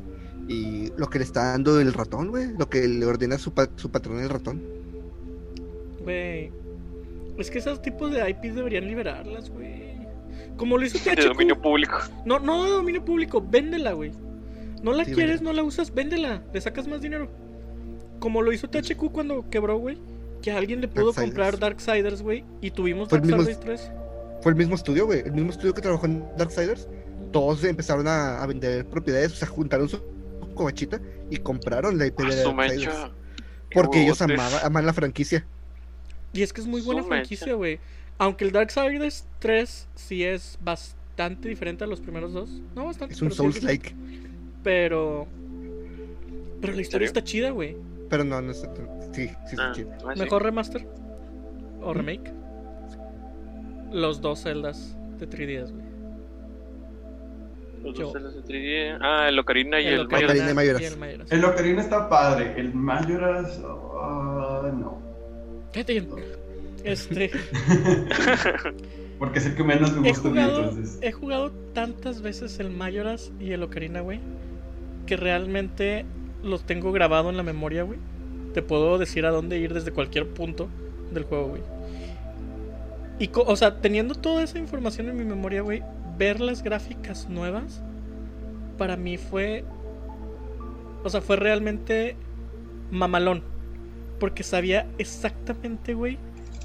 Y 0.49 0.93
lo 0.97 1.09
que 1.09 1.19
le 1.19 1.24
está 1.24 1.53
dando 1.53 1.81
el 1.81 1.93
ratón, 1.93 2.28
güey. 2.28 2.49
Lo 2.59 2.69
que 2.69 2.86
le 2.86 3.05
ordena 3.07 3.39
su, 3.39 3.53
pa- 3.53 3.69
su 3.77 3.91
patrón 3.91 4.20
el 4.20 4.28
ratón. 4.28 4.62
Güey. 6.03 6.51
Es 7.39 7.51
que 7.51 7.59
esos 7.59 7.82
tipos 7.82 8.12
de 8.12 8.28
IPs 8.31 8.55
deberían 8.55 8.86
liberarlas, 8.86 9.51
güey. 9.51 9.95
Como 10.57 10.78
lo 10.78 10.85
hizo 10.86 10.99
De 10.99 11.16
THQ. 11.16 11.28
dominio 11.28 11.61
público. 11.61 11.97
No, 12.24 12.39
no 12.39 12.65
de 12.65 12.70
dominio 12.70 13.05
público, 13.05 13.45
véndela, 13.47 13.93
güey. 13.93 14.12
No 14.82 14.93
la 14.93 15.05
Sí, 15.05 15.12
quieres, 15.12 15.41
no 15.43 15.53
la 15.53 15.62
usas, 15.62 15.93
véndela, 15.95 16.43
le 16.53 16.61
sacas 16.61 16.86
más 16.86 17.01
dinero. 17.01 17.28
Como 18.19 18.43
lo 18.43 18.53
hizo 18.53 18.69
THQ 18.69 19.11
cuando 19.12 19.49
quebró, 19.51 19.78
güey. 19.78 19.99
Que 20.43 20.53
alguien 20.53 20.81
le 20.81 20.89
pudo 20.89 21.07
Darksiders. 21.12 21.27
comprar 21.31 21.59
Darksiders, 21.59 22.23
güey. 22.23 22.45
Y 22.61 22.70
tuvimos 22.70 23.09
Fue 23.09 23.20
mismo- 23.20 23.36
Darksiders 23.39 23.61
3. 23.61 23.91
Fue 24.43 24.53
el 24.53 24.57
mismo 24.59 24.74
estudio, 24.74 25.07
güey. 25.07 25.20
El 25.20 25.32
mismo 25.32 25.51
estudio 25.51 25.73
que 25.74 25.81
trabajó 25.81 26.07
en 26.07 26.24
Darksiders. 26.36 26.86
Todos 27.32 27.65
empezaron 27.65 28.07
a, 28.07 28.43
a 28.43 28.47
vender 28.47 28.85
propiedades. 28.86 29.32
O 29.32 29.36
sea, 29.36 29.49
juntaron 29.49 29.89
su 29.89 30.01
covachita 30.55 31.01
y 31.31 31.39
compraron 31.39 31.99
la 31.99 32.07
IP 32.07 32.19
de 32.20 32.36
Darksiders. 32.45 33.11
Porque 33.73 34.03
ellos 34.03 34.20
amaban, 34.23 34.61
aman 34.65 34.86
la 34.86 34.93
franquicia. 34.93 35.45
Y 36.32 36.43
es 36.43 36.53
que 36.53 36.61
es 36.61 36.66
muy 36.66 36.81
buena 36.82 37.03
Su 37.03 37.09
franquicia, 37.09 37.55
güey. 37.55 37.81
Aunque 38.19 38.45
el 38.45 38.53
Darksiders 38.53 39.24
3 39.41 39.89
sí 39.97 40.23
es 40.24 40.59
bastante 40.62 41.49
diferente 41.49 41.85
a 41.85 41.86
los 41.86 42.01
primeros 42.01 42.32
dos. 42.32 42.51
No 42.77 42.85
bastante. 42.85 43.15
Es 43.15 43.23
un 43.23 43.31
sí 43.31 43.36
Souls-like. 43.39 43.95
Pero. 44.62 45.27
Pero 46.61 46.73
la 46.74 46.82
historia 46.82 47.07
está 47.07 47.23
chida, 47.24 47.51
güey. 47.51 47.77
Pero 48.15 48.23
no, 48.23 48.41
no 48.41 48.53
es. 48.53 48.61
Sí, 49.11 49.27
sí, 49.27 49.35
sí. 49.49 49.57
Ah, 49.59 49.73
chido. 49.74 49.91
ah, 50.07 50.12
sí. 50.15 50.20
Mejor 50.20 50.45
remaster. 50.45 50.86
O 51.82 51.93
remake. 51.93 52.32
Los 53.91 54.20
dos 54.20 54.41
celdas 54.41 54.97
de 55.19 55.28
3DS, 55.28 55.73
güey. 55.73 55.85
Los 57.82 57.99
yo. 57.99 58.05
dos 58.05 58.12
celos 58.12 58.35
de 58.36 58.43
3D. 58.45 58.99
Ah, 59.01 59.28
el 59.28 59.36
Ocarina 59.36 59.81
y 59.81 59.89
el, 59.89 60.07
de 60.07 60.55
Majora's. 60.55 60.81
y 60.81 60.85
el. 60.85 61.24
El 61.28 61.45
Ocarina 61.45 61.82
está 61.82 62.09
padre, 62.09 62.55
el 62.57 62.73
Majora's. 62.73 63.61
ah, 63.65 64.70
no. 64.73 65.03
Cállate. 65.73 66.07
Este. 66.85 67.32
Porque 69.19 69.41
es 69.41 69.47
el 69.47 69.57
que 69.57 69.65
menos 69.65 69.93
me 69.97 70.07
He 70.07 70.12
gusta 70.12 70.28
mí, 70.28 70.39
entonces. 70.39 71.01
he 71.03 71.11
jugado 71.11 71.51
tantas 71.73 72.23
veces 72.23 72.61
el 72.61 72.70
Majora's 72.70 73.32
y 73.41 73.51
el 73.51 73.65
Ocarina, 73.65 74.03
güey, 74.03 74.20
que 75.05 75.16
realmente 75.16 76.07
los 76.45 76.65
tengo 76.65 76.93
grabado 76.93 77.31
en 77.31 77.37
la 77.37 77.43
memoria, 77.43 77.83
güey. 77.83 77.99
Te 78.53 78.62
puedo 78.62 78.99
decir 78.99 79.27
a 79.27 79.31
dónde 79.31 79.59
ir 79.59 79.75
desde 79.75 79.91
cualquier 79.91 80.29
punto 80.29 80.69
del 81.12 81.25
juego, 81.25 81.49
güey. 81.49 81.62
Y, 83.19 83.31
o 83.35 83.57
sea, 83.57 83.81
teniendo 83.81 84.15
toda 84.15 84.43
esa 84.43 84.59
información 84.59 85.09
en 85.09 85.16
mi 85.16 85.25
memoria, 85.25 85.62
güey, 85.62 85.83
ver 86.19 86.41
las 86.41 86.62
gráficas 86.62 87.29
nuevas, 87.29 87.83
para 88.79 88.97
mí 88.97 89.16
fue. 89.16 89.65
O 91.03 91.11
sea, 91.11 91.21
fue 91.21 91.37
realmente 91.37 92.16
mamalón. 92.91 93.43
Porque 94.19 94.43
sabía 94.43 94.87
exactamente, 94.99 95.95
güey, 95.95 96.19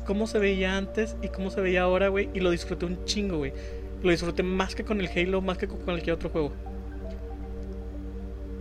cómo 0.05 0.27
se 0.27 0.39
veía 0.39 0.77
antes 0.77 1.15
y 1.21 1.29
cómo 1.29 1.49
se 1.49 1.61
veía 1.61 1.83
ahora, 1.83 2.09
güey. 2.09 2.29
Y 2.33 2.39
lo 2.39 2.51
disfruté 2.51 2.85
un 2.85 3.03
chingo, 3.05 3.37
güey. 3.37 3.53
Lo 4.03 4.11
disfruté 4.11 4.43
más 4.43 4.75
que 4.75 4.83
con 4.83 5.01
el 5.01 5.07
Halo, 5.07 5.41
más 5.41 5.57
que 5.57 5.67
con 5.67 5.79
cualquier 5.79 6.15
otro 6.15 6.29
juego. 6.29 6.51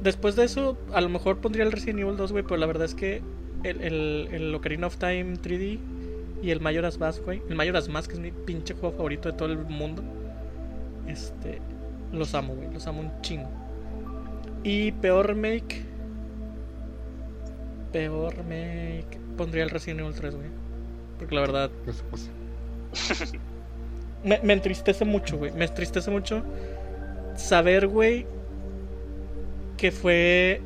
Después 0.03 0.37
de 0.37 0.45
eso, 0.45 0.79
a 0.93 1.01
lo 1.01 1.09
mejor 1.09 1.39
pondría 1.39 1.65
el 1.65 1.73
Resident 1.73 2.01
Evil 2.01 2.17
2, 2.17 2.33
güey. 2.33 2.45
Pero 2.45 2.57
la 2.57 2.67
verdad 2.67 2.85
es 2.85 2.95
que 2.95 3.23
el, 3.65 3.81
el, 3.83 4.29
el 4.33 4.55
Ocarina 4.55 4.87
of 4.87 4.97
Time 4.97 5.35
3D 5.35 5.79
y 6.43 6.51
el 6.51 6.61
Majora's 6.61 6.99
Mask, 6.99 7.25
güey. 7.25 7.43
El 7.49 7.57
Majora's 7.57 7.89
Mask 7.89 8.13
es 8.13 8.19
mi 8.19 8.31
pinche 8.31 8.75
juego 8.75 8.97
favorito 8.97 9.31
de 9.31 9.37
todo 9.37 9.53
el 9.53 9.59
mundo. 9.59 10.03
Este. 11.07 11.61
Los 12.13 12.35
amo, 12.35 12.55
güey. 12.55 12.73
Los 12.73 12.87
amo 12.87 13.01
un 13.01 13.21
chingo. 13.23 13.51
Y 14.63 14.93
peor 14.93 15.29
remake. 15.29 15.83
Peor 17.93 18.37
remake. 18.37 19.19
Pondría 19.37 19.65
el 19.65 19.71
Resident 19.71 20.01
Evil 20.01 20.15
3, 20.15 20.35
güey. 20.35 20.49
Porque 21.19 21.35
la 21.35 21.41
verdad 21.41 21.71
me, 24.25 24.41
me 24.43 24.53
entristece 24.53 25.05
mucho, 25.05 25.37
güey. 25.37 25.53
Me 25.53 25.65
entristece 25.65 26.11
mucho 26.11 26.45
saber, 27.39 27.87
güey, 27.87 28.27
que 29.79 29.91
fue 29.93 30.61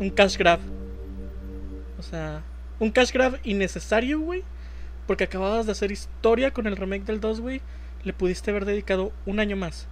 un 0.00 0.08
cash 0.08 0.38
grab. 0.38 0.60
O 1.98 2.02
sea, 2.02 2.42
un 2.78 2.90
cash 2.90 3.12
grab 3.12 3.38
innecesario, 3.44 4.20
güey. 4.20 4.44
Porque 5.06 5.24
acababas 5.24 5.66
de 5.66 5.72
hacer 5.72 5.90
historia 5.90 6.52
con 6.52 6.66
el 6.66 6.76
remake 6.76 7.04
del 7.04 7.20
2, 7.20 7.40
güey. 7.40 7.60
Le 8.04 8.12
pudiste 8.12 8.50
haber 8.50 8.64
dedicado 8.64 9.12
un 9.26 9.40
año 9.40 9.56
más. 9.56 9.88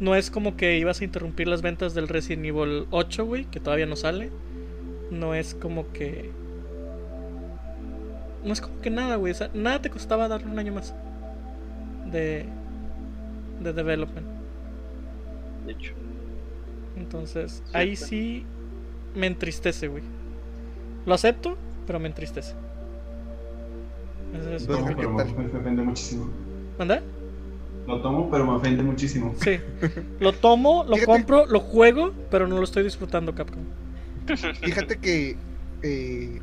No 0.00 0.14
es 0.14 0.30
como 0.30 0.56
que 0.56 0.78
ibas 0.78 1.00
a 1.00 1.04
interrumpir 1.04 1.48
las 1.48 1.62
ventas 1.62 1.94
del 1.94 2.08
Resident 2.08 2.46
Evil 2.46 2.86
8, 2.90 3.24
güey, 3.24 3.44
que 3.46 3.60
todavía 3.60 3.86
no 3.86 3.96
sale. 3.96 4.30
No 5.10 5.34
es 5.34 5.54
como 5.54 5.92
que. 5.92 6.30
No 8.44 8.52
es 8.52 8.60
como 8.60 8.80
que 8.80 8.90
nada, 8.90 9.16
güey. 9.16 9.32
O 9.32 9.34
sea, 9.34 9.50
nada 9.54 9.82
te 9.82 9.90
costaba 9.90 10.28
darle 10.28 10.50
un 10.50 10.58
año 10.58 10.74
más 10.74 10.94
de. 12.12 12.46
de 13.60 13.72
development. 13.72 14.26
De 15.66 15.72
hecho. 15.72 16.03
Entonces, 16.96 17.62
Sí, 17.66 17.70
ahí 17.72 17.96
sí 17.96 18.44
me 19.14 19.26
entristece, 19.26 19.88
güey. 19.88 20.02
Lo 21.06 21.14
acepto, 21.14 21.56
pero 21.86 21.98
me 22.00 22.08
entristece. 22.08 22.54
Ese 24.38 24.56
es 24.56 24.66
¿qué 24.66 24.94
pero 24.96 25.10
me, 25.12 25.24
tal? 25.24 25.36
me 25.36 25.58
ofende 25.60 25.82
muchísimo. 25.82 26.28
¿Manda? 26.78 27.02
Lo 27.86 28.00
tomo, 28.00 28.30
pero 28.30 28.46
me 28.46 28.52
ofende 28.52 28.82
muchísimo. 28.82 29.34
Sí. 29.40 29.60
Lo 30.18 30.32
tomo, 30.32 30.84
lo 30.84 30.94
Fíjate. 30.96 31.06
compro, 31.06 31.46
lo 31.46 31.60
juego, 31.60 32.12
pero 32.30 32.46
no 32.48 32.56
lo 32.56 32.64
estoy 32.64 32.82
disfrutando, 32.82 33.34
Capcom. 33.34 33.62
Fíjate 34.62 34.96
que. 34.98 35.36
eh, 35.82 36.40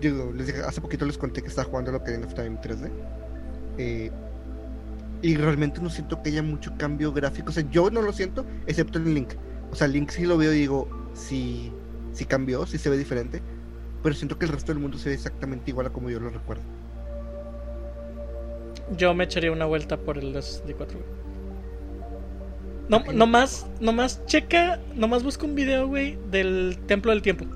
digo, 0.00 0.32
les 0.34 0.46
dije, 0.46 0.60
hace 0.62 0.80
poquito 0.80 1.04
les 1.04 1.18
conté 1.18 1.42
que 1.42 1.48
estaba 1.48 1.68
jugando 1.68 1.92
lo 1.92 2.02
que 2.02 2.16
of 2.16 2.34
Time 2.34 2.58
3D. 2.60 2.90
eh, 3.78 4.10
y 5.22 5.36
realmente 5.36 5.80
no 5.80 5.88
siento 5.88 6.20
que 6.20 6.30
haya 6.30 6.42
mucho 6.42 6.76
cambio 6.76 7.12
gráfico. 7.12 7.50
O 7.50 7.52
sea, 7.52 7.64
yo 7.70 7.90
no 7.90 8.02
lo 8.02 8.12
siento, 8.12 8.44
excepto 8.66 8.98
en 8.98 9.14
Link. 9.14 9.30
O 9.70 9.76
sea, 9.76 9.86
Link 9.86 10.10
sí 10.10 10.26
lo 10.26 10.36
veo 10.36 10.52
y 10.52 10.58
digo, 10.58 10.88
sí, 11.14 11.72
sí 12.12 12.24
cambió, 12.24 12.66
sí 12.66 12.76
se 12.76 12.90
ve 12.90 12.98
diferente. 12.98 13.40
Pero 14.02 14.14
siento 14.16 14.36
que 14.36 14.46
el 14.46 14.52
resto 14.52 14.72
del 14.72 14.82
mundo 14.82 14.98
se 14.98 15.10
ve 15.10 15.14
exactamente 15.14 15.70
igual 15.70 15.86
a 15.86 15.90
como 15.90 16.10
yo 16.10 16.18
lo 16.18 16.28
recuerdo. 16.28 16.62
Yo 18.96 19.14
me 19.14 19.24
echaría 19.24 19.52
una 19.52 19.64
vuelta 19.64 19.96
por 19.96 20.18
el 20.18 20.32
de 20.32 20.42
64, 20.42 20.98
güey. 20.98 21.22
No, 22.88 23.12
nomás, 23.12 23.66
nomás 23.80 24.26
checa, 24.26 24.80
nomás 24.94 25.22
busca 25.22 25.46
un 25.46 25.54
video, 25.54 25.86
güey, 25.86 26.18
del 26.30 26.78
Templo 26.86 27.12
del 27.12 27.22
Tiempo. 27.22 27.46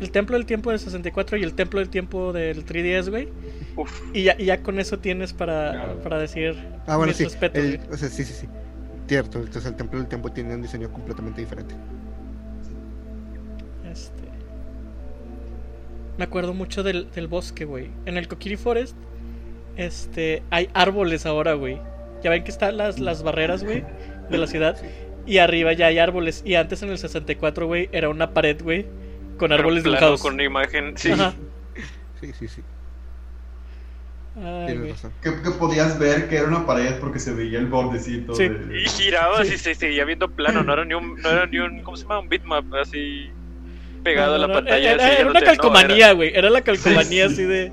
El 0.00 0.10
Templo 0.10 0.36
del 0.36 0.46
Tiempo 0.46 0.70
de 0.72 0.78
64 0.78 1.36
y 1.36 1.42
el 1.44 1.54
Templo 1.54 1.78
del 1.80 1.88
Tiempo 1.88 2.32
del 2.32 2.64
3DS, 2.66 3.08
güey. 3.10 3.28
Y 4.12 4.24
ya, 4.24 4.34
y 4.38 4.46
ya 4.46 4.62
con 4.62 4.80
eso 4.80 4.98
tienes 4.98 5.32
para, 5.32 5.94
para 6.02 6.18
decir 6.18 6.56
Ah, 6.86 6.96
bueno, 6.96 7.12
sí. 7.12 7.24
respetos, 7.24 7.62
el- 7.64 7.80
o 7.90 7.96
sea, 7.96 8.08
sí, 8.08 8.24
sí, 8.24 8.32
sí. 8.32 8.48
Cierto, 9.06 9.38
entonces 9.38 9.66
el 9.66 9.76
Templo 9.76 9.98
del 9.98 10.08
Tiempo 10.08 10.30
tiene 10.32 10.54
un 10.54 10.62
diseño 10.62 10.90
completamente 10.92 11.40
diferente. 11.40 11.74
Este. 13.90 14.12
Me 16.18 16.24
acuerdo 16.24 16.54
mucho 16.54 16.82
del, 16.82 17.10
del 17.12 17.26
bosque, 17.28 17.64
güey. 17.64 17.88
En 18.06 18.16
el 18.16 18.28
Kokiri 18.28 18.56
Forest, 18.56 18.96
este, 19.76 20.42
hay 20.50 20.68
árboles 20.74 21.26
ahora, 21.26 21.54
güey. 21.54 21.78
Ya 22.22 22.30
ven 22.30 22.44
que 22.44 22.50
están 22.50 22.76
las, 22.76 22.98
las 23.00 23.22
barreras, 23.22 23.64
güey, 23.64 23.84
de 24.30 24.38
la 24.38 24.46
ciudad. 24.46 24.76
Y 25.26 25.38
arriba 25.38 25.72
ya 25.72 25.86
hay 25.86 25.98
árboles. 25.98 26.42
Y 26.44 26.54
antes 26.54 26.82
en 26.82 26.90
el 26.90 26.98
64, 26.98 27.66
güey, 27.66 27.88
era 27.92 28.08
una 28.08 28.32
pared, 28.34 28.60
güey, 28.62 28.86
con 29.42 29.48
Pero 29.48 29.58
árboles 29.60 29.82
plano, 29.82 29.96
dibujados. 29.96 30.22
Con 30.22 30.34
una 30.34 30.44
imagen. 30.44 30.92
Sí. 30.96 31.10
Ajá. 31.10 31.34
Sí, 32.20 32.32
sí, 32.38 32.46
sí. 32.46 32.62
Ay, 34.36 34.66
Tienes 34.66 34.78
güey. 34.78 34.90
razón. 34.92 35.12
Que, 35.20 35.30
que 35.42 35.50
podías 35.50 35.98
ver 35.98 36.28
que 36.28 36.36
era 36.36 36.46
una 36.46 36.64
pared 36.64 36.94
porque 37.00 37.18
se 37.18 37.32
veía 37.32 37.58
el 37.58 37.66
bordecito. 37.66 38.34
Sí. 38.36 38.48
de- 38.48 38.80
Y 38.82 38.86
giraba 38.88 39.44
Sí. 39.44 39.54
y 39.54 39.58
se 39.58 39.74
seguía 39.74 40.04
viendo 40.04 40.30
plano. 40.30 40.62
No 40.62 40.72
era 40.72 40.84
ni 40.84 40.94
un. 40.94 41.20
No 41.20 41.28
era 41.28 41.46
ni 41.46 41.58
un 41.58 41.82
¿Cómo 41.82 41.96
se 41.96 42.04
llama? 42.04 42.20
Un 42.20 42.28
bitmap 42.28 42.72
así. 42.74 43.30
Pegado 44.04 44.38
No, 44.38 44.44
a 44.44 44.46
la 44.48 44.54
pantalla. 44.54 44.92
Era, 44.92 45.04
así, 45.06 45.14
era 45.16 45.24
no 45.24 45.30
una 45.32 45.40
calcomanía, 45.40 46.12
güey. 46.12 46.32
Era 46.34 46.48
la 46.50 46.60
calcomanía 46.62 47.28
Sí, 47.28 47.34
sí. 47.34 47.42
así 47.42 47.44
de. 47.44 47.72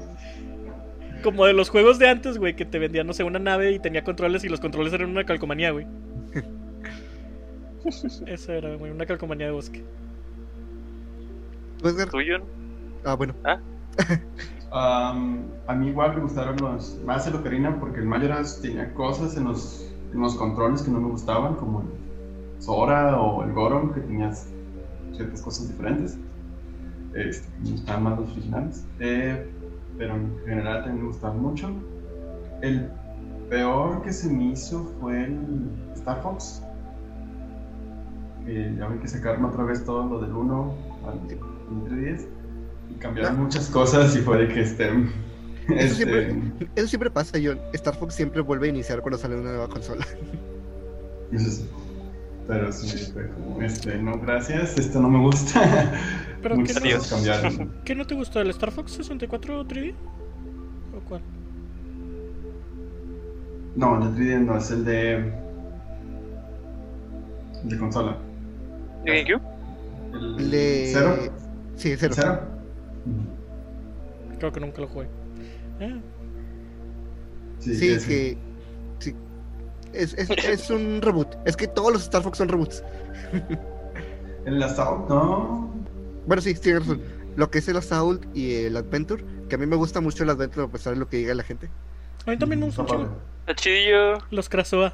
Como 1.23 1.45
de 1.45 1.53
los 1.53 1.69
juegos 1.69 1.99
de 1.99 2.09
antes, 2.09 2.37
güey, 2.39 2.55
que 2.55 2.65
te 2.65 2.79
vendían, 2.79 3.05
no 3.05 3.13
sé, 3.13 3.23
una 3.23 3.39
nave 3.39 3.71
y 3.71 3.79
tenía 3.79 4.03
controles 4.03 4.43
y 4.43 4.49
los 4.49 4.59
controles 4.59 4.91
eran 4.93 5.09
una 5.11 5.25
calcomanía, 5.25 5.71
güey. 5.71 5.85
Eso 8.27 8.51
era, 8.53 8.75
güey, 8.75 8.91
una 8.91 9.05
calcomanía 9.05 9.45
de 9.47 9.51
bosque. 9.51 9.83
¿Tú, 11.81 11.87
Edgar? 11.87 12.09
¿Tuyo? 12.09 12.39
Ah, 13.05 13.15
bueno. 13.15 13.33
Am, 14.71 15.45
a 15.65 15.73
mí 15.73 15.87
igual 15.87 16.15
me 16.15 16.21
gustaron 16.23 16.57
los 16.57 16.99
más 17.05 17.25
el 17.25 17.35
Ocarina 17.35 17.79
porque 17.79 18.01
el 18.01 18.05
Majora's 18.05 18.61
tenía 18.61 18.93
cosas 18.93 19.37
en 19.37 19.45
los, 19.45 19.89
en 20.13 20.19
los 20.19 20.35
controles 20.35 20.81
que 20.81 20.91
no 20.91 20.99
me 20.99 21.09
gustaban, 21.09 21.55
como 21.55 21.81
el 21.81 21.87
Sora 22.61 23.19
o 23.19 23.43
el 23.43 23.53
Goron, 23.53 23.93
que 23.93 24.01
tenías 24.01 24.49
ciertas 25.13 25.41
cosas 25.41 25.69
diferentes. 25.69 26.19
Este, 27.13 27.47
me 27.63 27.71
gustaban 27.71 28.03
más 28.03 28.19
los 28.19 28.31
originales. 28.31 28.85
Eh, 28.99 29.49
pero 29.97 30.15
en 30.15 30.37
general 30.45 30.83
también 30.83 31.03
me 31.03 31.07
gustaban 31.07 31.41
mucho. 31.41 31.69
El 32.61 32.91
peor 33.49 34.01
que 34.01 34.11
se 34.11 34.29
me 34.29 34.51
hizo 34.51 34.83
fue 34.99 35.23
el 35.23 35.71
Star 35.95 36.21
Fox. 36.21 36.61
Que 38.45 38.75
ya 38.77 38.87
ven 38.87 38.99
que 38.99 39.07
sacaron 39.07 39.45
otra 39.45 39.63
vez 39.63 39.85
todo 39.85 40.05
lo 40.05 40.19
del 40.19 40.33
1 40.33 40.88
al 41.11 41.27
310 41.27 42.27
y 42.89 42.93
cambiaron 42.95 43.39
muchas 43.43 43.69
cosas 43.69 44.15
y 44.15 44.19
fue 44.19 44.45
de 44.45 44.53
que 44.53 44.61
estén. 44.61 45.11
Eso 45.67 45.75
este, 45.75 45.95
siempre, 45.95 46.35
eso 46.75 46.87
siempre 46.87 47.11
pasa, 47.11 47.37
John. 47.43 47.59
Star 47.73 47.95
Fox 47.95 48.15
siempre 48.15 48.41
vuelve 48.41 48.67
a 48.67 48.69
iniciar 48.71 49.01
cuando 49.01 49.17
sale 49.19 49.35
una 49.35 49.49
nueva 49.49 49.67
consola. 49.69 50.05
eso 51.31 51.49
sí. 51.51 51.69
Pero 52.47 52.71
sí, 52.71 53.11
fue 53.13 53.29
como, 53.29 53.61
este, 53.61 53.95
no, 53.99 54.17
gracias, 54.19 54.75
esto 54.79 54.99
no 54.99 55.09
me 55.09 55.19
gusta. 55.19 55.93
Pero 56.41 56.55
Muchas 56.55 56.79
¿qué 56.79 56.89
no- 56.89 56.97
cosas 56.97 57.11
cambiaron. 57.13 57.73
¿Qué 57.85 57.93
no 57.95 58.07
te 58.07 58.15
gustó? 58.15 58.41
¿El 58.41 58.49
Star 58.49 58.71
Fox 58.71 58.93
64 58.93 59.65
3D? 59.67 59.93
¿O 60.97 61.07
cuál? 61.07 61.21
No, 63.75 64.01
el 64.01 64.15
de 64.15 64.21
3D 64.35 64.39
no, 64.45 64.57
es 64.57 64.71
el 64.71 64.83
de. 64.85 65.31
de 67.65 67.77
consola. 67.77 68.17
¿De 69.05 69.23
GameCube? 69.23 69.48
El 70.19 70.51
Le... 70.51 70.91
¿Cero? 70.93 71.17
Sí, 71.75 71.95
cero. 71.97 72.13
¿Cero? 72.15 72.39
Creo 74.37 74.51
que 74.51 74.59
nunca 74.59 74.81
lo 74.81 74.87
jugué. 74.87 75.07
Ah, 75.81 75.99
Sí, 77.59 77.75
Sí, 77.75 78.07
que. 78.07 78.37
Sí. 78.99 79.15
Es, 79.93 80.13
es, 80.13 80.29
es 80.29 80.69
un 80.69 81.01
reboot. 81.01 81.27
Es 81.45 81.57
que 81.57 81.67
todos 81.67 81.91
los 81.91 82.03
Star 82.03 82.21
Fox 82.21 82.37
son 82.37 82.47
reboots. 82.47 82.83
El 84.45 84.63
Assault, 84.63 85.09
no. 85.09 85.73
Bueno, 86.25 86.41
sí, 86.41 86.53
tienes 86.53 86.83
razón. 86.83 87.01
Lo 87.35 87.49
que 87.51 87.59
es 87.59 87.67
el 87.67 87.77
Assault 87.77 88.25
y 88.35 88.55
el 88.55 88.75
Adventure, 88.77 89.23
que 89.47 89.55
a 89.55 89.57
mí 89.57 89.65
me 89.65 89.75
gusta 89.75 90.01
mucho 90.01 90.23
el 90.23 90.29
Adventure 90.29 90.65
a 90.65 90.69
pesar 90.69 90.93
de 90.93 90.99
lo 90.99 91.07
que 91.07 91.17
diga 91.17 91.33
la 91.33 91.43
gente. 91.43 91.69
A 92.25 92.31
mí 92.31 92.37
también 92.37 92.59
me 92.59 92.65
gusta 92.65 92.85
chidillo. 93.55 94.17
Los 94.31 94.49
Krasoa. 94.49 94.93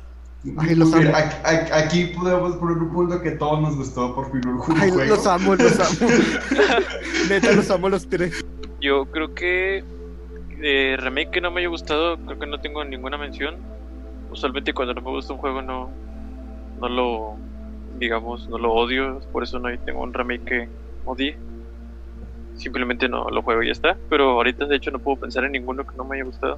Ay, 0.58 0.76
los 0.76 0.94
amo. 0.94 1.10
Aquí, 1.16 1.36
aquí- 1.44 1.72
aquí 1.74 2.06
podemos 2.18 2.56
poner 2.58 2.78
un 2.78 2.90
punto 2.92 3.22
que 3.22 3.32
todos 3.32 3.62
nos 3.62 3.76
gustó 3.76 4.14
por 4.14 4.32
fin 4.32 4.42
juego. 4.44 4.76
Ay, 5.02 5.08
los 5.08 5.26
amo, 5.26 5.56
los 5.56 5.80
amo. 5.80 6.12
Neta, 7.30 7.52
los 7.54 7.70
amo 7.72 7.90
los 7.90 8.08
tres. 8.08 8.46
Yo 8.82 9.06
creo 9.06 9.34
que 9.34 9.84
de 10.60 10.98
remake 11.00 11.32
que 11.32 11.42
no 11.42 11.52
me 11.52 11.62
haya 11.62 11.70
gustado, 11.70 12.18
creo 12.18 12.40
que 12.40 12.46
no 12.48 12.60
tengo 12.60 12.84
ninguna 12.84 13.18
mención. 13.18 13.56
Usualmente 14.32 14.74
cuando 14.74 14.94
no 14.94 15.02
me 15.02 15.10
gusta 15.12 15.34
un 15.34 15.40
juego 15.40 15.62
no, 15.62 15.90
no 16.80 16.90
lo, 16.90 17.36
digamos, 18.00 18.48
no 18.50 18.58
lo 18.58 18.74
odio, 18.74 19.22
por 19.32 19.44
eso 19.44 19.60
no 19.60 19.70
tengo 19.80 20.02
un 20.02 20.14
remake 20.14 20.44
que 20.46 20.70
odie. 21.06 21.38
Simplemente 22.58 23.10
no 23.10 23.30
lo 23.30 23.42
juego 23.42 23.64
y 23.64 23.68
ya 23.68 23.72
está. 23.74 23.98
Pero 24.10 24.32
ahorita 24.32 24.66
de 24.66 24.76
hecho 24.78 24.92
no 24.92 25.00
puedo 25.00 25.18
pensar 25.20 25.44
en 25.46 25.54
ninguno 25.54 25.86
que 25.86 25.96
no 25.98 26.04
me 26.06 26.16
haya 26.16 26.26
gustado. 26.26 26.58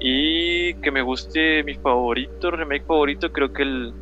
Y 0.00 0.74
que 0.80 0.90
me 0.90 1.02
guste 1.02 1.62
mi 1.64 1.74
favorito, 1.74 2.50
remake 2.50 2.84
favorito, 2.86 3.30
creo 3.30 3.52
que 3.52 3.62
el 3.62 3.92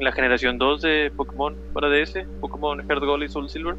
la 0.00 0.12
generación 0.12 0.58
2 0.58 0.80
de 0.80 1.12
Pokémon 1.14 1.56
para 1.74 1.88
DS, 1.90 2.26
Pokémon 2.40 2.80
Heart 2.88 3.04
Gold 3.04 3.24
y 3.24 3.28
Soul 3.28 3.48
Silver. 3.48 3.74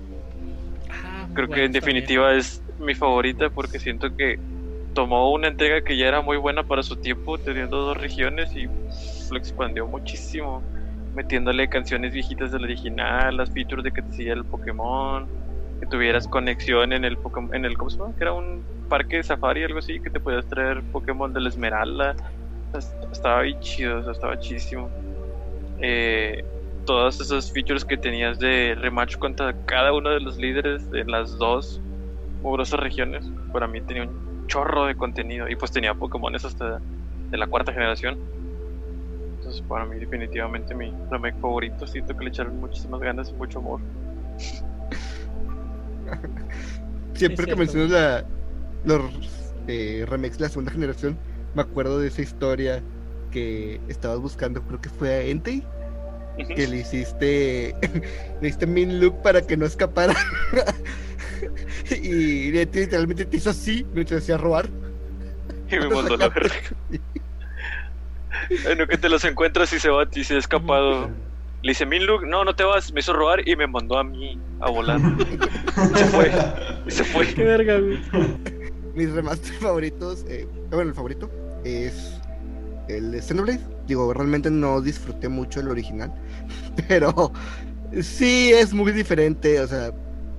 Ah, 0.89 1.27
Creo 1.33 1.47
que 1.47 1.65
en 1.65 1.71
bien. 1.71 1.71
definitiva 1.71 2.35
es 2.35 2.63
mi 2.77 2.93
favorita 2.93 3.49
porque 3.49 3.79
siento 3.79 4.09
que 4.15 4.37
tomó 4.93 5.31
una 5.31 5.47
entrega 5.47 5.81
que 5.81 5.97
ya 5.97 6.07
era 6.07 6.21
muy 6.21 6.37
buena 6.37 6.63
para 6.63 6.83
su 6.83 6.95
tiempo, 6.97 7.37
teniendo 7.37 7.77
dos 7.77 7.97
regiones 7.97 8.55
y 8.55 8.65
lo 8.65 9.37
expandió 9.37 9.87
muchísimo, 9.87 10.61
metiéndole 11.15 11.67
canciones 11.67 12.13
viejitas 12.13 12.51
del 12.51 12.65
original, 12.65 13.37
las 13.37 13.51
features 13.51 13.83
de 13.83 13.91
que 13.91 14.01
te 14.01 14.31
el 14.31 14.45
Pokémon, 14.45 15.27
que 15.81 15.87
tuvieras 15.87 16.27
conexión 16.29 16.93
en 16.93 17.05
el 17.05 17.19
Pokémon, 17.19 17.55
en 17.55 17.65
el 17.65 17.77
¿cómo 17.77 17.91
se 17.91 17.99
llama? 18.03 18.15
Que 18.17 18.25
era 18.25 18.33
un 18.33 18.67
parque 18.89 19.17
de 19.17 19.23
safari 19.23 19.65
algo 19.65 19.79
así, 19.79 20.01
que 20.01 20.11
te 20.11 20.21
podías 20.21 20.47
traer 20.47 20.83
Pokémon 20.91 21.33
de 21.33 21.41
la 21.41 21.49
Esmeralda. 21.49 22.15
Es- 22.73 22.95
Estaba 23.11 23.43
bien 23.43 23.59
chido, 23.61 23.99
o 23.99 24.03
sea, 24.03 24.13
estaba 24.13 24.37
chidísimo. 24.39 24.93
Eh, 25.77 26.43
todas 26.85 27.19
esas 27.21 27.51
features 27.51 27.85
que 27.85 27.97
tenías 27.97 28.39
de 28.39 28.75
rematch 28.77 29.17
contra 29.17 29.55
cada 29.65 29.93
uno 29.93 30.11
de 30.11 30.21
los 30.21 30.37
líderes 30.37 30.87
en 30.93 31.07
las 31.11 31.37
dos 31.39 31.83
mugrosas 32.41 32.79
regiones, 32.79 33.33
para 33.51 33.67
mí 33.67 33.81
tenía 33.83 34.03
un 34.03 34.15
chorro 34.47 34.85
de 34.85 34.95
contenido 34.95 35.49
y 35.49 35.55
pues 35.55 35.71
tenía 35.71 35.95
Pokémones 35.95 36.45
hasta 36.45 36.83
de 37.31 37.37
la 37.37 37.47
cuarta 37.47 37.73
generación. 37.73 38.19
Entonces 39.39 39.61
para 39.67 39.85
mí 39.85 39.99
definitivamente 39.99 40.73
mi 40.75 40.95
remake 41.09 41.37
favorito, 41.39 41.85
siento 41.87 42.15
que 42.15 42.23
le 42.25 42.29
echaron 42.29 42.59
muchísimas 42.59 43.01
ganas 43.01 43.31
y 43.31 43.35
mucho 43.35 43.59
amor. 43.59 43.81
Siempre 47.13 47.45
que 47.45 47.55
mencionas 47.55 47.89
la, 47.89 48.25
los 48.85 49.01
eh, 49.67 50.05
remakes 50.07 50.37
de 50.37 50.45
la 50.45 50.49
segunda 50.49 50.71
generación, 50.71 51.17
me 51.55 51.61
acuerdo 51.61 51.99
de 51.99 52.07
esa 52.07 52.21
historia 52.21 52.81
que 53.31 53.79
estabas 53.87 54.19
buscando, 54.19 54.61
creo 54.63 54.81
que 54.81 54.89
fue 54.89 55.09
a 55.09 55.21
Entei, 55.23 55.63
que 56.55 56.67
le 56.67 56.77
hiciste, 56.77 57.75
le 58.41 58.47
hiciste 58.47 58.67
min 58.67 58.99
look 58.99 59.21
para 59.21 59.41
que 59.41 59.57
no 59.57 59.65
escapara. 59.65 60.15
y 61.89 62.51
literalmente 62.51 63.25
te 63.25 63.37
hizo 63.37 63.49
así 63.49 63.85
mientras 63.93 64.23
hacía 64.23 64.37
robar. 64.37 64.69
Y 65.69 65.75
me 65.75 65.89
mandó 65.89 66.17
la 66.17 66.29
verga. 66.29 66.55
Bueno, 68.63 68.87
que 68.87 68.97
te 68.97 69.09
los 69.09 69.23
encuentras 69.23 69.71
y 69.73 69.79
se 69.79 69.89
va 69.89 70.07
y 70.13 70.23
se 70.23 70.35
ha 70.35 70.39
escapado. 70.39 71.09
Le 71.63 71.71
hice 71.73 71.85
Minlook, 71.85 72.23
no, 72.25 72.43
no 72.43 72.55
te 72.55 72.63
vas, 72.63 72.91
me 72.91 73.01
hizo 73.01 73.13
robar 73.13 73.47
y 73.47 73.55
me 73.55 73.67
mandó 73.67 73.97
a 73.99 74.03
mí 74.03 74.37
a 74.59 74.69
volar. 74.69 74.99
se 75.95 76.05
fue, 76.05 76.31
y 76.87 76.91
se 76.91 77.03
fue. 77.03 77.27
Qué 77.33 77.43
verga, 77.43 77.77
güey. 77.79 77.99
Mis 78.95 79.11
remaster 79.11 79.53
favoritos, 79.59 80.25
eh, 80.27 80.47
bueno, 80.71 80.89
el 80.89 80.95
favorito 80.95 81.29
es 81.63 82.13
el 82.87 83.11
de 83.11 83.21
Xenoblade. 83.21 83.61
Digo, 83.87 84.11
realmente 84.13 84.49
no 84.49 84.81
disfruté 84.81 85.29
mucho 85.29 85.59
el 85.59 85.67
original, 85.69 86.11
pero 86.87 87.31
sí 88.01 88.51
es 88.53 88.73
muy 88.73 88.91
diferente, 88.91 89.59
o 89.61 89.67
sea, 89.67 89.91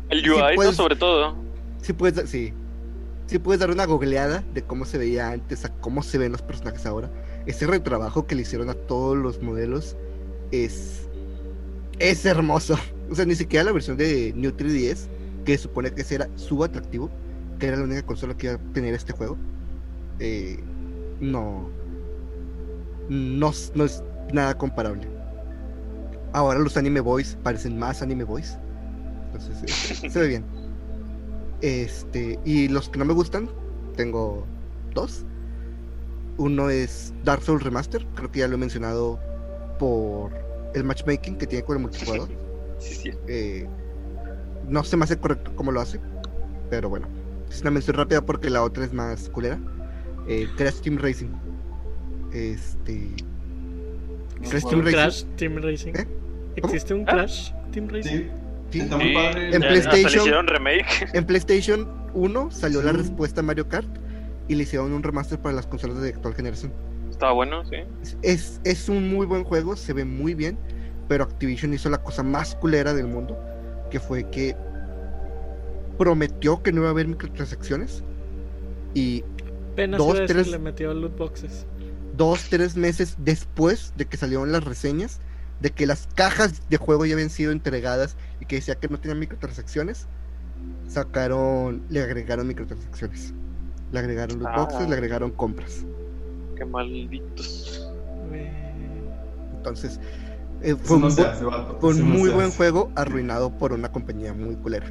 El 0.09 0.23
Sí, 0.23 0.31
UI, 0.31 0.73
Sobre 0.75 0.97
todo. 0.97 1.37
sí 1.83 1.93
puedes, 1.93 2.17
dar- 2.17 2.27
sí, 2.27 2.53
sí 3.27 3.39
puedes 3.39 3.61
dar 3.61 3.71
una 3.71 3.85
googleada 3.87 4.43
de 4.55 4.63
cómo 4.63 4.85
se 4.87 4.99
veía 4.99 5.31
antes 5.31 5.65
a 5.65 5.69
cómo 5.69 6.03
se 6.03 6.19
ven 6.19 6.33
los 6.33 6.43
personajes 6.43 6.85
ahora. 6.85 7.11
Ese 7.47 7.67
retrabajo 7.67 8.27
que 8.27 8.35
le 8.35 8.43
hicieron 8.43 8.69
a 8.71 8.75
todos 8.75 9.17
los 9.17 9.41
modelos 9.43 9.97
es 10.51 11.09
es 12.11 12.25
hermoso. 12.27 12.77
O 13.11 13.15
sea, 13.15 13.25
ni 13.27 13.35
siquiera 13.35 13.65
la 13.65 13.73
versión 13.73 13.97
de 13.97 14.33
New 14.37 14.53
3DS, 14.53 15.11
que 15.45 15.59
supone 15.59 15.93
que 15.93 16.03
ese 16.03 16.17
era 16.17 16.31
su 16.37 16.65
atractivo, 16.65 17.11
que 17.59 17.67
era 17.69 17.77
la 17.77 17.85
única 17.85 18.05
consola 18.07 18.37
que 18.37 18.47
iba 18.49 18.57
a 18.57 18.73
tener 18.73 18.95
este 18.95 19.13
juego. 19.13 19.39
eh, 20.19 20.69
no, 21.21 21.77
no, 23.09 23.51
es- 23.51 23.73
nada 24.33 24.57
comparable. 24.57 25.09
Ahora 26.33 26.59
los 26.61 26.77
anime 26.77 27.01
boys 27.01 27.37
parecen 27.43 27.79
más 27.79 28.03
anime 28.03 28.25
boys. 28.25 28.59
Entonces, 29.27 29.63
eh, 29.65 30.11
se 30.11 30.21
ve 30.21 30.29
bien. 30.29 30.47
Este, 31.61 32.41
y 32.45 32.69
los 32.69 32.89
que 32.89 32.99
no 32.99 33.05
me 33.05 33.13
gustan, 33.15 33.51
tengo 33.97 34.49
dos. 34.95 35.27
Uno 36.39 36.71
es 36.71 37.15
Dark 37.25 37.43
Souls 37.43 37.63
Remaster, 37.63 38.07
creo 38.15 38.31
que 38.31 38.41
ya 38.41 38.49
lo 38.49 38.55
he 38.55 38.59
mencionado 38.59 39.23
por 39.79 40.42
el 40.75 40.85
matchmaking 40.85 41.37
que 41.37 41.47
tiene 41.47 41.65
con 41.65 41.77
el 41.77 41.83
multijugador. 41.83 42.29
Sí, 42.79 42.95
sí. 42.95 43.11
Eh, 43.29 43.67
no 44.69 44.83
se 44.85 44.97
me 44.97 45.05
hace 45.05 45.17
correcto 45.19 45.55
como 45.57 45.73
lo 45.73 45.81
hace, 45.81 46.01
pero 46.71 46.89
bueno, 46.89 47.09
es 47.51 47.61
una 47.61 47.71
mención 47.71 47.97
rápida 47.97 48.21
porque 48.25 48.49
la 48.51 48.63
otra 48.63 48.85
es 48.85 48.93
más 48.93 49.29
culera. 49.29 49.59
Eh, 50.29 50.49
Crash 50.57 50.81
Team 50.81 50.99
Racing. 50.99 51.29
Este. 52.33 53.09
Crash 54.49 54.63
Team 54.65 54.79
¿Un 54.81 54.85
Racing. 54.85 54.97
Crash 54.97 55.25
Team 55.37 55.57
Racing? 55.63 55.93
¿Eh? 55.95 56.07
¿Existe 56.57 56.95
un 56.95 57.03
Ah. 57.09 57.13
Crash 57.13 57.53
Team 57.73 57.89
Racing? 57.89 58.11
Sí, 58.11 58.29
Sí. 58.71 58.81
está 58.81 58.97
muy 58.97 59.15
padre. 59.15 59.51
En 59.55 59.63
PlayStation- 59.63 60.47
remake. 60.47 60.87
En 61.13 61.25
PlayStation 61.27 61.89
1 62.15 62.51
salió 62.51 62.83
la 62.83 62.93
respuesta 62.93 63.41
a 63.41 63.45
Mario 63.45 63.69
Kart 63.69 63.89
y 64.49 64.55
le 64.55 64.63
hicieron 64.65 64.93
un 64.93 65.03
remaster 65.03 65.39
para 65.39 65.55
las 65.55 65.67
consolas 65.67 66.01
de 66.01 66.11
actual 66.11 66.35
generación. 66.35 66.73
Estaba 67.23 67.35
bueno, 67.35 67.65
sí. 67.67 67.77
Es, 68.23 68.61
es 68.65 68.89
un 68.89 69.09
muy 69.09 69.27
buen 69.27 69.45
juego, 69.45 69.77
se 69.77 69.93
ve 69.93 70.05
muy 70.05 70.35
bien, 70.35 70.59
pero 71.07 71.23
Activision 71.23 71.73
hizo 71.73 71.89
la 71.89 71.99
cosa 72.03 72.25
más 72.25 72.57
culera 72.57 72.95
del 72.95 73.07
mundo, 73.07 73.39
que 73.93 74.01
fue 74.01 74.29
que 74.29 74.57
prometió 75.99 76.65
que 76.65 76.73
no 76.73 76.81
iba 76.81 76.89
a 76.89 76.91
haber 76.91 77.07
microtransacciones 77.07 78.03
y 78.93 79.23
Apenas 79.75 79.99
Dos, 79.99 80.21
tres- 80.27 80.49
le 80.49 80.59
metió 80.59 80.93
loot 80.93 81.17
boxes. 81.17 81.65
dos, 82.17 82.49
tres 82.51 82.75
meses 82.77 83.15
después 83.19 83.93
de 83.97 84.05
que 84.07 84.17
salieron 84.17 84.51
las 84.51 84.65
reseñas, 84.65 85.21
de 85.61 85.71
que 85.71 85.87
las 85.87 86.09
cajas 86.17 86.69
de 86.69 86.77
juego 86.77 87.07
ya 87.07 87.15
habían 87.15 87.31
sido 87.31 87.53
entregadas 87.53 88.17
y 88.41 88.47
que 88.47 88.57
decía 88.57 88.75
que 88.75 88.89
no 88.89 88.99
tenían 88.99 89.21
microtransacciones, 89.21 90.09
sacaron, 90.89 91.83
le 91.89 92.03
agregaron 92.03 92.49
microtransacciones. 92.49 93.33
Le 93.93 93.99
agregaron 94.01 94.41
loot 94.41 94.57
boxes, 94.57 94.81
Ah. 94.83 94.89
le 94.89 94.95
agregaron 94.95 95.31
compras. 95.31 95.85
Qué 96.63 96.67
malditos. 96.67 97.91
Entonces, 99.57 99.99
eh, 100.63 100.77
fue 100.81 100.99
un, 100.99 101.05
hace, 101.07 101.25
fue 101.81 101.95
muy 101.95 102.31
buen 102.31 102.53
juego 102.53 102.93
arruinado 102.95 103.51
por 103.59 103.73
una 103.73 103.91
compañía 103.91 104.33
muy 104.33 104.55
culera. 104.55 104.87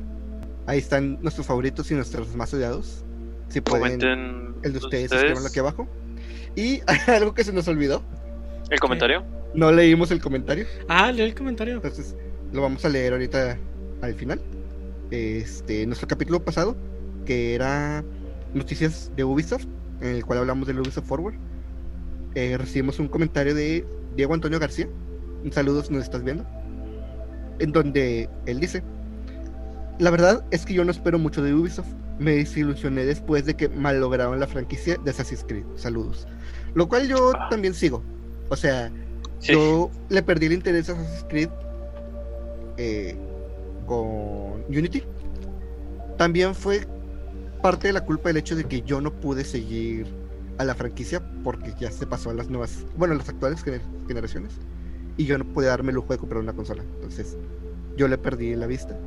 Ahí 0.68 0.80
están 0.80 1.18
nuestros 1.22 1.48
favoritos 1.48 1.90
y 1.90 1.94
nuestros 1.94 2.36
más 2.36 2.54
odiados. 2.54 3.06
Si 3.48 3.62
pueden, 3.62 4.00
Comenten 4.00 4.56
el 4.64 4.74
de 4.74 4.80
ustedes, 4.80 5.12
escríbanlo 5.14 5.48
aquí 5.48 5.60
abajo. 5.60 5.88
Y 6.58 6.82
hay 6.88 6.98
algo 7.16 7.34
que 7.34 7.46
se 7.46 7.54
nos 7.54 7.70
olvidó. 7.70 8.04
el 8.70 8.80
comentario. 8.82 9.24
No 9.54 9.72
leímos 9.72 10.12
el 10.12 10.22
comentario. 10.22 10.66
Ah, 10.90 11.10
leo 11.10 11.26
el 11.26 11.36
comentario. 11.36 11.76
Entonces, 11.76 12.18
lo 12.52 12.62
vamos 12.62 12.84
a 12.84 12.90
leer 12.90 13.14
ahorita 13.14 13.58
al 14.02 14.14
final. 14.16 14.42
Este, 15.10 15.86
nuestro 15.86 16.10
capítulo 16.10 16.44
pasado, 16.44 16.76
que 17.26 17.56
era 17.56 18.04
noticias 18.54 19.10
de 19.16 19.24
Ubisoft, 19.24 19.68
en 20.02 20.16
el 20.16 20.26
cual 20.26 20.40
hablamos 20.40 20.68
del 20.68 20.80
Ubisoft 20.80 21.06
Forward. 21.08 21.36
Eh, 22.36 22.58
recibimos 22.58 23.00
un 23.00 23.08
comentario 23.08 23.54
de 23.56 23.86
Diego 24.16 24.34
Antonio 24.34 24.60
García. 24.60 24.88
Un 25.44 25.52
saludo 25.52 25.84
si 25.84 25.94
nos 25.94 26.04
estás 26.04 26.24
viendo. 26.24 26.46
En 27.60 27.72
donde 27.72 28.30
él 28.46 28.60
dice: 28.60 28.84
La 30.00 30.10
verdad 30.10 30.44
es 30.52 30.66
que 30.66 30.74
yo 30.74 30.84
no 30.86 30.92
espero 30.92 31.20
mucho 31.20 31.42
de 31.44 31.54
Ubisoft. 31.54 31.88
Me 32.20 32.36
desilusioné 32.36 33.04
después 33.06 33.46
de 33.46 33.56
que 33.56 33.68
malograron 33.70 34.40
la 34.40 34.48
franquicia 34.48 34.96
de 35.04 35.10
Assassin's 35.12 35.44
Creed. 35.48 35.64
Saludos. 35.76 36.28
Lo 36.76 36.88
cual 36.88 37.08
yo 37.08 37.32
Ah. 37.36 37.48
también 37.50 37.74
sigo. 37.74 38.04
O 38.50 38.56
sea, 38.56 38.92
Sí. 39.40 39.54
yo 39.54 39.90
le 40.10 40.22
perdí 40.22 40.46
el 40.48 40.54
interés 40.54 40.90
a 40.90 40.94
Assassin's 40.94 41.26
Creed 41.30 41.50
eh, 42.78 43.16
con 43.88 44.64
Unity. 44.70 45.04
También 46.18 46.54
fue 46.56 46.88
parte 47.62 47.88
de 47.88 47.94
la 47.94 48.06
culpa 48.06 48.30
del 48.30 48.38
hecho 48.38 48.56
de 48.56 48.64
que 48.66 48.82
yo 48.82 49.02
no 49.02 49.12
pude 49.12 49.44
seguir 49.44 50.06
a 50.58 50.64
la 50.64 50.76
franquicia 50.76 51.22
porque 51.44 51.74
ya 51.80 51.92
se 51.92 52.06
pasó 52.06 52.30
a 52.30 52.34
las 52.34 52.50
nuevas, 52.50 52.86
bueno, 52.98 53.14
las 53.16 53.30
actuales 53.30 53.66
gener- 53.66 53.82
generaciones. 54.08 54.54
Y 55.18 55.26
yo 55.26 55.38
no 55.38 55.46
pude 55.46 55.68
darme 55.68 55.90
el 55.90 55.96
lujo 55.96 56.14
de 56.14 56.20
comprar 56.20 56.42
una 56.42 56.54
consola. 56.54 56.84
Entonces, 56.96 57.38
yo 57.98 58.08
le 58.08 58.18
perdí 58.18 58.56
la 58.56 58.68
vista. 58.68 58.98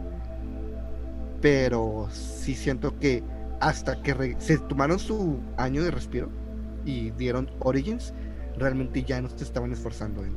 Pero 1.41 2.09
sí 2.11 2.55
siento 2.55 2.99
que 2.99 3.23
hasta 3.61 4.03
que 4.03 4.37
se 4.39 4.59
tomaron 4.59 4.99
su 4.99 5.39
año 5.57 5.83
de 5.83 5.91
respiro 5.91 6.29
y 6.85 7.11
dieron 7.13 7.51
Origins, 7.61 8.13
realmente 8.59 9.03
ya 9.03 9.21
no 9.21 9.29
se 9.29 9.45
estaban 9.45 9.73
esforzando 9.73 10.25
en, 10.25 10.35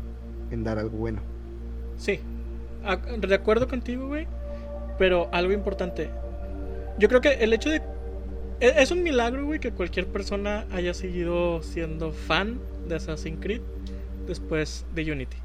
en 0.52 0.64
dar 0.64 0.80
algo 0.80 0.98
bueno. 0.98 1.22
Sí. 1.98 2.20
De 3.20 3.36
acuerdo 3.36 3.68
contigo, 3.68 4.08
güey. 4.08 4.28
Pero 4.98 5.30
algo 5.32 5.52
importante. 5.54 6.10
Yo 6.98 7.08
creo 7.10 7.22
que 7.22 7.34
el 7.34 7.54
hecho 7.54 7.70
de. 7.70 7.82
Es 8.60 8.90
un 8.90 9.04
milagro, 9.04 9.46
güey, 9.46 9.60
que 9.60 9.72
cualquier 9.72 10.08
persona 10.08 10.66
haya 10.72 10.96
seguido 10.96 11.62
siendo 11.62 12.12
fan 12.12 12.60
de 12.88 12.96
Assassin's 12.96 13.40
Creed 13.40 13.62
después 14.26 14.86
de 14.96 15.12
Unity. 15.12 15.38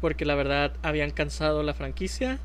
Porque 0.00 0.24
la 0.24 0.34
verdad 0.34 0.72
habían 0.82 1.12
cansado 1.12 1.62
la 1.62 1.74
franquicia. 1.74 2.40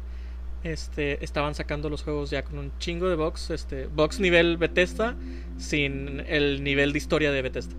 Este, 0.63 1.23
estaban 1.23 1.55
sacando 1.55 1.89
los 1.89 2.03
juegos 2.03 2.29
ya 2.29 2.43
con 2.43 2.57
un 2.59 2.71
chingo 2.77 3.09
de 3.09 3.15
box, 3.15 3.49
este, 3.49 3.87
box 3.87 4.19
nivel 4.19 4.57
Bethesda, 4.57 5.15
sin 5.57 6.21
el 6.27 6.63
nivel 6.63 6.93
de 6.93 6.97
historia 6.99 7.31
de 7.31 7.41
Bethesda. 7.41 7.75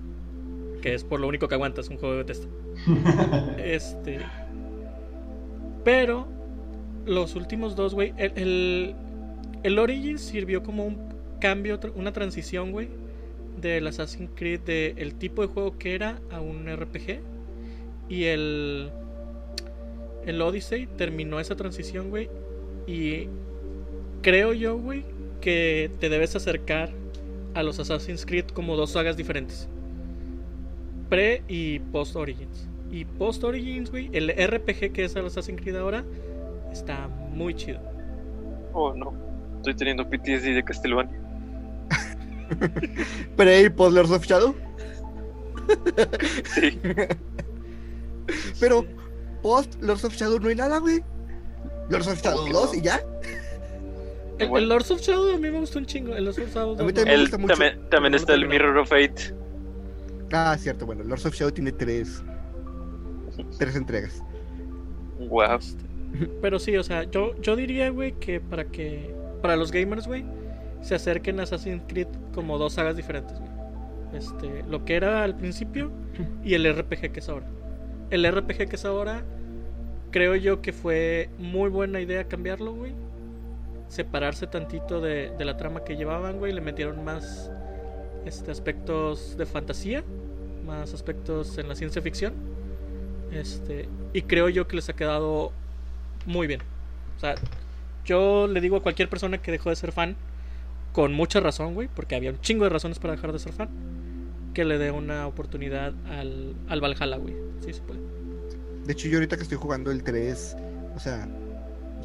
Que 0.83 0.95
es 0.95 1.05
por 1.05 1.21
lo 1.21 1.29
único 1.29 1.49
que 1.49 1.55
aguantas 1.55 1.89
un 1.89 1.99
juego 1.99 2.17
de 2.17 2.23
Bethesda. 2.25 2.49
Este. 3.59 4.19
Pero 5.85 6.27
los 7.07 7.37
últimos 7.37 7.77
dos, 7.77 7.95
güey. 7.95 8.13
El, 8.17 8.33
el, 8.37 8.95
el 9.63 9.79
Origins 9.79 10.21
sirvió 10.21 10.63
como 10.63 10.85
un 10.85 11.14
cambio, 11.41 11.79
una 11.95 12.13
transición, 12.13 12.73
güey. 12.73 12.89
Del 13.61 13.87
Assassin's 13.87 14.31
Creed, 14.35 14.61
del 14.61 15.15
tipo 15.15 15.43
de 15.43 15.49
juego 15.49 15.79
que 15.79 15.95
era 15.95 16.21
a 16.31 16.41
un 16.41 16.67
RPG. 16.67 17.21
Y 18.09 18.25
el. 18.25 18.91
El 20.27 20.41
Odyssey 20.41 20.87
terminó 20.87 21.39
esa 21.41 21.55
transición, 21.55 22.11
güey. 22.11 22.31
Y 22.87 23.29
creo 24.23 24.53
yo, 24.53 24.79
güey, 24.79 25.05
que 25.41 25.91
te 26.01 26.09
debes 26.09 26.35
acercar 26.35 26.91
a 27.55 27.63
los 27.63 27.79
Assassin's 27.79 28.27
Creed 28.27 28.47
como 28.47 28.77
dos 28.77 28.91
sagas 28.91 29.17
diferentes. 29.17 29.69
Pre 31.09 31.43
y 31.49 31.79
post 31.79 32.17
Origins. 32.17 32.69
Y 32.91 33.05
post 33.05 33.45
Origins, 33.45 33.91
güey, 33.91 34.11
el 34.13 34.29
RPG 34.31 34.93
que 34.93 35.05
es 35.05 35.17
el 35.17 35.27
Assassin's 35.27 35.61
Creed 35.61 35.77
ahora 35.77 36.05
está 36.73 37.09
muy 37.09 37.55
chido. 37.55 37.81
Oh, 38.73 38.93
no. 38.95 39.13
Estoy 39.57 39.75
teniendo 39.75 40.09
PTSD 40.09 40.55
de 40.55 40.65
Castlevania. 40.65 41.24
Pre 43.37 43.63
y 43.63 43.69
post 43.71 43.95
Lords 43.95 44.11
of 44.11 44.25
Shadow. 44.27 44.55
Sí. 46.55 46.79
Pero 48.61 48.85
post 49.43 49.81
Lords 49.83 50.05
of 50.05 50.15
Shadow 50.15 50.39
no 50.39 50.49
hay 50.49 50.55
nada, 50.57 50.79
güey. 50.79 51.03
Lords 51.91 52.07
of 52.09 52.21
Shadow 52.23 52.45
que 52.47 52.53
2 52.53 52.73
no? 52.73 52.79
y 52.79 52.83
ya. 52.83 53.01
El, 54.39 54.57
el 54.57 54.69
Lords 54.69 54.91
of 54.91 55.01
Shadow 55.01 55.35
a 55.35 55.39
mí 55.39 55.51
me 55.51 55.61
gustó 55.61 55.79
un 55.79 55.87
chingo. 55.87 56.15
El 56.15 56.25
Lords 56.25 56.39
of 56.39 56.53
Shadow 56.55 56.77
A 56.79 56.83
mí 56.83 56.93
dos 56.93 56.95
también 56.95 57.05
no- 57.05 57.05
me 57.07 57.15
El, 57.15 57.21
gusta 57.23 57.39
mucho. 57.39 57.55
también 57.55 57.91
también 57.91 58.11
No, 58.13 58.17
está 58.17 58.35
el. 58.35 58.49
Mirror 58.49 58.79
of 58.79 58.89
Fate. 58.89 59.35
Ah, 60.33 60.57
cierto, 60.59 60.87
bueno, 60.87 61.05
Lords 61.05 61.25
of 61.27 61.35
Shadow 61.35 61.53
tiene 61.53 61.71
tres, 61.73 62.23
tres 63.59 63.77
entregas. 63.77 64.23
Wow. 65.19 65.59
Pero 66.43 66.59
sí, 66.59 66.77
o 66.77 66.83
sea, 66.83 67.05
yo, 67.05 67.35
yo 67.41 67.57
diría, 67.57 67.91
güey, 67.91 68.13
que 68.19 68.41
para 68.41 68.65
que. 68.67 69.15
Para 69.43 69.57
los 69.57 69.71
gamers, 69.71 70.07
güey, 70.07 70.25
se 70.85 70.95
acerquen 70.95 71.41
a 71.41 71.45
Assassin's 71.45 71.83
Creed 71.89 72.09
como 72.35 72.59
dos 72.59 72.75
sagas 72.75 72.97
diferentes, 72.97 73.39
güey. 73.39 73.51
Este, 74.15 74.63
lo 74.69 74.85
que 74.85 74.95
era 74.95 75.25
al 75.25 75.35
principio 75.35 75.91
y 76.45 76.55
el 76.55 76.73
RPG 76.73 77.13
que 77.13 77.21
es 77.21 77.29
ahora. 77.29 77.47
El 78.11 78.31
RPG 78.31 78.69
que 78.69 78.77
es 78.77 78.85
ahora, 78.85 79.25
creo 80.11 80.37
yo 80.37 80.61
que 80.61 80.73
fue 80.73 81.31
muy 81.39 81.71
buena 81.71 82.01
idea 82.01 82.25
cambiarlo, 82.25 82.75
güey. 82.75 82.93
Separarse 83.89 84.47
tantito 84.47 85.01
de, 85.01 85.33
de 85.37 85.45
la 85.45 85.57
trama 85.57 85.85
que 85.85 85.97
llevaban, 85.97 86.39
güey. 86.39 86.53
Le 86.53 86.61
metieron 86.61 87.03
más 87.03 87.51
este, 88.27 88.51
aspectos 88.51 89.37
de 89.39 89.47
fantasía, 89.47 90.05
más 90.67 90.93
aspectos 90.93 91.57
en 91.59 91.69
la 91.69 91.75
ciencia 91.75 92.03
ficción. 92.03 92.35
Este, 93.33 93.89
y 94.13 94.23
creo 94.23 94.51
yo 94.51 94.69
que 94.69 94.77
les 94.77 94.89
ha 94.91 94.93
quedado 94.93 95.51
muy 96.27 96.47
bien. 96.47 96.61
O 97.17 97.21
sea, 97.21 97.37
yo 98.05 98.47
le 98.47 98.61
digo 98.61 98.77
a 98.77 98.83
cualquier 98.83 99.09
persona 99.09 99.39
que 99.39 99.51
dejó 99.51 99.71
de 99.71 99.77
ser 99.77 99.93
fan, 99.93 100.17
con 100.95 101.13
mucha 101.13 101.41
razón, 101.41 101.75
güey, 101.75 101.89
porque 101.93 102.15
había 102.15 102.31
un 102.31 102.41
chingo 102.41 102.63
de 102.63 102.71
razones 102.71 103.01
para 103.01 103.15
dejar 103.15 103.33
de 103.33 103.41
ser 103.41 103.53
fan, 103.53 103.69
que 104.55 104.65
le 104.65 104.79
dé 104.79 104.93
una 104.93 105.27
oportunidad 105.27 105.93
al, 106.09 106.55
al 106.69 106.81
Valhalla, 106.81 107.17
güey. 107.17 107.35
Sí 107.67 107.73
se 107.73 107.83
puede. 107.83 107.99
De 108.87 108.93
hecho, 108.93 109.09
yo 109.09 109.17
ahorita 109.17 109.37
que 109.37 109.43
estoy 109.43 109.59
jugando 109.59 109.91
el 109.91 110.05
3, 110.05 110.57
o 110.95 111.01
sea, 111.01 111.29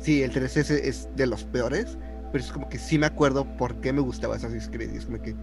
sí, 0.01 0.23
el 0.23 0.31
3 0.31 0.57
es, 0.57 0.71
es 0.71 1.07
de 1.15 1.27
los 1.27 1.43
peores, 1.43 1.99
pero 2.31 2.43
es 2.43 2.51
como 2.51 2.67
que 2.67 2.79
sí 2.79 2.97
me 2.97 3.05
acuerdo 3.05 3.45
por 3.57 3.75
qué 3.79 3.93
me 3.93 4.01
gustaba 4.01 4.35
Assassin's 4.37 4.67
Creed. 4.71 4.91
y 4.93 4.97
Es 4.97 5.05
como 5.05 5.21
que 5.21 5.35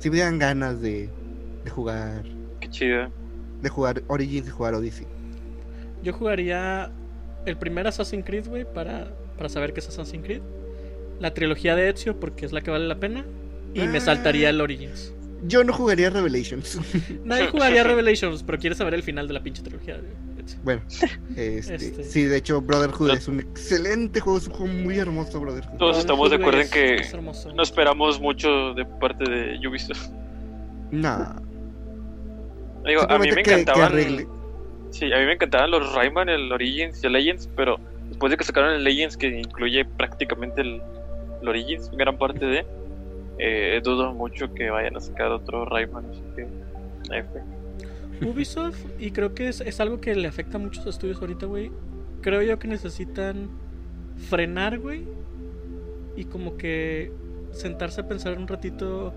sí 0.00 0.10
me 0.10 0.18
dan 0.18 0.40
ganas 0.40 0.80
de, 0.80 1.08
de 1.64 1.70
jugar, 1.70 2.24
Qué 2.58 2.68
chido. 2.70 3.08
de 3.62 3.68
jugar 3.68 4.02
Origins 4.08 4.48
y 4.48 4.50
jugar 4.50 4.74
Odyssey. 4.74 5.06
Yo 6.02 6.12
jugaría 6.12 6.90
el 7.46 7.56
primer 7.56 7.86
Assassin's 7.86 8.24
Creed, 8.24 8.48
güey, 8.48 8.64
para, 8.64 9.14
para 9.36 9.48
saber 9.48 9.72
qué 9.72 9.78
es 9.78 9.88
Assassin's 9.88 10.24
Creed. 10.24 10.42
La 11.24 11.32
trilogía 11.32 11.74
de 11.74 11.88
Ezio, 11.88 12.20
porque 12.20 12.44
es 12.44 12.52
la 12.52 12.60
que 12.60 12.70
vale 12.70 12.86
la 12.86 12.96
pena. 12.96 13.24
Y 13.72 13.80
me 13.88 13.96
Ah. 13.96 14.00
saltaría 14.02 14.50
el 14.50 14.60
Origins. 14.60 15.14
Yo 15.46 15.64
no 15.64 15.72
jugaría 15.72 16.10
Revelations. 16.10 16.78
Nadie 17.24 17.46
jugaría 17.48 17.82
Revelations, 17.82 18.42
pero 18.42 18.58
quiere 18.58 18.76
saber 18.76 18.92
el 18.92 19.02
final 19.02 19.26
de 19.26 19.32
la 19.32 19.42
pinche 19.42 19.62
trilogía 19.62 19.94
de 19.96 20.08
Ezio. 20.44 20.58
bueno, 20.62 20.82
este, 21.34 21.74
Este. 21.76 22.04
sí, 22.04 22.24
de 22.24 22.36
hecho, 22.36 22.60
Brotherhood 22.60 23.08
No. 23.08 23.14
es 23.14 23.26
un 23.26 23.40
excelente 23.40 24.20
juego, 24.20 24.38
es 24.38 24.48
un 24.48 24.52
juego 24.52 24.74
muy 24.74 24.98
hermoso, 24.98 25.40
Brotherhood. 25.40 25.78
Todos 25.78 25.96
estamos 25.96 26.28
de 26.28 26.36
acuerdo 26.36 26.60
en 26.60 26.68
que 26.68 26.96
es 26.96 27.14
no 27.54 27.62
esperamos 27.62 28.20
mucho 28.20 28.74
de 28.74 28.84
parte 28.84 29.24
de 29.24 29.66
Ubisoft. 29.66 30.10
Nah, 30.90 31.36
Digo, 32.86 33.10
a 33.10 33.18
mí 33.18 33.28
me 33.30 33.36
que- 33.36 33.42
que 33.44 33.50
encantaban. 33.52 33.82
arregle. 33.92 34.26
Sí, 34.90 35.10
a 35.10 35.18
mí 35.20 35.24
me 35.24 35.32
encantaban 35.32 35.70
los 35.70 35.90
Rayman, 35.94 36.28
el 36.28 36.52
Origins 36.52 37.02
y 37.02 37.06
el 37.06 37.14
Legends, 37.14 37.48
pero 37.56 37.80
después 38.10 38.30
de 38.30 38.36
que 38.36 38.44
sacaron 38.44 38.74
el 38.74 38.84
Legends, 38.84 39.16
que 39.16 39.28
incluye 39.28 39.86
prácticamente 39.86 40.60
el, 40.60 40.82
el 41.44 41.48
Origins, 41.50 41.90
gran 41.92 42.18
parte 42.18 42.44
de, 42.44 42.66
eh, 43.38 43.80
dudo 43.82 44.12
mucho 44.12 44.52
que 44.54 44.70
vayan 44.70 44.96
a 44.96 45.00
sacar 45.00 45.30
otro 45.30 45.64
Rayman, 45.64 46.04
así 46.10 46.22
que. 46.34 46.46
Ubisoft, 48.24 48.84
y 48.98 49.10
creo 49.10 49.34
que 49.34 49.48
es, 49.48 49.60
es 49.60 49.80
algo 49.80 50.00
que 50.00 50.14
le 50.14 50.28
afecta 50.28 50.56
a 50.56 50.60
muchos 50.60 50.86
estudios 50.86 51.20
ahorita, 51.20 51.46
güey. 51.46 51.70
Creo 52.20 52.42
yo 52.42 52.58
que 52.58 52.68
necesitan 52.68 53.50
frenar, 54.16 54.78
güey. 54.78 55.04
Y 56.16 56.24
como 56.24 56.56
que 56.56 57.12
sentarse 57.50 58.00
a 58.00 58.08
pensar 58.08 58.38
un 58.38 58.46
ratito 58.46 59.12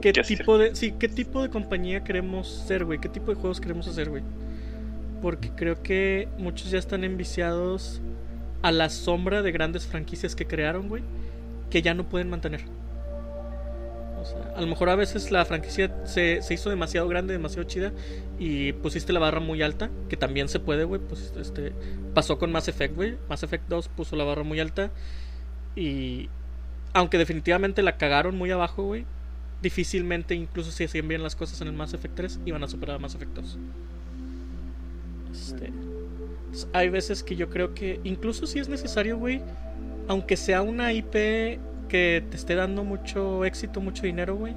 qué 0.00 0.12
¿Qué 0.12 0.20
hacer? 0.20 0.38
tipo 0.38 0.58
de. 0.58 0.74
Sí, 0.74 0.92
qué 0.98 1.08
tipo 1.08 1.42
de 1.42 1.48
compañía 1.48 2.04
queremos 2.04 2.48
ser, 2.48 2.84
güey. 2.84 2.98
Qué 3.00 3.08
tipo 3.08 3.30
de 3.32 3.36
juegos 3.36 3.60
queremos 3.60 3.86
hacer, 3.88 4.10
güey. 4.10 4.22
Porque 5.22 5.50
creo 5.50 5.82
que 5.82 6.28
muchos 6.38 6.70
ya 6.70 6.78
están 6.78 7.04
enviciados 7.04 8.00
a 8.62 8.72
la 8.72 8.88
sombra 8.88 9.42
de 9.42 9.52
grandes 9.52 9.86
franquicias 9.86 10.34
que 10.34 10.46
crearon, 10.46 10.88
güey. 10.88 11.02
Que 11.70 11.82
ya 11.82 11.94
no 11.94 12.08
pueden 12.08 12.30
mantener. 12.30 12.62
O 14.20 14.24
sea, 14.24 14.52
a 14.56 14.60
lo 14.60 14.66
mejor 14.66 14.88
a 14.88 14.96
veces 14.96 15.30
la 15.30 15.44
franquicia 15.44 15.94
se, 16.04 16.42
se 16.42 16.54
hizo 16.54 16.70
demasiado 16.70 17.06
grande, 17.08 17.32
demasiado 17.32 17.68
chida 17.68 17.92
y 18.38 18.72
pusiste 18.72 19.12
la 19.12 19.20
barra 19.20 19.40
muy 19.40 19.62
alta, 19.62 19.90
que 20.08 20.16
también 20.16 20.48
se 20.48 20.58
puede, 20.58 20.84
güey. 20.84 21.00
Pues 21.00 21.32
este 21.38 21.72
pasó 22.14 22.38
con 22.38 22.50
Mass 22.50 22.68
Effect, 22.68 22.94
güey. 22.96 23.16
Mass 23.28 23.42
Effect 23.42 23.68
2 23.68 23.88
puso 23.88 24.16
la 24.16 24.24
barra 24.24 24.42
muy 24.42 24.58
alta 24.60 24.90
y 25.76 26.28
aunque 26.92 27.18
definitivamente 27.18 27.82
la 27.82 27.96
cagaron 27.96 28.36
muy 28.36 28.50
abajo, 28.50 28.82
güey, 28.82 29.04
difícilmente 29.62 30.34
incluso 30.34 30.70
si 30.70 30.84
hacían 30.84 31.08
bien 31.08 31.22
las 31.22 31.36
cosas 31.36 31.60
en 31.60 31.68
el 31.68 31.74
Mass 31.74 31.94
Effect 31.94 32.14
3 32.14 32.40
iban 32.46 32.62
a 32.64 32.68
superar 32.68 32.96
a 32.96 32.98
Mass 32.98 33.14
Effect 33.14 33.34
2. 33.34 33.58
Este, 35.32 35.66
entonces, 35.66 36.68
hay 36.72 36.88
veces 36.88 37.22
que 37.22 37.36
yo 37.36 37.50
creo 37.50 37.74
que 37.74 38.00
incluso 38.04 38.46
si 38.46 38.58
es 38.58 38.68
necesario, 38.68 39.18
güey, 39.18 39.42
aunque 40.08 40.36
sea 40.36 40.62
una 40.62 40.92
IP 40.92 41.12
que 41.88 42.24
te 42.30 42.36
esté 42.36 42.54
dando 42.54 42.84
mucho 42.84 43.44
éxito, 43.44 43.80
mucho 43.80 44.02
dinero, 44.02 44.34
güey, 44.36 44.54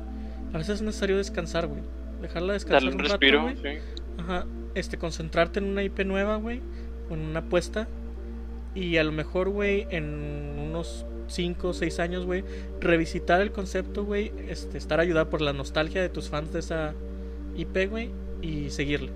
a 0.54 0.58
veces 0.58 0.76
es 0.76 0.82
necesario 0.82 1.18
descansar, 1.18 1.68
güey. 1.68 1.82
Dejarla 2.22 2.54
descansar 2.54 2.82
Darle 2.84 2.90
un 2.90 2.96
un 2.96 3.00
rato, 3.00 3.12
respiro, 3.14 3.42
güey. 3.44 3.56
sí. 3.58 3.80
Ajá, 4.18 4.46
este, 4.76 4.98
concentrarte 4.98 5.60
en 5.60 5.66
una 5.66 5.84
IP 5.84 6.00
nueva, 6.06 6.36
güey, 6.38 6.62
o 7.10 7.14
en 7.14 7.22
una 7.22 7.40
apuesta. 7.40 7.88
Y 8.76 8.98
a 8.98 9.04
lo 9.04 9.12
mejor, 9.12 9.50
güey, 9.50 9.88
en 9.90 10.06
unos 10.60 11.06
5 11.28 11.70
o 11.70 11.74
6 11.74 12.00
años, 12.00 12.26
güey, 12.26 12.44
revisitar 12.80 13.42
el 13.42 13.52
concepto, 13.52 14.04
güey, 14.06 14.32
este, 14.50 14.78
estar 14.78 15.00
ayudado 15.00 15.30
por 15.30 15.42
la 15.42 15.54
nostalgia 15.54 16.02
de 16.02 16.10
tus 16.10 16.30
fans 16.30 16.52
de 16.54 16.60
esa 16.60 16.94
IP, 17.58 17.90
güey, 17.90 18.12
y 18.42 18.70
seguirle. 18.70 19.12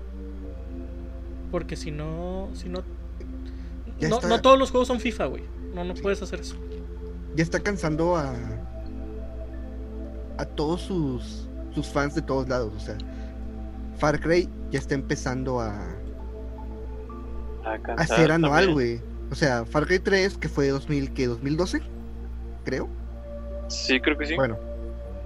Porque 1.50 1.76
si 1.76 1.90
no, 1.90 2.48
si 2.54 2.68
no... 2.68 2.82
Ya 4.00 4.08
No, 4.08 4.16
está. 4.16 4.28
no 4.28 4.40
todos 4.42 4.58
los 4.58 4.70
juegos 4.70 4.88
son 4.88 5.00
FIFA, 5.00 5.26
güey. 5.26 5.42
No, 5.76 5.84
no 5.84 5.92
puedes 5.92 6.22
hacer 6.22 6.40
eso. 6.40 6.56
ya 7.36 7.42
está 7.44 7.60
cansando 7.60 8.16
a 8.16 8.34
a 10.38 10.44
todos 10.46 10.80
sus 10.80 11.46
sus 11.74 11.88
fans 11.88 12.14
de 12.14 12.22
todos 12.22 12.48
lados, 12.48 12.72
o 12.74 12.80
sea, 12.80 12.96
Far 13.98 14.18
Cry 14.18 14.48
ya 14.70 14.78
está 14.78 14.94
empezando 14.94 15.60
a, 15.60 15.74
A 17.64 17.72
a 17.74 17.82
cansar 17.82 18.16
ser 18.18 18.32
anual, 18.32 18.72
güey. 18.72 19.02
O 19.30 19.34
sea, 19.34 19.66
Far 19.66 19.86
Cry 19.86 19.98
3 19.98 20.38
que 20.38 20.48
fue 20.48 20.68
2000 20.68 21.12
que 21.12 21.26
2012, 21.26 21.82
creo. 22.64 22.88
Sí, 23.68 24.00
creo 24.00 24.16
que 24.16 24.24
sí. 24.24 24.34
Bueno, 24.34 24.56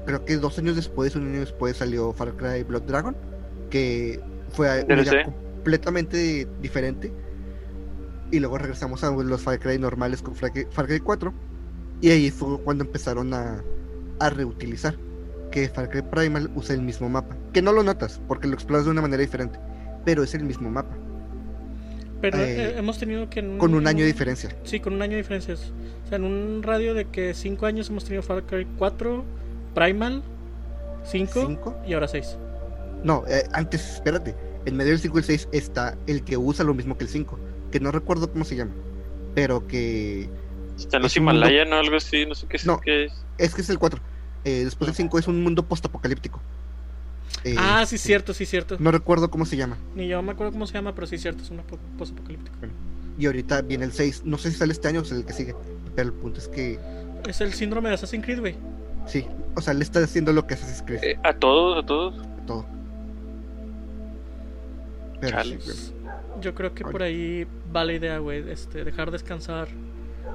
creo 0.05 0.24
que 0.24 0.36
dos 0.36 0.59
años 0.59 0.74
después, 0.74 1.14
un 1.14 1.28
año 1.28 1.40
después 1.40 1.77
salió 1.77 2.12
Far 2.12 2.32
Cry 2.32 2.64
Blood 2.64 2.82
Dragon, 2.82 3.16
que 3.70 4.20
fue 4.51 4.85
una 4.85 5.05
completamente 5.24 6.48
diferente. 6.60 7.12
Y 8.31 8.39
luego 8.40 8.59
regresamos 8.59 9.02
a 9.05 9.11
los 9.11 9.43
Far 9.43 9.59
Cry 9.59 9.78
normales 9.78 10.23
con 10.23 10.35
Far 10.35 10.52
Cry, 10.52 10.66
Far 10.70 10.86
Cry 10.86 11.01
4. 11.01 11.32
Y 12.01 12.11
ahí 12.11 12.31
fue 12.31 12.59
cuando 12.61 12.85
empezaron 12.85 13.35
a, 13.35 13.62
a 14.19 14.31
reutilizar. 14.31 14.94
Que 15.51 15.69
Far 15.69 15.90
Cry 15.90 16.02
Primal 16.02 16.51
usa 16.55 16.74
el 16.74 16.82
mismo 16.82 17.09
mapa. 17.09 17.36
Que 17.52 17.61
no 17.61 17.73
lo 17.73 17.82
notas, 17.82 18.20
porque 18.28 18.47
lo 18.47 18.55
exploras 18.55 18.85
de 18.85 18.93
una 18.93 19.02
manera 19.02 19.20
diferente. 19.20 19.59
Pero 20.05 20.23
es 20.23 20.32
el 20.35 20.44
mismo 20.44 20.70
mapa, 20.70 20.97
Pero 22.20 22.39
Eh, 22.39 22.69
eh, 22.70 22.74
hemos 22.78 22.98
tenido 22.98 23.28
que... 23.28 23.40
en 23.40 23.59
con 23.59 23.74
un 23.74 23.86
año 23.86 24.01
de 24.01 24.07
diferencia. 24.07 24.57
Sí, 24.62 24.78
con 24.81 24.94
un 24.94 25.02
año 25.02 25.12
de 25.12 25.19
diferencia. 25.19 25.55
O 25.55 26.09
sea, 26.09 26.16
en 26.16 26.24
un 26.24 26.62
radio 26.62 26.94
de 26.94 27.07
que 27.07 27.35
5 27.35 27.66
años 27.66 27.90
hemos 27.90 28.05
tenido 28.05 28.23
Far 28.23 28.44
Cry 28.44 28.66
4, 28.78 29.24
Primal, 29.74 30.23
5 31.05 31.44
¿Cinco? 31.47 31.77
y 31.86 31.94
ahora 31.94 32.09
6. 32.09 32.36
No, 33.02 33.24
eh, 33.28 33.43
antes, 33.52 33.94
espérate. 33.94 34.35
En 34.66 34.77
medio 34.77 34.93
del 34.93 35.01
5 35.01 35.16
y 35.16 35.20
el 35.20 35.24
6 35.24 35.48
está 35.52 35.97
el 36.07 36.23
que 36.23 36.36
usa 36.36 36.65
lo 36.65 36.74
mismo 36.74 36.97
que 36.97 37.05
el 37.05 37.11
5. 37.11 37.39
Que 37.71 37.81
no 37.81 37.91
recuerdo 37.93 38.31
cómo 38.33 38.45
se 38.45 38.57
llama. 38.57 38.73
Pero 39.35 39.67
que 39.67 40.29
Está 40.79 40.97
en 40.97 41.03
los 41.05 41.13
es 41.13 41.19
un 41.19 41.25
mundo- 41.25 41.41
Himalaya, 41.41 41.65
¿no? 41.65 41.77
Algo 41.77 41.97
así, 41.97 42.27
no 42.27 42.35
sé 42.35 42.47
qué 42.47 42.57
es. 42.57 42.67
No. 42.67 42.81
qué 42.81 43.05
es. 43.07 43.13
es 43.39 43.55
que 43.55 43.61
es 43.63 43.71
el 43.71 43.79
4. 43.79 44.01
Eh, 44.45 44.63
después 44.65 44.87
del 44.87 44.95
5 44.97 45.19
es 45.19 45.29
un 45.29 45.43
mundo 45.43 45.63
postapocalíptico. 45.65 46.41
Eh, 47.45 47.55
ah, 47.59 47.85
sí, 47.87 47.97
cierto, 47.99 48.35
sí, 48.35 48.45
cierto. 48.45 48.77
No 48.79 48.91
recuerdo 48.91 49.31
cómo 49.31 49.47
se 49.47 49.57
llama. 49.57 49.77
Ni 49.95 50.09
yo 50.09 50.21
me 50.23 50.33
acuerdo 50.33 50.53
cómo 50.53 50.67
se 50.67 50.75
llama, 50.75 50.95
pero 50.95 51.07
sí, 51.07 51.17
cierto, 51.19 51.43
es 51.43 51.51
una 51.51 51.63
po- 51.63 51.79
post-apocalíptica. 51.99 52.57
Y 53.19 53.27
ahorita 53.27 53.63
viene 53.63 53.85
el 53.85 53.93
6. 53.93 54.23
No 54.25 54.37
sé 54.39 54.51
si 54.51 54.57
sale 54.59 54.73
este 54.73 54.89
año 54.89 55.01
o 55.01 55.03
es 55.03 55.13
el 55.13 55.25
que 55.25 55.33
sigue. 55.33 55.55
Pero 55.95 56.09
el 56.09 56.15
punto 56.15 56.39
es 56.41 56.49
que 56.49 56.79
Es 57.29 57.41
el 57.41 57.53
síndrome 57.53 57.89
de 57.91 57.95
Assassin's 57.97 58.25
Creed, 58.25 58.41
güey. 58.41 58.57
sí. 59.07 59.27
O 59.57 59.61
sea, 59.61 59.75
le 59.75 59.83
está 59.83 59.99
haciendo 60.03 60.33
lo 60.33 60.47
que 60.47 60.55
Assassin's 60.55 60.83
Creed. 60.83 61.03
Eh, 61.03 61.19
a 61.25 61.33
todos, 61.35 61.83
a 61.83 61.87
todos. 61.87 62.15
Todo. 62.47 62.65
Pero 65.21 65.37
Chale. 65.37 65.61
sí, 65.61 65.93
güey. 66.01 66.11
Yo 66.41 66.55
creo 66.55 66.75
que 66.75 66.85
por 66.85 67.03
ahí 67.03 67.47
va 67.75 67.85
la 67.85 67.93
idea, 67.93 68.19
güey. 68.19 68.49
Este, 68.51 68.85
dejar 68.85 69.11
descansar 69.11 69.69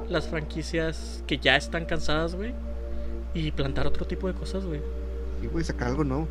las 0.10 0.28
franquicias 0.28 1.24
que 1.26 1.38
ya 1.38 1.56
están 1.56 1.86
cansadas, 1.86 2.36
güey. 2.36 2.53
Y 3.34 3.52
plantar 3.52 3.88
otro 3.88 4.06
tipo 4.06 4.28
de 4.28 4.34
cosas, 4.34 4.66
güey. 4.66 4.82
Y 5.41 5.60
a 5.60 5.64
sacar 5.64 5.90
algo 5.90 6.03
nuevo. 6.03 6.28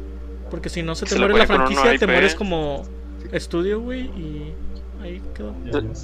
Porque 0.51 0.69
si 0.69 0.83
no 0.83 0.95
se 0.95 1.05
te 1.07 1.13
Se 1.13 1.19
muere 1.19 1.37
la 1.37 1.47
franquicia, 1.47 1.85
te 1.91 2.05
IP. 2.05 2.07
mueres 2.07 2.35
como 2.35 2.85
Sí. 3.23 3.29
estudio, 3.33 3.81
güey. 3.81 4.03
Y 4.03 4.55
ahí 5.03 5.23
quedó. 5.35 5.55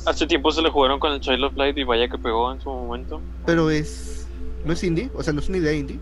Hace 0.07 0.27
tiempo 0.27 0.51
se 0.51 0.63
le 0.63 0.71
jugaron 0.71 0.99
con 0.99 1.13
el 1.13 1.21
Child 1.21 1.45
of 1.45 1.57
Light 1.57 1.79
y 1.79 1.85
vaya 1.85 2.09
que 2.09 2.19
pegó 2.19 2.53
en 2.53 2.61
su 2.61 2.69
momento. 2.71 3.21
Pero 3.47 3.71
es. 3.71 4.27
No 4.65 4.73
es 4.73 4.83
indie. 4.85 5.11
O 5.15 5.23
sea, 5.23 5.33
no 5.33 5.41
es 5.41 5.49
una 5.49 5.59
idea 5.59 5.73
indie. 5.73 5.99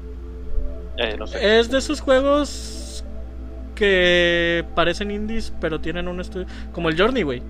Eh, 0.97 1.17
no 1.19 1.27
sé. 1.27 1.59
Es 1.61 1.71
de 1.71 1.79
esos 1.79 2.01
juegos 2.01 2.78
que 3.79 4.65
parecen 4.75 5.11
indies, 5.11 5.53
pero 5.61 5.81
tienen 5.81 6.09
un 6.09 6.21
estudio. 6.21 6.47
Como 6.73 6.89
el 6.89 6.99
Journey, 6.99 7.23
güey. 7.23 7.43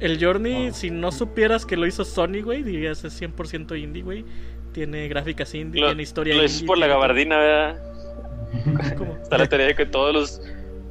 El 0.00 0.22
Journey, 0.22 0.68
Ah. 0.68 0.72
si 0.72 0.90
no 0.90 1.10
supieras 1.10 1.64
que 1.64 1.76
lo 1.76 1.86
hizo 1.86 2.04
Sony, 2.04 2.42
güey, 2.44 2.62
dirías 2.62 3.02
es 3.04 3.14
100% 3.20 3.74
indie, 3.74 4.02
güey. 4.02 4.24
Tiene 4.72 5.08
gráficas 5.08 5.54
indie, 5.54 5.80
Lo, 5.80 5.86
tiene 5.88 6.02
historia 6.02 6.34
lo 6.34 6.42
indie. 6.42 6.54
es 6.56 6.62
por 6.62 6.76
la 6.76 6.86
gabardina, 6.86 7.38
¿verdad? 7.38 7.82
¿Cómo? 8.98 9.16
Está 9.22 9.38
la 9.38 9.46
teoría 9.46 9.68
de 9.68 9.74
que 9.74 9.86
todos 9.86 10.12
los 10.14 10.42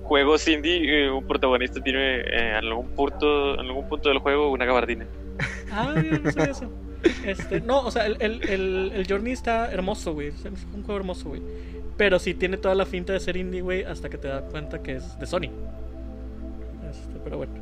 juegos 0.02 0.48
indie, 0.48 1.06
eh, 1.06 1.12
un 1.12 1.26
protagonista 1.28 1.80
tiene 1.82 2.22
eh, 2.22 2.50
en 2.50 2.56
algún 2.66 2.88
punto, 2.90 3.54
en 3.54 3.60
algún 3.60 3.88
punto 3.88 4.10
del 4.10 4.18
juego 4.20 4.52
una 4.52 4.66
gabardina. 4.66 5.06
Ah, 5.72 5.94
yo 6.04 6.18
no 6.20 6.32
sabía 6.32 6.52
eso. 6.52 6.72
Este, 7.24 7.62
no, 7.62 7.82
o 7.82 7.92
sea, 7.92 8.08
el, 8.08 8.18
el, 8.20 8.50
el, 8.50 8.92
el 8.96 9.08
Journey 9.08 9.34
está 9.34 9.72
hermoso, 9.72 10.14
güey. 10.14 10.30
Es 10.30 10.46
un 10.74 10.82
juego 10.84 10.98
hermoso, 11.00 11.30
güey. 11.30 11.42
Pero 11.98 12.20
sí 12.20 12.34
tiene 12.34 12.58
toda 12.58 12.76
la 12.76 12.86
finta 12.86 13.14
de 13.14 13.20
ser 13.20 13.38
indie, 13.38 13.62
güey, 13.62 13.84
hasta 13.84 14.10
que 14.10 14.18
te 14.18 14.28
das 14.28 14.44
cuenta 14.52 14.82
que 14.82 14.98
es 14.98 15.18
de 15.20 15.26
Sony. 15.26 15.50
Este, 16.90 17.20
pero 17.24 17.38
bueno. 17.38 17.54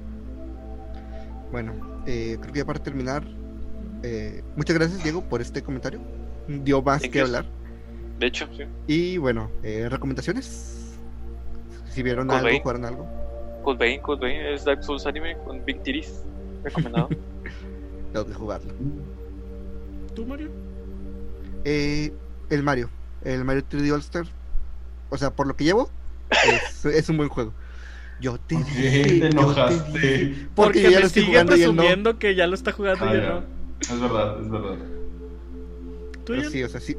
Bueno, 1.51 1.73
eh, 2.07 2.37
creo 2.41 2.53
que 2.53 2.59
ya 2.59 2.65
para 2.65 2.79
terminar, 2.79 3.23
eh, 4.01 4.41
muchas 4.55 4.75
gracias 4.75 5.03
Diego 5.03 5.21
por 5.21 5.41
este 5.41 5.61
comentario. 5.61 5.99
Dio 6.47 6.81
más 6.81 7.01
que 7.03 7.21
hablar. 7.21 7.45
De 8.19 8.27
hecho, 8.27 8.47
sí. 8.57 8.63
Y 8.87 9.17
bueno, 9.17 9.51
eh, 9.61 9.87
recomendaciones. 9.89 10.97
Si 11.89 12.01
vieron 12.01 12.31
algo, 12.31 12.49
jugaron 12.59 12.85
algo. 12.85 13.07
Code 13.63 13.77
Vein, 13.77 14.01
Code 14.01 14.25
Vein 14.25 14.41
es 14.41 14.65
Dark 14.65 14.83
Souls 14.83 15.05
anime 15.05 15.37
con 15.45 15.63
Big 15.63 15.81
Titties. 15.83 16.23
Recomendado. 16.63 17.09
Tengo 18.13 18.25
que 18.25 18.33
jugarlo. 18.33 18.73
¿Tú, 20.15 20.25
Mario? 20.25 20.49
Eh, 21.65 22.11
el 22.49 22.63
Mario, 22.63 22.89
el 23.25 23.43
Mario 23.45 23.63
3D 23.69 23.91
All 23.93 23.99
Star. 23.99 24.25
O 25.09 25.17
sea, 25.17 25.31
por 25.31 25.47
lo 25.47 25.55
que 25.55 25.63
llevo, 25.63 25.89
es, 26.31 26.85
es 26.85 27.09
un 27.09 27.17
buen 27.17 27.29
juego. 27.29 27.53
Yo 28.19 28.37
te 28.39 28.55
¿Por 28.55 28.65
qué 28.65 28.71
dije, 28.81 29.03
te 29.03 29.19
yo 29.19 29.25
enojaste? 29.27 29.99
dije. 29.99 30.47
Porque, 30.55 30.81
Porque, 30.81 30.81
ya 30.83 30.89
me 30.91 30.99
lo 31.01 31.07
estoy 31.07 31.23
sigue 31.23 31.37
él 31.39 31.45
no. 31.45 31.51
presumiendo 31.51 32.19
que 32.19 32.35
ya 32.35 32.47
lo 32.47 32.55
está 32.55 32.71
jugando 32.71 33.05
Ah, 33.05 33.13
y 33.15 33.17
ya. 33.17 33.29
no. 33.29 33.43
Es 33.81 33.99
verdad, 33.99 34.41
es 34.41 34.49
verdad. 34.49 34.75
¿Tú, 36.25 36.33
Ian? 36.35 36.51
sí, 36.51 36.63
o 36.63 36.69
sea, 36.69 36.79
sí. 36.79 36.95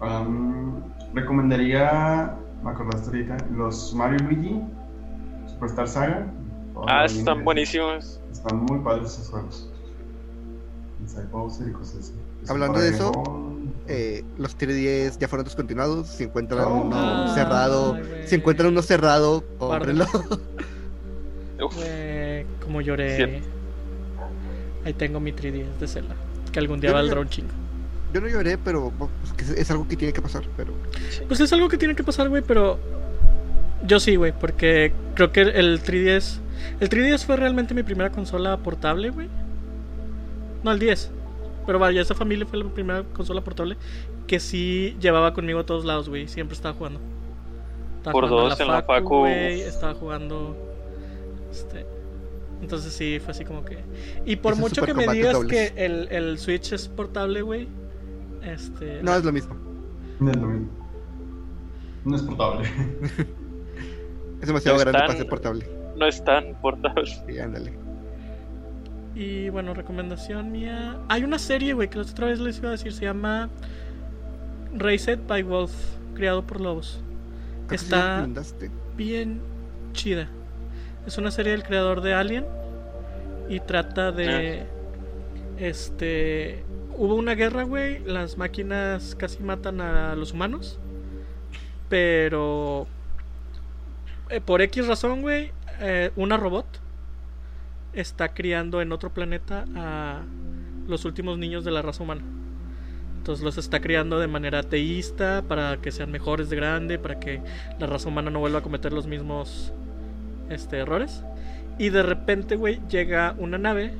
Um, 0.00 0.80
recomendaría, 1.14 2.34
me 2.62 2.70
acordaste 2.70 3.08
ahorita, 3.08 3.36
los 3.54 3.94
Mario 3.94 4.18
y 4.20 4.22
Luigi, 4.34 4.60
Superstar 5.52 5.88
Saga. 5.88 6.26
ah, 6.86 7.04
están 7.04 7.44
buenísimos. 7.44 8.20
Están 8.32 8.58
muy 8.64 8.78
padres 8.80 9.12
esos 9.12 9.28
juegos. 9.28 9.70
Inside 11.00 11.26
Bowser 11.30 11.68
y 11.68 11.72
cosas 11.72 11.96
así. 12.00 12.12
Hablando 12.48 12.78
de 12.78 12.88
eso, 12.90 13.12
Boy. 13.12 13.55
Eh, 13.88 14.24
los 14.38 14.56
3DS 14.58 15.18
ya 15.18 15.28
fueron 15.28 15.44
descontinuados. 15.44 16.08
Si 16.08 16.24
encuentran 16.24 16.64
Oh. 16.64 16.82
uno 16.82 17.34
cerrado, 17.34 17.90
güey. 17.96 18.26
si 18.26 18.34
encuentran 18.34 18.68
uno 18.70 18.82
cerrado, 18.82 19.44
cómprenlo. 19.58 20.06
Como 22.62 22.80
lloré. 22.80 23.42
Ahí 24.84 24.92
tengo 24.92 25.20
mi 25.20 25.32
3DS 25.32 25.78
de 25.80 25.88
Zelda. 25.88 26.14
Que 26.52 26.58
algún 26.58 26.80
día 26.80 26.92
valdrá 26.92 27.20
un 27.20 27.28
chingo. 27.28 27.50
Yo 28.12 28.20
no 28.20 28.28
lloré, 28.28 28.56
pero 28.58 28.92
pues, 28.96 29.50
es 29.50 29.70
algo 29.70 29.86
que 29.88 29.96
tiene 29.96 30.12
que 30.12 30.22
pasar. 30.22 30.44
Pero 30.56 30.72
Pues 31.28 31.40
es 31.40 31.52
algo 31.52 31.68
que 31.68 31.76
tiene 31.76 31.94
que 31.94 32.02
pasar, 32.04 32.28
güey, 32.28 32.42
pero. 32.42 32.78
Yo 33.86 34.00
sí, 34.00 34.16
güey, 34.16 34.32
porque 34.32 34.92
creo 35.14 35.32
que 35.32 35.42
el 35.42 35.82
3DS. 35.82 36.38
El 36.80 36.88
3DS 36.88 37.24
fue 37.24 37.36
realmente 37.36 37.74
mi 37.74 37.82
primera 37.82 38.10
consola 38.10 38.56
portable, 38.58 39.10
güey. 39.10 39.28
No, 40.64 40.72
el 40.72 40.78
10. 40.78 41.10
Pero 41.66 41.78
vaya, 41.78 42.00
esa 42.00 42.14
familia 42.14 42.46
fue 42.46 42.58
la 42.58 42.68
primera 42.68 43.02
consola 43.12 43.40
portable 43.42 43.76
que 44.26 44.38
sí 44.40 44.96
llevaba 45.00 45.34
conmigo 45.34 45.58
a 45.60 45.66
todos 45.66 45.84
lados, 45.84 46.08
güey. 46.08 46.28
Siempre 46.28 46.54
estaba 46.54 46.74
jugando. 46.74 47.00
Estaba 47.98 48.12
Por 48.12 48.28
jugando 48.28 48.48
dos 48.50 48.60
en 48.60 48.68
la 48.68 48.82
facu. 48.82 49.18
güey, 49.18 49.60
Estaba 49.62 49.94
jugando. 49.94 50.56
Este. 51.50 51.84
Entonces 52.62 52.92
sí, 52.92 53.18
fue 53.20 53.32
así 53.32 53.44
como 53.44 53.64
que. 53.64 53.78
Y 54.24 54.36
por 54.36 54.56
mucho 54.56 54.82
que 54.82 54.94
me 54.94 55.06
digas 55.08 55.34
dobles. 55.34 55.72
que 55.72 55.84
el, 55.84 56.08
el 56.10 56.38
Switch 56.38 56.72
es 56.72 56.88
portable, 56.88 57.42
güey. 57.42 57.68
Este. 58.42 59.02
no 59.02 59.14
es 59.14 59.24
lo 59.24 59.32
mismo. 59.32 59.54
No 60.20 60.30
es 60.30 60.36
lo 60.36 60.46
mismo. 60.46 60.68
No 62.04 62.16
es 62.16 62.22
portable. 62.22 62.68
Es 64.40 64.46
demasiado 64.48 64.76
No 64.76 64.82
es 64.82 64.84
grande 64.84 64.98
tan- 64.98 65.06
para 65.06 65.18
ser 65.18 65.28
portable. 65.28 65.66
no 65.96 66.06
es 66.06 66.22
tan 66.24 66.54
portable. 66.60 67.06
Sí, 67.26 67.38
ándale. 67.38 67.72
Y 69.16 69.48
bueno, 69.48 69.72
recomendación 69.72 70.52
mía. 70.52 70.98
Hay 71.08 71.24
una 71.24 71.38
serie, 71.38 71.72
güey, 71.72 71.88
que 71.88 71.96
la 71.96 72.02
otra 72.02 72.26
vez 72.26 72.38
les 72.38 72.58
iba 72.58 72.68
a 72.68 72.72
decir. 72.72 72.92
Se 72.92 73.06
llama 73.06 73.48
Raised 74.74 75.20
by 75.26 75.42
Wolf, 75.42 75.72
creado 76.14 76.46
por 76.46 76.60
lobos. 76.60 77.00
Creo 77.66 77.68
que 77.68 77.78
sí 77.78 77.86
Está-. 77.86 78.28
Bien 78.94 79.40
chida. 79.94 80.28
Es 81.06 81.16
una 81.16 81.30
serie 81.30 81.52
del 81.52 81.62
creador 81.62 82.02
de 82.02 82.12
Alien. 82.12 82.44
Y 83.48 83.60
trata 83.60 84.12
de. 84.12 84.66
Este. 85.56 86.62
Hubo 86.98 87.14
una 87.14 87.34
guerra, 87.34 87.62
güey. 87.62 88.00
Las 88.04 88.36
máquinas 88.36 89.14
casi 89.14 89.42
matan 89.42 89.80
a 89.80 90.14
los 90.14 90.32
humanos. 90.32 90.78
Pero. 91.88 92.86
eh, 94.28 94.42
por 94.42 94.60
X 94.60 94.86
razón, 94.86 95.22
güey. 95.22 95.52
eh, 95.80 96.10
una 96.16 96.36
robot 96.36 96.66
está 97.96 98.34
criando 98.34 98.80
en 98.82 98.92
otro 98.92 99.12
planeta 99.12 99.64
a 99.74 100.22
los 100.86 101.04
últimos 101.04 101.38
niños 101.38 101.64
de 101.64 101.72
la 101.72 101.82
raza 101.82 102.04
humana. 102.04 102.22
Entonces 103.18 103.44
los 103.44 103.58
está 103.58 103.80
criando 103.80 104.20
de 104.20 104.28
manera 104.28 104.60
ateísta 104.60 105.42
para 105.48 105.78
que 105.78 105.90
sean 105.90 106.12
mejores 106.12 106.48
de 106.48 106.56
grande, 106.56 106.98
para 106.98 107.18
que 107.18 107.40
la 107.80 107.86
raza 107.86 108.08
humana 108.08 108.30
no 108.30 108.38
vuelva 108.38 108.60
a 108.60 108.62
cometer 108.62 108.92
los 108.92 109.06
mismos 109.08 109.72
este, 110.48 110.78
errores. 110.78 111.24
Y 111.78 111.88
de 111.88 112.02
repente, 112.02 112.54
güey, 112.54 112.80
llega 112.88 113.34
una 113.38 113.58
nave 113.58 113.92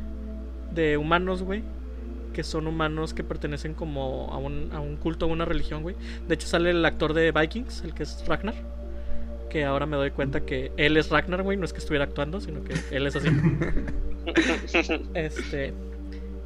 de 0.72 0.96
humanos, 0.96 1.42
güey, 1.42 1.62
que 2.32 2.44
son 2.44 2.66
humanos 2.66 3.14
que 3.14 3.24
pertenecen 3.24 3.74
como 3.74 4.28
a 4.30 4.38
un, 4.38 4.70
a 4.72 4.78
un 4.78 4.96
culto, 4.96 5.24
a 5.24 5.28
una 5.28 5.44
religión, 5.44 5.82
güey. 5.82 5.96
De 6.28 6.34
hecho 6.34 6.46
sale 6.46 6.70
el 6.70 6.84
actor 6.84 7.12
de 7.14 7.32
Vikings, 7.32 7.82
el 7.82 7.94
que 7.94 8.04
es 8.04 8.24
Ragnar. 8.28 8.54
Que 9.50 9.64
ahora 9.64 9.86
me 9.86 9.96
doy 9.96 10.10
cuenta 10.10 10.40
que 10.40 10.72
él 10.76 10.96
es 10.96 11.10
Ragnar, 11.10 11.42
güey, 11.42 11.56
no 11.56 11.64
es 11.64 11.72
que 11.72 11.78
estuviera 11.78 12.04
actuando, 12.04 12.40
sino 12.40 12.62
que 12.64 12.74
él 12.90 13.06
es 13.06 13.16
así. 13.16 13.28
Este. 15.14 15.72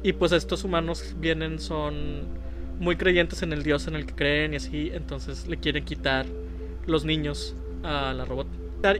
Y 0.03 0.13
pues 0.13 0.31
estos 0.31 0.63
humanos 0.63 1.15
vienen, 1.19 1.59
son 1.59 2.25
muy 2.79 2.95
creyentes 2.95 3.41
en 3.43 3.53
el 3.53 3.63
dios 3.63 3.87
en 3.87 3.95
el 3.95 4.05
que 4.05 4.13
creen 4.13 4.53
y 4.53 4.57
así. 4.57 4.91
Entonces 4.93 5.47
le 5.47 5.57
quieren 5.57 5.85
quitar 5.85 6.25
los 6.85 7.05
niños 7.05 7.55
a 7.83 8.13
la 8.13 8.25
robot. 8.25 8.47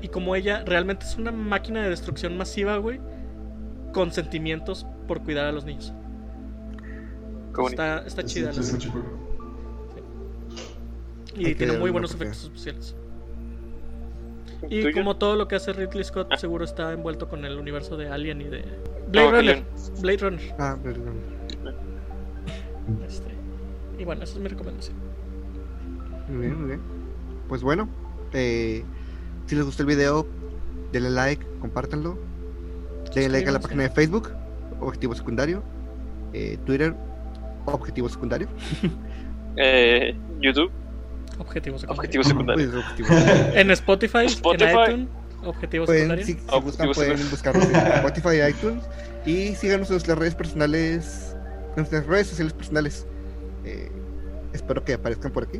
Y 0.02 0.10
como 0.10 0.36
ella 0.36 0.64
realmente 0.66 1.06
es 1.06 1.18
una 1.18 1.32
máquina 1.32 1.82
de 1.84 1.90
destrucción 1.90 2.38
masiva, 2.38 2.78
güey. 2.78 3.00
Con 3.94 4.12
sentimientos 4.12 4.86
por 5.08 5.24
cuidar 5.24 5.46
a 5.46 5.52
los 5.52 5.66
niños. 5.66 5.94
Está, 7.70 8.04
está 8.06 8.24
chida 8.24 8.54
sí, 8.54 8.60
la 8.60 8.64
sí, 8.64 8.78
chico. 8.78 9.04
Y 11.36 11.56
tiene 11.56 11.78
muy 11.78 11.92
buenos 11.92 12.14
efectos 12.14 12.44
especiales. 12.44 12.96
Y 14.70 14.82
¿Tuyo? 14.82 14.94
como 14.94 15.16
todo 15.18 15.36
lo 15.36 15.48
que 15.48 15.56
hace 15.56 15.74
Ridley 15.74 16.04
Scott, 16.04 16.36
seguro 16.38 16.64
está 16.66 16.94
envuelto 16.94 17.28
con 17.28 17.44
el 17.46 17.58
universo 17.58 17.98
de 17.98 18.10
Alien 18.10 18.42
y 18.42 18.46
de 18.46 18.64
Blade 19.10 19.26
No, 19.26 19.32
Runner. 19.32 19.54
Alien. 19.54 19.66
Blade 20.02 20.18
Runner. 20.18 20.56
Ah, 20.60 20.78
perdón. 20.82 21.14
Este, 23.08 23.32
y 23.98 24.06
bueno, 24.06 24.24
esa 24.24 24.34
es 24.36 24.40
mi 24.40 24.48
recomendación. 24.48 24.96
Muy 26.30 26.46
bien, 26.46 26.58
muy 26.60 26.68
bien. 26.68 26.82
Pues 27.48 27.62
bueno, 27.64 27.90
eh, 28.34 28.84
si 29.48 29.56
les 29.56 29.66
gustó 29.66 29.84
el 29.84 29.88
video, 29.88 30.26
denle 30.92 31.10
like, 31.10 31.46
compártanlo. 31.60 32.18
Denle 33.14 33.30
like 33.30 33.50
a 33.50 33.52
la 33.54 33.60
página 33.60 33.84
de 33.84 33.90
Facebook, 33.90 34.30
Objetivo 34.80 35.14
Secundario. 35.16 35.64
eh, 36.34 36.58
Twitter, 36.66 36.96
Objetivo 37.66 38.08
Secundario. 38.10 38.48
Eh, 39.58 40.16
YouTube, 40.40 40.72
Objetivo 41.42 41.78
secundario. 41.80 42.00
objetivo 42.00 42.24
secundario. 42.24 42.72
Pues, 42.72 42.84
objetivo. 42.84 43.10
En 43.56 43.72
Spotify, 43.72 44.26
Spotify. 44.26 44.72
en 44.72 44.80
iTunes, 44.80 45.10
objetivo 45.44 45.86
Pueden, 45.86 46.02
secundario. 46.04 46.26
si, 46.26 46.34
si 46.34 46.40
Objetivo 46.40 46.62
gustan, 46.62 46.92
pueden 46.92 47.18
Secundario. 47.18 47.32
buscarnos 47.32 47.66
en 47.70 47.76
Spotify 48.06 48.36
y 48.38 48.50
iTunes. 48.50 48.84
Y 49.26 49.56
síganos 49.56 49.88
en 49.90 49.94
nuestras 49.94 50.18
redes 50.18 50.36
personales, 50.36 51.36
en 51.70 51.76
nuestras 51.78 52.06
redes 52.08 52.28
sociales 52.28 52.54
personales. 52.54 53.06
Eh, 53.66 53.92
espero 54.54 54.84
que 54.84 54.94
aparezcan 54.94 55.32
por 55.32 55.44
aquí. 55.44 55.60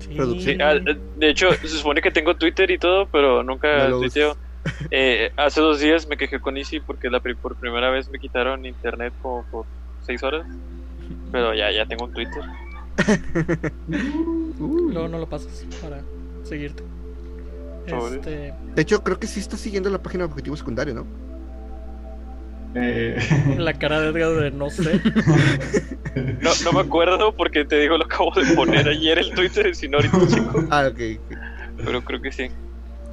Sí. 0.00 0.08
producción. 0.14 0.56
Sí, 0.56 0.62
ah, 0.62 0.74
de 1.16 1.28
hecho, 1.30 1.52
se 1.52 1.68
supone 1.68 2.02
que 2.02 2.10
tengo 2.10 2.34
Twitter 2.36 2.70
y 2.70 2.78
todo, 2.78 3.06
pero 3.10 3.42
nunca 3.42 3.84
No 3.84 3.88
lo 3.88 4.00
tuiteo. 4.00 4.36
Eh, 4.90 5.30
hace 5.36 5.60
dos 5.60 5.78
días 5.80 6.08
me 6.08 6.16
quejé 6.16 6.40
con 6.40 6.56
Easy 6.56 6.80
porque 6.80 7.10
la 7.10 7.20
por 7.20 7.54
primera 7.56 7.90
vez 7.90 8.08
me 8.08 8.18
quitaron 8.18 8.64
internet 8.64 9.12
como 9.20 9.44
por 9.50 9.66
seis 10.06 10.22
horas. 10.22 10.46
Pero 11.30 11.52
ya, 11.52 11.70
ya 11.70 11.84
tengo 11.84 12.06
un 12.06 12.14
Twitter. 12.14 12.42
Uh. 14.58 14.88
Luego 14.92 15.08
no 15.08 15.18
lo 15.18 15.28
pasas 15.28 15.64
para 15.82 16.02
seguirte. 16.44 16.82
Este, 17.86 18.54
De 18.74 18.82
hecho, 18.82 19.02
creo 19.02 19.18
que 19.18 19.26
sí 19.26 19.40
está 19.40 19.56
siguiendo 19.56 19.90
la 19.90 20.02
página 20.02 20.24
de 20.24 20.30
Objetivo 20.30 20.56
Secundario, 20.56 20.94
¿no? 20.94 21.06
Eh, 22.74 23.16
la 23.58 23.74
cara 23.74 24.00
de 24.00 24.08
Edgar 24.08 24.30
de 24.40 24.50
no 24.50 24.70
sé. 24.70 25.00
No, 26.40 26.50
no 26.64 26.72
me 26.72 26.80
acuerdo 26.80 27.34
porque 27.36 27.64
te 27.64 27.78
digo, 27.78 27.98
lo 27.98 28.04
acabo 28.04 28.32
de 28.34 28.54
poner 28.54 28.88
ayer 28.88 29.18
el 29.18 29.32
Twitter, 29.32 29.74
si 29.74 29.88
no 29.88 29.98
ahorita 29.98 30.26
chico. 30.28 30.64
Ah, 30.70 30.88
ok. 30.90 31.00
ok. 31.18 31.38
Pero 31.84 32.04
creo 32.04 32.22
que 32.22 32.32
sí. 32.32 32.48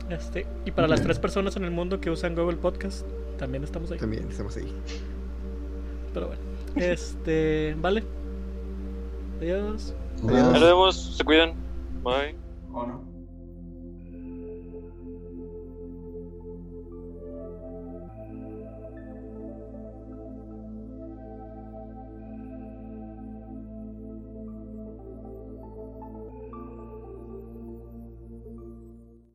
Este, 0.10 0.46
y 0.66 0.72
para 0.72 0.88
las 0.88 1.02
tres 1.02 1.20
personas 1.20 1.56
en 1.56 1.64
el 1.64 1.72
mundo 1.72 2.02
que 2.02 2.10
usan 2.10 2.36
Google 2.36 2.58
Podcast, 2.58 3.06
también 3.38 3.64
estamos 3.64 3.92
ahí. 3.92 3.98
También 3.98 4.28
estamos 4.30 4.56
ahí. 4.58 4.72
Pero 6.14 6.28
bueno, 6.28 6.42
este, 6.76 7.76
vale. 7.80 8.04
Adiós. 9.42 9.96
Ahí 10.30 10.36
nos 10.36 10.62
vemos, 10.62 11.18
se 11.18 11.24
cuidan. 11.24 11.56
Bye. 12.04 12.36
¿O 12.72 12.86
no? 12.86 13.11